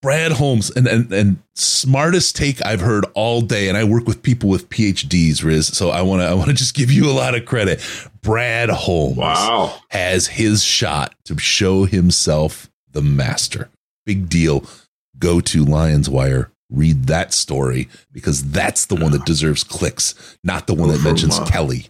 Brad 0.00 0.32
Holmes, 0.32 0.68
and, 0.70 0.88
and, 0.88 1.12
and 1.12 1.36
smartest 1.54 2.34
take 2.34 2.64
I've 2.66 2.80
heard 2.80 3.04
all 3.14 3.40
day, 3.40 3.68
and 3.68 3.78
I 3.78 3.84
work 3.84 4.06
with 4.08 4.20
people 4.24 4.48
with 4.48 4.68
PhDs, 4.68 5.44
Riz. 5.44 5.68
So 5.68 5.90
I 5.90 6.02
want 6.02 6.22
to 6.22 6.26
I 6.26 6.34
want 6.34 6.48
to 6.48 6.54
just 6.56 6.74
give 6.74 6.90
you 6.90 7.08
a 7.08 7.12
lot 7.12 7.36
of 7.36 7.44
credit. 7.44 7.80
Brad 8.20 8.68
Holmes 8.68 9.16
Wow. 9.18 9.78
has 9.90 10.26
his 10.26 10.64
shot 10.64 11.14
to 11.26 11.38
show 11.38 11.84
himself 11.84 12.68
the 12.90 13.00
master. 13.02 13.70
Big 14.04 14.28
deal. 14.28 14.64
Go 15.20 15.40
to 15.40 15.64
Lions 15.64 16.10
Wire, 16.10 16.50
read 16.68 17.04
that 17.04 17.32
story 17.32 17.88
because 18.10 18.50
that's 18.50 18.86
the 18.86 18.96
one 18.96 19.12
that 19.12 19.24
deserves 19.24 19.62
clicks, 19.62 20.36
not 20.42 20.66
the 20.66 20.74
one 20.74 20.88
that 20.88 21.04
mentions 21.04 21.38
uh, 21.38 21.46
Kelly. 21.46 21.86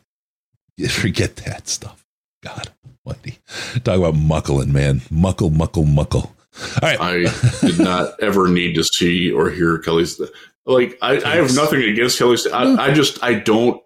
Forget 0.91 1.37
that 1.37 1.67
stuff. 1.67 2.05
God 2.43 2.69
almighty. 3.07 3.39
Talk 3.85 3.99
about 3.99 4.15
muckling, 4.15 4.73
man. 4.73 5.03
Muckle, 5.11 5.51
muckle, 5.51 5.85
muckle. 5.85 6.35
All 6.83 6.89
right. 6.89 7.01
I 7.01 7.67
did 7.67 7.79
not 7.79 8.15
ever 8.23 8.49
need 8.49 8.75
to 8.75 8.85
see 8.85 9.31
or 9.31 9.51
hear 9.51 9.79
Kelly's. 9.79 10.21
Like, 10.67 10.99
I, 11.03 11.17
I 11.23 11.37
have 11.37 11.55
nothing 11.55 11.83
against 11.83 12.19
Kelly's. 12.19 12.47
I, 12.47 12.75
I 12.75 12.93
just, 12.93 13.23
I 13.23 13.35
don't, 13.35 13.83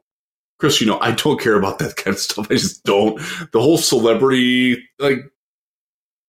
Chris, 0.58 0.80
you 0.80 0.86
know, 0.86 0.98
I 1.00 1.12
don't 1.12 1.40
care 1.40 1.56
about 1.56 1.78
that 1.78 1.96
kind 1.96 2.14
of 2.14 2.20
stuff. 2.20 2.46
I 2.50 2.54
just 2.54 2.84
don't. 2.84 3.18
The 3.52 3.60
whole 3.60 3.78
celebrity, 3.78 4.84
like, 4.98 5.18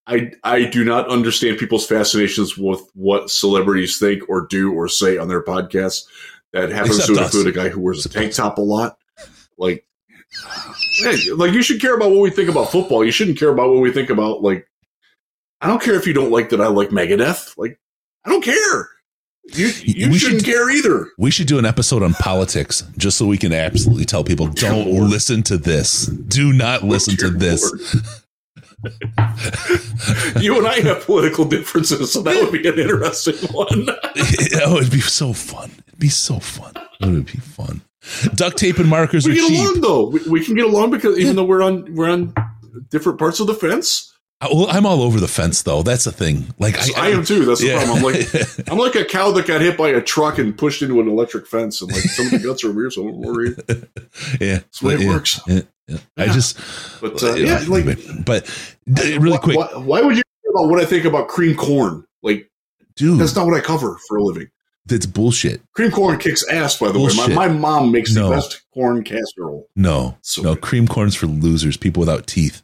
I, 0.06 0.32
I 0.44 0.66
do 0.66 0.86
not 0.86 1.10
understand 1.10 1.58
people's 1.58 1.86
fascinations 1.86 2.58
with 2.58 2.82
what 2.94 3.30
celebrities 3.30 4.00
think 4.00 4.30
or 4.30 4.48
do 4.48 4.72
or 4.72 4.88
say 4.88 5.18
on 5.18 5.28
their 5.28 5.44
podcasts. 5.44 6.04
That 6.54 6.70
happens 6.70 7.00
Except 7.00 7.18
to 7.18 7.26
us. 7.26 7.36
include 7.36 7.54
a 7.54 7.58
guy 7.58 7.70
who 7.70 7.82
wears 7.82 8.06
a 8.06 8.10
tank 8.10 8.30
us. 8.30 8.38
top 8.38 8.58
a 8.58 8.62
lot. 8.62 8.98
Like, 9.58 9.86
hey, 10.98 11.32
like 11.32 11.54
you 11.54 11.62
should 11.62 11.80
care 11.82 11.96
about 11.96 12.12
what 12.12 12.20
we 12.22 12.30
think 12.30 12.50
about 12.50 12.72
football. 12.72 13.04
You 13.06 13.12
shouldn't 13.12 13.38
care 13.40 13.50
about 13.50 13.70
what 13.70 13.80
we 13.82 13.92
think 13.92 14.10
about 14.10 14.42
like. 14.44 14.68
I 15.62 15.68
don't 15.68 15.82
care 15.82 15.96
if 15.96 16.06
you 16.06 16.14
don't 16.14 16.32
like 16.32 16.50
that 16.50 16.62
I 16.62 16.68
like 16.68 16.90
Megadeth. 16.90 17.58
Like, 17.58 17.80
I 18.26 18.30
don't 18.30 18.44
care. 18.44 18.90
You 19.54 19.68
you 19.84 20.10
We 20.12 20.18
shouldn't 20.20 20.46
should- 20.46 20.54
care 20.54 20.70
either. 20.70 21.10
We 21.18 21.32
should 21.32 21.48
do 21.48 21.58
an 21.58 21.66
episode 21.66 22.04
on 22.04 22.14
politics 22.14 22.84
just 22.98 23.18
so 23.18 23.26
we 23.26 23.38
can 23.38 23.54
absolutely 23.54 24.06
tell 24.06 24.24
people 24.24 24.48
don't 24.48 24.88
Lord. 24.92 25.10
listen 25.10 25.42
to 25.44 25.58
this. 25.58 26.06
Do 26.08 26.52
not 26.54 26.84
listen 26.84 27.16
to 27.18 27.30
this. 27.30 27.64
You 30.40 30.58
and 30.60 30.68
I 30.68 30.80
have 30.82 31.04
political 31.06 31.46
differences, 31.46 32.14
so 32.14 32.22
that 32.22 32.36
would 32.42 32.52
be 32.52 32.68
an 32.68 32.78
interesting 32.78 33.36
one. 33.52 33.68
oh, 34.64 34.78
it'd 34.78 34.92
be 34.92 35.02
so 35.02 35.34
fun. 35.34 35.72
It'd 35.88 36.00
be 36.00 36.10
so 36.10 36.40
fun. 36.40 36.74
It 37.02 37.08
would 37.08 37.26
be 37.26 37.40
fun. 37.40 37.82
Duct 38.36 38.58
tape 38.58 38.78
and 38.80 38.90
markers 38.90 39.26
we 39.26 39.34
are 39.34 39.36
get 39.36 39.48
cheap. 39.48 39.60
along 39.60 39.82
though. 39.82 40.08
We, 40.10 40.20
we 40.30 40.44
can 40.46 40.56
get 40.56 40.66
along 40.66 40.92
because 40.92 41.18
even 41.20 41.36
though 41.36 41.46
we're 41.46 41.62
on 41.64 41.94
we're 41.96 42.10
on 42.10 42.34
different 42.90 43.20
parts 43.20 43.40
of 43.40 43.48
the 43.48 43.54
fence. 43.54 44.14
I- 44.40 44.50
Well, 44.54 44.68
I'm 44.70 44.86
all 44.86 45.02
over 45.02 45.20
the 45.20 45.28
fence 45.28 45.64
though. 45.64 45.82
That's 45.82 46.04
the 46.04 46.12
thing. 46.12 46.46
Like 46.60 46.76
I, 46.98 47.10
am 47.10 47.24
too. 47.26 47.44
That's 47.46 47.60
the 47.62 47.68
Yeah. 47.68 47.84
problem. 47.84 47.98
I'm 47.98 48.04
like 48.04 48.70
I'm 48.72 48.78
like 48.78 48.96
a 48.96 49.04
cow 49.06 49.32
that 49.32 49.48
got 49.48 49.62
hit 49.62 49.78
by 49.78 49.90
a 49.90 50.02
truck 50.02 50.38
and 50.38 50.56
pushed 50.58 50.82
into 50.84 51.00
an 51.02 51.08
electric 51.08 51.48
fence, 51.48 51.82
and 51.82 51.92
like 51.92 52.02
some 52.02 52.28
of 52.28 52.32
the 52.34 52.40
guts 52.48 52.64
are 52.64 52.72
here, 52.74 52.92
so 52.92 53.08
I'm 53.08 53.20
worried. 53.22 53.56
yeah, 54.40 54.60
That's 54.60 54.80
the 54.80 54.88
way 54.88 54.94
it 54.96 55.02
yeah, 55.02 55.10
works. 55.10 55.40
yeah. 55.48 55.62
I 56.18 56.26
just, 56.28 56.60
But 57.02 57.24
uh, 57.24 57.34
yeah, 57.36 57.64
like 57.68 57.86
but 58.26 58.50
really 58.86 59.32
why, 59.32 59.38
quick, 59.38 59.58
Why, 59.58 59.68
why 59.78 60.02
would 60.02 60.18
you 60.18 60.24
care 60.44 60.52
about 60.54 60.70
what 60.70 60.82
I 60.82 60.86
think 60.86 61.06
about 61.06 61.30
cream 61.30 61.56
corn? 61.56 62.06
Like 62.22 62.52
dude, 62.96 63.20
that's 63.20 63.36
not 63.36 63.46
what 63.48 63.56
I 63.56 63.62
cover 63.62 63.98
for 64.08 64.18
a 64.18 64.24
living. 64.24 64.50
That's 64.88 65.06
bullshit. 65.06 65.62
Cream 65.74 65.92
corn 65.92 66.18
kicks 66.20 66.48
ass, 66.50 66.78
by 66.80 66.92
the 66.92 67.00
way. 67.00 67.12
My, 67.16 67.28
my 67.28 67.48
mom 67.48 67.92
makes 67.92 68.14
No. 68.14 68.30
the 68.30 68.36
best 68.36 68.62
corn 68.74 69.04
casserole. 69.04 69.68
No, 69.76 70.18
So 70.22 70.42
no, 70.42 70.54
good. 70.56 70.62
cream 70.64 70.88
corn's 70.88 71.16
for 71.16 71.28
losers, 71.28 71.78
people 71.78 72.00
without 72.02 72.26
teeth. 72.28 72.62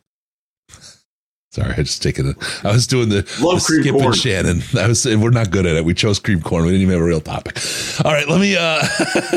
Sorry, 1.51 1.71
I 1.71 1.75
just 1.83 2.01
taking 2.01 2.27
it. 2.27 2.35
I 2.65 2.71
was 2.71 2.87
doing 2.87 3.09
the, 3.09 3.17
Love 3.39 3.59
the 3.59 3.63
cream 3.65 3.81
Skip 3.83 3.93
corn. 3.93 4.05
and 4.05 4.15
Shannon. 4.15 4.61
I 4.75 4.87
was 4.87 5.01
saying 5.01 5.21
we're 5.21 5.29
not 5.29 5.51
good 5.51 5.65
at 5.67 5.75
it. 5.75 5.85
We 5.85 5.93
chose 5.93 6.17
cream 6.17 6.41
corn. 6.41 6.63
We 6.65 6.71
didn't 6.71 6.81
even 6.81 6.93
have 6.93 7.01
a 7.03 7.05
real 7.05 7.21
topic. 7.21 7.59
All 8.03 8.11
right, 8.11 8.27
let 8.27 8.39
me. 8.41 8.55
uh 8.57 8.83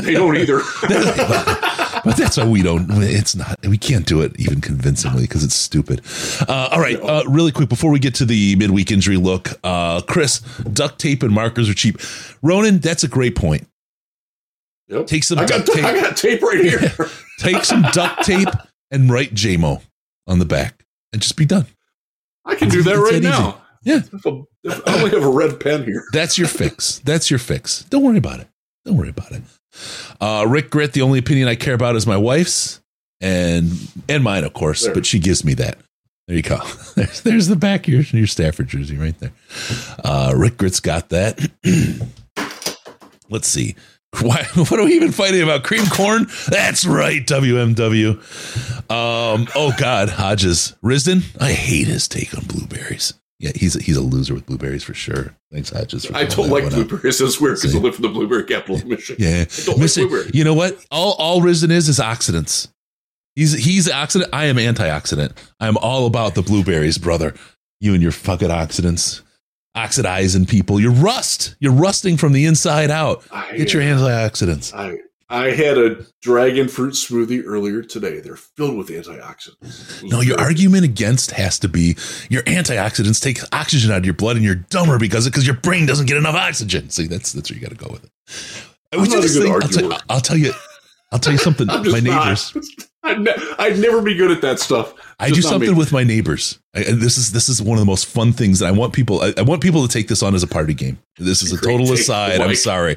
They 0.00 0.14
don't 0.14 0.34
either. 0.36 0.60
but 2.06 2.16
that's 2.16 2.36
why 2.36 2.46
we 2.46 2.62
don't. 2.62 2.86
It's 3.02 3.34
not. 3.34 3.58
We 3.66 3.76
can't 3.78 4.06
do 4.06 4.22
it 4.22 4.38
even 4.38 4.60
convincingly 4.60 5.22
because 5.22 5.44
it's 5.44 5.54
stupid. 5.54 6.00
Uh, 6.48 6.68
all 6.72 6.80
right, 6.80 6.98
uh, 7.00 7.24
really 7.28 7.52
quick 7.52 7.68
before 7.68 7.90
we 7.90 7.98
get 7.98 8.14
to 8.16 8.24
the 8.24 8.56
midweek 8.56 8.90
injury 8.90 9.16
look, 9.16 9.50
uh, 9.64 10.00
Chris, 10.02 10.40
duct 10.72 10.98
tape 10.98 11.22
and 11.22 11.32
markers 11.32 11.68
are 11.68 11.74
cheap. 11.74 11.98
Ronan, 12.42 12.78
that's 12.78 13.04
a 13.04 13.08
great 13.08 13.34
point. 13.36 13.66
Yep. 14.88 15.06
Take 15.08 15.24
some 15.24 15.38
I 15.40 15.46
got, 15.46 15.66
duct 15.66 15.72
tape. 15.76 15.84
I 15.84 16.00
got 16.00 16.16
tape 16.16 16.42
right 16.42 16.60
here. 16.64 16.92
Take 17.40 17.64
some 17.64 17.82
duct 17.92 18.24
tape 18.24 18.48
and 18.90 19.10
write 19.10 19.34
Jamo 19.34 19.82
on 20.28 20.38
the 20.38 20.44
back, 20.44 20.84
and 21.12 21.20
just 21.20 21.36
be 21.36 21.44
done. 21.44 21.66
I 22.44 22.54
can 22.54 22.68
do 22.68 22.82
that 22.84 22.94
It's 22.94 23.12
right 23.12 23.22
that 23.22 23.28
now. 23.28 23.62
Yeah. 23.82 24.00
If 24.12 24.24
a- 24.26 24.42
if 24.64 24.88
I 24.88 24.94
only 24.98 25.10
have 25.10 25.24
a 25.24 25.28
red 25.28 25.60
pen 25.60 25.84
here. 25.84 26.04
That's 26.12 26.38
your 26.38 26.48
fix. 26.48 27.00
That's 27.04 27.30
your 27.30 27.38
fix. 27.38 27.82
Don't 27.84 28.02
worry 28.02 28.18
about 28.18 28.40
it. 28.40 28.48
Don't 28.84 28.96
worry 28.96 29.08
about 29.10 29.32
it. 29.32 29.42
Uh, 30.20 30.44
Rick 30.48 30.70
Grit, 30.70 30.92
the 30.92 31.02
only 31.02 31.18
opinion 31.18 31.48
I 31.48 31.54
care 31.54 31.74
about 31.74 31.96
is 31.96 32.06
my 32.06 32.16
wife's 32.16 32.80
and 33.20 33.72
and 34.08 34.22
mine, 34.22 34.44
of 34.44 34.52
course, 34.52 34.84
There. 34.84 34.94
but 34.94 35.06
she 35.06 35.18
gives 35.18 35.44
me 35.44 35.54
that. 35.54 35.78
There 36.28 36.36
you 36.36 36.42
go. 36.42 36.58
There's, 36.96 37.20
there's 37.20 37.46
the 37.46 37.54
back 37.56 37.86
of 37.86 37.94
your, 37.94 38.02
your 38.02 38.26
Stafford 38.26 38.66
jersey 38.68 38.96
right 38.96 39.16
there. 39.20 39.30
Uh, 40.02 40.32
Rick 40.36 40.56
Grit's 40.56 40.80
got 40.80 41.10
that. 41.10 41.38
Let's 43.30 43.46
see. 43.48 43.76
Why, 44.20 44.44
what 44.54 44.72
are 44.72 44.84
we 44.84 44.94
even 44.94 45.12
fighting 45.12 45.42
about? 45.42 45.62
Cream 45.62 45.84
corn? 45.86 46.26
That's 46.48 46.84
right, 46.86 47.24
WMW. 47.24 48.14
Um, 48.90 49.46
oh, 49.54 49.72
God, 49.78 50.08
Hodges. 50.08 50.74
Risdon? 50.82 51.22
I 51.40 51.52
hate 51.52 51.86
his 51.86 52.08
take 52.08 52.36
on 52.36 52.44
blueberries. 52.44 53.14
Yeah, 53.38 53.52
he's 53.54 53.76
a, 53.76 53.82
he's 53.82 53.96
a 53.96 54.00
loser 54.00 54.32
with 54.32 54.46
blueberries 54.46 54.82
for 54.82 54.94
sure. 54.94 55.34
Thanks, 55.52 55.68
Hodges. 55.70 56.06
for 56.06 56.16
I 56.16 56.24
don't 56.24 56.48
like 56.48 56.70
blueberries. 56.70 57.18
That's 57.18 57.38
weird 57.38 57.56
because 57.56 57.74
I 57.74 57.78
live 57.78 57.96
in 57.96 58.02
the 58.02 58.08
blueberry 58.08 58.44
capital 58.44 58.76
of 58.76 58.86
Michigan. 58.86 59.22
Yeah, 59.22 59.44
I 59.44 59.64
don't 59.64 59.78
like 59.78 60.34
you 60.34 60.44
know 60.44 60.54
what? 60.54 60.82
All 60.90 61.12
all 61.18 61.40
Risdon 61.40 61.70
is 61.70 61.88
is 61.88 61.98
oxidants. 61.98 62.68
He's 63.34 63.52
he's 63.52 63.88
oxidant. 63.88 64.30
I 64.32 64.46
am 64.46 64.56
antioxidant. 64.56 65.36
I'm 65.60 65.76
all 65.76 66.06
about 66.06 66.34
the 66.34 66.42
blueberries, 66.42 66.96
brother. 66.96 67.34
You 67.78 67.92
and 67.92 68.02
your 68.02 68.12
fucking 68.12 68.48
oxidants, 68.48 69.20
oxidizing 69.74 70.46
people. 70.46 70.80
You're 70.80 70.92
rust. 70.92 71.56
You're 71.60 71.72
rusting 71.72 72.16
from 72.16 72.32
the 72.32 72.46
inside 72.46 72.90
out. 72.90 73.22
I, 73.30 73.54
Get 73.58 73.74
your 73.74 73.82
antioxidants. 73.82 74.72
I 74.74 74.96
I 75.28 75.50
had 75.50 75.76
a 75.76 76.04
dragon 76.22 76.68
fruit 76.68 76.94
smoothie 76.94 77.42
earlier 77.44 77.82
today. 77.82 78.20
They're 78.20 78.36
filled 78.36 78.76
with 78.76 78.88
antioxidants. 78.88 80.04
No, 80.04 80.20
your 80.20 80.38
argument 80.38 80.84
against 80.84 81.32
has 81.32 81.58
to 81.60 81.68
be 81.68 81.96
your 82.30 82.42
antioxidants 82.42 83.20
take 83.20 83.38
oxygen 83.52 83.90
out 83.90 83.98
of 83.98 84.04
your 84.04 84.14
blood, 84.14 84.36
and 84.36 84.44
you're 84.44 84.54
dumber 84.54 84.98
because 84.98 85.24
because 85.24 85.46
your 85.46 85.56
brain 85.56 85.84
doesn't 85.86 86.06
get 86.06 86.16
enough 86.16 86.36
oxygen. 86.36 86.90
See, 86.90 87.06
that's 87.08 87.32
that's 87.32 87.50
where 87.50 87.58
you 87.58 87.62
got 87.66 87.76
to 87.76 87.84
go 87.84 87.90
with 87.92 88.04
it. 88.04 88.10
I'm 88.92 89.00
Which 89.00 89.10
not 89.10 89.24
a 89.24 89.28
good 89.28 89.42
thing, 89.42 89.52
I'll, 89.52 89.90
tell. 89.90 90.00
I'll 90.08 90.20
tell 90.20 90.36
you. 90.36 90.52
I'll 91.12 91.18
tell 91.18 91.32
you 91.32 91.38
something. 91.38 91.66
Just 91.82 91.90
My 91.90 92.00
not. 92.00 92.26
neighbors. 92.26 92.76
I'd, 93.02 93.20
ne- 93.20 93.34
I'd 93.58 93.78
never 93.78 94.02
be 94.02 94.14
good 94.14 94.32
at 94.32 94.40
that 94.40 94.58
stuff. 94.58 94.92
I 95.20 95.30
do 95.30 95.40
something 95.40 95.70
me. 95.70 95.76
with 95.76 95.92
my 95.92 96.02
neighbors. 96.02 96.58
I, 96.74 96.80
and 96.80 97.00
this 97.00 97.18
is 97.18 97.32
this 97.32 97.48
is 97.48 97.62
one 97.62 97.78
of 97.78 97.80
the 97.80 97.86
most 97.86 98.06
fun 98.06 98.32
things 98.32 98.58
that 98.58 98.66
I 98.66 98.72
want 98.72 98.92
people. 98.92 99.22
I, 99.22 99.32
I 99.38 99.42
want 99.42 99.62
people 99.62 99.86
to 99.86 99.92
take 99.92 100.08
this 100.08 100.22
on 100.22 100.34
as 100.34 100.42
a 100.42 100.48
party 100.48 100.74
game. 100.74 100.98
This 101.16 101.42
is 101.42 101.52
a 101.52 101.60
total 101.60 101.92
aside. 101.92 102.40
I'm 102.40 102.54
sorry. 102.56 102.96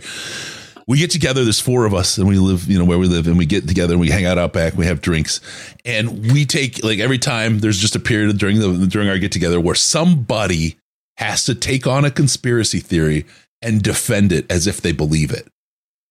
We 0.90 0.98
get 0.98 1.12
together. 1.12 1.44
There's 1.44 1.60
four 1.60 1.86
of 1.86 1.94
us, 1.94 2.18
and 2.18 2.28
we 2.28 2.40
live, 2.40 2.68
you 2.68 2.80
know, 2.80 2.84
where 2.84 2.98
we 2.98 3.08
live, 3.08 3.28
and 3.28 3.38
we 3.38 3.46
get 3.46 3.68
together 3.68 3.94
and 3.94 4.02
we 4.02 4.10
hang 4.10 4.26
out 4.26 4.40
out 4.40 4.54
back. 4.54 4.74
We 4.74 4.88
have 4.88 5.02
drinks, 5.02 5.40
and 5.86 6.34
we 6.34 6.46
take 6.46 6.84
like 6.84 6.98
every 6.98 7.20
time. 7.20 7.60
There's 7.60 7.78
just 7.78 7.96
a 7.96 8.00
period 8.00 8.36
during 8.40 8.60
the 8.60 8.88
during 8.88 9.08
our 9.08 9.20
get 9.20 9.32
together 9.32 9.60
where 9.60 9.76
somebody 9.76 10.78
has 11.18 11.46
to 11.46 11.54
take 11.54 11.86
on 11.86 12.06
a 12.06 12.12
conspiracy 12.12 12.80
theory 12.80 13.28
and 13.62 13.84
defend 13.84 14.32
it 14.32 14.52
as 14.52 14.66
if 14.66 14.82
they 14.82 14.92
believe 14.92 15.32
it. 15.32 15.48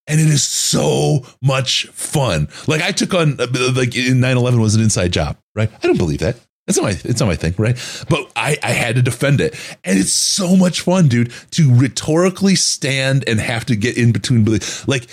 And 0.06 0.20
it 0.20 0.28
is 0.28 0.44
so 0.44 1.26
much 1.42 1.86
fun. 1.88 2.46
Like 2.68 2.80
I 2.80 2.92
took 2.92 3.14
on, 3.14 3.40
uh, 3.40 3.48
like 3.74 3.96
in 3.96 4.20
9 4.20 4.36
11 4.36 4.60
was 4.60 4.76
an 4.76 4.82
inside 4.82 5.12
job, 5.12 5.38
right? 5.56 5.70
I 5.82 5.86
don't 5.88 5.98
believe 5.98 6.20
that. 6.20 6.36
It's 6.68 6.76
not 6.76 6.84
my 6.84 6.90
it's 7.04 7.20
not 7.20 7.26
my 7.26 7.36
thing, 7.36 7.54
right? 7.58 7.76
But 8.08 8.30
I, 8.36 8.58
I 8.62 8.70
had 8.70 8.96
to 8.96 9.02
defend 9.02 9.40
it. 9.40 9.54
And 9.84 9.98
it's 9.98 10.12
so 10.12 10.54
much 10.54 10.82
fun, 10.82 11.08
dude, 11.08 11.32
to 11.52 11.74
rhetorically 11.74 12.54
stand 12.54 13.24
and 13.26 13.40
have 13.40 13.64
to 13.66 13.76
get 13.76 13.96
in 13.96 14.12
between 14.12 14.44
like 14.86 15.08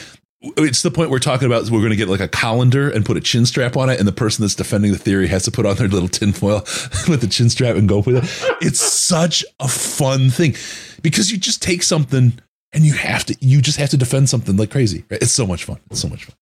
it's 0.58 0.82
the 0.82 0.92
point 0.92 1.10
we're 1.10 1.20
talking 1.20 1.48
about 1.48 1.70
we're 1.70 1.80
going 1.80 1.92
to 1.92 1.96
get 1.96 2.08
like 2.08 2.20
a 2.20 2.28
colander 2.28 2.90
and 2.90 3.06
put 3.06 3.18
a 3.18 3.22
chin 3.22 3.46
strap 3.46 3.76
on 3.76 3.90
it 3.90 3.98
and 3.98 4.08
the 4.08 4.12
person 4.12 4.44
that's 4.44 4.56
defending 4.56 4.92
the 4.92 4.98
theory 4.98 5.28
has 5.28 5.44
to 5.44 5.52
put 5.52 5.66
on 5.66 5.76
their 5.76 5.88
little 5.88 6.08
tinfoil 6.08 6.60
with 7.08 7.22
the 7.22 7.28
chin 7.28 7.50
strap 7.50 7.76
and 7.76 7.90
go 7.90 8.00
with 8.00 8.18
it 8.18 8.58
it's 8.62 8.80
such 8.80 9.44
a 9.60 9.68
fun 9.68 10.30
thing 10.30 10.56
because 11.02 11.32
you 11.32 11.38
just 11.38 11.64
take 11.64 11.82
something 11.82 12.38
and 12.74 12.86
you 12.86 12.94
have 12.94 13.26
to 13.26 13.36
you 13.40 13.62
just 13.62 13.80
have 13.80 13.90
to 13.90 13.98
defend 13.98 14.30
something 14.30 14.56
like 14.56 14.70
crazy 14.70 15.04
right? 15.10 15.22
it's 15.22 15.32
so 15.32 15.48
much 15.48 15.64
fun 15.64 15.80
it's 15.90 16.02
so 16.02 16.08
much 16.10 16.26
fun 16.26 16.36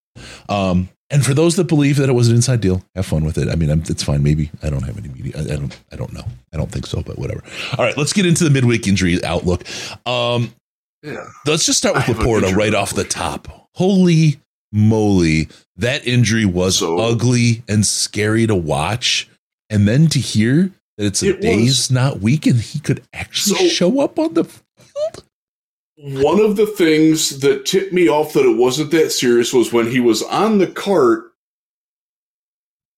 um, 0.49 0.89
and 1.13 1.25
for 1.25 1.33
those 1.33 1.55
that 1.55 1.65
believe 1.65 1.97
that 1.97 2.09
it 2.09 2.13
was 2.13 2.27
an 2.27 2.35
inside 2.35 2.59
deal 2.59 2.83
have 2.95 3.05
fun 3.05 3.23
with 3.23 3.37
it. 3.37 3.49
I 3.49 3.55
mean 3.55 3.69
I'm, 3.69 3.81
it's 3.81 4.03
fine. 4.03 4.23
Maybe 4.23 4.51
i 4.61 4.69
don't 4.69 4.83
have 4.83 4.97
any 4.97 5.09
media 5.09 5.33
I, 5.37 5.41
I 5.41 5.55
don't 5.55 5.79
i 5.91 5.95
don't 5.95 6.13
know. 6.13 6.25
I 6.53 6.57
don't 6.57 6.71
think 6.71 6.87
so 6.87 7.01
but 7.01 7.17
whatever. 7.17 7.41
All 7.77 7.85
right 7.85 7.97
let's 7.97 8.13
get 8.13 8.25
into 8.25 8.43
the 8.43 8.49
midweek 8.49 8.87
injury 8.87 9.23
outlook. 9.23 9.63
Um, 10.05 10.53
yeah. 11.01 11.25
let's 11.45 11.65
just 11.65 11.77
start 11.77 11.95
with 11.95 12.17
LaPorta 12.17 12.55
right 12.55 12.73
off 12.73 12.93
the 12.93 13.03
top. 13.03 13.69
Holy 13.75 14.39
moly, 14.73 15.47
that 15.77 16.05
injury 16.05 16.45
was 16.45 16.79
so, 16.79 16.97
ugly 16.97 17.63
and 17.69 17.85
scary 17.85 18.45
to 18.47 18.55
watch. 18.55 19.29
And 19.69 19.87
then 19.87 20.07
to 20.07 20.19
hear 20.19 20.71
that 20.97 21.05
it's 21.05 21.23
a 21.23 21.29
it 21.29 21.41
days, 21.41 21.67
was, 21.67 21.91
not 21.91 22.19
week, 22.19 22.45
and 22.45 22.59
he 22.59 22.79
could 22.79 23.03
actually 23.13 23.55
so, 23.55 23.67
show 23.69 24.01
up 24.01 24.19
on 24.19 24.33
the 24.33 24.43
field. 24.43 25.23
One 25.95 26.39
of 26.39 26.55
the 26.55 26.65
things 26.65 27.39
that 27.41 27.65
tipped 27.65 27.93
me 27.93 28.07
off 28.09 28.33
that 28.33 28.45
it 28.45 28.57
wasn't 28.57 28.91
that 28.91 29.11
serious 29.11 29.53
was 29.53 29.71
when 29.71 29.91
he 29.91 29.99
was 29.99 30.23
on 30.23 30.57
the 30.57 30.67
cart. 30.67 31.31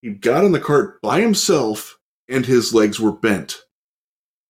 He 0.01 0.11
got 0.11 0.45
on 0.45 0.53
the 0.53 0.59
cart 0.59 1.01
by 1.01 1.19
himself 1.19 1.99
and 2.29 2.45
his 2.45 2.73
legs 2.73 2.99
were 2.99 3.11
bent. 3.11 3.57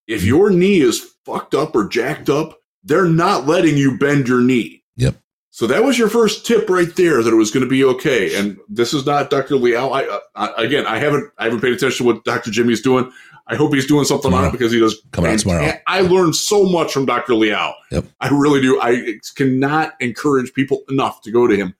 If 0.07 0.21
mm-hmm. 0.21 0.27
your 0.27 0.49
knee 0.51 0.81
is 0.81 1.13
fucked 1.25 1.55
up 1.55 1.75
or 1.75 1.87
jacked 1.87 2.29
up, 2.29 2.59
they're 2.83 3.05
not 3.05 3.47
letting 3.47 3.77
you 3.77 3.97
bend 3.97 4.27
your 4.27 4.41
knee. 4.41 4.83
Yep. 4.95 5.15
So 5.49 5.67
that 5.67 5.83
was 5.83 5.97
your 5.97 6.09
first 6.09 6.45
tip 6.45 6.69
right 6.69 6.93
there 6.95 7.23
that 7.23 7.31
it 7.31 7.37
was 7.37 7.49
going 7.49 7.63
to 7.63 7.69
be 7.69 7.83
okay. 7.83 8.37
And 8.37 8.57
this 8.69 8.93
is 8.93 9.05
not 9.05 9.29
Dr. 9.29 9.55
Liao. 9.55 9.89
I, 9.89 10.05
uh, 10.05 10.19
I, 10.35 10.63
again, 10.63 10.85
I 10.85 10.99
haven't 10.99 11.31
I 11.37 11.45
haven't 11.45 11.61
paid 11.61 11.73
attention 11.73 12.05
to 12.05 12.13
what 12.13 12.25
Dr. 12.25 12.51
Jimmy's 12.51 12.81
doing. 12.81 13.11
I 13.47 13.55
hope 13.55 13.73
he's 13.73 13.85
doing 13.85 14.05
something 14.05 14.31
tomorrow. 14.31 14.47
on 14.47 14.49
it 14.49 14.57
because 14.57 14.71
he 14.71 14.79
does. 14.79 15.01
Coming 15.11 15.31
out 15.31 15.39
tomorrow. 15.39 15.71
I 15.85 16.01
learned 16.01 16.35
so 16.35 16.63
much 16.63 16.91
from 16.91 17.05
Dr. 17.05 17.35
Liao. 17.35 17.75
Yep. 17.91 18.05
I 18.19 18.29
really 18.29 18.61
do. 18.61 18.79
I 18.81 19.19
cannot 19.35 19.93
encourage 19.99 20.53
people 20.53 20.83
enough 20.89 21.21
to 21.21 21.31
go 21.31 21.45
to 21.45 21.55
him. 21.55 21.75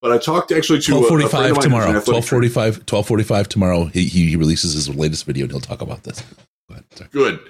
But 0.00 0.12
I 0.12 0.18
talked 0.18 0.52
actually 0.52 0.80
to 0.80 0.94
1245 0.94 1.62
tomorrow. 1.62 1.86
1245, 1.86 2.76
1245 2.84 3.48
tomorrow. 3.48 3.84
He, 3.84 4.04
he 4.04 4.36
releases 4.36 4.74
his 4.74 4.94
latest 4.94 5.24
video 5.24 5.44
and 5.44 5.52
he'll 5.52 5.60
talk 5.60 5.80
about 5.80 6.02
this. 6.02 6.22
Go 6.68 6.74
ahead. 6.74 7.10
Good. 7.10 7.40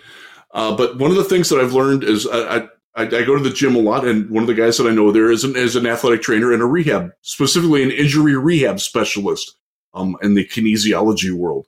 Uh, 0.52 0.76
but 0.76 0.98
one 0.98 1.10
of 1.10 1.16
the 1.16 1.24
things 1.24 1.48
that 1.48 1.58
I've 1.60 1.72
learned 1.72 2.04
is 2.04 2.28
I, 2.28 2.38
I, 2.38 2.56
I, 2.94 3.02
I, 3.02 3.24
go 3.24 3.36
to 3.36 3.42
the 3.42 3.50
gym 3.50 3.74
a 3.74 3.80
lot, 3.80 4.06
and 4.06 4.30
one 4.30 4.44
of 4.44 4.46
the 4.46 4.54
guys 4.54 4.78
that 4.78 4.86
I 4.86 4.94
know 4.94 5.10
there 5.10 5.32
is 5.32 5.42
an, 5.42 5.56
is 5.56 5.74
an 5.74 5.84
athletic 5.84 6.22
trainer 6.22 6.52
and 6.52 6.62
a 6.62 6.64
rehab, 6.64 7.10
specifically 7.22 7.82
an 7.82 7.90
injury 7.90 8.36
rehab 8.36 8.78
specialist 8.78 9.56
um, 9.94 10.16
in 10.22 10.34
the 10.34 10.46
kinesiology 10.46 11.32
world. 11.32 11.66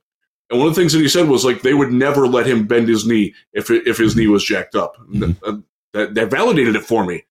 And 0.50 0.60
one 0.60 0.68
of 0.68 0.74
the 0.74 0.80
things 0.80 0.92
that 0.92 1.00
he 1.00 1.08
said 1.08 1.28
was 1.28 1.44
like 1.44 1.62
they 1.62 1.74
would 1.74 1.92
never 1.92 2.26
let 2.26 2.46
him 2.46 2.66
bend 2.66 2.88
his 2.88 3.06
knee 3.06 3.34
if 3.52 3.70
if 3.70 3.98
his 3.98 4.14
knee 4.14 4.28
was 4.28 4.44
jacked 4.44 4.76
up. 4.76 4.96
Mm-hmm. 4.96 5.32
That, 5.42 5.62
that, 5.92 6.14
that, 6.14 6.30
validated 6.30 6.76
it 6.76 6.84
for 6.84 7.04
me. 7.04 7.24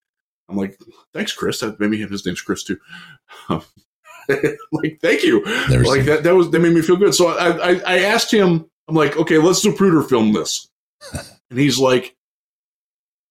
I'm 0.50 0.58
like, 0.58 0.80
thanks, 1.14 1.34
Chris. 1.34 1.60
That 1.60 1.80
made 1.80 1.90
me 1.92 2.02
have 2.02 2.10
his 2.10 2.26
name's 2.26 2.42
Chris 2.42 2.64
too. 2.64 2.78
like, 3.50 5.00
thank 5.02 5.24
you. 5.24 5.44
Like 5.70 6.06
that. 6.06 6.22
That 6.24 6.36
was 6.36 6.52
that 6.52 6.60
made 6.60 6.74
me 6.74 6.82
feel 6.82 6.98
good. 6.98 7.16
So 7.16 7.30
I, 7.30 7.72
I 7.72 7.82
I 7.86 8.00
asked 8.00 8.32
him. 8.34 8.70
I'm 8.88 8.96
like, 8.96 9.18
okay, 9.18 9.40
let's 9.40 9.62
do 9.62 9.72
Zapruder 9.72 10.08
film 10.08 10.34
this. 10.34 10.70
and 11.50 11.60
he's 11.60 11.80
like, 11.80 12.16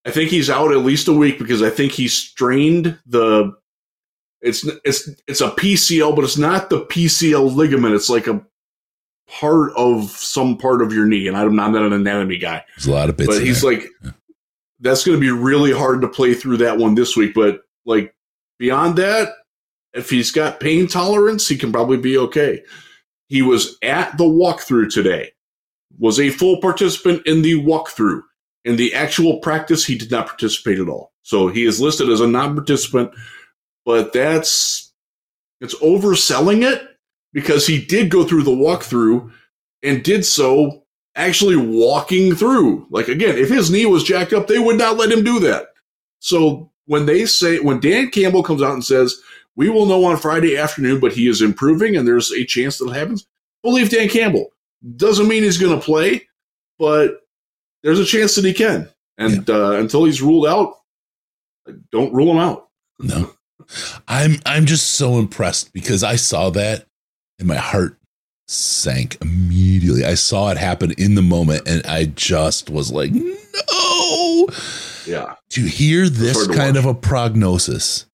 I 0.05 0.11
think 0.11 0.31
he's 0.31 0.51
out 0.51 0.73
at 0.73 0.79
least 0.79 1.09
a 1.09 1.13
week 1.13 1.39
because 1.39 1.63
I 1.63 1.71
think 1.71 1.93
he 1.93 2.09
strained 2.09 2.99
the. 3.07 3.53
It's 4.41 4.67
it's 4.85 5.09
it's 5.27 5.41
a 5.41 5.51
PCL, 5.51 6.15
but 6.15 6.25
it's 6.25 6.37
not 6.37 6.71
the 6.71 6.85
PCL 6.87 7.55
ligament. 7.55 7.95
It's 7.95 8.11
like 8.11 8.27
a 8.27 8.45
part 9.29 9.73
of 9.77 10.11
some 10.11 10.57
part 10.57 10.83
of 10.83 10.93
your 10.93 11.07
knee, 11.07 11.29
and 11.29 11.37
I'm 11.37 11.57
not 11.57 11.75
an 11.75 11.93
anatomy 11.93 12.39
guy. 12.39 12.65
There's 12.77 12.87
a 12.87 12.93
lot 12.93 13.09
of 13.09 13.17
bits, 13.17 13.29
but 13.29 13.43
he's 13.43 13.63
there. 13.63 13.73
like, 13.73 13.85
yeah. 14.03 14.11
that's 14.81 15.05
going 15.05 15.17
to 15.17 15.21
be 15.21 15.31
really 15.31 15.73
hard 15.73 16.01
to 16.03 16.09
play 16.09 16.35
through 16.35 16.59
that 16.59 16.79
one 16.79 16.95
this 16.95 17.17
week. 17.17 17.35
But 17.35 17.63
like 17.85 18.15
beyond 18.59 18.97
that, 18.97 19.31
if 19.93 20.11
he's 20.11 20.31
got 20.31 20.61
pain 20.61 20.87
tolerance, 20.89 21.49
he 21.49 21.57
can 21.57 21.73
probably 21.73 21.97
be 21.97 22.19
okay. 22.19 22.63
He 23.29 23.43
was 23.43 23.77
at 23.83 24.17
the 24.19 24.25
walkthrough 24.25 24.93
today, 24.93 25.33
was 25.99 26.21
a 26.21 26.31
full 26.31 26.61
participant 26.61 27.27
in 27.27 27.43
the 27.43 27.55
walkthrough. 27.55 28.23
In 28.65 28.77
the 28.77 28.95
actual 28.95 29.41
practice, 29.41 29.85
he 29.85 29.97
did 29.97 30.11
not 30.11 30.27
participate 30.27 30.79
at 30.79 30.89
all. 30.89 31.13
So 31.23 31.49
he 31.49 31.65
is 31.65 31.81
listed 31.81 32.09
as 32.09 32.21
a 32.21 32.27
non-participant, 32.27 33.11
but 33.85 34.13
that's 34.13 34.93
it's 35.61 35.75
overselling 35.77 36.63
it 36.63 36.83
because 37.35 37.67
he 37.67 37.85
did 37.85 38.09
go 38.11 38.25
through 38.25 38.45
the 38.45 38.51
walkthrough 38.51 39.31
and 39.83 40.03
did 40.03 40.25
so 40.25 40.85
actually 41.17 41.57
walking 41.57 42.35
through. 42.35 42.87
Like 42.89 43.09
again, 43.09 43.37
if 43.37 43.51
his 43.51 43.71
knee 43.71 43.85
was 43.85 44.05
jacked 44.05 44.33
up, 44.33 44.47
they 44.47 44.59
would 44.59 44.79
not 44.79 44.97
let 44.97 45.13
him 45.13 45.23
do 45.23 45.39
that. 45.41 45.67
So 46.21 46.71
when 46.87 47.05
they 47.05 47.27
say 47.27 47.59
when 47.59 47.81
Dan 47.81 48.11
Campbell 48.11 48.43
comes 48.43 48.63
out 48.63 48.73
and 48.73 48.85
says, 48.85 49.21
"We 49.57 49.69
will 49.69 49.85
know 49.85 50.05
on 50.05 50.17
Friday 50.17 50.57
afternoon, 50.57 51.01
but 51.01 51.13
he 51.13 51.29
is 51.29 51.43
improving 51.43 51.97
and 51.97 52.09
there's 52.09 52.33
a 52.33 52.47
chance 52.47 52.79
that 52.79 52.89
it 52.89 52.95
happens," 52.95 53.27
believe 53.63 53.91
Dan 53.91 54.09
Campbell. 54.09 54.49
Doesn't 54.97 55.29
mean 55.29 55.43
he's 55.43 55.59
going 55.59 55.79
to 55.79 55.85
play, 55.85 56.27
but 56.79 57.21
there's 57.83 58.01
a 58.01 58.05
chance 58.05 58.35
that 58.37 58.45
he 58.45 58.53
can. 58.53 58.89
And 59.19 59.49
yeah. 59.49 59.55
uh, 59.55 59.71
until 59.73 60.05
he's 60.05 60.23
ruled 60.23 60.47
out, 60.47 60.75
don't 61.91 62.13
rule 62.13 62.31
him 62.31 62.39
out. 62.39 62.69
No, 62.99 63.31
I'm 64.09 64.37
I'm 64.47 64.67
just 64.67 64.95
so 64.95 65.19
impressed 65.19 65.73
because 65.73 66.05
I 66.05 66.17
saw 66.17 66.51
that 66.51 66.87
and 67.39 67.49
my 67.49 67.57
heart 67.57 67.97
sank 68.49 69.19
immediately. 69.21 70.05
I 70.05 70.15
saw 70.15 70.51
it 70.51 70.59
happen 70.59 70.93
in 70.93 71.15
the 71.15 71.23
moment, 71.23 71.67
and 71.67 71.85
I 71.87 72.07
just 72.07 72.71
was 72.71 72.93
like, 72.93 73.13
no. 73.13 74.49
Yeah. 75.07 75.35
To 75.51 75.63
hear 75.63 76.09
this 76.09 76.47
kind 76.47 76.77
watch. 76.77 76.85
of 76.85 76.87
a 76.87 76.95
prognosis 76.95 78.07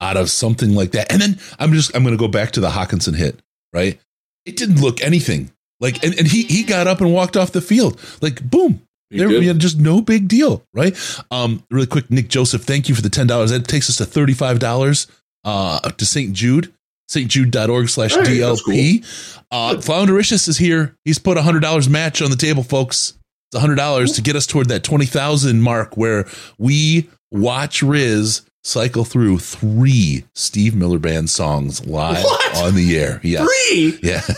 out 0.00 0.16
of 0.16 0.30
something 0.30 0.74
like 0.74 0.92
that, 0.92 1.12
and 1.12 1.20
then 1.20 1.38
I'm 1.58 1.72
just 1.72 1.94
I'm 1.94 2.02
going 2.02 2.14
to 2.14 2.18
go 2.18 2.28
back 2.28 2.52
to 2.52 2.60
the 2.60 2.70
Hockenson 2.70 3.16
hit. 3.16 3.40
Right? 3.72 4.00
It 4.46 4.56
didn't 4.56 4.80
look 4.80 5.02
anything 5.02 5.50
like, 5.80 6.02
and, 6.04 6.18
and 6.18 6.26
he 6.26 6.42
he 6.42 6.62
got 6.64 6.86
up 6.86 7.00
and 7.00 7.12
walked 7.12 7.36
off 7.36 7.52
the 7.52 7.60
field. 7.60 8.00
Like, 8.20 8.42
boom, 8.42 8.82
there, 9.10 9.28
we 9.28 9.46
had 9.46 9.58
just 9.58 9.78
no 9.78 10.00
big 10.00 10.28
deal, 10.28 10.62
right? 10.74 10.96
Um, 11.30 11.64
really 11.70 11.86
quick, 11.86 12.10
Nick 12.10 12.28
Joseph, 12.28 12.62
thank 12.62 12.88
you 12.88 12.94
for 12.94 13.02
the 13.02 13.10
ten 13.10 13.26
dollars. 13.26 13.50
That 13.50 13.66
takes 13.68 13.88
us 13.88 13.96
to 13.96 14.04
thirty 14.04 14.34
five 14.34 14.58
dollars. 14.58 15.06
Uh, 15.44 15.78
to 15.78 16.04
St. 16.04 16.34
Jude, 16.34 16.74
stjude.org 17.08 17.88
slash 17.88 18.14
DLP. 18.14 19.04
Uh, 19.50 19.76
Floundericious 19.76 20.48
is 20.48 20.58
here. 20.58 20.96
He's 21.04 21.18
put 21.18 21.36
a 21.36 21.42
hundred 21.42 21.60
dollars 21.60 21.88
match 21.88 22.22
on 22.22 22.30
the 22.30 22.36
table, 22.36 22.62
folks. 22.62 23.14
It's 23.50 23.56
a 23.56 23.60
hundred 23.60 23.76
dollars 23.76 24.12
to 24.12 24.22
get 24.22 24.36
us 24.36 24.46
toward 24.46 24.68
that 24.68 24.84
twenty 24.84 25.06
thousand 25.06 25.62
mark 25.62 25.96
where 25.96 26.26
we 26.58 27.08
watch 27.30 27.82
Riz 27.82 28.42
cycle 28.62 29.04
through 29.04 29.38
three 29.38 30.24
Steve 30.34 30.74
Miller 30.74 30.98
Band 30.98 31.30
songs 31.30 31.86
live 31.86 32.22
what? 32.22 32.58
on 32.58 32.74
the 32.74 32.98
air. 32.98 33.20
Yeah, 33.22 33.46
three. 33.46 33.98
Yeah. 34.02 34.22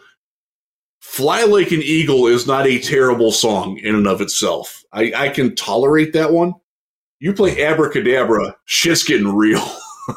Fly 1.00 1.44
like 1.44 1.72
an 1.72 1.82
eagle 1.82 2.28
is 2.28 2.48
not 2.48 2.66
a 2.66 2.80
terrible 2.80 3.32
song 3.32 3.78
in 3.78 3.96
and 3.96 4.08
of 4.08 4.22
itself. 4.22 4.84
I, 4.92 5.14
I 5.16 5.30
can 5.30 5.56
tolerate 5.56 6.14
that 6.14 6.34
one. 6.34 6.54
You 7.20 7.34
play 7.34 7.64
abracadabra, 7.64 8.56
shit's 8.66 9.04
getting 9.04 9.34
real. 9.34 9.64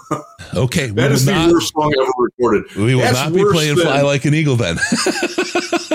okay, 0.54 0.86
that 0.88 1.12
is 1.12 1.26
not, 1.26 1.46
the 1.46 1.52
worst 1.52 1.72
song 1.72 1.92
ever 2.00 2.10
recorded. 2.18 2.74
We 2.74 2.94
will 2.94 3.02
That's 3.02 3.14
not 3.14 3.32
be 3.32 3.44
playing 3.44 3.76
than, 3.76 3.84
"Fly 3.84 4.00
Like 4.00 4.24
an 4.24 4.34
Eagle" 4.34 4.56
then. 4.56 4.76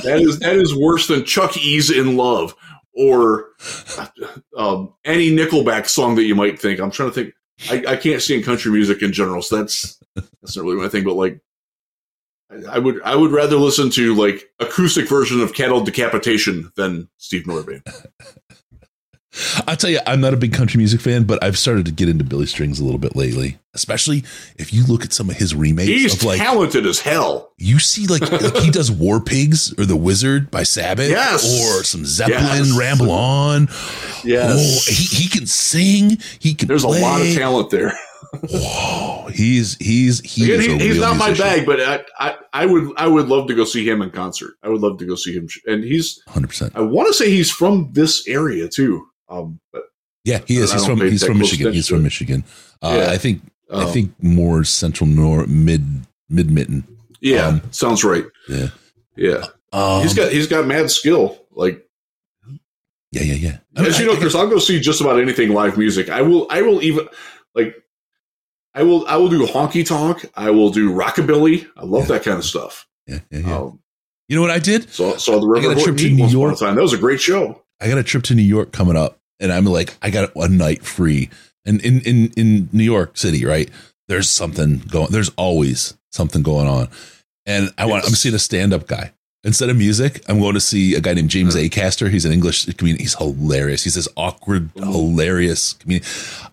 that 0.03 0.19
is 0.21 0.39
that 0.39 0.55
is 0.55 0.75
worse 0.75 1.07
than 1.07 1.25
Chuck 1.25 1.57
E's 1.57 1.91
"In 1.91 2.15
Love." 2.15 2.55
Or 2.93 3.49
um, 4.57 4.93
any 5.05 5.31
Nickelback 5.31 5.87
song 5.87 6.15
that 6.15 6.23
you 6.23 6.35
might 6.35 6.59
think. 6.59 6.79
I'm 6.79 6.91
trying 6.91 7.09
to 7.09 7.15
think. 7.15 7.33
I, 7.69 7.93
I 7.93 7.95
can't 7.95 8.21
sing 8.21 8.43
country 8.43 8.71
music 8.71 9.01
in 9.01 9.13
general, 9.13 9.41
so 9.41 9.57
that's 9.57 9.99
that's 10.15 10.57
not 10.57 10.65
really 10.65 10.81
my 10.81 10.89
thing. 10.89 11.03
But 11.03 11.15
like, 11.15 11.39
I, 12.49 12.75
I 12.75 12.79
would 12.79 13.01
I 13.03 13.15
would 13.15 13.31
rather 13.31 13.57
listen 13.57 13.89
to 13.91 14.15
like 14.15 14.49
acoustic 14.59 15.07
version 15.07 15.41
of 15.41 15.53
Cattle 15.53 15.83
Decapitation 15.83 16.71
than 16.75 17.09
Steve 17.17 17.47
Miller 17.47 17.63
I'll 19.67 19.75
tell 19.75 19.89
you, 19.89 19.99
I'm 20.05 20.21
not 20.21 20.33
a 20.33 20.37
big 20.37 20.53
country 20.53 20.77
music 20.77 21.01
fan, 21.01 21.23
but 21.23 21.43
I've 21.43 21.57
started 21.57 21.85
to 21.87 21.91
get 21.91 22.07
into 22.09 22.23
Billy 22.23 22.45
Strings 22.45 22.79
a 22.79 22.83
little 22.83 22.99
bit 22.99 23.15
lately. 23.15 23.57
Especially 23.73 24.23
if 24.57 24.71
you 24.71 24.85
look 24.85 25.03
at 25.03 25.11
some 25.13 25.29
of 25.31 25.35
his 25.37 25.55
remakes 25.55 25.87
He's 25.89 26.13
of 26.13 26.23
like 26.23 26.39
talented 26.39 26.85
as 26.85 26.99
hell. 26.99 27.51
you 27.57 27.79
see 27.79 28.05
like, 28.05 28.21
like 28.31 28.55
he 28.57 28.69
does 28.69 28.91
War 28.91 29.19
Pigs 29.19 29.73
or 29.79 29.85
The 29.85 29.95
Wizard 29.95 30.51
by 30.51 30.61
Sabbath 30.61 31.09
Yes. 31.09 31.43
or 31.43 31.83
some 31.83 32.05
Zeppelin 32.05 32.65
Yes. 32.65 32.77
Ramble 32.77 33.09
On. 33.09 33.67
Yes. 34.23 34.85
Oh, 34.87 34.91
he, 34.91 35.23
he 35.23 35.27
can 35.29 35.47
sing. 35.47 36.19
He 36.39 36.53
can 36.53 36.67
There's 36.67 36.83
play. 36.85 36.99
a 36.99 37.01
lot 37.01 37.21
of 37.21 37.33
talent 37.33 37.71
there. 37.71 37.97
Whoa, 38.49 39.27
he's 39.33 39.75
he's 39.77 40.19
he 40.21 40.51
Again, 40.53 40.79
he- 40.79 40.87
he's 40.87 40.99
not 40.99 41.17
my 41.17 41.33
bag, 41.33 41.65
but 41.65 41.79
I, 41.81 42.03
I 42.19 42.35
I 42.53 42.65
would 42.65 42.91
I 42.97 43.07
would 43.07 43.27
love 43.27 43.47
to 43.47 43.55
go 43.55 43.63
see 43.63 43.87
him 43.87 44.01
in 44.01 44.09
concert. 44.11 44.53
I 44.63 44.69
would 44.69 44.81
love 44.81 44.97
to 44.99 45.05
go 45.05 45.15
see 45.15 45.33
him, 45.33 45.47
and 45.67 45.83
he's 45.83 46.21
100%. 46.29 46.71
I 46.75 46.81
want 46.81 47.07
to 47.07 47.13
say 47.13 47.29
he's 47.29 47.51
from 47.51 47.89
this 47.93 48.27
area 48.27 48.67
too. 48.67 49.07
Um, 49.33 49.59
but 49.71 49.83
Yeah, 50.23 50.39
he 50.45 50.57
is. 50.57 50.71
I 50.71 50.75
He's 50.75 50.81
don't 50.85 50.91
from 50.91 50.99
pay 50.99 51.09
he's 51.11 51.21
that 51.21 51.27
from 51.27 51.37
close 51.37 51.51
Michigan. 51.51 51.73
He's 51.73 51.85
attention 51.89 51.95
to 51.95 51.95
from 51.95 51.99
it. 51.99 52.03
Michigan. 52.03 52.43
Uh, 52.81 53.03
Yeah. 53.07 53.11
I 53.13 53.17
think 53.17 53.41
I 53.71 53.83
um, 53.83 53.91
think 53.91 54.13
more 54.21 54.63
central 54.63 55.07
nor 55.09 55.47
mid 55.47 56.05
mid 56.29 56.51
mitten. 56.51 56.83
yeah, 57.21 57.47
um, 57.47 57.61
sounds 57.71 58.03
right. 58.03 58.25
Yeah. 58.47 58.67
Yeah, 59.15 59.45
Um, 59.71 60.01
he's 60.01 60.13
got 60.15 60.31
he's 60.31 60.47
got 60.47 60.65
mad 60.67 60.89
skill. 60.91 61.37
Like 61.51 61.85
yeah, 63.11 63.21
yeah, 63.21 63.57
yeah. 63.75 63.85
as 63.85 63.99
you 63.99 64.07
know, 64.07 64.15
Chris, 64.15 64.33
I'll 64.33 64.47
go 64.49 64.57
see 64.57 64.79
just 64.79 65.01
about 65.01 65.19
anything 65.19 65.49
live 65.53 65.77
music. 65.77 66.09
I 66.09 66.21
will 66.23 66.47
I 66.49 66.61
will 66.63 66.81
even 66.81 67.07
like 67.53 67.75
I 68.73 68.81
will 68.83 69.05
I 69.07 69.17
will 69.17 69.29
do 69.29 69.45
honky 69.45 69.85
tonk. 69.85 70.25
I 70.35 70.49
will 70.49 70.71
do 70.71 70.91
rockabilly. 70.91 71.67
I 71.77 71.83
love 71.85 72.07
that 72.07 72.23
kind 72.23 72.37
of 72.39 72.43
stuff. 72.45 72.87
yeah, 73.07 73.19
yeah, 73.29 73.39
yeah. 73.39 73.57
Um, 73.57 73.79
you 74.27 74.35
know 74.35 74.41
what 74.41 74.49
I 74.51 74.57
did? 74.59 74.89
saw 74.89 75.15
saw 75.17 75.39
the 75.39 75.47
I 75.47 75.61
got 75.61 75.69
River 75.69 75.79
a 75.79 75.83
trip 75.83 75.97
to 75.97 76.03
Horton 76.03 76.15
New 76.15 76.23
once 76.23 76.33
upon 76.33 76.41
a 76.43 76.47
York. 76.49 76.59
time. 76.59 76.75
That 76.75 76.81
was 76.81 76.93
a 76.93 76.97
great 76.97 77.21
show. 77.21 77.61
I 77.79 77.87
got 77.87 77.97
a 77.99 78.03
trip 78.03 78.23
to 78.23 78.35
New 78.35 78.41
York 78.41 78.71
coming 78.71 78.95
up, 78.95 79.19
and 79.39 79.51
I'm 79.51 79.65
like, 79.65 79.95
I 80.01 80.09
got 80.09 80.31
a 80.35 80.47
night 80.47 80.83
free. 80.85 81.29
And 81.65 81.81
in 81.81 82.01
in 82.01 82.31
in 82.35 82.69
New 82.73 82.83
York 82.83 83.17
City, 83.17 83.45
right? 83.45 83.69
There's 84.09 84.29
something 84.29 84.79
going. 84.89 85.07
There's 85.11 85.31
always 85.37 85.97
something 86.11 86.43
going 86.43 86.67
on, 86.67 86.89
and 87.45 87.69
I 87.77 87.85
want. 87.85 88.05
I'm 88.05 88.15
seeing 88.15 88.35
a 88.35 88.39
stand 88.39 88.73
up 88.73 88.85
guy 88.87 89.13
instead 89.45 89.69
of 89.69 89.77
music. 89.77 90.21
I'm 90.27 90.39
going 90.41 90.55
to 90.55 90.59
see 90.59 90.93
a 90.95 90.99
guy 91.01 91.13
named 91.13 91.29
James 91.29 91.55
Uh-huh. 91.55 91.63
Acaster. 91.65 92.09
He's 92.11 92.25
an 92.25 92.33
English 92.33 92.65
comedian. 92.75 92.99
He's 92.99 93.15
hilarious. 93.15 93.83
He's 93.83 93.95
this 93.95 94.07
awkward, 94.17 94.73
Mhm. 94.73 94.91
hilarious 94.91 95.73
comedian. 95.73 96.05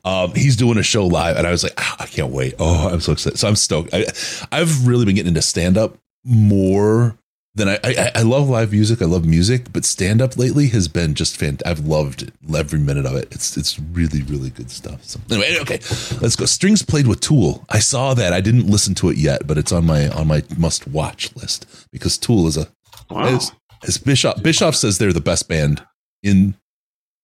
Um, 0.05 0.33
he's 0.35 0.55
doing 0.57 0.79
a 0.79 0.83
show 0.85 1.05
live, 1.07 1.37
and 1.37 1.45
I 1.47 1.51
was 1.51 1.65
like, 1.65 1.75
"Ah, 1.77 1.97
I 1.99 2.07
can't 2.07 2.31
wait. 2.31 2.55
Oh, 2.61 2.89
I'm 2.89 3.01
so 3.01 3.11
excited. 3.13 3.39
So 3.39 3.49
I'm 3.49 3.57
stoked. 3.57 3.93
I, 3.93 4.07
I've 4.53 4.87
really 4.87 5.05
been 5.05 5.17
getting 5.17 5.31
into 5.31 5.43
stand 5.43 5.77
up 5.77 5.99
more 6.25 7.17
than 7.55 7.69
I, 7.69 7.79
I. 7.85 8.11
I 8.17 8.23
love 8.23 8.49
live 8.49 8.73
music. 8.73 9.03
I 9.03 9.07
love 9.07 9.25
music, 9.25 9.73
but 9.73 9.85
stand 9.85 10.23
up 10.23 10.37
lately 10.37 10.69
has 10.69 10.87
been 10.89 11.15
just 11.15 11.37
fantastic. 11.37 11.67
I've 11.67 11.87
loved 11.87 12.23
it, 12.23 12.33
every 12.57 12.79
minute 12.79 13.07
of 13.07 13.17
it. 13.17 13.29
It's 13.33 13.57
it's 13.57 13.79
really 13.79 14.23
really 14.23 14.51
good 14.51 14.71
stuff. 14.71 15.05
So 15.05 15.19
anyway, 15.31 15.57
okay, 15.61 15.79
let's 16.21 16.37
go. 16.37 16.45
Strings 16.47 16.83
played 16.83 17.07
with 17.07 17.21
Tool. 17.21 17.65
I 17.69 17.81
saw 17.81 18.15
that. 18.15 18.33
I 18.33 18.41
didn't 18.41 18.67
listen 18.69 18.95
to 18.97 19.09
it 19.11 19.17
yet, 19.17 19.47
but 19.47 19.59
it's 19.59 19.73
on 19.73 19.85
my 19.87 20.09
on 20.11 20.27
my 20.29 20.43
must 20.57 20.87
watch 20.87 21.35
list 21.37 21.67
because 21.93 22.17
Tool 22.19 22.47
is 22.47 22.57
a 22.57 22.69
Wow. 23.11 23.25
as, 23.25 23.51
as 23.89 23.99
Bischoff 23.99 24.41
Bischoff 24.43 24.77
says 24.77 24.99
they're 24.99 25.13
the 25.13 25.21
best 25.21 25.49
band 25.49 25.85
in 26.23 26.55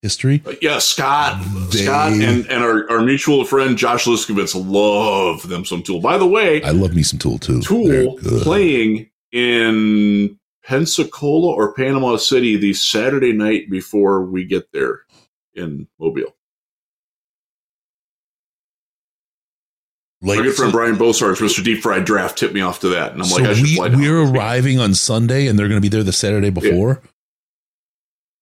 history. 0.01 0.39
But 0.39 0.61
yeah, 0.61 0.79
Scott, 0.79 1.41
They- 1.71 1.85
Scott, 1.85 2.11
and, 2.11 2.45
and 2.47 2.63
our, 2.63 2.89
our 2.91 3.01
mutual 3.01 3.45
friend 3.45 3.77
Josh 3.77 4.03
Liskovitz 4.05 4.53
love 4.55 5.47
them 5.47 5.63
some 5.63 5.81
Tool. 5.83 6.01
By 6.01 6.17
the 6.17 6.27
way, 6.27 6.61
I 6.63 6.71
love 6.71 6.93
me 6.93 7.03
some 7.03 7.19
Tool 7.19 7.37
too. 7.39 7.61
Tool 7.61 8.17
playing 8.41 9.09
in 9.31 10.39
Pensacola 10.63 11.53
or 11.53 11.73
Panama 11.73 12.17
City 12.17 12.57
the 12.57 12.73
Saturday 12.73 13.33
night 13.33 13.69
before 13.69 14.23
we 14.23 14.45
get 14.45 14.71
there 14.71 15.01
in 15.53 15.87
Mobile. 15.99 16.37
like 20.21 20.39
Our 20.39 20.43
good 20.45 20.55
friend 20.55 20.71
Brian 20.71 20.97
Bosar's 20.97 21.39
Mr. 21.39 21.63
Deep 21.63 21.81
Fried 21.81 22.05
Draft 22.05 22.37
tipped 22.37 22.53
me 22.53 22.61
off 22.61 22.79
to 22.81 22.89
that, 22.89 23.11
and 23.11 23.21
I'm 23.21 23.27
so 23.27 23.37
like, 23.37 23.45
I 23.49 23.53
should 23.53 23.63
we, 23.63 23.75
fly 23.75 23.89
down. 23.89 24.01
we're 24.01 24.23
arriving 24.23 24.79
on 24.79 24.93
Sunday, 24.93 25.47
and 25.47 25.57
they're 25.57 25.67
going 25.67 25.79
to 25.79 25.85
be 25.85 25.89
there 25.89 26.03
the 26.03 26.11
Saturday 26.11 26.49
before. 26.49 27.01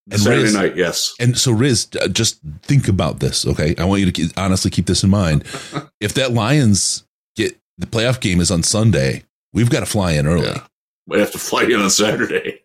and 0.10 0.20
Saturday 0.20 0.44
Riz- 0.44 0.54
night, 0.54 0.78
yes. 0.78 1.14
And 1.20 1.38
so, 1.38 1.52
Riz, 1.52 1.88
uh, 2.02 2.08
just 2.08 2.40
think 2.64 2.88
about 2.88 3.20
this, 3.20 3.46
okay? 3.46 3.76
I 3.78 3.86
want 3.86 4.02
you 4.02 4.12
to 4.12 4.34
honestly 4.38 4.72
keep 4.72 4.86
this 4.86 5.04
in 5.04 5.10
mind. 5.10 5.44
if 6.00 6.14
that 6.14 6.32
Lions 6.32 7.06
get 7.36 7.60
the 7.78 7.88
playoff 7.88 8.22
game 8.22 8.40
is 8.40 8.52
on 8.52 8.64
Sunday, 8.64 9.24
we've 9.52 9.70
got 9.70 9.82
to 9.82 9.86
fly 9.86 10.14
in 10.14 10.28
early. 10.28 10.48
Yeah. 10.48 10.62
Might 11.08 11.20
have 11.20 11.32
to 11.32 11.40
fly 11.40 11.64
in 11.64 11.80
on 11.80 11.90
Saturday. 11.90 12.62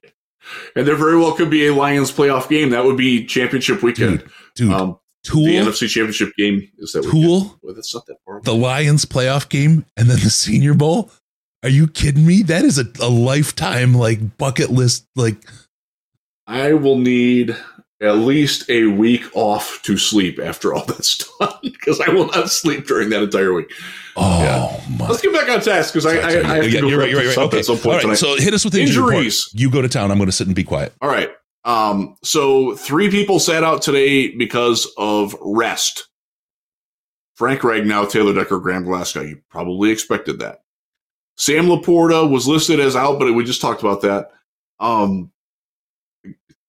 And 0.74 0.86
there 0.86 0.96
very 0.96 1.16
well 1.16 1.32
could 1.32 1.50
be 1.50 1.66
a 1.66 1.74
Lions 1.74 2.10
playoff 2.10 2.48
game. 2.48 2.70
That 2.70 2.84
would 2.84 2.96
be 2.96 3.24
championship 3.24 3.82
weekend. 3.82 4.24
Dude, 4.54 4.72
um, 4.72 4.98
Tool, 5.22 5.44
the 5.44 5.56
NFC 5.56 5.88
championship 5.88 6.32
game 6.36 6.68
is 6.78 6.92
that 6.92 7.04
weekend. 7.04 7.50
Well, 7.62 7.74
that's 7.74 7.94
not 7.94 8.06
that 8.06 8.16
the 8.42 8.54
Lions 8.54 9.04
playoff 9.04 9.48
game, 9.48 9.84
and 9.96 10.08
then 10.08 10.18
the 10.18 10.30
Senior 10.30 10.74
Bowl. 10.74 11.10
Are 11.62 11.68
you 11.68 11.86
kidding 11.88 12.26
me? 12.26 12.42
That 12.42 12.64
is 12.64 12.78
a, 12.78 12.86
a 13.00 13.08
lifetime 13.10 13.94
like 13.94 14.38
bucket 14.38 14.70
list. 14.70 15.06
Like, 15.14 15.36
I 16.46 16.72
will 16.72 16.96
need 16.96 17.54
at 18.02 18.16
least 18.16 18.68
a 18.70 18.84
week 18.86 19.24
off 19.34 19.80
to 19.82 19.96
sleep 19.98 20.38
after 20.38 20.72
all 20.72 20.84
that's 20.86 21.28
done 21.38 21.52
because 21.62 22.00
I 22.00 22.08
will 22.10 22.26
not 22.28 22.48
sleep 22.50 22.86
during 22.86 23.10
that 23.10 23.22
entire 23.22 23.52
week. 23.52 23.70
oh 24.16 24.42
Yeah. 24.42 24.96
my 24.98 25.08
Let's 25.08 25.20
get 25.20 25.32
back 25.34 25.48
on 25.50 25.60
task 25.60 25.92
because 25.92 26.06
I, 26.06 26.16
I, 26.16 26.28
I 26.28 26.32
have 26.56 26.64
to 26.64 26.70
Yeah, 26.70 26.80
go 26.80 26.86
you're 26.88 26.98
right, 26.98 27.10
you're 27.10 27.20
right, 27.26 27.36
Okay. 27.38 27.58
at 27.58 27.64
some 27.66 27.76
point 27.76 27.96
right, 27.96 28.02
tonight. 28.02 28.14
so 28.14 28.36
hit 28.36 28.54
us 28.54 28.64
with 28.64 28.72
the 28.72 28.80
injury 28.80 29.02
report. 29.02 29.14
Injuries. 29.16 29.48
You 29.52 29.70
go 29.70 29.82
to 29.82 29.88
town. 29.88 30.10
I'm 30.10 30.16
going 30.18 30.28
to 30.28 30.32
sit 30.32 30.46
and 30.46 30.56
be 30.56 30.64
quiet. 30.64 30.94
All 31.02 31.10
right. 31.10 31.30
Um, 31.66 32.16
so 32.22 32.74
three 32.74 33.10
people 33.10 33.38
sat 33.38 33.62
out 33.64 33.82
today 33.82 34.34
because 34.34 34.90
of 34.96 35.34
rest. 35.42 36.08
Frank 37.34 37.60
Ragnow, 37.60 38.10
Taylor 38.10 38.32
Decker, 38.34 38.58
Graham 38.60 38.84
Glasgow. 38.84 39.20
You 39.22 39.40
probably 39.50 39.90
expected 39.90 40.38
that. 40.38 40.62
Sam 41.36 41.66
LaPorta 41.66 42.30
was 42.30 42.46
listed 42.48 42.80
as 42.80 42.96
out, 42.96 43.18
but 43.18 43.32
we 43.34 43.44
just 43.44 43.60
talked 43.60 43.80
about 43.82 44.02
that. 44.02 44.30
Um, 44.78 45.30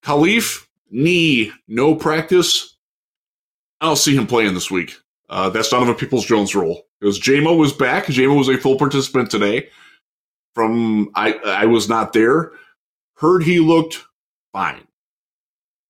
Kalif, 0.04 0.66
knee, 0.92 1.52
no 1.68 1.96
practice. 1.96 2.78
I 3.80 3.88
don't 3.88 3.96
see 3.96 4.16
him 4.16 4.28
playing 4.28 4.54
this 4.54 4.70
week. 4.70 4.96
Uh, 5.30 5.50
that's 5.50 5.70
Donovan 5.70 5.96
Peoples 5.96 6.26
Jones' 6.26 6.54
role. 6.54 6.84
Because 7.00 7.20
Jamo 7.20 7.58
was 7.58 7.74
back. 7.74 8.06
Jamo 8.06 8.38
was 8.38 8.50
a 8.50 8.58
full 8.58 8.78
participant 8.78 9.32
today. 9.32 9.70
From 10.54 11.10
I 11.16 11.34
I 11.46 11.66
was 11.66 11.88
not 11.90 12.14
there. 12.14 12.52
Heard 13.16 13.44
he 13.44 13.60
looked 13.60 14.04
fine. 14.52 14.82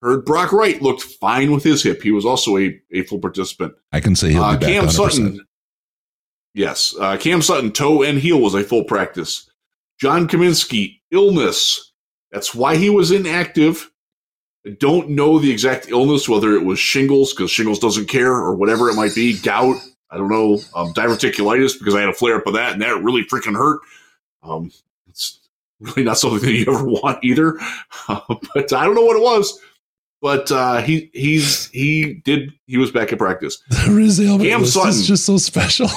Heard 0.02 0.24
Brock 0.26 0.52
Wright 0.52 0.82
looked 0.82 1.02
fine 1.04 1.52
with 1.52 1.64
his 1.64 1.84
hip. 1.84 2.02
He 2.02 2.12
was 2.12 2.26
also 2.26 2.58
a, 2.58 2.80
a 2.94 3.02
full 3.04 3.20
participant. 3.20 3.74
I 3.92 4.00
can 4.00 4.16
say 4.16 4.32
he'll 4.32 4.44
Uh, 4.44 4.54
be 4.58 4.66
back. 4.66 4.70
Cam 4.70 4.86
100%. 4.86 4.92
Sutton, 4.92 5.48
yes, 6.54 6.96
uh, 7.00 7.18
Cam 7.18 7.42
Sutton, 7.42 7.72
toe 7.72 8.04
and 8.04 8.18
heel 8.20 8.40
was 8.40 8.54
a 8.56 8.64
full 8.64 8.84
practice. 8.84 9.50
John 10.00 10.28
Cominsky, 10.28 11.02
illness. 11.12 11.92
That's 12.32 12.56
why 12.56 12.78
he 12.78 12.90
was 12.90 13.12
inactive. 13.12 13.92
I 14.66 14.72
don't 14.72 15.10
know 15.10 15.40
the 15.40 15.52
exact 15.52 15.90
illness, 15.90 16.30
whether 16.30 16.54
it 16.54 16.64
was 16.64 16.80
shingles, 16.80 17.34
because 17.34 17.50
shingles 17.50 17.80
doesn't 17.80 18.08
care, 18.08 18.32
or 18.32 18.56
whatever 18.56 18.90
it 18.90 18.96
might 18.96 19.16
be, 19.16 19.40
gout. 19.40 19.78
I 20.10 20.18
don't 20.18 20.30
know. 20.30 20.60
Um, 20.76 20.94
diverticulitis, 20.94 21.80
because 21.80 21.96
I 21.96 22.02
had 22.02 22.10
a 22.10 22.14
flare 22.14 22.36
up 22.36 22.48
of 22.48 22.54
that, 22.54 22.74
and 22.74 22.82
that 22.82 23.02
really 23.02 23.24
freaking 23.24 23.56
hurt. 23.56 23.80
Um, 24.44 24.72
it's 25.08 25.40
really 25.80 26.04
not 26.04 26.18
something 26.18 26.40
that 26.48 26.54
you 26.54 26.66
ever 26.68 26.86
want 26.86 27.24
either. 27.24 27.58
but 28.08 28.74
I 28.74 28.86
don't 28.86 28.96
know 28.96 29.06
what 29.06 29.18
it 29.18 29.24
was. 29.24 29.60
But 30.22 30.52
uh, 30.52 30.82
he 30.82 31.10
he's 31.14 31.68
he 31.70 32.14
did 32.14 32.54
he 32.68 32.78
was 32.78 32.92
back 32.92 33.12
in 33.12 33.18
practice. 33.18 33.58
The 33.70 33.92
Riz 33.92 34.20
Cam 34.20 34.66
Sutton. 34.66 34.90
is 34.90 35.08
just 35.08 35.26
so 35.26 35.38
special. 35.38 35.88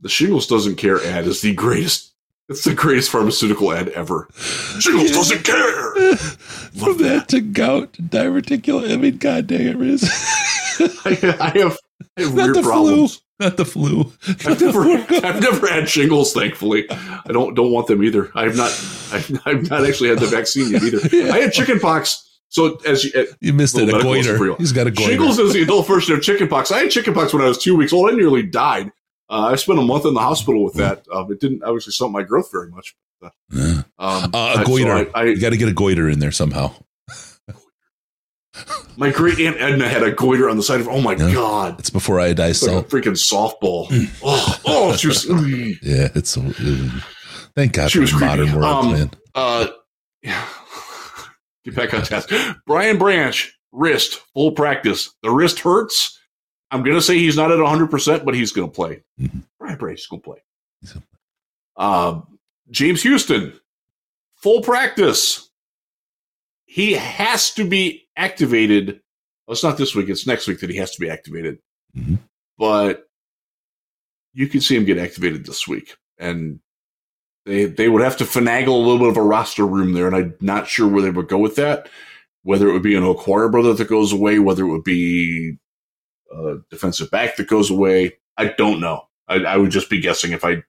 The 0.00 0.08
shingles 0.08 0.46
doesn't 0.46 0.76
care 0.76 1.04
ad 1.04 1.26
is 1.26 1.42
the 1.42 1.54
greatest. 1.54 2.14
It's 2.50 2.64
the 2.64 2.74
greatest 2.74 3.10
pharmaceutical 3.10 3.72
ad 3.72 3.88
ever. 3.90 4.28
Shingles 4.80 5.12
doesn't 5.12 5.44
care. 5.44 6.16
From 6.16 6.98
that 6.98 7.26
to 7.28 7.40
gout 7.40 7.92
to 7.94 8.02
diverticulitis. 8.02 8.92
I 8.92 8.96
mean, 8.96 9.18
god 9.18 9.46
dang 9.46 9.66
it, 9.66 9.76
Riz. 9.76 10.02
I, 11.04 11.36
I 11.40 11.58
have, 11.58 11.78
I 12.16 12.22
have 12.22 12.34
Not 12.34 12.44
weird 12.44 12.56
the 12.56 12.62
problems. 12.62 13.16
flu. 13.16 13.24
Not 13.46 13.56
the 13.56 13.64
flu. 13.64 14.12
I've 14.46 14.60
never, 14.60 14.82
I've 15.26 15.40
never 15.40 15.66
had 15.68 15.88
shingles. 15.88 16.32
Thankfully, 16.32 16.86
I 16.90 17.30
don't 17.32 17.54
don't 17.54 17.72
want 17.72 17.86
them 17.86 18.02
either. 18.02 18.30
I've 18.34 18.56
not, 18.56 18.70
I've, 19.12 19.40
I've 19.46 19.70
not 19.70 19.86
actually 19.86 20.10
had 20.10 20.18
the 20.18 20.26
vaccine 20.26 20.70
yet 20.72 20.82
either. 20.82 21.16
Yeah. 21.16 21.32
I 21.32 21.40
had 21.40 21.52
chickenpox. 21.52 22.26
So 22.48 22.78
as 22.84 23.04
you, 23.04 23.12
uh, 23.14 23.24
You 23.40 23.52
missed 23.52 23.76
it. 23.76 23.82
A 23.82 23.84
Little 23.86 23.98
medical 24.00 24.16
lesson 24.16 24.36
for 24.36 24.46
goiter. 24.48 24.58
He's 24.58 24.72
got 24.72 24.86
a 24.88 24.90
goiter. 24.90 25.10
Shingles 25.10 25.38
is 25.38 25.52
the 25.52 25.62
adult 25.62 25.86
version 25.86 26.14
of 26.16 26.22
chickenpox. 26.22 26.72
I 26.72 26.80
had 26.80 26.90
chickenpox 26.90 27.32
when 27.32 27.42
I 27.42 27.46
was 27.48 27.58
two 27.58 27.76
weeks 27.76 27.92
old. 27.92 28.10
I 28.10 28.14
nearly 28.14 28.42
died. 28.42 28.90
Uh, 29.30 29.50
I 29.52 29.56
spent 29.56 29.78
a 29.78 29.82
month 29.82 30.04
in 30.06 30.12
the 30.14 30.20
hospital 30.20 30.64
with 30.64 30.74
that. 30.74 31.04
Um, 31.12 31.30
it 31.30 31.38
didn't 31.40 31.62
obviously 31.62 31.92
stunt 31.92 32.10
my 32.12 32.22
growth 32.24 32.50
very 32.50 32.68
much. 32.70 32.96
Yeah. 33.22 33.82
Um, 33.98 34.30
Uh, 34.34 34.56
a 34.60 34.64
goiter. 34.64 34.90
I- 34.92 35.10
I- 35.14 35.24
you 35.24 35.40
got 35.40 35.50
to 35.50 35.56
get 35.56 35.68
a 35.68 35.72
goiter 35.72 36.08
in 36.08 36.18
there 36.18 36.32
somehow. 36.32 36.72
my 38.96 39.10
great 39.10 39.38
aunt 39.38 39.56
Edna 39.60 39.88
had 39.88 40.02
a 40.02 40.10
goiter 40.10 40.48
on 40.48 40.56
the 40.56 40.62
side 40.62 40.80
of. 40.80 40.88
Oh 40.88 41.00
my 41.00 41.12
Yeah. 41.12 41.32
god! 41.32 41.78
It's 41.78 41.90
before 41.90 42.16
iodized 42.16 42.50
It's 42.50 42.62
like 42.62 42.72
salt. 42.72 42.86
a 42.92 42.96
freaking 42.96 43.16
softball. 43.62 43.88
Mm. 43.88 44.10
oh, 44.22 44.60
oh, 44.66 44.96
she 44.96 45.06
was. 45.08 45.24
Yeah, 45.82 46.08
it's 46.14 46.30
so. 46.30 46.40
uh, 46.42 47.00
thank 47.54 47.72
God 47.74 47.90
She 47.90 47.98
for 47.98 48.02
was 48.02 48.12
the 48.12 48.18
modern 48.18 48.46
creepy. 48.46 48.58
world, 48.58 48.84
Um, 48.86 48.92
man. 48.92 49.10
Uh, 49.34 49.66
yeah. 50.22 50.44
Get 51.64 51.76
back 51.76 51.94
on 51.94 52.02
task. 52.02 52.30
Brian 52.66 52.98
Branch, 52.98 53.52
wrist, 53.70 54.20
full 54.34 54.52
practice. 54.52 55.10
The 55.22 55.30
wrist 55.30 55.60
hurts. 55.60 56.18
I'm 56.70 56.82
going 56.82 56.96
to 56.96 57.02
say 57.02 57.18
he's 57.18 57.36
not 57.36 57.50
at 57.50 57.58
100%, 57.58 58.24
but 58.24 58.34
he's 58.34 58.52
going 58.52 58.68
to 58.70 58.74
play. 58.74 59.02
Mhm. 59.20 59.42
Brian 59.58 59.78
Branch 59.78 59.98
is 59.98 60.06
going 60.06 60.22
to 60.22 60.24
play. 60.24 60.38
Uh, 61.76 62.20
James 62.70 63.02
Houston, 63.02 63.52
full 64.36 64.62
practice. 64.62 65.50
He 66.66 66.92
has 66.92 67.52
to 67.54 67.64
be 67.64 68.06
activated. 68.16 69.00
Well, 69.46 69.52
it's 69.54 69.62
not 69.64 69.76
this 69.78 69.94
week, 69.94 70.08
it's 70.08 70.26
next 70.26 70.46
week 70.46 70.60
that 70.60 70.70
he 70.70 70.76
has 70.76 70.92
to 70.92 71.00
be 71.00 71.10
activated. 71.10 71.58
Mhm. 71.96 72.18
But 72.58 73.08
you 74.32 74.46
can 74.46 74.60
see 74.60 74.76
him 74.76 74.84
get 74.84 74.98
activated 74.98 75.46
this 75.46 75.66
week. 75.66 75.96
And 76.18 76.60
they 77.46 77.64
they 77.64 77.88
would 77.88 78.02
have 78.02 78.18
to 78.18 78.24
finagle 78.24 78.68
a 78.68 78.70
little 78.86 78.98
bit 78.98 79.08
of 79.08 79.16
a 79.16 79.22
roster 79.22 79.66
room 79.66 79.94
there, 79.94 80.06
and 80.06 80.14
I'm 80.14 80.34
not 80.40 80.68
sure 80.68 80.86
where 80.86 81.02
they 81.02 81.10
would 81.10 81.28
go 81.28 81.38
with 81.38 81.56
that. 81.56 81.88
Whether 82.42 82.68
it 82.68 82.72
would 82.72 82.82
be 82.82 82.94
an 82.94 83.02
Okwara 83.02 83.50
brother 83.50 83.72
that 83.72 83.88
goes 83.88 84.12
away, 84.12 84.38
whether 84.38 84.62
it 84.64 84.68
would 84.70 84.84
be 84.84 85.56
a 86.30 86.56
defensive 86.70 87.10
back 87.10 87.36
that 87.36 87.48
goes 87.48 87.70
away, 87.70 88.16
I 88.36 88.54
don't 88.56 88.80
know. 88.80 89.08
I, 89.28 89.36
I 89.36 89.56
would 89.56 89.70
just 89.70 89.90
be 89.90 90.00
guessing 90.00 90.32
if 90.32 90.44
I 90.44 90.62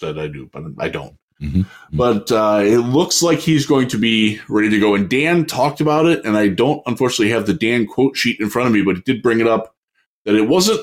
said 0.00 0.18
I 0.18 0.28
do, 0.28 0.48
but 0.52 0.64
I 0.78 0.88
don't. 0.88 1.16
Mhm. 1.40 1.66
But 1.92 2.32
uh, 2.32 2.60
it 2.64 2.78
looks 2.78 3.22
like 3.22 3.38
he's 3.38 3.66
going 3.66 3.88
to 3.88 3.98
be 3.98 4.40
ready 4.48 4.70
to 4.70 4.80
go. 4.80 4.94
And 4.94 5.08
Dan 5.08 5.44
talked 5.44 5.80
about 5.80 6.06
it, 6.06 6.24
and 6.24 6.36
I 6.36 6.48
don't 6.48 6.82
unfortunately 6.86 7.30
have 7.30 7.46
the 7.46 7.54
Dan 7.54 7.86
quote 7.86 8.16
sheet 8.16 8.40
in 8.40 8.48
front 8.48 8.68
of 8.68 8.74
me, 8.74 8.82
but 8.82 8.96
he 8.96 9.02
did 9.02 9.22
bring 9.22 9.40
it 9.40 9.46
up 9.46 9.74
that 10.24 10.34
it 10.34 10.48
wasn't, 10.48 10.80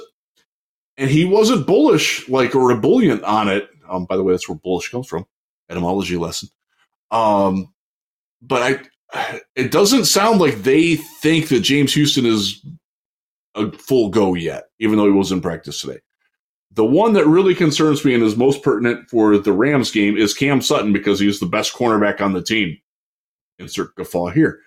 and 0.95 1.09
he 1.09 1.25
wasn't 1.25 1.65
bullish 1.65 2.29
like 2.29 2.55
or 2.55 2.71
ebullient 2.71 3.23
on 3.23 3.49
it. 3.49 3.67
Um, 3.89 4.05
by 4.05 4.15
the 4.15 4.23
way, 4.23 4.33
that's 4.33 4.47
where 4.47 4.57
bullish 4.57 4.89
comes 4.89 5.07
from, 5.07 5.25
etymology 5.69 6.17
lesson. 6.17 6.49
Um, 7.09 7.73
but 8.41 8.61
I, 9.13 9.43
it 9.55 9.71
doesn't 9.71 10.05
sound 10.05 10.39
like 10.39 10.63
they 10.63 10.95
think 10.95 11.47
that 11.49 11.61
James 11.61 11.93
Houston 11.93 12.25
is 12.25 12.63
a 13.55 13.71
full 13.71 14.09
go 14.09 14.33
yet, 14.33 14.65
even 14.79 14.97
though 14.97 15.05
he 15.05 15.11
was 15.11 15.31
in 15.31 15.41
practice 15.41 15.81
today. 15.81 15.99
The 16.71 16.85
one 16.85 17.13
that 17.13 17.27
really 17.27 17.53
concerns 17.53 18.03
me 18.03 18.15
and 18.15 18.23
is 18.23 18.35
most 18.35 18.63
pertinent 18.63 19.09
for 19.09 19.37
the 19.37 19.53
Rams 19.53 19.91
game 19.91 20.17
is 20.17 20.33
Cam 20.33 20.61
Sutton 20.61 20.91
because 20.91 21.19
he's 21.19 21.39
the 21.39 21.45
best 21.45 21.73
cornerback 21.73 22.19
on 22.19 22.33
the 22.33 22.41
team. 22.41 22.77
Insert 23.59 23.95
guffaw 23.95 24.29
here. 24.29 24.59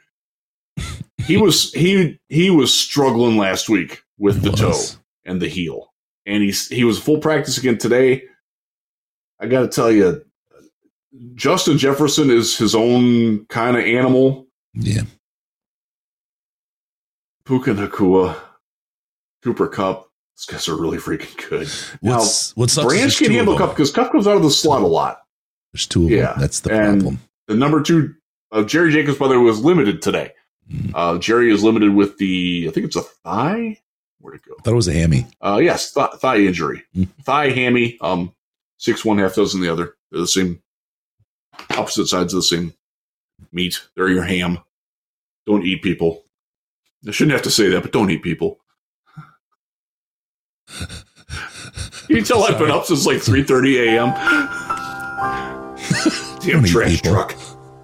He 1.18 1.36
was 1.40 1.72
he 1.72 2.20
he 2.28 2.50
was 2.50 2.72
struggling 2.72 3.36
last 3.36 3.68
week 3.68 4.02
with 4.18 4.42
the 4.42 4.50
He 4.50 4.56
toe 4.56 4.80
and 5.24 5.42
the 5.42 5.48
heel, 5.48 5.92
and 6.24 6.44
he's 6.44 6.68
he 6.68 6.84
was 6.84 6.98
full 6.98 7.18
practice 7.18 7.58
again 7.58 7.78
today. 7.78 8.22
I 9.40 9.46
got 9.46 9.62
to 9.62 9.68
tell 9.68 9.90
you, 9.90 10.24
Justin 11.34 11.76
Jefferson 11.76 12.30
is 12.30 12.56
his 12.56 12.74
own 12.74 13.46
kind 13.46 13.76
of 13.76 13.84
animal. 13.84 14.46
Yeah. 14.74 15.02
Puka 17.44 17.74
Nacua, 17.74 18.36
Cooper 19.46 19.68
Kupp. 19.68 20.10
These 20.36 20.46
guys 20.46 20.68
are 20.68 20.76
really 20.76 20.98
freaking 20.98 21.48
good. 21.48 21.68
Now, 22.02 22.18
What's 22.18 22.54
what 22.56 22.68
sucks? 22.68 22.86
Branch 22.86 23.16
can 23.16 23.30
handle. 23.30 23.56
Kupp 23.56 23.70
because 23.70 23.92
Kupp 23.92 24.10
comes 24.10 24.26
out 24.26 24.36
of 24.36 24.42
the 24.42 24.50
slot 24.50 24.82
a 24.82 24.86
lot. 24.86 25.22
There's 25.72 25.86
two 25.86 26.04
of 26.04 26.10
Yeah, 26.10 26.32
them. 26.32 26.40
That's 26.40 26.60
the 26.60 26.72
and- 26.72 27.00
problem. 27.02 27.20
The 27.46 27.54
number 27.54 27.80
two, 27.80 28.14
uh, 28.50 28.64
Jerry 28.64 28.90
Jacobs, 28.92 29.18
by 29.18 29.28
the 29.28 29.38
way, 29.38 29.44
was 29.44 29.60
limited 29.64 30.02
today. 30.02 30.32
Mm. 30.68 30.90
Uh, 30.94 31.18
Jerry 31.18 31.52
is 31.52 31.62
limited 31.62 31.94
with 31.94 32.18
the, 32.18 32.66
I 32.68 32.72
think 32.72 32.86
it's 32.86 32.96
a 32.96 33.02
thigh. 33.02 33.78
Where'd 34.18 34.34
it 34.36 34.42
go? 34.48 34.54
I 34.58 34.62
thought 34.62 34.72
it 34.72 34.74
was 34.74 34.88
a 34.88 34.92
hammy. 34.92 35.28
Uh, 35.40 35.60
yes, 35.62 35.92
th- 35.92 36.10
thigh 36.16 36.38
injury, 36.38 36.82
Mm. 36.96 37.06
thigh 37.22 37.50
hammy. 37.50 37.98
Um, 38.00 38.32
six 38.78 39.04
one, 39.04 39.18
half 39.18 39.36
dozen 39.36 39.60
the 39.60 39.68
other. 39.72 39.94
They're 40.10 40.20
the 40.22 40.26
same, 40.26 40.60
opposite 41.70 42.08
sides 42.08 42.34
of 42.34 42.38
the 42.38 42.42
same 42.42 42.74
meat. 43.52 43.80
They're 43.94 44.08
your 44.08 44.24
ham. 44.24 44.58
Don't 45.46 45.64
eat 45.64 45.82
people. 45.82 46.24
I 47.06 47.12
shouldn't 47.12 47.32
have 47.34 47.42
to 47.42 47.50
say 47.50 47.68
that, 47.68 47.82
but 47.82 47.92
don't 47.92 48.10
eat 48.10 48.22
people. 48.24 48.58
You 52.08 52.16
can 52.16 52.24
tell 52.24 52.44
I've 52.44 52.56
been 52.56 52.70
up 52.70 52.84
since 52.84 53.04
like 53.04 53.20
three 53.20 53.42
thirty 53.42 53.78
a.m. 53.78 54.10
Damn 56.40 56.62
Don't 56.62 56.66
trash 56.66 57.02
people. 57.02 57.12
truck. 57.12 57.34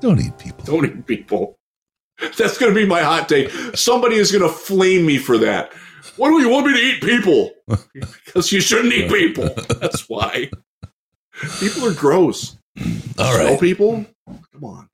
Don't 0.01 0.21
eat 0.21 0.39
people. 0.39 0.65
Don't 0.65 0.85
eat 0.85 1.07
people. 1.07 1.59
That's 2.39 2.57
going 2.57 2.73
to 2.73 2.81
be 2.81 2.87
my 2.87 3.03
hot 3.03 3.29
take. 3.29 3.51
Somebody 3.75 4.17
is 4.17 4.31
going 4.31 4.43
to 4.43 4.49
flame 4.49 5.05
me 5.07 5.19
for 5.19 5.39
that. 5.39 5.73
Why 6.17 6.29
do 6.29 6.41
you 6.41 6.49
want 6.49 6.67
me 6.67 6.75
to 6.75 6.79
eat 6.79 7.03
people? 7.03 7.51
because 8.25 8.53
you 8.53 8.61
shouldn't 8.61 8.93
eat 8.93 9.11
people. 9.11 9.49
That's 9.81 10.09
why. 10.09 10.51
People 11.59 11.87
are 11.89 11.95
gross. 11.95 12.57
All 13.19 13.37
right. 13.37 13.47
Smell 13.47 13.59
people? 13.59 14.07
Come 14.27 14.65
on. 14.65 14.89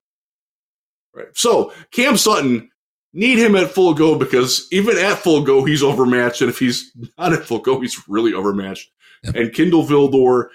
Right. 1.13 1.27
So 1.33 1.73
Cam 1.91 2.17
Sutton 2.17 2.68
need 3.13 3.39
him 3.39 3.55
at 3.55 3.71
full 3.71 3.93
go 3.93 4.17
because 4.17 4.67
even 4.71 4.97
at 4.97 5.19
full 5.19 5.43
go 5.43 5.63
he's 5.63 5.83
overmatched, 5.83 6.41
and 6.41 6.49
if 6.49 6.59
he's 6.59 6.91
not 7.17 7.33
at 7.33 7.45
full 7.45 7.59
go, 7.59 7.79
he's 7.79 8.07
really 8.07 8.33
overmatched. 8.33 8.91
Yep. 9.23 9.35
And 9.35 9.53
Kindle 9.53 9.83
Vildor, 9.83 10.49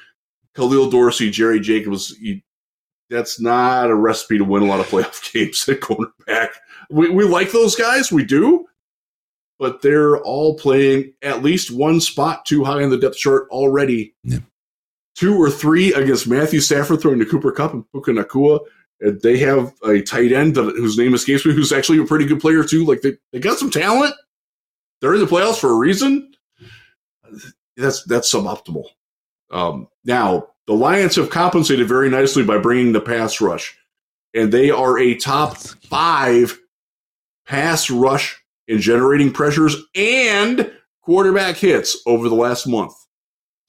Khalil 0.55 0.91
Dorsey, 0.91 1.31
Jerry 1.31 1.61
Jacobs, 1.61 2.17
you, 2.21 2.41
that's 3.11 3.41
not 3.41 3.91
a 3.91 3.95
recipe 3.95 4.39
to 4.39 4.45
win 4.45 4.63
a 4.63 4.67
lot 4.67 4.81
of 4.81 4.87
playoff 4.87 5.33
games 5.33 5.69
at 5.69 5.81
cornerback. 5.81 6.51
We, 6.91 7.11
we 7.11 7.25
like 7.25 7.53
those 7.53 7.77
guys, 7.77 8.11
we 8.11 8.25
do, 8.25 8.67
but 9.59 9.83
they're 9.83 10.19
all 10.19 10.57
playing 10.57 11.13
at 11.23 11.43
least 11.43 11.71
one 11.71 12.01
spot 12.01 12.45
too 12.47 12.65
high 12.65 12.83
in 12.83 12.91
the 12.91 12.99
depth 12.99 13.17
chart 13.17 13.49
already. 13.51 14.15
Yeah. 14.23 14.39
Two 15.15 15.37
or 15.41 15.49
three 15.49 15.93
against 15.95 16.27
Matthew 16.27 16.59
Stafford 16.59 17.01
throwing 17.01 17.21
to 17.21 17.27
Cooper 17.27 17.53
Kupp 17.53 17.73
and 17.73 17.85
Puka 17.93 18.11
Nacua. 18.11 18.59
They 19.01 19.39
have 19.39 19.75
a 19.85 20.01
tight 20.01 20.33
end 20.33 20.57
whose 20.57 20.97
name 20.97 21.15
escapes 21.15 21.45
me, 21.45 21.53
who's 21.53 21.73
actually 21.73 21.99
a 21.99 22.05
pretty 22.05 22.25
good 22.25 22.41
player 22.41 22.65
too. 22.65 22.85
Like 22.85 23.03
they, 23.03 23.15
they 23.33 23.41
got 23.41 23.59
some 23.59 23.71
talent. 23.71 24.15
They're 25.01 25.15
in 25.15 25.21
the 25.21 25.27
playoffs 25.27 25.59
for 25.59 25.71
a 25.71 25.77
reason. 25.77 26.33
That's 27.77 28.05
that's 28.05 28.33
suboptimal. 28.33 28.87
Um, 29.51 29.89
now 30.05 30.49
the 30.67 30.75
Lions 30.75 31.17
have 31.17 31.31
compensated 31.31 31.89
very 31.89 32.09
nicely 32.09 32.45
by 32.45 32.59
bringing 32.59 32.93
the 32.93 33.01
pass 33.01 33.41
rush, 33.41 33.77
and 34.33 34.53
they 34.53 34.71
are 34.71 34.99
a 34.99 35.17
top 35.17 35.57
five 35.59 36.59
pass 37.47 37.91
rush 37.91 38.41
in 38.69 38.81
generating 38.81 39.33
pressures 39.33 39.77
and 39.95 40.73
quarterback 41.03 41.57
hits 41.57 42.01
over 42.07 42.29
the 42.29 42.35
last 42.35 42.67
month. 42.67 42.95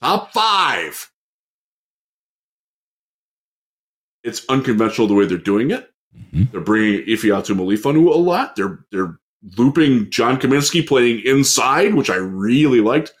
Top 0.00 0.32
five. 0.32 1.10
It's 4.26 4.44
unconventional 4.48 5.06
the 5.06 5.14
way 5.14 5.24
they're 5.26 5.38
doing 5.38 5.70
it. 5.70 5.90
Mhm. 6.34 6.50
They're 6.52 6.60
bringing 6.60 7.06
Ifeatu 7.06 7.54
Melifonwu 7.56 8.12
a 8.12 8.18
lot. 8.18 8.56
They're 8.56 8.84
they're 8.90 9.18
looping 9.56 10.10
John 10.10 10.38
Cominsky 10.40 10.86
playing 10.86 11.20
inside, 11.24 11.94
which 11.94 12.10
I 12.10 12.16
really 12.16 12.80
liked. 12.80 13.12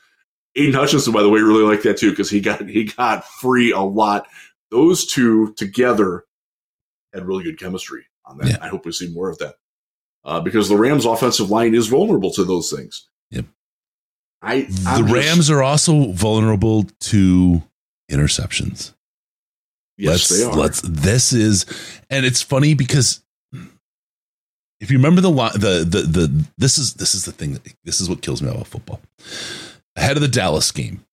Aidan 0.56 0.74
Hutchinson, 0.74 1.12
by 1.12 1.22
the 1.22 1.28
way, 1.28 1.40
really 1.40 1.62
liked 1.62 1.84
that 1.84 1.98
too 1.98 2.10
because 2.10 2.30
he 2.30 2.40
got 2.40 2.68
he 2.68 2.84
got 2.84 3.24
free 3.26 3.70
a 3.72 3.80
lot. 3.80 4.26
Those 4.70 5.06
two 5.06 5.52
together 5.56 6.24
had 7.14 7.26
really 7.26 7.44
good 7.44 7.58
chemistry 7.58 8.04
on 8.24 8.38
that. 8.38 8.48
Yeah. 8.48 8.58
I 8.60 8.68
hope 8.68 8.84
we 8.86 8.92
see 8.92 9.08
more 9.12 9.28
of 9.30 9.38
that 9.38 9.54
uh, 10.24 10.40
because 10.40 10.68
the 10.68 10.76
Rams' 10.76 11.04
offensive 11.04 11.50
line 11.50 11.74
is 11.74 11.86
vulnerable 11.86 12.30
to 12.32 12.44
those 12.44 12.70
things. 12.72 13.06
Yep. 13.30 13.44
I 14.42 14.62
The 14.62 14.84
I'm 14.88 15.06
just- 15.06 15.14
Rams 15.14 15.50
are 15.50 15.62
also 15.62 16.12
vulnerable 16.12 16.84
to 17.00 17.62
interceptions. 18.10 18.92
Yes, 19.96 20.30
let's, 20.30 20.38
they 20.38 20.44
are. 20.44 20.54
Let's. 20.54 20.80
This 20.82 21.32
is, 21.32 21.66
and 22.10 22.24
it's 22.24 22.42
funny 22.42 22.74
because 22.74 23.22
if 24.80 24.90
you 24.90 24.98
remember 24.98 25.20
the 25.20 25.30
the 25.30 25.86
the 25.88 26.00
the 26.02 26.44
this 26.58 26.78
is 26.78 26.94
this 26.94 27.14
is 27.14 27.24
the 27.24 27.32
thing 27.32 27.54
that 27.54 27.66
this 27.84 28.00
is 28.00 28.08
what 28.08 28.22
kills 28.22 28.42
me 28.42 28.50
about 28.50 28.66
football. 28.66 29.00
Ahead 29.96 30.16
of 30.16 30.22
the 30.22 30.28
Dallas 30.28 30.70
game, 30.72 31.04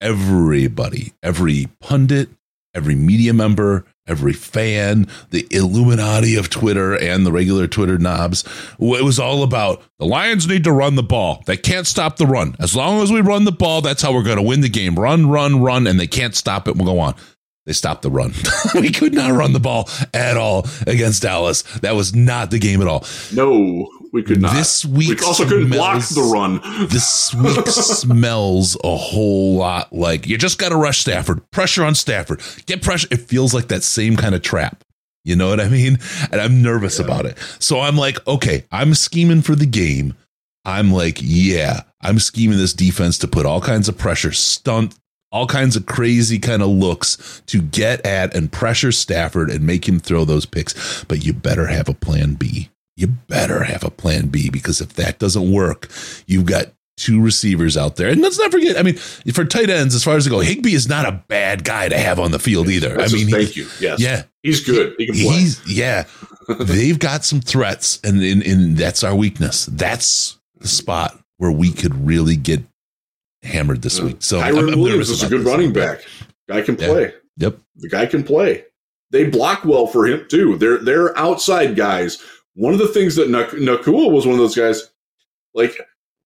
everybody, 0.00 1.12
every 1.22 1.68
pundit, 1.80 2.30
every 2.74 2.94
media 2.94 3.34
member, 3.34 3.84
every 4.06 4.32
fan, 4.32 5.06
the 5.30 5.46
Illuminati 5.50 6.36
of 6.36 6.48
Twitter 6.48 6.96
and 6.96 7.26
the 7.26 7.32
regular 7.32 7.66
Twitter 7.66 7.98
knobs, 7.98 8.44
it 8.80 9.04
was 9.04 9.18
all 9.18 9.42
about 9.42 9.82
the 9.98 10.06
Lions 10.06 10.46
need 10.46 10.64
to 10.64 10.72
run 10.72 10.94
the 10.94 11.02
ball. 11.02 11.42
They 11.46 11.58
can't 11.58 11.86
stop 11.86 12.16
the 12.16 12.26
run. 12.26 12.56
As 12.58 12.74
long 12.74 13.02
as 13.02 13.12
we 13.12 13.20
run 13.20 13.44
the 13.44 13.52
ball, 13.52 13.82
that's 13.82 14.02
how 14.02 14.14
we're 14.14 14.22
going 14.22 14.36
to 14.36 14.42
win 14.42 14.62
the 14.62 14.68
game. 14.68 14.98
Run, 14.98 15.28
run, 15.28 15.60
run, 15.60 15.86
and 15.86 16.00
they 16.00 16.06
can't 16.06 16.34
stop 16.34 16.66
it. 16.66 16.76
We'll 16.76 16.92
go 16.92 17.00
on. 17.00 17.14
They 17.66 17.72
stopped 17.72 18.02
the 18.02 18.10
run. 18.10 18.32
we 18.74 18.90
could 18.90 19.12
not 19.14 19.32
run 19.32 19.52
the 19.52 19.60
ball 19.60 19.88
at 20.14 20.36
all 20.36 20.66
against 20.86 21.22
Dallas. 21.22 21.62
That 21.80 21.94
was 21.94 22.14
not 22.14 22.50
the 22.50 22.58
game 22.58 22.80
at 22.80 22.88
all. 22.88 23.04
no, 23.34 23.88
We 24.12 24.22
could 24.22 24.40
not. 24.40 24.54
This 24.54 24.84
week 24.84 25.20
we 25.20 25.26
also 25.26 25.46
couldn't 25.46 25.68
block 25.70 26.02
the 26.02 26.22
run. 26.22 26.60
This 26.88 27.34
week 27.34 27.66
smells 27.68 28.76
a 28.82 28.96
whole 28.96 29.56
lot 29.56 29.92
like 29.92 30.26
you 30.26 30.38
just 30.38 30.58
got 30.58 30.70
to 30.70 30.76
rush 30.76 31.00
Stafford. 31.00 31.48
Pressure 31.50 31.84
on 31.84 31.94
Stafford. 31.94 32.40
Get 32.66 32.82
pressure. 32.82 33.08
It 33.10 33.20
feels 33.20 33.52
like 33.54 33.68
that 33.68 33.82
same 33.82 34.16
kind 34.16 34.34
of 34.34 34.42
trap. 34.42 34.82
You 35.22 35.36
know 35.36 35.50
what 35.50 35.60
I 35.60 35.68
mean? 35.68 35.98
And 36.32 36.40
I'm 36.40 36.62
nervous 36.62 36.98
about 36.98 37.26
it. 37.26 37.36
So 37.58 37.80
I'm 37.80 37.96
like, 37.96 38.26
okay, 38.26 38.64
I'm 38.72 38.94
scheming 38.94 39.42
for 39.42 39.54
the 39.54 39.66
game. 39.66 40.14
I'm 40.64 40.90
like, 40.90 41.18
yeah, 41.20 41.82
I'm 42.00 42.18
scheming 42.18 42.56
this 42.58 42.72
defense 42.72 43.18
to 43.18 43.28
put 43.28 43.44
all 43.46 43.60
kinds 43.60 43.88
of 43.88 43.98
pressure, 43.98 44.32
stunt, 44.32 44.94
all 45.32 45.46
kinds 45.46 45.76
of 45.76 45.86
crazy 45.86 46.38
kind 46.38 46.62
of 46.62 46.68
looks 46.68 47.42
to 47.46 47.60
get 47.62 48.04
at 48.04 48.34
and 48.34 48.50
pressure 48.50 48.92
Stafford 48.92 49.50
and 49.50 49.64
make 49.66 49.88
him 49.88 50.00
throw 50.00 50.24
those 50.24 50.46
picks. 50.46 51.04
But 51.04 51.24
you 51.24 51.32
better 51.32 51.66
have 51.68 51.88
a 51.88 51.94
plan 51.94 52.34
B. 52.34 52.70
You 52.96 53.06
better 53.06 53.64
have 53.64 53.84
a 53.84 53.90
plan 53.90 54.26
B 54.26 54.50
because 54.50 54.80
if 54.80 54.94
that 54.94 55.18
doesn't 55.18 55.50
work, 55.52 55.88
you've 56.26 56.46
got 56.46 56.66
two 56.96 57.22
receivers 57.22 57.76
out 57.76 57.96
there. 57.96 58.08
And 58.10 58.20
let's 58.20 58.38
not 58.38 58.50
forget, 58.50 58.76
I 58.76 58.82
mean, 58.82 58.96
for 58.96 59.44
tight 59.46 59.70
ends, 59.70 59.94
as 59.94 60.04
far 60.04 60.16
as 60.16 60.26
I 60.26 60.30
go, 60.30 60.40
Higbee 60.40 60.74
is 60.74 60.86
not 60.88 61.06
a 61.06 61.22
bad 61.28 61.64
guy 61.64 61.88
to 61.88 61.96
have 61.98 62.18
on 62.18 62.30
the 62.30 62.38
field 62.38 62.68
either. 62.68 62.94
That's 62.96 63.14
I 63.14 63.16
mean, 63.16 63.28
just- 63.28 63.38
he- 63.38 63.44
thank 63.44 63.56
you. 63.56 63.68
Yes. 63.80 64.00
yeah, 64.00 64.24
He's 64.42 64.60
good. 64.62 64.94
He 64.98 65.06
can 65.06 65.14
play. 65.14 65.22
He's 65.24 65.62
yeah. 65.74 66.04
They've 66.60 66.98
got 66.98 67.24
some 67.24 67.40
threats, 67.40 68.00
and, 68.02 68.20
and 68.22 68.42
and 68.42 68.76
that's 68.76 69.04
our 69.04 69.14
weakness. 69.14 69.66
That's 69.66 70.38
the 70.58 70.66
spot 70.68 71.16
where 71.38 71.52
we 71.52 71.72
could 71.72 72.06
really 72.06 72.36
get 72.36 72.62
hammered 73.42 73.82
this 73.82 74.00
week. 74.00 74.16
So 74.20 74.40
Kyren 74.40 74.72
I'm 74.72 74.80
Williams 74.80 75.10
is 75.10 75.22
a 75.22 75.28
good 75.28 75.44
running 75.44 75.72
back. 75.72 76.00
Guy 76.48 76.62
can 76.62 76.76
Yeah. 76.78 76.86
play. 76.88 77.14
Yep. 77.38 77.58
The 77.76 77.88
guy 77.88 78.06
can 78.06 78.22
play. 78.22 78.64
They 79.10 79.24
block 79.24 79.64
well 79.64 79.86
for 79.86 80.06
him 80.06 80.26
too. 80.28 80.56
They're 80.56 80.78
they're 80.78 81.16
outside 81.18 81.74
guys. 81.76 82.22
One 82.54 82.72
of 82.72 82.78
the 82.78 82.88
things 82.88 83.16
that 83.16 83.30
Nak- 83.30 83.50
Nacua 83.50 84.10
was 84.10 84.26
one 84.26 84.34
of 84.34 84.40
those 84.40 84.56
guys. 84.56 84.90
Like 85.54 85.76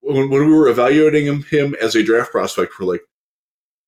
when, 0.01 0.28
when 0.31 0.47
we 0.47 0.53
were 0.53 0.69
evaluating 0.69 1.27
him, 1.27 1.43
him 1.45 1.74
as 1.81 1.95
a 1.95 2.03
draft 2.03 2.31
prospect, 2.31 2.73
we're 2.78 2.86
like, 2.86 3.03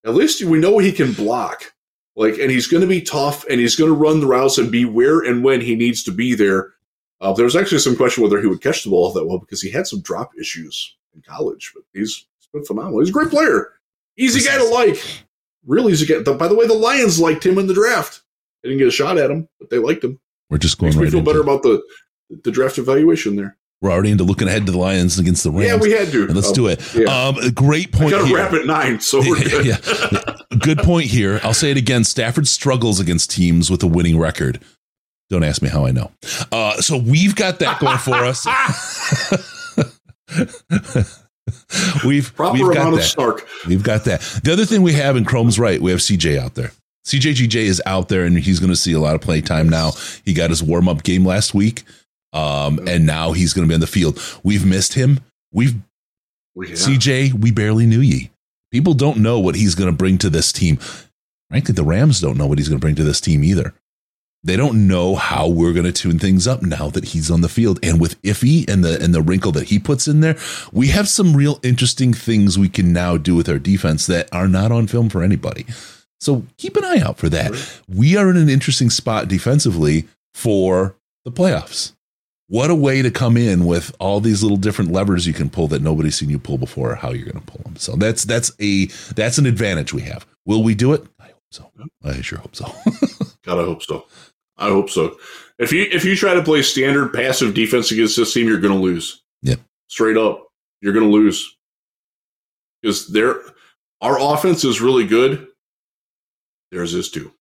at 0.04 0.14
least 0.14 0.42
we 0.44 0.58
know 0.58 0.78
he 0.78 0.92
can 0.92 1.12
block. 1.12 1.72
Like, 2.18 2.38
and 2.38 2.50
he's 2.50 2.66
going 2.66 2.80
to 2.80 2.86
be 2.86 3.02
tough, 3.02 3.44
and 3.50 3.60
he's 3.60 3.76
going 3.76 3.90
to 3.90 3.96
run 3.96 4.20
the 4.20 4.26
routes 4.26 4.56
and 4.56 4.72
be 4.72 4.86
where 4.86 5.20
and 5.20 5.44
when 5.44 5.60
he 5.60 5.74
needs 5.74 6.02
to 6.04 6.10
be 6.10 6.34
there. 6.34 6.72
Uh, 7.20 7.34
there 7.34 7.44
was 7.44 7.54
actually 7.56 7.78
some 7.80 7.94
question 7.96 8.22
whether 8.22 8.40
he 8.40 8.46
would 8.46 8.62
catch 8.62 8.84
the 8.84 8.88
ball 8.90 9.12
that 9.12 9.26
well 9.26 9.38
because 9.38 9.60
he 9.60 9.70
had 9.70 9.86
some 9.86 10.00
drop 10.00 10.30
issues 10.40 10.96
in 11.14 11.20
college, 11.20 11.72
but 11.74 11.82
he's, 11.92 12.24
phenomenal. 12.64 13.00
He's 13.00 13.10
a 13.10 13.12
great 13.12 13.30
player, 13.30 13.72
easy 14.16 14.46
guy 14.48 14.56
to 14.58 14.64
like, 14.64 14.96
Really 15.66 15.92
easy 15.92 16.06
guy. 16.06 16.20
By 16.32 16.46
the 16.46 16.54
way, 16.54 16.66
the 16.68 16.74
Lions 16.74 17.18
liked 17.18 17.44
him 17.44 17.58
in 17.58 17.66
the 17.66 17.74
draft. 17.74 18.22
They 18.62 18.68
didn't 18.68 18.78
get 18.78 18.88
a 18.88 18.92
shot 18.92 19.18
at 19.18 19.30
him, 19.32 19.48
but 19.58 19.68
they 19.68 19.78
liked 19.78 20.04
him. 20.04 20.20
We're 20.48 20.58
just 20.58 20.78
going 20.78 20.90
Makes 20.96 21.06
me 21.06 21.10
feel 21.10 21.22
better 21.22 21.40
about 21.40 21.62
the 21.64 21.82
the 22.44 22.52
draft 22.52 22.78
evaluation 22.78 23.34
there. 23.36 23.56
We're 23.82 23.90
already 23.90 24.10
into 24.12 24.22
looking 24.24 24.46
ahead 24.48 24.64
to 24.66 24.72
the 24.72 24.78
Lions 24.78 25.18
against 25.18 25.42
the 25.44 25.50
Rams. 25.50 25.66
Yeah, 25.66 25.76
we 25.76 25.90
had 25.90 26.08
to. 26.12 26.22
And 26.26 26.34
let's 26.36 26.48
Um, 26.48 26.54
do 26.54 26.66
it. 26.68 26.94
yeah. 26.94 27.06
Um, 27.28 27.36
a 27.38 27.50
great 27.50 27.90
point 27.92 28.10
got 28.12 28.26
to 28.26 28.34
wrap 28.34 28.52
at 28.52 28.64
nine, 28.64 29.00
so 29.00 29.18
we're 29.20 29.42
good. 29.42 29.66
yeah. 29.66 29.78
Good 30.58 30.78
point 30.78 31.06
here. 31.06 31.40
I'll 31.42 31.52
say 31.52 31.72
it 31.72 31.76
again. 31.76 32.04
Stafford 32.04 32.46
struggles 32.48 33.00
against 33.00 33.30
teams 33.32 33.68
with 33.70 33.82
a 33.82 33.86
winning 33.88 34.18
record. 34.18 34.62
Don't 35.30 35.42
ask 35.44 35.60
me 35.62 35.68
how 35.68 35.84
I 35.84 35.90
know. 35.90 36.12
Uh, 36.52 36.80
so 36.80 36.96
we've 36.96 37.34
got 37.34 37.58
that 37.58 37.80
going 37.80 37.98
for 37.98 38.14
us. 38.14 38.46
we've 42.04 42.34
Proper 42.34 42.54
we've 42.54 42.74
got 42.74 42.82
amount 42.82 42.94
of 42.94 43.00
that. 43.00 43.06
snark. 43.06 43.48
We've 43.66 43.82
got 43.82 44.04
that. 44.04 44.20
The 44.42 44.52
other 44.52 44.64
thing 44.64 44.82
we 44.82 44.94
have, 44.94 45.16
and 45.16 45.26
Chrome's 45.26 45.58
right, 45.58 45.80
we 45.80 45.90
have 45.90 46.00
CJ 46.00 46.38
out 46.38 46.54
there. 46.54 46.72
CJGJ 47.06 47.54
is 47.54 47.80
out 47.86 48.08
there, 48.08 48.24
and 48.24 48.36
he's 48.36 48.58
going 48.58 48.70
to 48.70 48.76
see 48.76 48.92
a 48.92 48.98
lot 48.98 49.14
of 49.14 49.20
play 49.20 49.40
time 49.40 49.68
now. 49.68 49.92
He 50.24 50.34
got 50.34 50.50
his 50.50 50.62
warm 50.62 50.88
up 50.88 51.04
game 51.04 51.24
last 51.24 51.54
week, 51.54 51.84
um, 52.32 52.80
and 52.88 53.06
now 53.06 53.32
he's 53.32 53.52
going 53.52 53.66
to 53.66 53.68
be 53.68 53.74
on 53.74 53.80
the 53.80 53.86
field. 53.86 54.20
We've 54.42 54.66
missed 54.66 54.94
him. 54.94 55.20
We've 55.52 55.76
yeah. 56.56 56.74
CJ, 56.74 57.34
we 57.34 57.52
barely 57.52 57.86
knew 57.86 58.00
ye. 58.00 58.30
People 58.72 58.94
don't 58.94 59.18
know 59.18 59.38
what 59.38 59.54
he's 59.54 59.74
going 59.74 59.90
to 59.90 59.96
bring 59.96 60.18
to 60.18 60.30
this 60.30 60.52
team. 60.52 60.78
Frankly, 61.48 61.74
the 61.74 61.84
Rams 61.84 62.20
don't 62.20 62.36
know 62.36 62.46
what 62.46 62.58
he's 62.58 62.68
going 62.68 62.80
to 62.80 62.84
bring 62.84 62.96
to 62.96 63.04
this 63.04 63.20
team 63.20 63.44
either. 63.44 63.72
They 64.46 64.56
don't 64.56 64.86
know 64.86 65.16
how 65.16 65.48
we're 65.48 65.72
going 65.72 65.86
to 65.86 65.92
tune 65.92 66.20
things 66.20 66.46
up 66.46 66.62
now 66.62 66.88
that 66.90 67.06
he's 67.06 67.32
on 67.32 67.40
the 67.40 67.48
field. 67.48 67.80
And 67.82 68.00
with 68.00 68.22
Iffy 68.22 68.68
and 68.70 68.84
the 68.84 69.02
and 69.02 69.12
the 69.12 69.20
wrinkle 69.20 69.50
that 69.52 69.68
he 69.68 69.80
puts 69.80 70.06
in 70.06 70.20
there, 70.20 70.36
we 70.72 70.86
have 70.88 71.08
some 71.08 71.36
real 71.36 71.58
interesting 71.64 72.14
things 72.14 72.56
we 72.56 72.68
can 72.68 72.92
now 72.92 73.16
do 73.16 73.34
with 73.34 73.48
our 73.48 73.58
defense 73.58 74.06
that 74.06 74.32
are 74.32 74.46
not 74.46 74.70
on 74.70 74.86
film 74.86 75.08
for 75.08 75.24
anybody. 75.24 75.66
So 76.20 76.44
keep 76.58 76.76
an 76.76 76.84
eye 76.84 77.00
out 77.00 77.18
for 77.18 77.28
that. 77.28 77.52
We 77.88 78.16
are 78.16 78.30
in 78.30 78.36
an 78.36 78.48
interesting 78.48 78.88
spot 78.88 79.26
defensively 79.26 80.06
for 80.32 80.94
the 81.24 81.32
playoffs. 81.32 81.92
What 82.46 82.70
a 82.70 82.74
way 82.76 83.02
to 83.02 83.10
come 83.10 83.36
in 83.36 83.66
with 83.66 83.94
all 83.98 84.20
these 84.20 84.44
little 84.44 84.56
different 84.56 84.92
levers 84.92 85.26
you 85.26 85.32
can 85.32 85.50
pull 85.50 85.66
that 85.68 85.82
nobody's 85.82 86.14
seen 86.14 86.30
you 86.30 86.38
pull 86.38 86.58
before, 86.58 86.92
or 86.92 86.94
how 86.94 87.10
you're 87.10 87.28
going 87.30 87.44
to 87.44 87.52
pull 87.52 87.64
them. 87.64 87.74
So 87.74 87.96
that's 87.96 88.22
that's 88.22 88.52
a 88.60 88.86
that's 89.16 89.38
an 89.38 89.46
advantage 89.46 89.92
we 89.92 90.02
have. 90.02 90.24
Will 90.44 90.62
we 90.62 90.76
do 90.76 90.92
it? 90.92 91.04
I 91.18 91.24
hope 91.24 91.42
so. 91.50 91.72
I 92.04 92.20
sure 92.20 92.38
hope 92.38 92.54
so. 92.54 92.66
God, 93.44 93.58
I 93.58 93.64
hope 93.64 93.82
so. 93.82 94.06
I 94.58 94.68
hope 94.68 94.90
so. 94.90 95.18
If 95.58 95.72
you 95.72 95.86
if 95.90 96.04
you 96.04 96.16
try 96.16 96.34
to 96.34 96.42
play 96.42 96.62
standard 96.62 97.12
passive 97.12 97.54
defense 97.54 97.90
against 97.90 98.16
this 98.16 98.34
team, 98.34 98.46
you're 98.48 98.60
going 98.60 98.74
to 98.74 98.80
lose. 98.80 99.22
Yep. 99.42 99.60
straight 99.88 100.16
up, 100.16 100.48
you're 100.80 100.92
going 100.92 101.06
to 101.06 101.12
lose 101.12 101.56
because 102.82 103.08
their 103.08 103.40
our 104.00 104.18
offense 104.20 104.64
is 104.64 104.80
really 104.80 105.06
good. 105.06 105.46
Theirs 106.70 106.94
is 106.94 107.10
too. 107.10 107.32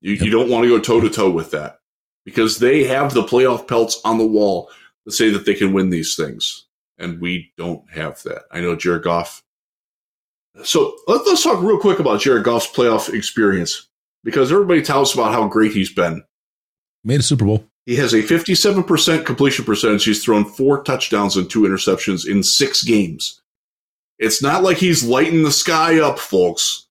You 0.00 0.14
you 0.14 0.30
don't 0.30 0.50
want 0.50 0.64
to 0.64 0.68
go 0.68 0.80
toe 0.80 1.00
to 1.00 1.10
toe 1.10 1.30
with 1.30 1.50
that 1.52 1.78
because 2.24 2.58
they 2.58 2.84
have 2.84 3.14
the 3.14 3.22
playoff 3.22 3.68
pelts 3.68 4.00
on 4.04 4.18
the 4.18 4.26
wall 4.26 4.70
to 5.04 5.12
say 5.12 5.30
that 5.30 5.46
they 5.46 5.54
can 5.54 5.72
win 5.72 5.90
these 5.90 6.16
things, 6.16 6.66
and 6.98 7.20
we 7.20 7.52
don't 7.56 7.88
have 7.90 8.22
that. 8.24 8.42
I 8.50 8.60
know 8.60 8.76
Jared 8.76 9.04
Goff. 9.04 9.42
So 10.64 10.96
let, 11.06 11.26
let's 11.26 11.42
talk 11.42 11.62
real 11.62 11.78
quick 11.78 11.98
about 11.98 12.20
Jared 12.20 12.44
Goff's 12.44 12.70
playoff 12.70 13.12
experience 13.12 13.88
because 14.24 14.50
everybody 14.50 14.82
tells 14.82 15.10
us 15.10 15.14
about 15.14 15.32
how 15.32 15.46
great 15.48 15.72
he's 15.72 15.92
been. 15.92 16.24
Made 17.06 17.20
a 17.20 17.22
Super 17.22 17.44
Bowl. 17.44 17.64
He 17.86 17.94
has 17.96 18.12
a 18.12 18.22
57% 18.22 19.24
completion 19.24 19.64
percentage. 19.64 20.04
He's 20.04 20.24
thrown 20.24 20.44
four 20.44 20.82
touchdowns 20.82 21.36
and 21.36 21.48
two 21.48 21.62
interceptions 21.62 22.26
in 22.28 22.42
six 22.42 22.82
games. 22.82 23.40
It's 24.18 24.42
not 24.42 24.64
like 24.64 24.78
he's 24.78 25.04
lighting 25.04 25.44
the 25.44 25.52
sky 25.52 26.00
up, 26.00 26.18
folks. 26.18 26.88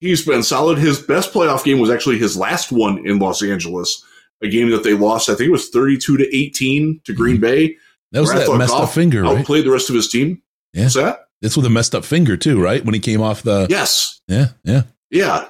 He's 0.00 0.24
been 0.24 0.42
solid. 0.42 0.76
His 0.76 1.00
best 1.00 1.32
playoff 1.32 1.64
game 1.64 1.78
was 1.78 1.88
actually 1.88 2.18
his 2.18 2.36
last 2.36 2.70
one 2.70 3.06
in 3.06 3.18
Los 3.18 3.42
Angeles, 3.42 4.04
a 4.42 4.48
game 4.48 4.68
that 4.70 4.82
they 4.82 4.92
lost. 4.92 5.30
I 5.30 5.34
think 5.34 5.48
it 5.48 5.52
was 5.52 5.70
32 5.70 6.18
to 6.18 6.36
18 6.36 7.00
to 7.04 7.12
Green 7.14 7.40
Bay. 7.40 7.76
That 8.12 8.20
was 8.20 8.32
that 8.32 8.54
messed 8.58 8.74
up 8.74 8.90
finger, 8.90 9.22
right? 9.22 9.38
Outplayed 9.38 9.64
the 9.64 9.70
rest 9.70 9.88
of 9.88 9.96
his 9.96 10.08
team. 10.08 10.42
Yeah. 10.74 10.82
What's 10.82 10.94
that? 10.96 11.28
That's 11.40 11.56
with 11.56 11.64
a 11.64 11.70
messed 11.70 11.94
up 11.94 12.04
finger 12.04 12.36
too, 12.36 12.60
right? 12.62 12.84
When 12.84 12.94
he 12.94 13.00
came 13.00 13.22
off 13.22 13.42
the 13.42 13.66
Yes. 13.70 14.20
yeah, 14.28 14.48
yeah. 14.62 14.82
Yeah. 15.10 15.48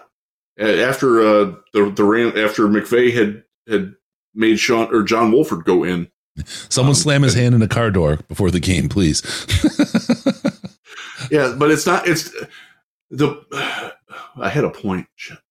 After 0.58 1.20
uh, 1.20 1.44
the 1.72 1.90
the 1.90 2.44
after 2.44 2.68
McVay 2.68 3.12
had 3.12 3.42
had 3.68 3.94
made 4.34 4.58
Sean 4.58 4.94
or 4.94 5.02
John 5.02 5.32
Wolford 5.32 5.64
go 5.64 5.84
in, 5.84 6.08
Someone 6.68 6.90
Um, 6.90 6.96
slam 6.96 7.22
his 7.22 7.34
hand 7.34 7.54
in 7.54 7.62
a 7.62 7.68
car 7.68 7.90
door 7.90 8.18
before 8.28 8.50
the 8.50 8.60
game, 8.60 8.88
please. 8.88 9.22
Yeah, 11.30 11.54
but 11.56 11.70
it's 11.70 11.86
not. 11.86 12.06
It's 12.06 12.34
the. 13.10 13.40
I 14.36 14.48
had 14.48 14.64
a 14.64 14.70
point. 14.70 15.06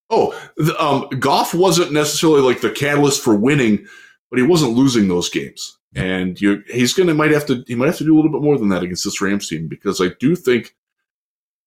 Oh, 0.09 0.39
the, 0.57 0.79
um, 0.81 1.07
Goff 1.19 1.53
wasn't 1.53 1.91
necessarily 1.91 2.41
like 2.41 2.61
the 2.61 2.69
catalyst 2.69 3.21
for 3.23 3.35
winning, 3.35 3.87
but 4.29 4.37
he 4.39 4.45
wasn't 4.45 4.73
losing 4.73 5.07
those 5.07 5.29
games. 5.29 5.77
Yeah. 5.93 6.03
And 6.03 6.41
you, 6.41 6.63
he's 6.67 6.93
going 6.93 7.07
to 7.07 7.13
might 7.13 7.31
have 7.31 7.45
to 7.47 7.63
he 7.67 7.75
might 7.75 7.87
have 7.87 7.97
to 7.97 8.03
do 8.03 8.13
a 8.13 8.17
little 8.17 8.31
bit 8.31 8.41
more 8.41 8.57
than 8.57 8.69
that 8.69 8.83
against 8.83 9.03
this 9.03 9.21
Rams 9.21 9.47
team 9.47 9.67
because 9.67 10.01
I 10.01 10.09
do 10.19 10.35
think 10.35 10.75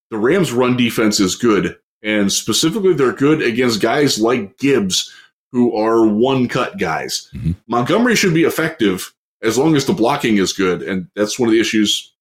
the 0.09 0.17
Rams' 0.17 0.51
run 0.51 0.77
defense 0.77 1.19
is 1.19 1.35
good, 1.35 1.77
and 2.01 2.31
specifically 2.31 2.93
they're 2.93 3.13
good 3.13 3.41
against 3.41 3.81
guys 3.81 4.19
like 4.19 4.57
Gibbs 4.57 5.13
who 5.51 5.75
are 5.75 6.05
one 6.05 6.47
cut 6.47 6.77
guys. 6.77 7.29
Mhm. 7.33 7.55
Montgomery 7.67 8.15
should 8.15 8.33
be 8.33 8.43
effective 8.43 9.13
as 9.41 9.57
long 9.57 9.75
as 9.75 9.85
the 9.85 9.93
blocking 9.93 10.37
is 10.37 10.53
good, 10.53 10.81
and 10.81 11.07
that's 11.15 11.39
one 11.39 11.47
of 11.49 11.53
the 11.53 11.59
issues 11.59 12.13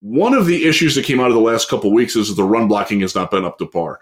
one 0.00 0.32
of 0.34 0.46
the 0.46 0.64
issues 0.64 0.94
that 0.94 1.04
came 1.04 1.18
out 1.20 1.28
of 1.28 1.34
the 1.34 1.40
last 1.40 1.68
couple 1.68 1.92
weeks 1.92 2.14
is 2.14 2.28
that 2.28 2.34
the 2.34 2.44
run 2.44 2.68
blocking 2.68 3.00
has 3.00 3.14
not 3.14 3.30
been 3.30 3.44
up 3.44 3.58
to 3.58 3.66
par. 3.66 4.00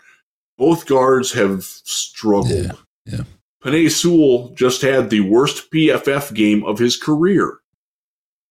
Both 0.59 0.86
guards 0.86 1.32
have 1.32 1.64
struggled. 1.64 2.51
Yeah, 2.51 2.73
yeah. 3.06 3.20
Penei 3.64 3.90
Sewell 3.90 4.51
just 4.55 4.82
had 4.82 5.10
the 5.10 5.20
worst 5.20 5.70
PFF 5.70 6.35
game 6.35 6.64
of 6.64 6.78
his 6.78 6.97
career. 6.97 7.60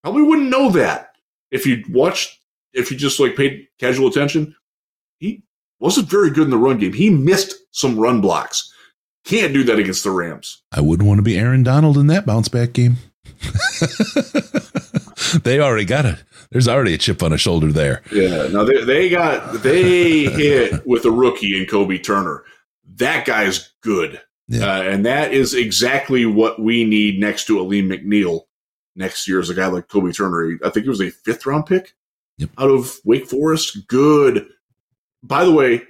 Probably 0.03 0.23
wouldn't 0.23 0.49
know 0.49 0.71
that 0.71 1.15
if 1.51 1.65
you 1.65 1.83
watched, 1.89 2.39
if 2.73 2.91
you 2.91 2.97
just 2.97 3.19
like 3.19 3.35
paid 3.35 3.67
casual 3.79 4.07
attention. 4.07 4.55
He 5.19 5.43
wasn't 5.79 6.09
very 6.09 6.29
good 6.31 6.45
in 6.45 6.49
the 6.49 6.57
run 6.57 6.79
game. 6.79 6.93
He 6.93 7.09
missed 7.09 7.55
some 7.71 7.97
run 7.97 8.21
blocks. 8.21 8.71
Can't 9.25 9.53
do 9.53 9.63
that 9.63 9.79
against 9.79 10.03
the 10.03 10.11
Rams. 10.11 10.61
I 10.71 10.81
wouldn't 10.81 11.07
want 11.07 11.17
to 11.17 11.23
be 11.23 11.37
Aaron 11.37 11.63
Donald 11.63 11.97
in 11.97 12.07
that 12.07 12.25
bounce 12.25 12.47
back 12.47 12.73
game. 12.73 12.97
they 15.43 15.59
already 15.59 15.85
got 15.85 16.05
it. 16.05 16.23
There's 16.51 16.67
already 16.67 16.93
a 16.93 16.97
chip 16.97 17.23
on 17.23 17.33
a 17.33 17.37
shoulder 17.37 17.71
there. 17.71 18.01
Yeah. 18.11 18.47
Now 18.47 18.63
they 18.63 18.83
they 18.83 19.09
got 19.09 19.61
they 19.63 20.23
hit 20.25 20.85
with 20.85 21.05
a 21.05 21.11
rookie 21.11 21.59
in 21.59 21.65
Kobie 21.65 22.03
Turner. 22.03 22.43
That 22.97 23.25
guy's 23.25 23.71
good. 23.81 24.21
Yeah. 24.47 24.65
Uh, 24.77 24.81
and 24.83 25.05
that 25.05 25.33
is 25.33 25.53
exactly 25.55 26.25
what 26.25 26.61
we 26.61 26.83
need 26.83 27.19
next 27.19 27.47
to 27.47 27.59
Alim 27.59 27.89
McNeill 27.89 28.41
next 28.95 29.27
year 29.27 29.39
is 29.39 29.49
a 29.49 29.55
guy 29.55 29.67
like 29.67 29.87
Kobie 29.87 30.15
Turner. 30.15 30.57
I 30.63 30.69
think 30.69 30.83
he 30.83 30.89
was 30.89 31.01
a 31.01 31.09
fifth 31.09 31.45
round 31.45 31.65
pick 31.65 31.93
Yep. 32.37 32.49
out 32.57 32.69
of 32.69 32.97
Wake 33.05 33.27
Forest. 33.27 33.87
Good. 33.87 34.47
By 35.23 35.45
the 35.45 35.53
way, 35.53 35.83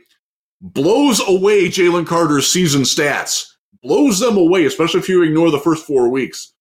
blows 0.61 1.21
away 1.27 1.67
Jalen 1.67 2.07
Carter's 2.07 2.51
season 2.51 2.81
stats. 2.81 3.51
Blows 3.81 4.19
them 4.19 4.37
away, 4.37 4.65
especially 4.65 4.99
if 4.99 5.09
you 5.09 5.21
ignore 5.21 5.51
the 5.51 5.59
first 5.59 5.85
four 5.85 6.09
weeks. 6.09 6.53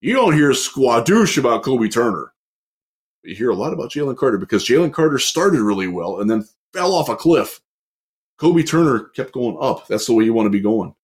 You 0.00 0.12
don't 0.12 0.34
hear 0.34 0.50
squadouche 0.50 1.38
about 1.38 1.62
Kobie 1.62 1.92
Turner. 1.92 2.32
You 3.22 3.34
hear 3.34 3.50
a 3.50 3.54
lot 3.54 3.72
about 3.72 3.90
Jalen 3.90 4.16
Carter 4.16 4.38
because 4.38 4.64
Jalen 4.66 4.92
Carter 4.92 5.18
started 5.18 5.60
really 5.60 5.88
well 5.88 6.20
and 6.20 6.30
then 6.30 6.46
fell 6.72 6.94
off 6.94 7.08
a 7.08 7.16
cliff. 7.16 7.60
Kobie 8.38 8.68
Turner 8.68 9.04
kept 9.16 9.32
going 9.32 9.56
up. 9.60 9.86
That's 9.88 10.06
the 10.06 10.12
way 10.12 10.24
you 10.24 10.34
want 10.34 10.46
to 10.46 10.50
be 10.50 10.60
going. 10.60 10.94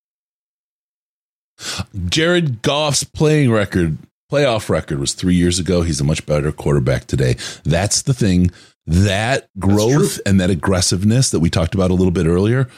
Jared 2.09 2.63
Goff's 2.63 3.05
playing 3.05 3.51
record, 3.51 3.99
playoff 4.31 4.69
record 4.69 4.99
was 4.99 5.15
three 5.15 5.35
years 5.35 5.59
ago. 5.59 5.83
He's 5.83 6.01
a 6.01 6.05
much 6.05 6.27
better 6.27 6.53
quarterback 6.53 7.07
today. 7.07 7.37
That's 7.65 8.03
the 8.03 8.15
thing. 8.15 8.51
That 8.87 9.49
growth 9.59 10.21
and 10.27 10.41
that 10.41 10.51
aggressiveness 10.51 11.31
that 11.31 11.41
we 11.41 11.51
talked 11.51 11.75
about 11.75 11.91
a 11.91 11.95
little 11.95 12.11
bit 12.13 12.27
earlier, 12.27 12.69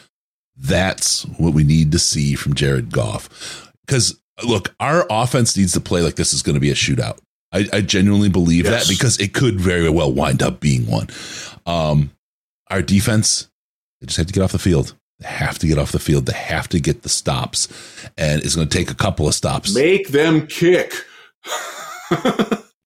that's 0.57 1.23
what 1.39 1.55
we 1.55 1.65
need 1.65 1.93
to 1.93 1.99
see 1.99 2.35
from 2.35 2.55
Jared 2.55 2.93
Goff. 2.93 3.73
Because 3.87 4.21
look, 4.47 4.75
our 4.81 5.07
offense 5.11 5.57
needs 5.57 5.73
to 5.73 5.81
play 5.81 6.03
like 6.03 6.17
this 6.17 6.35
is 6.35 6.43
going 6.43 6.55
to 6.55 6.61
be 6.61 6.71
a 6.71 6.75
shootout. 6.75 7.19
I, 7.53 7.69
I 7.73 7.81
genuinely 7.81 8.29
believe 8.29 8.65
Yes. 8.65 8.87
that 8.87 8.93
because 8.93 9.19
it 9.19 9.33
could 9.33 9.61
very 9.61 9.89
well 9.89 10.13
wind 10.13 10.43
up 10.43 10.61
being 10.61 10.87
one. 10.87 11.09
Um, 11.67 12.11
our 12.69 12.83
defense, 12.83 13.49
they 14.01 14.07
just 14.07 14.17
have 14.17 14.27
to 14.27 14.33
get 14.33 14.43
off 14.43 14.53
the 14.53 14.59
field. 14.59 14.95
They 15.21 15.29
have 15.29 15.59
to 15.61 15.67
get 15.69 15.79
off 15.79 15.93
the 15.93 16.01
field. 16.01 16.27
They 16.27 16.33
have 16.37 16.69
to 16.71 16.81
get 16.81 17.03
the 17.03 17.09
stops, 17.09 17.69
and 18.19 18.43
it's 18.43 18.57
going 18.57 18.69
to 18.69 18.77
take 18.77 18.91
a 18.91 18.95
couple 18.97 19.29
of 19.29 19.35
stops. 19.35 19.73
Make 19.75 20.09
them 20.09 20.47
kick. 20.49 20.93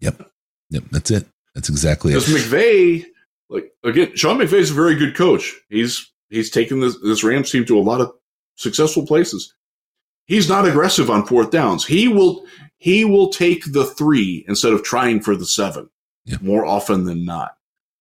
Yep, 0.01 0.31
yep. 0.71 0.85
that's 0.93 1.11
it. 1.11 1.27
That's 1.59 1.69
exactly 1.69 2.13
Because. 2.15 2.29
McVay, 2.29 3.05
like 3.49 3.73
again, 3.83 4.15
Sean 4.15 4.39
McVay 4.39 4.53
is 4.61 4.71
a 4.71 4.75
very 4.75 4.95
good 4.95 5.17
coach. 5.17 5.53
He's 5.69 6.09
he's 6.31 6.51
taken 6.51 6.79
this 6.79 6.97
this 7.03 7.25
Rams 7.25 7.51
team 7.51 7.65
to 7.65 7.77
a 7.77 7.83
lot 7.83 8.01
of 8.01 8.13
successful 8.55 9.05
places. 9.05 9.53
He's 10.27 10.49
not 10.49 10.69
aggressive 10.69 11.11
on 11.11 11.27
fourth 11.27 11.51
downs. 11.51 11.85
He 11.85 12.07
will 12.07 12.47
he 12.77 13.05
will 13.05 13.31
take 13.31 13.65
the 13.73 13.85
three 13.85 14.45
instead 14.47 14.73
of 14.73 14.85
trying 14.85 15.21
for 15.21 15.35
the 15.35 15.47
seven 15.47 15.91
Yeah. 16.27 16.37
more 16.41 16.65
often 16.65 17.03
than 17.07 17.25
not. 17.25 17.57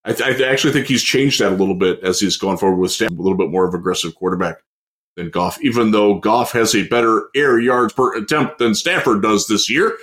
I, 0.05 0.13
th- 0.13 0.39
I 0.39 0.47
actually 0.47 0.73
think 0.73 0.85
he's 0.85 1.01
changed 1.03 1.41
that 1.41 1.51
a 1.51 1.55
little 1.55 1.73
bit 1.73 1.99
as 2.03 2.19
he's 2.19 2.38
gone 2.38 2.57
forward 2.57 2.77
with 2.77 2.91
Stan, 2.91 3.09
a 3.09 3.21
little 3.21 3.38
bit 3.39 3.49
more 3.49 3.67
of 3.67 3.73
aggressive 3.73 4.13
quarterback 4.13 4.57
than 5.15 5.31
Goff. 5.31 5.57
Even 5.63 5.89
though 5.89 6.19
Goff 6.19 6.51
has 6.51 6.75
a 6.75 6.88
better 6.88 7.29
air 7.35 7.59
yards 7.59 7.91
per 7.93 8.15
attempt 8.15 8.59
than 8.59 8.75
Stafford 8.75 9.23
does 9.23 9.47
this 9.47 9.67
year, 9.67 9.97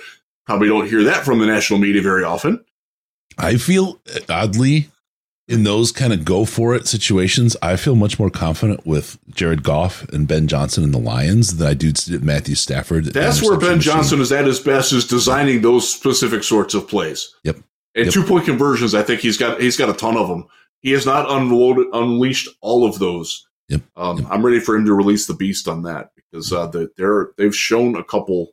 probably 0.45 0.67
don't 0.67 0.89
hear 0.89 1.03
that 1.05 1.23
from 1.23 1.39
the 1.39 1.45
national 1.45 1.79
media 1.79 2.01
very 2.01 2.25
often. 2.25 2.63
I 3.37 3.57
feel 3.57 3.99
oddly 4.29 4.89
in 5.47 5.63
those 5.63 5.91
kind 5.91 6.11
of 6.11 6.25
go 6.25 6.43
for 6.45 6.73
it 6.75 6.87
situations. 6.87 7.55
I 7.61 7.75
feel 7.75 7.95
much 7.95 8.17
more 8.17 8.29
confident 8.29 8.85
with 8.85 9.19
Jared 9.29 9.61
Goff 9.63 10.07
and 10.09 10.27
Ben 10.27 10.47
Johnson 10.47 10.83
and 10.83 10.93
the 10.93 10.97
Lions 10.99 11.57
than 11.57 11.67
I 11.67 11.73
do 11.75 11.91
Matthew 12.21 12.55
Stafford. 12.55 13.05
That's 13.05 13.41
where 13.43 13.57
Ben 13.57 13.79
Johnson 13.79 14.19
is 14.21 14.31
at 14.31 14.45
his 14.45 14.59
best 14.59 14.91
is 14.91 15.05
designing 15.05 15.61
those 15.61 15.87
specific 15.87 16.43
sorts 16.43 16.73
of 16.73 16.87
plays. 16.87 17.33
Yep. 17.43 17.57
And 17.93 18.05
Yep. 18.05 18.13
two 18.13 18.23
point 18.23 18.45
conversions, 18.45 18.95
I 18.95 19.03
think 19.03 19.21
he's 19.21 19.37
got 19.37 19.61
he's 19.61 19.77
got 19.77 19.89
a 19.89 19.93
ton 19.93 20.17
of 20.17 20.27
them. 20.27 20.45
He 20.81 20.91
has 20.91 21.05
not 21.05 21.29
unloaded 21.29 21.87
unleashed 21.93 22.49
all 22.61 22.85
of 22.87 22.99
those. 22.99 23.45
Yep. 23.69 23.81
Um, 23.95 24.17
Yep. 24.19 24.27
I'm 24.29 24.45
ready 24.45 24.59
for 24.59 24.75
him 24.75 24.85
to 24.85 24.93
release 24.93 25.27
the 25.27 25.33
beast 25.33 25.67
on 25.67 25.83
that 25.83 26.09
because 26.15 26.51
uh, 26.51 26.67
the, 26.67 26.89
they're 26.97 27.29
they've 27.37 27.55
shown 27.55 27.95
a 27.95 28.03
couple. 28.03 28.51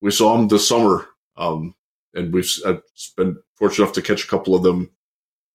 We 0.00 0.10
saw 0.12 0.38
him 0.38 0.48
this 0.48 0.66
summer, 0.68 1.06
um, 1.36 1.74
and 2.14 2.32
we've 2.32 2.50
I've 2.66 2.82
been 3.16 3.36
fortunate 3.64 3.84
enough 3.84 3.94
to 3.94 4.02
catch 4.02 4.24
a 4.24 4.28
couple 4.28 4.54
of 4.54 4.62
them 4.62 4.90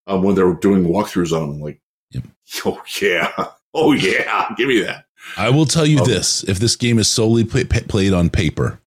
um, 0.07 0.23
when 0.23 0.35
they 0.35 0.43
were 0.43 0.55
doing 0.55 0.85
walkthroughs 0.85 1.31
on 1.31 1.49
them. 1.49 1.61
Like, 1.61 1.79
Yep. 2.11 2.23
oh 2.65 2.81
yeah, 3.01 3.31
oh 3.73 3.91
yeah, 3.91 4.53
give 4.57 4.67
me 4.67 4.81
that. 4.81 5.05
I 5.37 5.49
will 5.49 5.65
tell 5.65 5.85
you 5.85 5.99
Um, 5.99 6.05
this: 6.07 6.43
if 6.45 6.57
this 6.59 6.75
game 6.75 6.97
is 6.97 7.07
solely 7.07 7.43
play, 7.43 7.63
played 7.65 8.13
on 8.13 8.29
paper, 8.31 8.79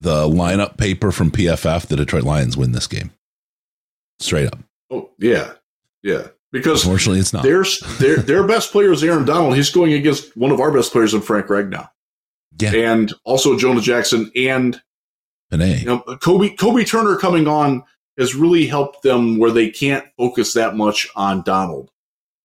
the 0.00 0.28
lineup 0.28 0.76
paper 0.76 1.10
from 1.10 1.30
PFF, 1.32 1.86
the 1.86 1.96
Detroit 1.96 2.22
Lions 2.24 2.56
win 2.56 2.70
this 2.72 2.86
game. 2.86 3.10
Straight 4.20 4.46
up. 4.46 4.58
Oh 4.90 5.10
yeah, 5.18 5.54
yeah. 6.02 6.28
Because 6.52 6.84
Unfortunately, 6.84 7.18
it's 7.18 7.32
not. 7.32 7.42
Their 7.42 7.64
their 7.98 8.16
their 8.18 8.46
best 8.46 8.70
player 8.70 8.92
is 8.92 9.02
Aaron 9.02 9.24
Donald. 9.24 9.56
He's 9.56 9.70
going 9.70 9.94
against 9.94 10.36
one 10.36 10.52
of 10.52 10.60
our 10.60 10.70
best 10.70 10.92
players 10.92 11.14
in 11.14 11.22
Frank 11.22 11.46
Ragnow, 11.46 11.88
Yeah, 12.60 12.74
and 12.74 13.12
also 13.24 13.58
Jonah 13.58 13.80
Jackson 13.80 14.30
and 14.36 14.80
Penei. 15.50 15.80
you 15.80 15.86
know 15.86 16.00
Kobie 16.06 16.54
Kobie 16.56 16.86
Turner 16.86 17.16
coming 17.16 17.48
on 17.48 17.82
has 18.22 18.34
really 18.34 18.66
helped 18.66 19.02
them 19.02 19.38
where 19.38 19.50
they 19.50 19.68
can't 19.70 20.04
focus 20.16 20.52
that 20.54 20.76
much 20.76 21.08
on 21.16 21.42
Donald. 21.42 21.90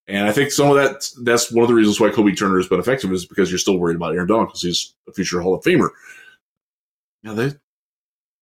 And 0.07 0.27
I 0.27 0.31
think 0.31 0.51
some 0.51 0.69
of 0.69 0.75
that 0.75 1.05
that's 1.23 1.51
one 1.51 1.63
of 1.63 1.67
the 1.69 1.73
reasons 1.75 1.99
why 1.99 2.09
Kobie 2.09 2.37
Turner 2.37 2.57
has 2.57 2.67
been 2.67 2.79
effective 2.79 3.11
is 3.11 3.25
because 3.25 3.49
you're 3.51 3.57
still 3.59 3.77
worried 3.77 3.97
about 3.97 4.13
Aaron 4.15 4.27
Donald 4.27 4.47
because 4.49 4.61
he's 4.61 4.93
a 5.07 5.13
future 5.13 5.41
Hall 5.41 5.53
of 5.55 5.63
Famer. 5.63 5.89
Yeah, 7.23 7.33
they 7.33 7.51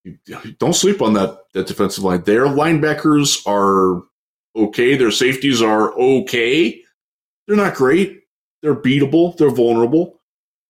you- 0.04 0.18
you 0.26 0.52
don't 0.60 0.74
sleep 0.74 1.02
on 1.02 1.14
that 1.14 1.40
that 1.54 1.66
defensive 1.66 2.04
line. 2.04 2.22
Their 2.22 2.46
linebackers 2.46 3.44
are 3.46 4.02
okay. 4.54 4.96
Their 4.96 5.10
safeties 5.10 5.60
are 5.60 5.92
okay. 5.98 6.82
They're 7.46 7.56
not 7.56 7.74
great. 7.74 8.22
They're 8.62 8.76
beatable. 8.80 9.36
They're 9.36 9.50
vulnerable. 9.50 10.20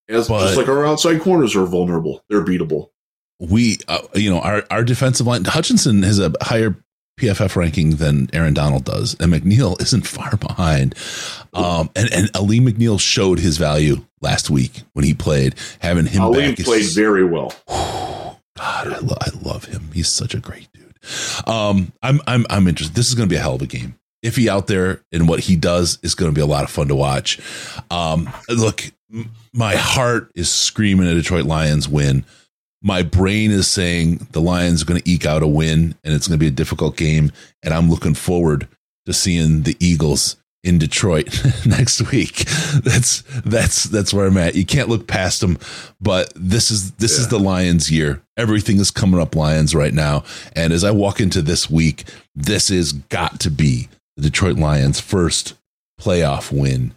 As 0.08 0.28
But- 0.28 0.44
just 0.46 0.56
like 0.56 0.68
our 0.68 0.86
outside 0.86 1.20
corners 1.20 1.54
are 1.56 1.66
vulnerable. 1.66 2.24
They're 2.30 2.44
beatable. 2.44 2.90
We, 3.40 3.78
uh, 3.88 3.98
you 4.14 4.30
know, 4.30 4.40
our, 4.40 4.64
our 4.70 4.82
defensive 4.84 5.26
line, 5.26 5.44
Hutchinson 5.44 6.02
has 6.04 6.18
a 6.18 6.32
higher 6.40 6.74
PFF 7.20 7.56
ranking 7.56 7.96
than 7.96 8.28
Aaron 8.32 8.54
Donald 8.54 8.84
does, 8.84 9.14
and 9.20 9.32
McNeill 9.32 9.80
isn't 9.82 10.06
far 10.06 10.36
behind. 10.36 10.94
Um, 11.52 11.90
and, 11.96 12.12
and 12.12 12.30
Alim 12.34 12.66
McNeill 12.66 12.98
showed 13.00 13.38
his 13.38 13.56
value 13.58 14.04
last 14.20 14.48
week 14.50 14.82
when 14.94 15.04
he 15.04 15.14
played, 15.14 15.54
having 15.80 16.06
him 16.06 16.22
Alim 16.22 16.50
back. 16.50 16.60
is- 16.60 16.66
played 16.66 16.86
very 16.94 17.24
well. 17.24 17.52
God, 18.56 18.86
I, 18.88 18.98
lo- 19.00 19.16
I 19.20 19.30
love 19.42 19.66
him. 19.66 19.90
He's 19.92 20.08
such 20.08 20.34
a 20.34 20.40
great 20.40 20.68
dude. 20.72 20.94
Um, 21.46 21.92
I'm, 22.02 22.20
I'm, 22.26 22.46
I'm 22.48 22.66
interested. 22.68 22.96
This 22.96 23.08
is 23.08 23.14
going 23.14 23.28
to 23.28 23.32
be 23.32 23.36
a 23.36 23.42
hell 23.42 23.56
of 23.56 23.62
a 23.62 23.66
game. 23.66 23.98
If 24.22 24.34
he 24.36 24.48
out 24.48 24.66
there 24.66 25.02
and 25.12 25.28
what 25.28 25.40
he 25.40 25.56
does 25.56 25.98
is 26.02 26.14
going 26.14 26.30
to 26.30 26.34
be 26.34 26.40
a 26.40 26.46
lot 26.46 26.64
of 26.64 26.70
fun 26.70 26.88
to 26.88 26.94
watch. 26.94 27.38
Um, 27.90 28.28
look, 28.48 28.82
m- 29.12 29.30
my 29.52 29.76
heart 29.76 30.32
is 30.34 30.50
screaming 30.50 31.06
a 31.06 31.14
Detroit 31.14 31.44
Lions 31.44 31.86
win. 31.86 32.24
My 32.82 33.02
brain 33.02 33.50
is 33.50 33.68
saying 33.68 34.28
the 34.32 34.40
Lions 34.40 34.82
are 34.82 34.86
going 34.86 35.00
to 35.00 35.10
eke 35.10 35.26
out 35.26 35.42
a 35.42 35.46
win 35.46 35.94
and 36.04 36.14
it's 36.14 36.28
going 36.28 36.38
to 36.38 36.42
be 36.42 36.48
a 36.48 36.50
difficult 36.50 36.96
game. 36.96 37.32
And 37.62 37.72
I'm 37.72 37.90
looking 37.90 38.14
forward 38.14 38.68
to 39.06 39.12
seeing 39.12 39.62
the 39.62 39.76
Eagles 39.80 40.36
in 40.66 40.78
Detroit 40.78 41.44
next 41.66 42.10
week. 42.10 42.44
That's 42.82 43.22
that's 43.44 43.84
that's 43.84 44.12
where 44.12 44.26
I'm 44.26 44.36
at. 44.36 44.56
You 44.56 44.66
can't 44.66 44.88
look 44.88 45.06
past 45.06 45.40
them, 45.40 45.58
but 46.00 46.32
this 46.34 46.70
is 46.70 46.90
this 46.92 47.18
is 47.18 47.28
the 47.28 47.38
Lions 47.38 47.90
year. 47.90 48.22
Everything 48.36 48.78
is 48.78 48.90
coming 48.90 49.20
up 49.20 49.36
Lions 49.36 49.74
right 49.74 49.94
now. 49.94 50.24
And 50.54 50.72
as 50.72 50.84
I 50.84 50.90
walk 50.90 51.20
into 51.20 51.40
this 51.40 51.70
week, 51.70 52.04
this 52.34 52.70
is 52.70 52.92
got 52.92 53.40
to 53.40 53.50
be 53.50 53.88
the 54.16 54.22
Detroit 54.22 54.56
Lions 54.56 55.00
first 55.00 55.54
playoff 56.00 56.50
win. 56.52 56.92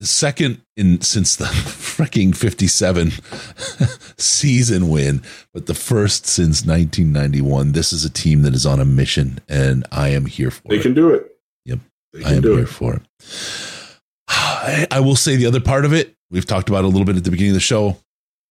The 0.00 0.06
second 0.06 0.60
in 0.76 1.00
since 1.00 1.34
the 1.36 1.46
freaking 1.96 2.36
57 2.36 3.12
season 4.18 4.88
win, 4.88 5.22
but 5.52 5.66
the 5.66 5.74
first 5.74 6.26
since 6.26 6.64
1991. 6.64 7.72
This 7.72 7.92
is 7.92 8.04
a 8.04 8.10
team 8.10 8.42
that 8.42 8.54
is 8.54 8.66
on 8.66 8.80
a 8.80 8.84
mission 8.84 9.40
and 9.48 9.86
I 9.92 10.08
am 10.08 10.26
here 10.26 10.50
for 10.50 10.62
They 10.68 10.76
it. 10.76 10.78
They 10.78 10.82
can 10.82 10.94
do 10.94 11.10
it. 11.10 11.36
Yep. 11.64 11.78
I 12.24 12.34
am 12.34 12.42
here 12.42 12.60
it. 12.60 12.66
for 12.66 12.94
it. 12.94 13.02
I, 14.28 14.86
I 14.90 15.00
will 15.00 15.16
say 15.16 15.36
the 15.36 15.46
other 15.46 15.60
part 15.60 15.84
of 15.84 15.92
it, 15.92 16.14
we've 16.30 16.46
talked 16.46 16.68
about 16.68 16.84
a 16.84 16.88
little 16.88 17.04
bit 17.04 17.16
at 17.16 17.24
the 17.24 17.30
beginning 17.30 17.52
of 17.52 17.56
the 17.56 17.60
show. 17.60 17.98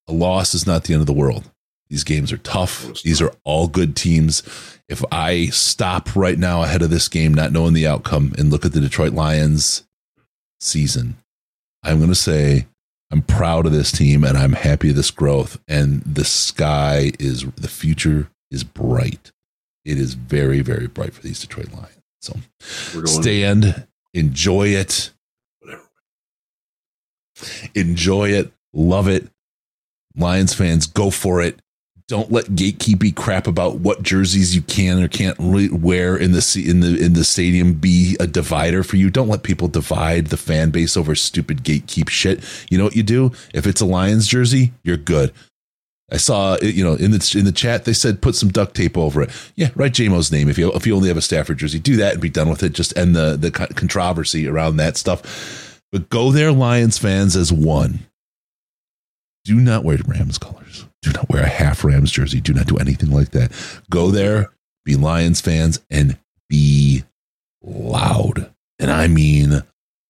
A 0.08 0.14
loss 0.14 0.54
is 0.54 0.68
not 0.68 0.84
the 0.84 0.94
end 0.94 1.02
of 1.02 1.08
the 1.08 1.14
world. 1.14 1.50
These 1.90 2.04
games 2.04 2.32
are 2.32 2.38
tough. 2.38 3.04
These 3.04 3.22
are 3.22 3.32
all 3.44 3.68
good 3.68 3.96
teams. 3.96 4.42
If 4.90 5.04
I 5.12 5.48
stop 5.48 6.16
right 6.16 6.38
now 6.38 6.64
ahead 6.64 6.82
of 6.82 6.90
this 6.90 7.08
game, 7.08 7.34
not 7.34 7.52
knowing 7.52 7.74
the 7.74 7.88
outcome, 7.88 8.34
and 8.38 8.50
look 8.50 8.66
at 8.66 8.74
the 8.74 8.80
Detroit 8.80 9.14
Lions 9.14 9.84
season, 10.60 11.18
I'm 11.84 11.98
going 11.98 12.10
to 12.10 12.16
say 12.16 12.66
I'm 13.14 13.22
proud 13.22 13.68
of 13.68 13.72
this 13.72 13.92
team 13.92 14.24
and 14.24 14.36
I'm 14.36 14.54
happy 14.54 14.90
of 14.90 14.96
this 14.96 15.12
growth. 15.12 15.62
And 15.68 16.02
the 16.02 16.26
sky 16.26 17.12
is, 17.20 17.46
the 17.52 17.68
future 17.68 18.32
is 18.50 18.64
bright. 18.64 19.32
It 19.86 20.00
is 20.00 20.16
very, 20.16 20.62
very 20.62 20.88
bright 20.88 21.14
for 21.14 21.22
these 21.22 21.40
Detroit 21.40 21.72
Lions. 21.74 22.02
So 22.22 22.34
stand, 23.06 23.86
enjoy 24.16 24.70
it, 24.70 25.12
whatever. 25.60 25.84
enjoy 27.76 28.30
it, 28.30 28.52
love 28.74 29.08
it. 29.08 29.30
Lions 30.16 30.56
fans, 30.56 30.88
go 30.88 31.12
for 31.12 31.40
it. 31.40 31.62
Don't 32.08 32.32
let 32.32 32.48
gatekeepy 32.48 33.16
crap 33.16 33.48
about 33.48 33.80
what 33.80 34.04
jerseys 34.04 34.56
you 34.56 34.62
can 34.62 35.02
or 35.02 35.08
can't 35.08 35.40
wear 35.40 36.18
in 36.18 36.34
the 36.34 36.66
in 36.68 36.82
the 36.82 36.98
in 36.98 37.14
the 37.14 37.24
stadium 37.24 37.74
be 37.74 38.18
a 38.20 38.28
divider 38.28 38.84
for 38.84 38.98
you. 38.98 39.10
Don't 39.10 39.30
let 39.30 39.44
people 39.44 39.68
divide 39.68 40.28
the 40.28 40.38
fan 40.38 40.70
base 40.70 40.98
over 40.98 41.16
stupid 41.16 41.64
gatekeep 41.64 42.10
shit. 42.10 42.44
You 42.70 42.78
know 42.78 42.84
what 42.84 42.96
you 42.96 43.04
do? 43.04 43.32
If 43.54 43.66
it's 43.66 43.82
a 43.82 43.86
Lions 43.86 44.28
jersey, 44.28 44.74
you're 44.84 44.98
good. 44.98 45.32
I 46.12 46.18
saw 46.18 46.58
you 46.62 46.84
know 46.84 46.94
in 46.94 47.12
the 47.12 47.36
in 47.38 47.46
the 47.46 47.52
chat 47.52 47.86
they 47.86 47.94
said 47.94 48.22
put 48.22 48.36
some 48.36 48.50
duct 48.50 48.76
tape 48.76 48.98
over 48.98 49.22
it. 49.22 49.30
Yeah, 49.56 49.70
write 49.76 49.94
Jamo's 49.94 50.32
name 50.32 50.50
if 50.50 50.58
you 50.58 50.72
if 50.74 50.86
you 50.86 50.96
only 50.96 51.08
have 51.08 51.18
a 51.18 51.22
Stafford 51.22 51.58
jersey. 51.58 51.80
Do 51.80 51.96
that 51.96 52.14
and 52.14 52.22
be 52.22 52.30
done 52.30 52.50
with 52.50 52.64
it. 52.64 52.74
Just 52.74 52.96
end 52.98 53.16
the 53.16 53.38
the 53.38 53.50
controversy 53.50 54.48
around 54.48 54.78
that 54.78 54.98
stuff. 54.98 55.82
But 55.92 56.10
go 56.10 56.32
there, 56.32 56.52
Lions 56.52 56.98
fans, 56.98 57.36
as 57.36 57.54
one. 57.54 58.00
Do 59.44 59.56
not 59.56 59.84
wear 59.84 59.98
Rams 60.06 60.38
colors. 60.38 60.86
Do 61.02 61.12
not 61.12 61.30
wear 61.30 61.44
a 61.44 61.50
half 61.50 61.84
Rams 61.84 62.12
jersey. 62.12 62.40
Do 62.40 62.54
not 62.54 62.68
do 62.68 62.78
anything 62.78 63.12
like 63.12 63.32
that. 63.32 63.52
Go 63.90 64.10
there, 64.10 64.52
be 64.86 64.96
Lions 64.96 65.42
fans, 65.42 65.82
and 65.90 66.18
be 66.50 67.04
loud. 67.62 68.54
And 68.80 68.90
I 68.90 69.08
mean 69.08 69.64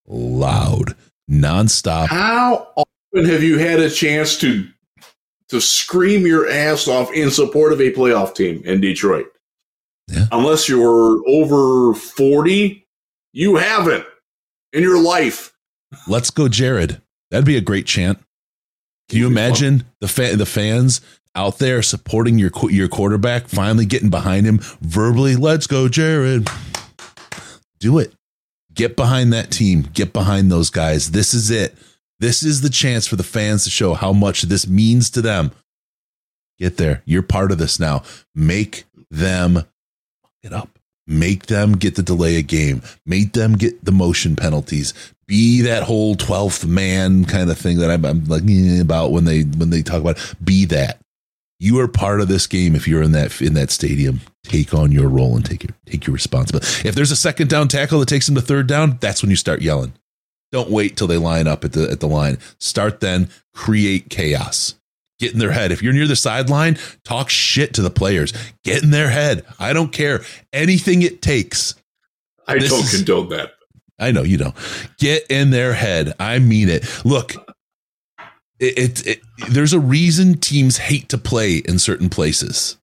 loud, 0.06 0.94
nonstop. 1.30 2.06
How 2.06 2.68
often 2.76 3.28
have 3.28 3.42
you 3.42 3.58
had 3.58 3.80
a 3.80 3.90
chance 3.90 4.38
to 4.38 4.66
to 5.48 5.60
scream 5.60 6.26
your 6.26 6.48
ass 6.48 6.88
off 6.88 7.12
in 7.12 7.30
support 7.30 7.72
of 7.72 7.80
a 7.80 7.92
playoff 7.92 8.34
team 8.34 8.62
in 8.64 8.80
Detroit. 8.80 9.26
Yeah. 10.08 10.26
Unless 10.32 10.68
you're 10.68 11.22
over 11.28 11.94
40, 11.94 12.86
you 13.32 13.56
haven't 13.56 14.04
in 14.72 14.82
your 14.82 15.00
life. 15.00 15.52
Let's 16.08 16.30
go, 16.30 16.48
Jared. 16.48 17.00
That'd 17.30 17.46
be 17.46 17.56
a 17.56 17.62
great 17.62 17.86
chant. 17.86 18.18
Can 19.08 19.18
you 19.18 19.26
imagine 19.26 19.84
the 20.00 20.08
fa- 20.08 20.36
the 20.36 20.46
fans 20.46 21.00
out 21.34 21.58
there 21.58 21.82
supporting 21.82 22.38
your 22.38 22.50
your 22.70 22.88
quarterback, 22.88 23.48
finally 23.48 23.86
getting 23.86 24.10
behind 24.10 24.46
him 24.46 24.58
verbally? 24.80 25.36
Let's 25.36 25.66
go, 25.66 25.88
Jared. 25.88 26.48
Do 27.78 27.98
it. 27.98 28.14
Get 28.72 28.96
behind 28.96 29.32
that 29.32 29.50
team. 29.50 29.88
Get 29.92 30.12
behind 30.12 30.50
those 30.50 30.70
guys. 30.70 31.12
This 31.12 31.34
is 31.34 31.50
it. 31.50 31.76
This 32.18 32.42
is 32.42 32.60
the 32.60 32.70
chance 32.70 33.06
for 33.06 33.16
the 33.16 33.22
fans 33.22 33.64
to 33.64 33.70
show 33.70 33.94
how 33.94 34.12
much 34.12 34.42
this 34.42 34.66
means 34.66 35.10
to 35.10 35.22
them. 35.22 35.52
Get 36.58 36.76
there. 36.76 37.02
You're 37.04 37.22
part 37.22 37.52
of 37.52 37.58
this 37.58 37.78
now. 37.78 38.02
Make 38.34 38.84
them 39.10 39.64
get 40.42 40.52
up. 40.52 40.78
Make 41.06 41.46
them 41.46 41.72
get 41.76 41.96
the 41.96 42.02
delay 42.02 42.36
a 42.36 42.42
game. 42.42 42.82
Make 43.04 43.32
them 43.32 43.54
get 43.54 43.84
the 43.84 43.92
motion 43.92 44.36
penalties. 44.36 44.94
Be 45.26 45.62
that 45.62 45.82
whole 45.82 46.14
twelfth 46.14 46.66
man 46.66 47.24
kind 47.24 47.50
of 47.50 47.58
thing 47.58 47.78
that 47.78 47.90
I'm, 47.90 48.04
I'm 48.04 48.24
like 48.26 48.42
eh, 48.48 48.80
about 48.80 49.12
when 49.12 49.24
they 49.24 49.42
when 49.42 49.70
they 49.70 49.82
talk 49.82 50.00
about. 50.00 50.18
It. 50.18 50.44
Be 50.44 50.64
that. 50.66 51.00
You 51.60 51.80
are 51.80 51.88
part 51.88 52.20
of 52.20 52.28
this 52.28 52.46
game 52.46 52.74
if 52.74 52.86
you're 52.86 53.02
in 53.02 53.12
that 53.12 53.40
in 53.40 53.54
that 53.54 53.70
stadium. 53.70 54.20
Take 54.42 54.74
on 54.74 54.92
your 54.92 55.08
role 55.08 55.36
and 55.36 55.44
take 55.44 55.62
your 55.62 55.74
take 55.86 56.06
your 56.06 56.12
responsibility. 56.12 56.86
If 56.86 56.94
there's 56.94 57.10
a 57.10 57.16
second 57.16 57.48
down 57.48 57.68
tackle 57.68 58.00
that 58.00 58.08
takes 58.08 58.26
them 58.26 58.34
to 58.34 58.42
third 58.42 58.66
down, 58.66 58.98
that's 59.00 59.22
when 59.22 59.30
you 59.30 59.36
start 59.36 59.62
yelling. 59.62 59.94
Don't 60.52 60.70
wait 60.70 60.96
till 60.96 61.06
they 61.06 61.16
line 61.16 61.46
up 61.46 61.64
at 61.64 61.72
the 61.72 61.90
at 61.90 62.00
the 62.00 62.08
line. 62.08 62.38
Start 62.60 63.00
then, 63.00 63.30
create 63.54 64.10
chaos. 64.10 64.74
Get 65.18 65.32
in 65.32 65.38
their 65.38 65.52
head. 65.52 65.72
If 65.72 65.82
you're 65.82 65.92
near 65.92 66.06
the 66.06 66.16
sideline, 66.16 66.76
talk 67.04 67.30
shit 67.30 67.74
to 67.74 67.82
the 67.82 67.90
players. 67.90 68.32
Get 68.64 68.82
in 68.82 68.90
their 68.90 69.08
head. 69.08 69.44
I 69.58 69.72
don't 69.72 69.92
care. 69.92 70.22
Anything 70.52 71.02
it 71.02 71.22
takes. 71.22 71.74
I 72.46 72.58
this 72.58 72.70
don't 72.70 72.80
is, 72.80 72.94
condone 72.94 73.28
that. 73.30 73.52
I 73.98 74.10
know 74.10 74.22
you 74.22 74.36
don't. 74.36 74.54
Get 74.98 75.26
in 75.30 75.50
their 75.50 75.74
head. 75.74 76.14
I 76.18 76.38
mean 76.38 76.68
it. 76.68 76.84
Look, 77.04 77.34
it, 78.58 78.78
it, 78.78 79.06
it, 79.06 79.20
there's 79.50 79.72
a 79.72 79.80
reason 79.80 80.38
teams 80.38 80.78
hate 80.78 81.08
to 81.10 81.18
play 81.18 81.56
in 81.58 81.78
certain 81.78 82.08
places. 82.08 82.78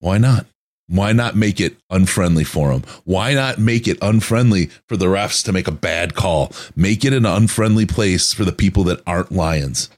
Why 0.00 0.18
not? 0.18 0.46
Why 0.88 1.12
not 1.12 1.36
make 1.36 1.60
it 1.60 1.76
unfriendly 1.90 2.44
for 2.44 2.70
them? 2.70 2.82
Why 3.04 3.34
not 3.34 3.58
make 3.58 3.88
it 3.88 3.98
unfriendly 4.02 4.66
for 4.88 4.96
the 4.96 5.06
refs 5.06 5.42
to 5.44 5.52
make 5.52 5.68
a 5.68 5.72
bad 5.72 6.14
call? 6.14 6.52
Make 6.76 7.04
it 7.04 7.12
an 7.12 7.24
unfriendly 7.24 7.86
place 7.86 8.32
for 8.32 8.44
the 8.44 8.52
people 8.52 8.84
that 8.84 9.00
aren't 9.06 9.32
lions. 9.32 9.88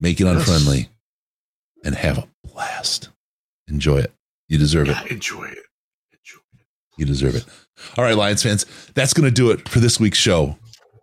Make 0.00 0.20
it 0.20 0.24
yes. 0.24 0.36
unfriendly 0.36 0.88
and 1.84 1.94
have 1.94 2.18
a 2.18 2.28
blast. 2.44 3.08
Enjoy 3.66 3.98
it. 3.98 4.12
You 4.48 4.58
deserve 4.58 4.88
it. 4.88 5.10
Enjoy 5.10 5.44
it. 5.44 5.64
You 7.00 7.06
deserve 7.06 7.34
it. 7.34 7.44
All 7.96 8.04
right, 8.04 8.16
Lions 8.16 8.42
fans, 8.42 8.66
that's 8.94 9.14
going 9.14 9.24
to 9.24 9.34
do 9.34 9.50
it 9.50 9.68
for 9.68 9.80
this 9.80 9.98
week's 9.98 10.18
show. 10.18 10.56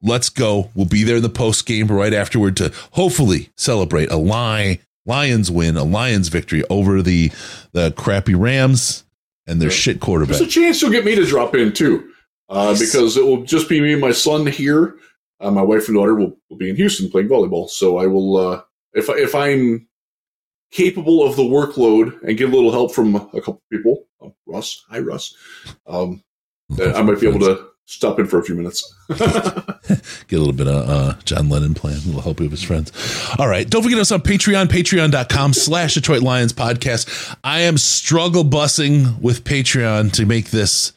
Let's 0.04 0.30
go. 0.30 0.70
We'll 0.76 0.86
be 0.86 1.04
there 1.04 1.18
in 1.18 1.24
the 1.24 1.30
post 1.30 1.66
game 1.66 1.88
right 1.88 2.14
afterward 2.14 2.56
to 2.58 2.72
hopefully 2.92 3.50
celebrate 3.58 4.12
a 4.12 4.18
lie 4.18 4.80
Lions 5.08 5.50
win, 5.50 5.78
a 5.78 5.84
Lions 5.84 6.28
victory 6.28 6.64
over 6.70 7.02
the 7.02 7.32
the 7.72 7.92
crappy 7.92 8.36
Rams 8.36 9.06
and 9.48 9.62
their 9.62 9.72
shit 9.72 10.00
quarterback. 10.00 10.38
There's 10.38 10.50
a 10.50 10.52
chance 10.52 10.82
you'll 10.82 10.92
get 10.92 11.06
me 11.06 11.16
to 11.16 11.26
drop 11.26 11.56
in 11.56 11.74
too, 11.74 12.12
uh, 12.50 12.66
nice. 12.66 12.80
because 12.80 13.18
it 13.18 13.24
will 13.24 13.44
just 13.44 13.70
be 13.70 13.82
me 13.82 13.94
and 13.94 14.02
my 14.02 14.12
son 14.12 14.46
here. 14.46 14.98
Uh, 15.40 15.52
my 15.52 15.62
wife 15.62 15.88
and 15.88 15.96
daughter 15.96 16.14
will, 16.14 16.38
will 16.50 16.58
be 16.58 16.70
in 16.70 16.76
Houston 16.76 17.10
playing 17.10 17.30
volleyball, 17.30 17.70
so 17.70 17.98
I 17.98 18.06
will. 18.06 18.38
Uh, 18.38 18.62
if 18.94 19.10
if 19.10 19.34
I'm 19.34 19.87
capable 20.72 21.24
of 21.24 21.36
the 21.36 21.44
workload 21.44 22.22
and 22.24 22.38
get 22.38 22.50
a 22.50 22.52
little 22.52 22.72
help 22.72 22.94
from 22.94 23.16
a 23.16 23.42
couple 23.42 23.62
people, 23.72 24.06
oh, 24.22 24.36
Russ, 24.46 24.84
hi 24.90 25.00
Russ, 25.00 25.36
um, 25.88 26.24
I 26.80 27.02
might 27.02 27.20
be 27.20 27.28
able 27.28 27.40
to 27.40 27.68
stop 27.88 28.20
in 28.20 28.28
for 28.28 28.38
a 28.38 28.44
few 28.44 28.56
minutes. 28.56 28.94
Get 29.10 30.36
a 30.36 30.40
little 30.40 30.54
bit 30.54 30.68
of 30.68 30.90
uh, 30.90 31.14
John 31.24 31.50
Lennon 31.50 31.74
playing, 31.74 32.00
a 32.00 32.02
little 32.02 32.22
help 32.22 32.40
with 32.40 32.52
his 32.52 32.62
friends. 32.62 32.92
All 33.40 33.48
right. 33.48 33.68
Don't 33.68 33.82
forget 33.82 33.98
us 33.98 34.12
on 34.12 34.22
Patreon, 34.22 34.66
patreon.com 34.66 35.54
slash 35.54 35.94
Detroit 35.96 36.22
Lions 36.22 36.54
podcast. 36.54 37.38
I 37.44 37.62
am 37.62 37.78
struggle 37.78 38.44
bussing 38.44 39.20
with 39.22 39.44
Patreon 39.46 40.12
to 40.14 40.26
make 40.26 40.52
this 40.52 40.97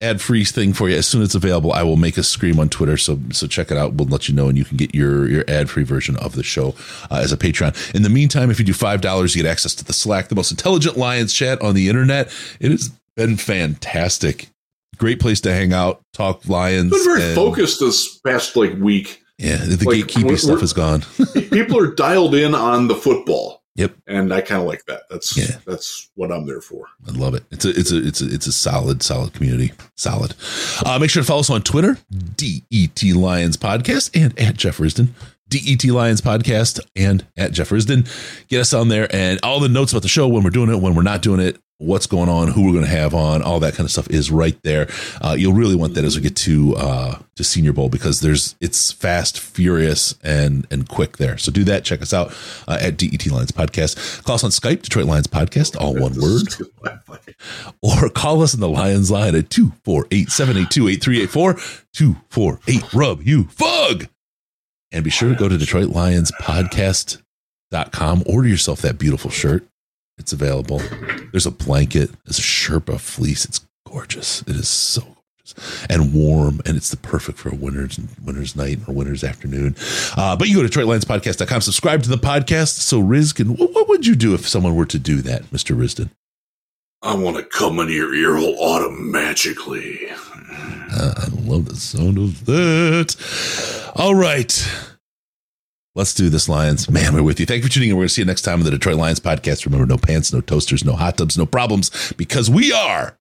ad 0.00 0.20
free 0.20 0.44
thing 0.44 0.72
for 0.72 0.88
you. 0.88 0.96
As 0.96 1.06
soon 1.06 1.22
as 1.22 1.28
it's 1.28 1.34
available, 1.34 1.72
I 1.72 1.82
will 1.82 1.96
make 1.96 2.16
a 2.18 2.22
scream 2.22 2.60
on 2.60 2.68
Twitter. 2.68 2.96
So 2.96 3.18
so 3.30 3.46
check 3.46 3.70
it 3.70 3.76
out. 3.76 3.94
We'll 3.94 4.08
let 4.08 4.28
you 4.28 4.34
know, 4.34 4.48
and 4.48 4.56
you 4.56 4.64
can 4.64 4.76
get 4.76 4.94
your 4.94 5.28
your 5.28 5.44
ad 5.48 5.70
free 5.70 5.84
version 5.84 6.16
of 6.16 6.34
the 6.34 6.42
show 6.42 6.74
uh, 7.10 7.20
as 7.22 7.32
a 7.32 7.36
Patreon. 7.36 7.94
In 7.94 8.02
the 8.02 8.10
meantime, 8.10 8.50
if 8.50 8.58
you 8.58 8.64
do 8.64 8.74
five 8.74 9.00
dollars, 9.00 9.34
you 9.34 9.42
get 9.42 9.50
access 9.50 9.74
to 9.76 9.84
the 9.84 9.92
Slack, 9.92 10.28
the 10.28 10.34
most 10.34 10.50
intelligent 10.50 10.96
Lions 10.96 11.32
chat 11.32 11.60
on 11.62 11.74
the 11.74 11.88
internet. 11.88 12.32
It 12.60 12.70
has 12.70 12.90
been 13.16 13.36
fantastic 13.36 14.48
great 14.98 15.20
place 15.20 15.40
to 15.42 15.52
hang 15.52 15.72
out, 15.72 16.00
talk 16.12 16.48
Lions. 16.48 16.90
Been 16.90 17.04
very 17.04 17.22
and, 17.22 17.34
focused 17.34 17.80
this 17.80 18.18
past 18.18 18.56
like 18.56 18.74
week. 18.74 19.22
Yeah, 19.38 19.56
the 19.56 19.76
like, 19.84 19.98
gatekeeping 19.98 20.38
stuff 20.38 20.62
is 20.62 20.72
gone. 20.72 21.02
people 21.50 21.78
are 21.78 21.94
dialed 21.94 22.34
in 22.34 22.54
on 22.54 22.88
the 22.88 22.94
football. 22.94 23.55
Yep, 23.76 23.94
and 24.06 24.32
I 24.32 24.40
kind 24.40 24.60
of 24.60 24.66
like 24.66 24.86
that. 24.86 25.02
That's 25.10 25.36
yeah. 25.36 25.58
that's 25.66 26.10
what 26.14 26.32
I'm 26.32 26.46
there 26.46 26.62
for. 26.62 26.86
I 27.06 27.12
love 27.12 27.34
it. 27.34 27.44
It's 27.50 27.64
a 27.64 27.70
it's 27.70 27.92
a 27.92 28.06
it's 28.06 28.20
a 28.22 28.34
it's 28.34 28.46
a 28.46 28.52
solid 28.52 29.02
solid 29.02 29.34
community. 29.34 29.72
Solid. 29.96 30.34
Uh, 30.84 30.98
make 30.98 31.10
sure 31.10 31.22
to 31.22 31.26
follow 31.26 31.40
us 31.40 31.50
on 31.50 31.62
Twitter, 31.62 31.98
Det 32.36 33.14
Lions 33.14 33.56
Podcast, 33.58 34.10
and 34.20 34.38
at 34.38 34.56
Jeff 34.56 34.78
Risdon. 34.78 35.08
DET 35.48 35.84
Lions 35.84 36.20
podcast 36.20 36.80
and 36.96 37.24
at 37.36 37.52
Jeff 37.52 37.70
Risdon. 37.70 38.08
Get 38.48 38.62
us 38.62 38.72
on 38.72 38.88
there 38.88 39.06
and 39.14 39.38
all 39.44 39.60
the 39.60 39.68
notes 39.68 39.92
about 39.92 40.02
the 40.02 40.08
show 40.08 40.26
when 40.26 40.42
we're 40.42 40.50
doing 40.50 40.70
it, 40.70 40.80
when 40.80 40.96
we're 40.96 41.02
not 41.02 41.22
doing 41.22 41.38
it, 41.38 41.56
what's 41.78 42.06
going 42.06 42.28
on, 42.28 42.48
who 42.48 42.64
we're 42.64 42.72
going 42.72 42.84
to 42.84 42.90
have 42.90 43.14
on, 43.14 43.42
all 43.42 43.60
that 43.60 43.74
kind 43.74 43.84
of 43.86 43.90
stuff 43.90 44.08
is 44.10 44.30
right 44.30 44.58
there. 44.62 44.88
Uh, 45.20 45.36
you'll 45.38 45.52
really 45.52 45.74
want 45.76 45.94
that 45.94 46.04
as 46.04 46.16
we 46.16 46.22
get 46.22 46.36
to 46.36 46.74
uh, 46.76 47.18
to 47.34 47.44
Senior 47.44 47.72
Bowl 47.72 47.88
because 47.88 48.20
there's 48.20 48.56
it's 48.60 48.92
fast, 48.92 49.38
furious, 49.38 50.14
and 50.22 50.66
and 50.70 50.88
quick 50.88 51.18
there. 51.18 51.36
So 51.38 51.52
do 51.52 51.64
that. 51.64 51.84
Check 51.84 52.02
us 52.02 52.14
out 52.14 52.34
uh, 52.66 52.78
at 52.80 52.96
DET 52.96 53.26
Lions 53.26 53.52
Podcast. 53.52 54.24
Call 54.24 54.36
us 54.36 54.44
on 54.44 54.50
Skype, 54.50 54.82
Detroit 54.82 55.06
Lions 55.06 55.26
Podcast, 55.26 55.76
all 55.80 55.94
one 55.94 56.14
word. 56.20 56.48
Or 57.82 58.08
call 58.08 58.42
us 58.42 58.54
in 58.54 58.60
the 58.60 58.68
Lions 58.68 59.10
line 59.10 59.34
at 59.34 59.50
248 59.50 60.30
782 60.30 60.88
8384 60.88 61.54
248 61.92 62.94
Rub 62.94 63.22
You 63.22 63.44
Fug. 63.44 64.08
And 64.92 65.04
be 65.04 65.10
sure 65.10 65.28
to 65.28 65.34
go 65.34 65.48
to 65.48 65.58
Detroit 65.58 65.88
Lions 65.88 66.32
Podcast.com. 66.40 68.22
Order 68.26 68.48
yourself 68.48 68.80
that 68.82 68.98
beautiful 68.98 69.30
shirt 69.30 69.66
it's 70.18 70.32
available. 70.32 70.80
There's 71.30 71.46
a 71.46 71.50
blanket. 71.50 72.10
There's 72.24 72.38
a 72.38 72.42
Sherpa 72.42 73.00
fleece. 73.00 73.44
It's 73.44 73.66
gorgeous. 73.86 74.42
It 74.42 74.56
is 74.56 74.68
so 74.68 75.02
gorgeous 75.02 75.86
and 75.88 76.12
warm, 76.14 76.60
and 76.66 76.76
it's 76.76 76.90
the 76.90 76.96
perfect 76.96 77.38
for 77.38 77.50
a 77.50 77.54
winter's 77.54 77.98
winter's 78.24 78.56
night 78.56 78.80
or 78.86 78.94
winter's 78.94 79.22
afternoon. 79.24 79.76
Uh, 80.16 80.36
but 80.36 80.48
you 80.48 80.56
go 80.56 80.66
to 80.66 80.68
DetroitLionsPodcast.com, 80.68 81.60
subscribe 81.60 82.02
to 82.02 82.08
the 82.08 82.16
podcast. 82.16 82.78
So 82.78 83.00
Riz 83.00 83.32
can. 83.32 83.56
What, 83.56 83.72
what 83.72 83.88
would 83.88 84.06
you 84.06 84.16
do 84.16 84.34
if 84.34 84.48
someone 84.48 84.74
were 84.74 84.86
to 84.86 84.98
do 84.98 85.22
that, 85.22 85.50
Mister 85.52 85.74
Risdon? 85.74 86.10
I 87.02 87.14
want 87.14 87.36
to 87.36 87.44
come 87.44 87.78
into 87.78 87.92
your 87.92 88.14
ear 88.14 88.36
hole 88.36 88.58
automatically. 88.58 90.08
Uh, 90.10 91.14
I 91.16 91.26
love 91.42 91.66
the 91.66 91.76
sound 91.76 92.16
of 92.18 92.46
that. 92.46 93.92
All 93.94 94.14
right. 94.14 94.68
Let's 95.96 96.12
do 96.12 96.28
this, 96.28 96.46
Lions. 96.46 96.90
Man, 96.90 97.14
we're 97.14 97.22
with 97.22 97.40
you. 97.40 97.46
Thank 97.46 97.62
you 97.62 97.68
for 97.70 97.72
tuning 97.72 97.88
in. 97.88 97.96
We're 97.96 98.02
going 98.02 98.08
to 98.08 98.14
see 98.14 98.20
you 98.20 98.26
next 98.26 98.42
time 98.42 98.58
on 98.58 98.64
the 98.66 98.70
Detroit 98.70 98.96
Lions 98.96 99.18
podcast. 99.18 99.64
Remember, 99.64 99.86
no 99.86 99.96
pants, 99.96 100.30
no 100.30 100.42
toasters, 100.42 100.84
no 100.84 100.92
hot 100.92 101.16
tubs, 101.16 101.38
no 101.38 101.46
problems, 101.46 102.12
because 102.18 102.50
we 102.50 102.70
are 102.70 103.16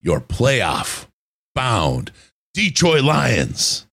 your 0.00 0.20
playoff 0.20 1.08
bound 1.56 2.12
Detroit 2.54 3.02
Lions 3.02 3.88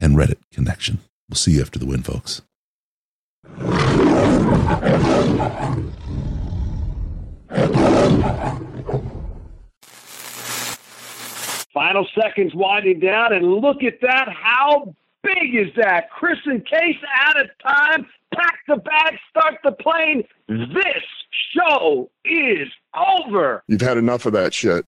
and 0.00 0.16
Reddit 0.16 0.38
connection. 0.50 1.00
We'll 1.28 1.36
see 1.36 1.52
you 1.52 1.60
after 1.60 1.78
the 1.78 1.84
win, 1.84 2.02
folks. 2.02 2.40
Final 11.74 12.06
seconds 12.18 12.54
winding 12.54 13.00
down, 13.00 13.34
and 13.34 13.46
look 13.46 13.82
at 13.82 14.00
that. 14.00 14.30
How 14.30 14.94
big 15.22 15.54
is 15.54 15.72
that? 15.76 16.10
Chris 16.10 16.38
and 16.46 16.64
Case 16.66 16.96
out 17.26 17.40
of 17.40 17.46
time. 17.66 18.06
pack 18.34 18.58
the 18.68 18.76
bags, 18.76 19.18
start 19.30 19.54
the 19.64 19.72
plane. 19.72 20.24
This 20.48 21.04
show 21.56 22.10
is 22.24 22.68
over. 22.94 23.62
You've 23.66 23.80
had 23.80 23.96
enough 23.98 24.26
of 24.26 24.32
that 24.34 24.54
shit. 24.54 24.86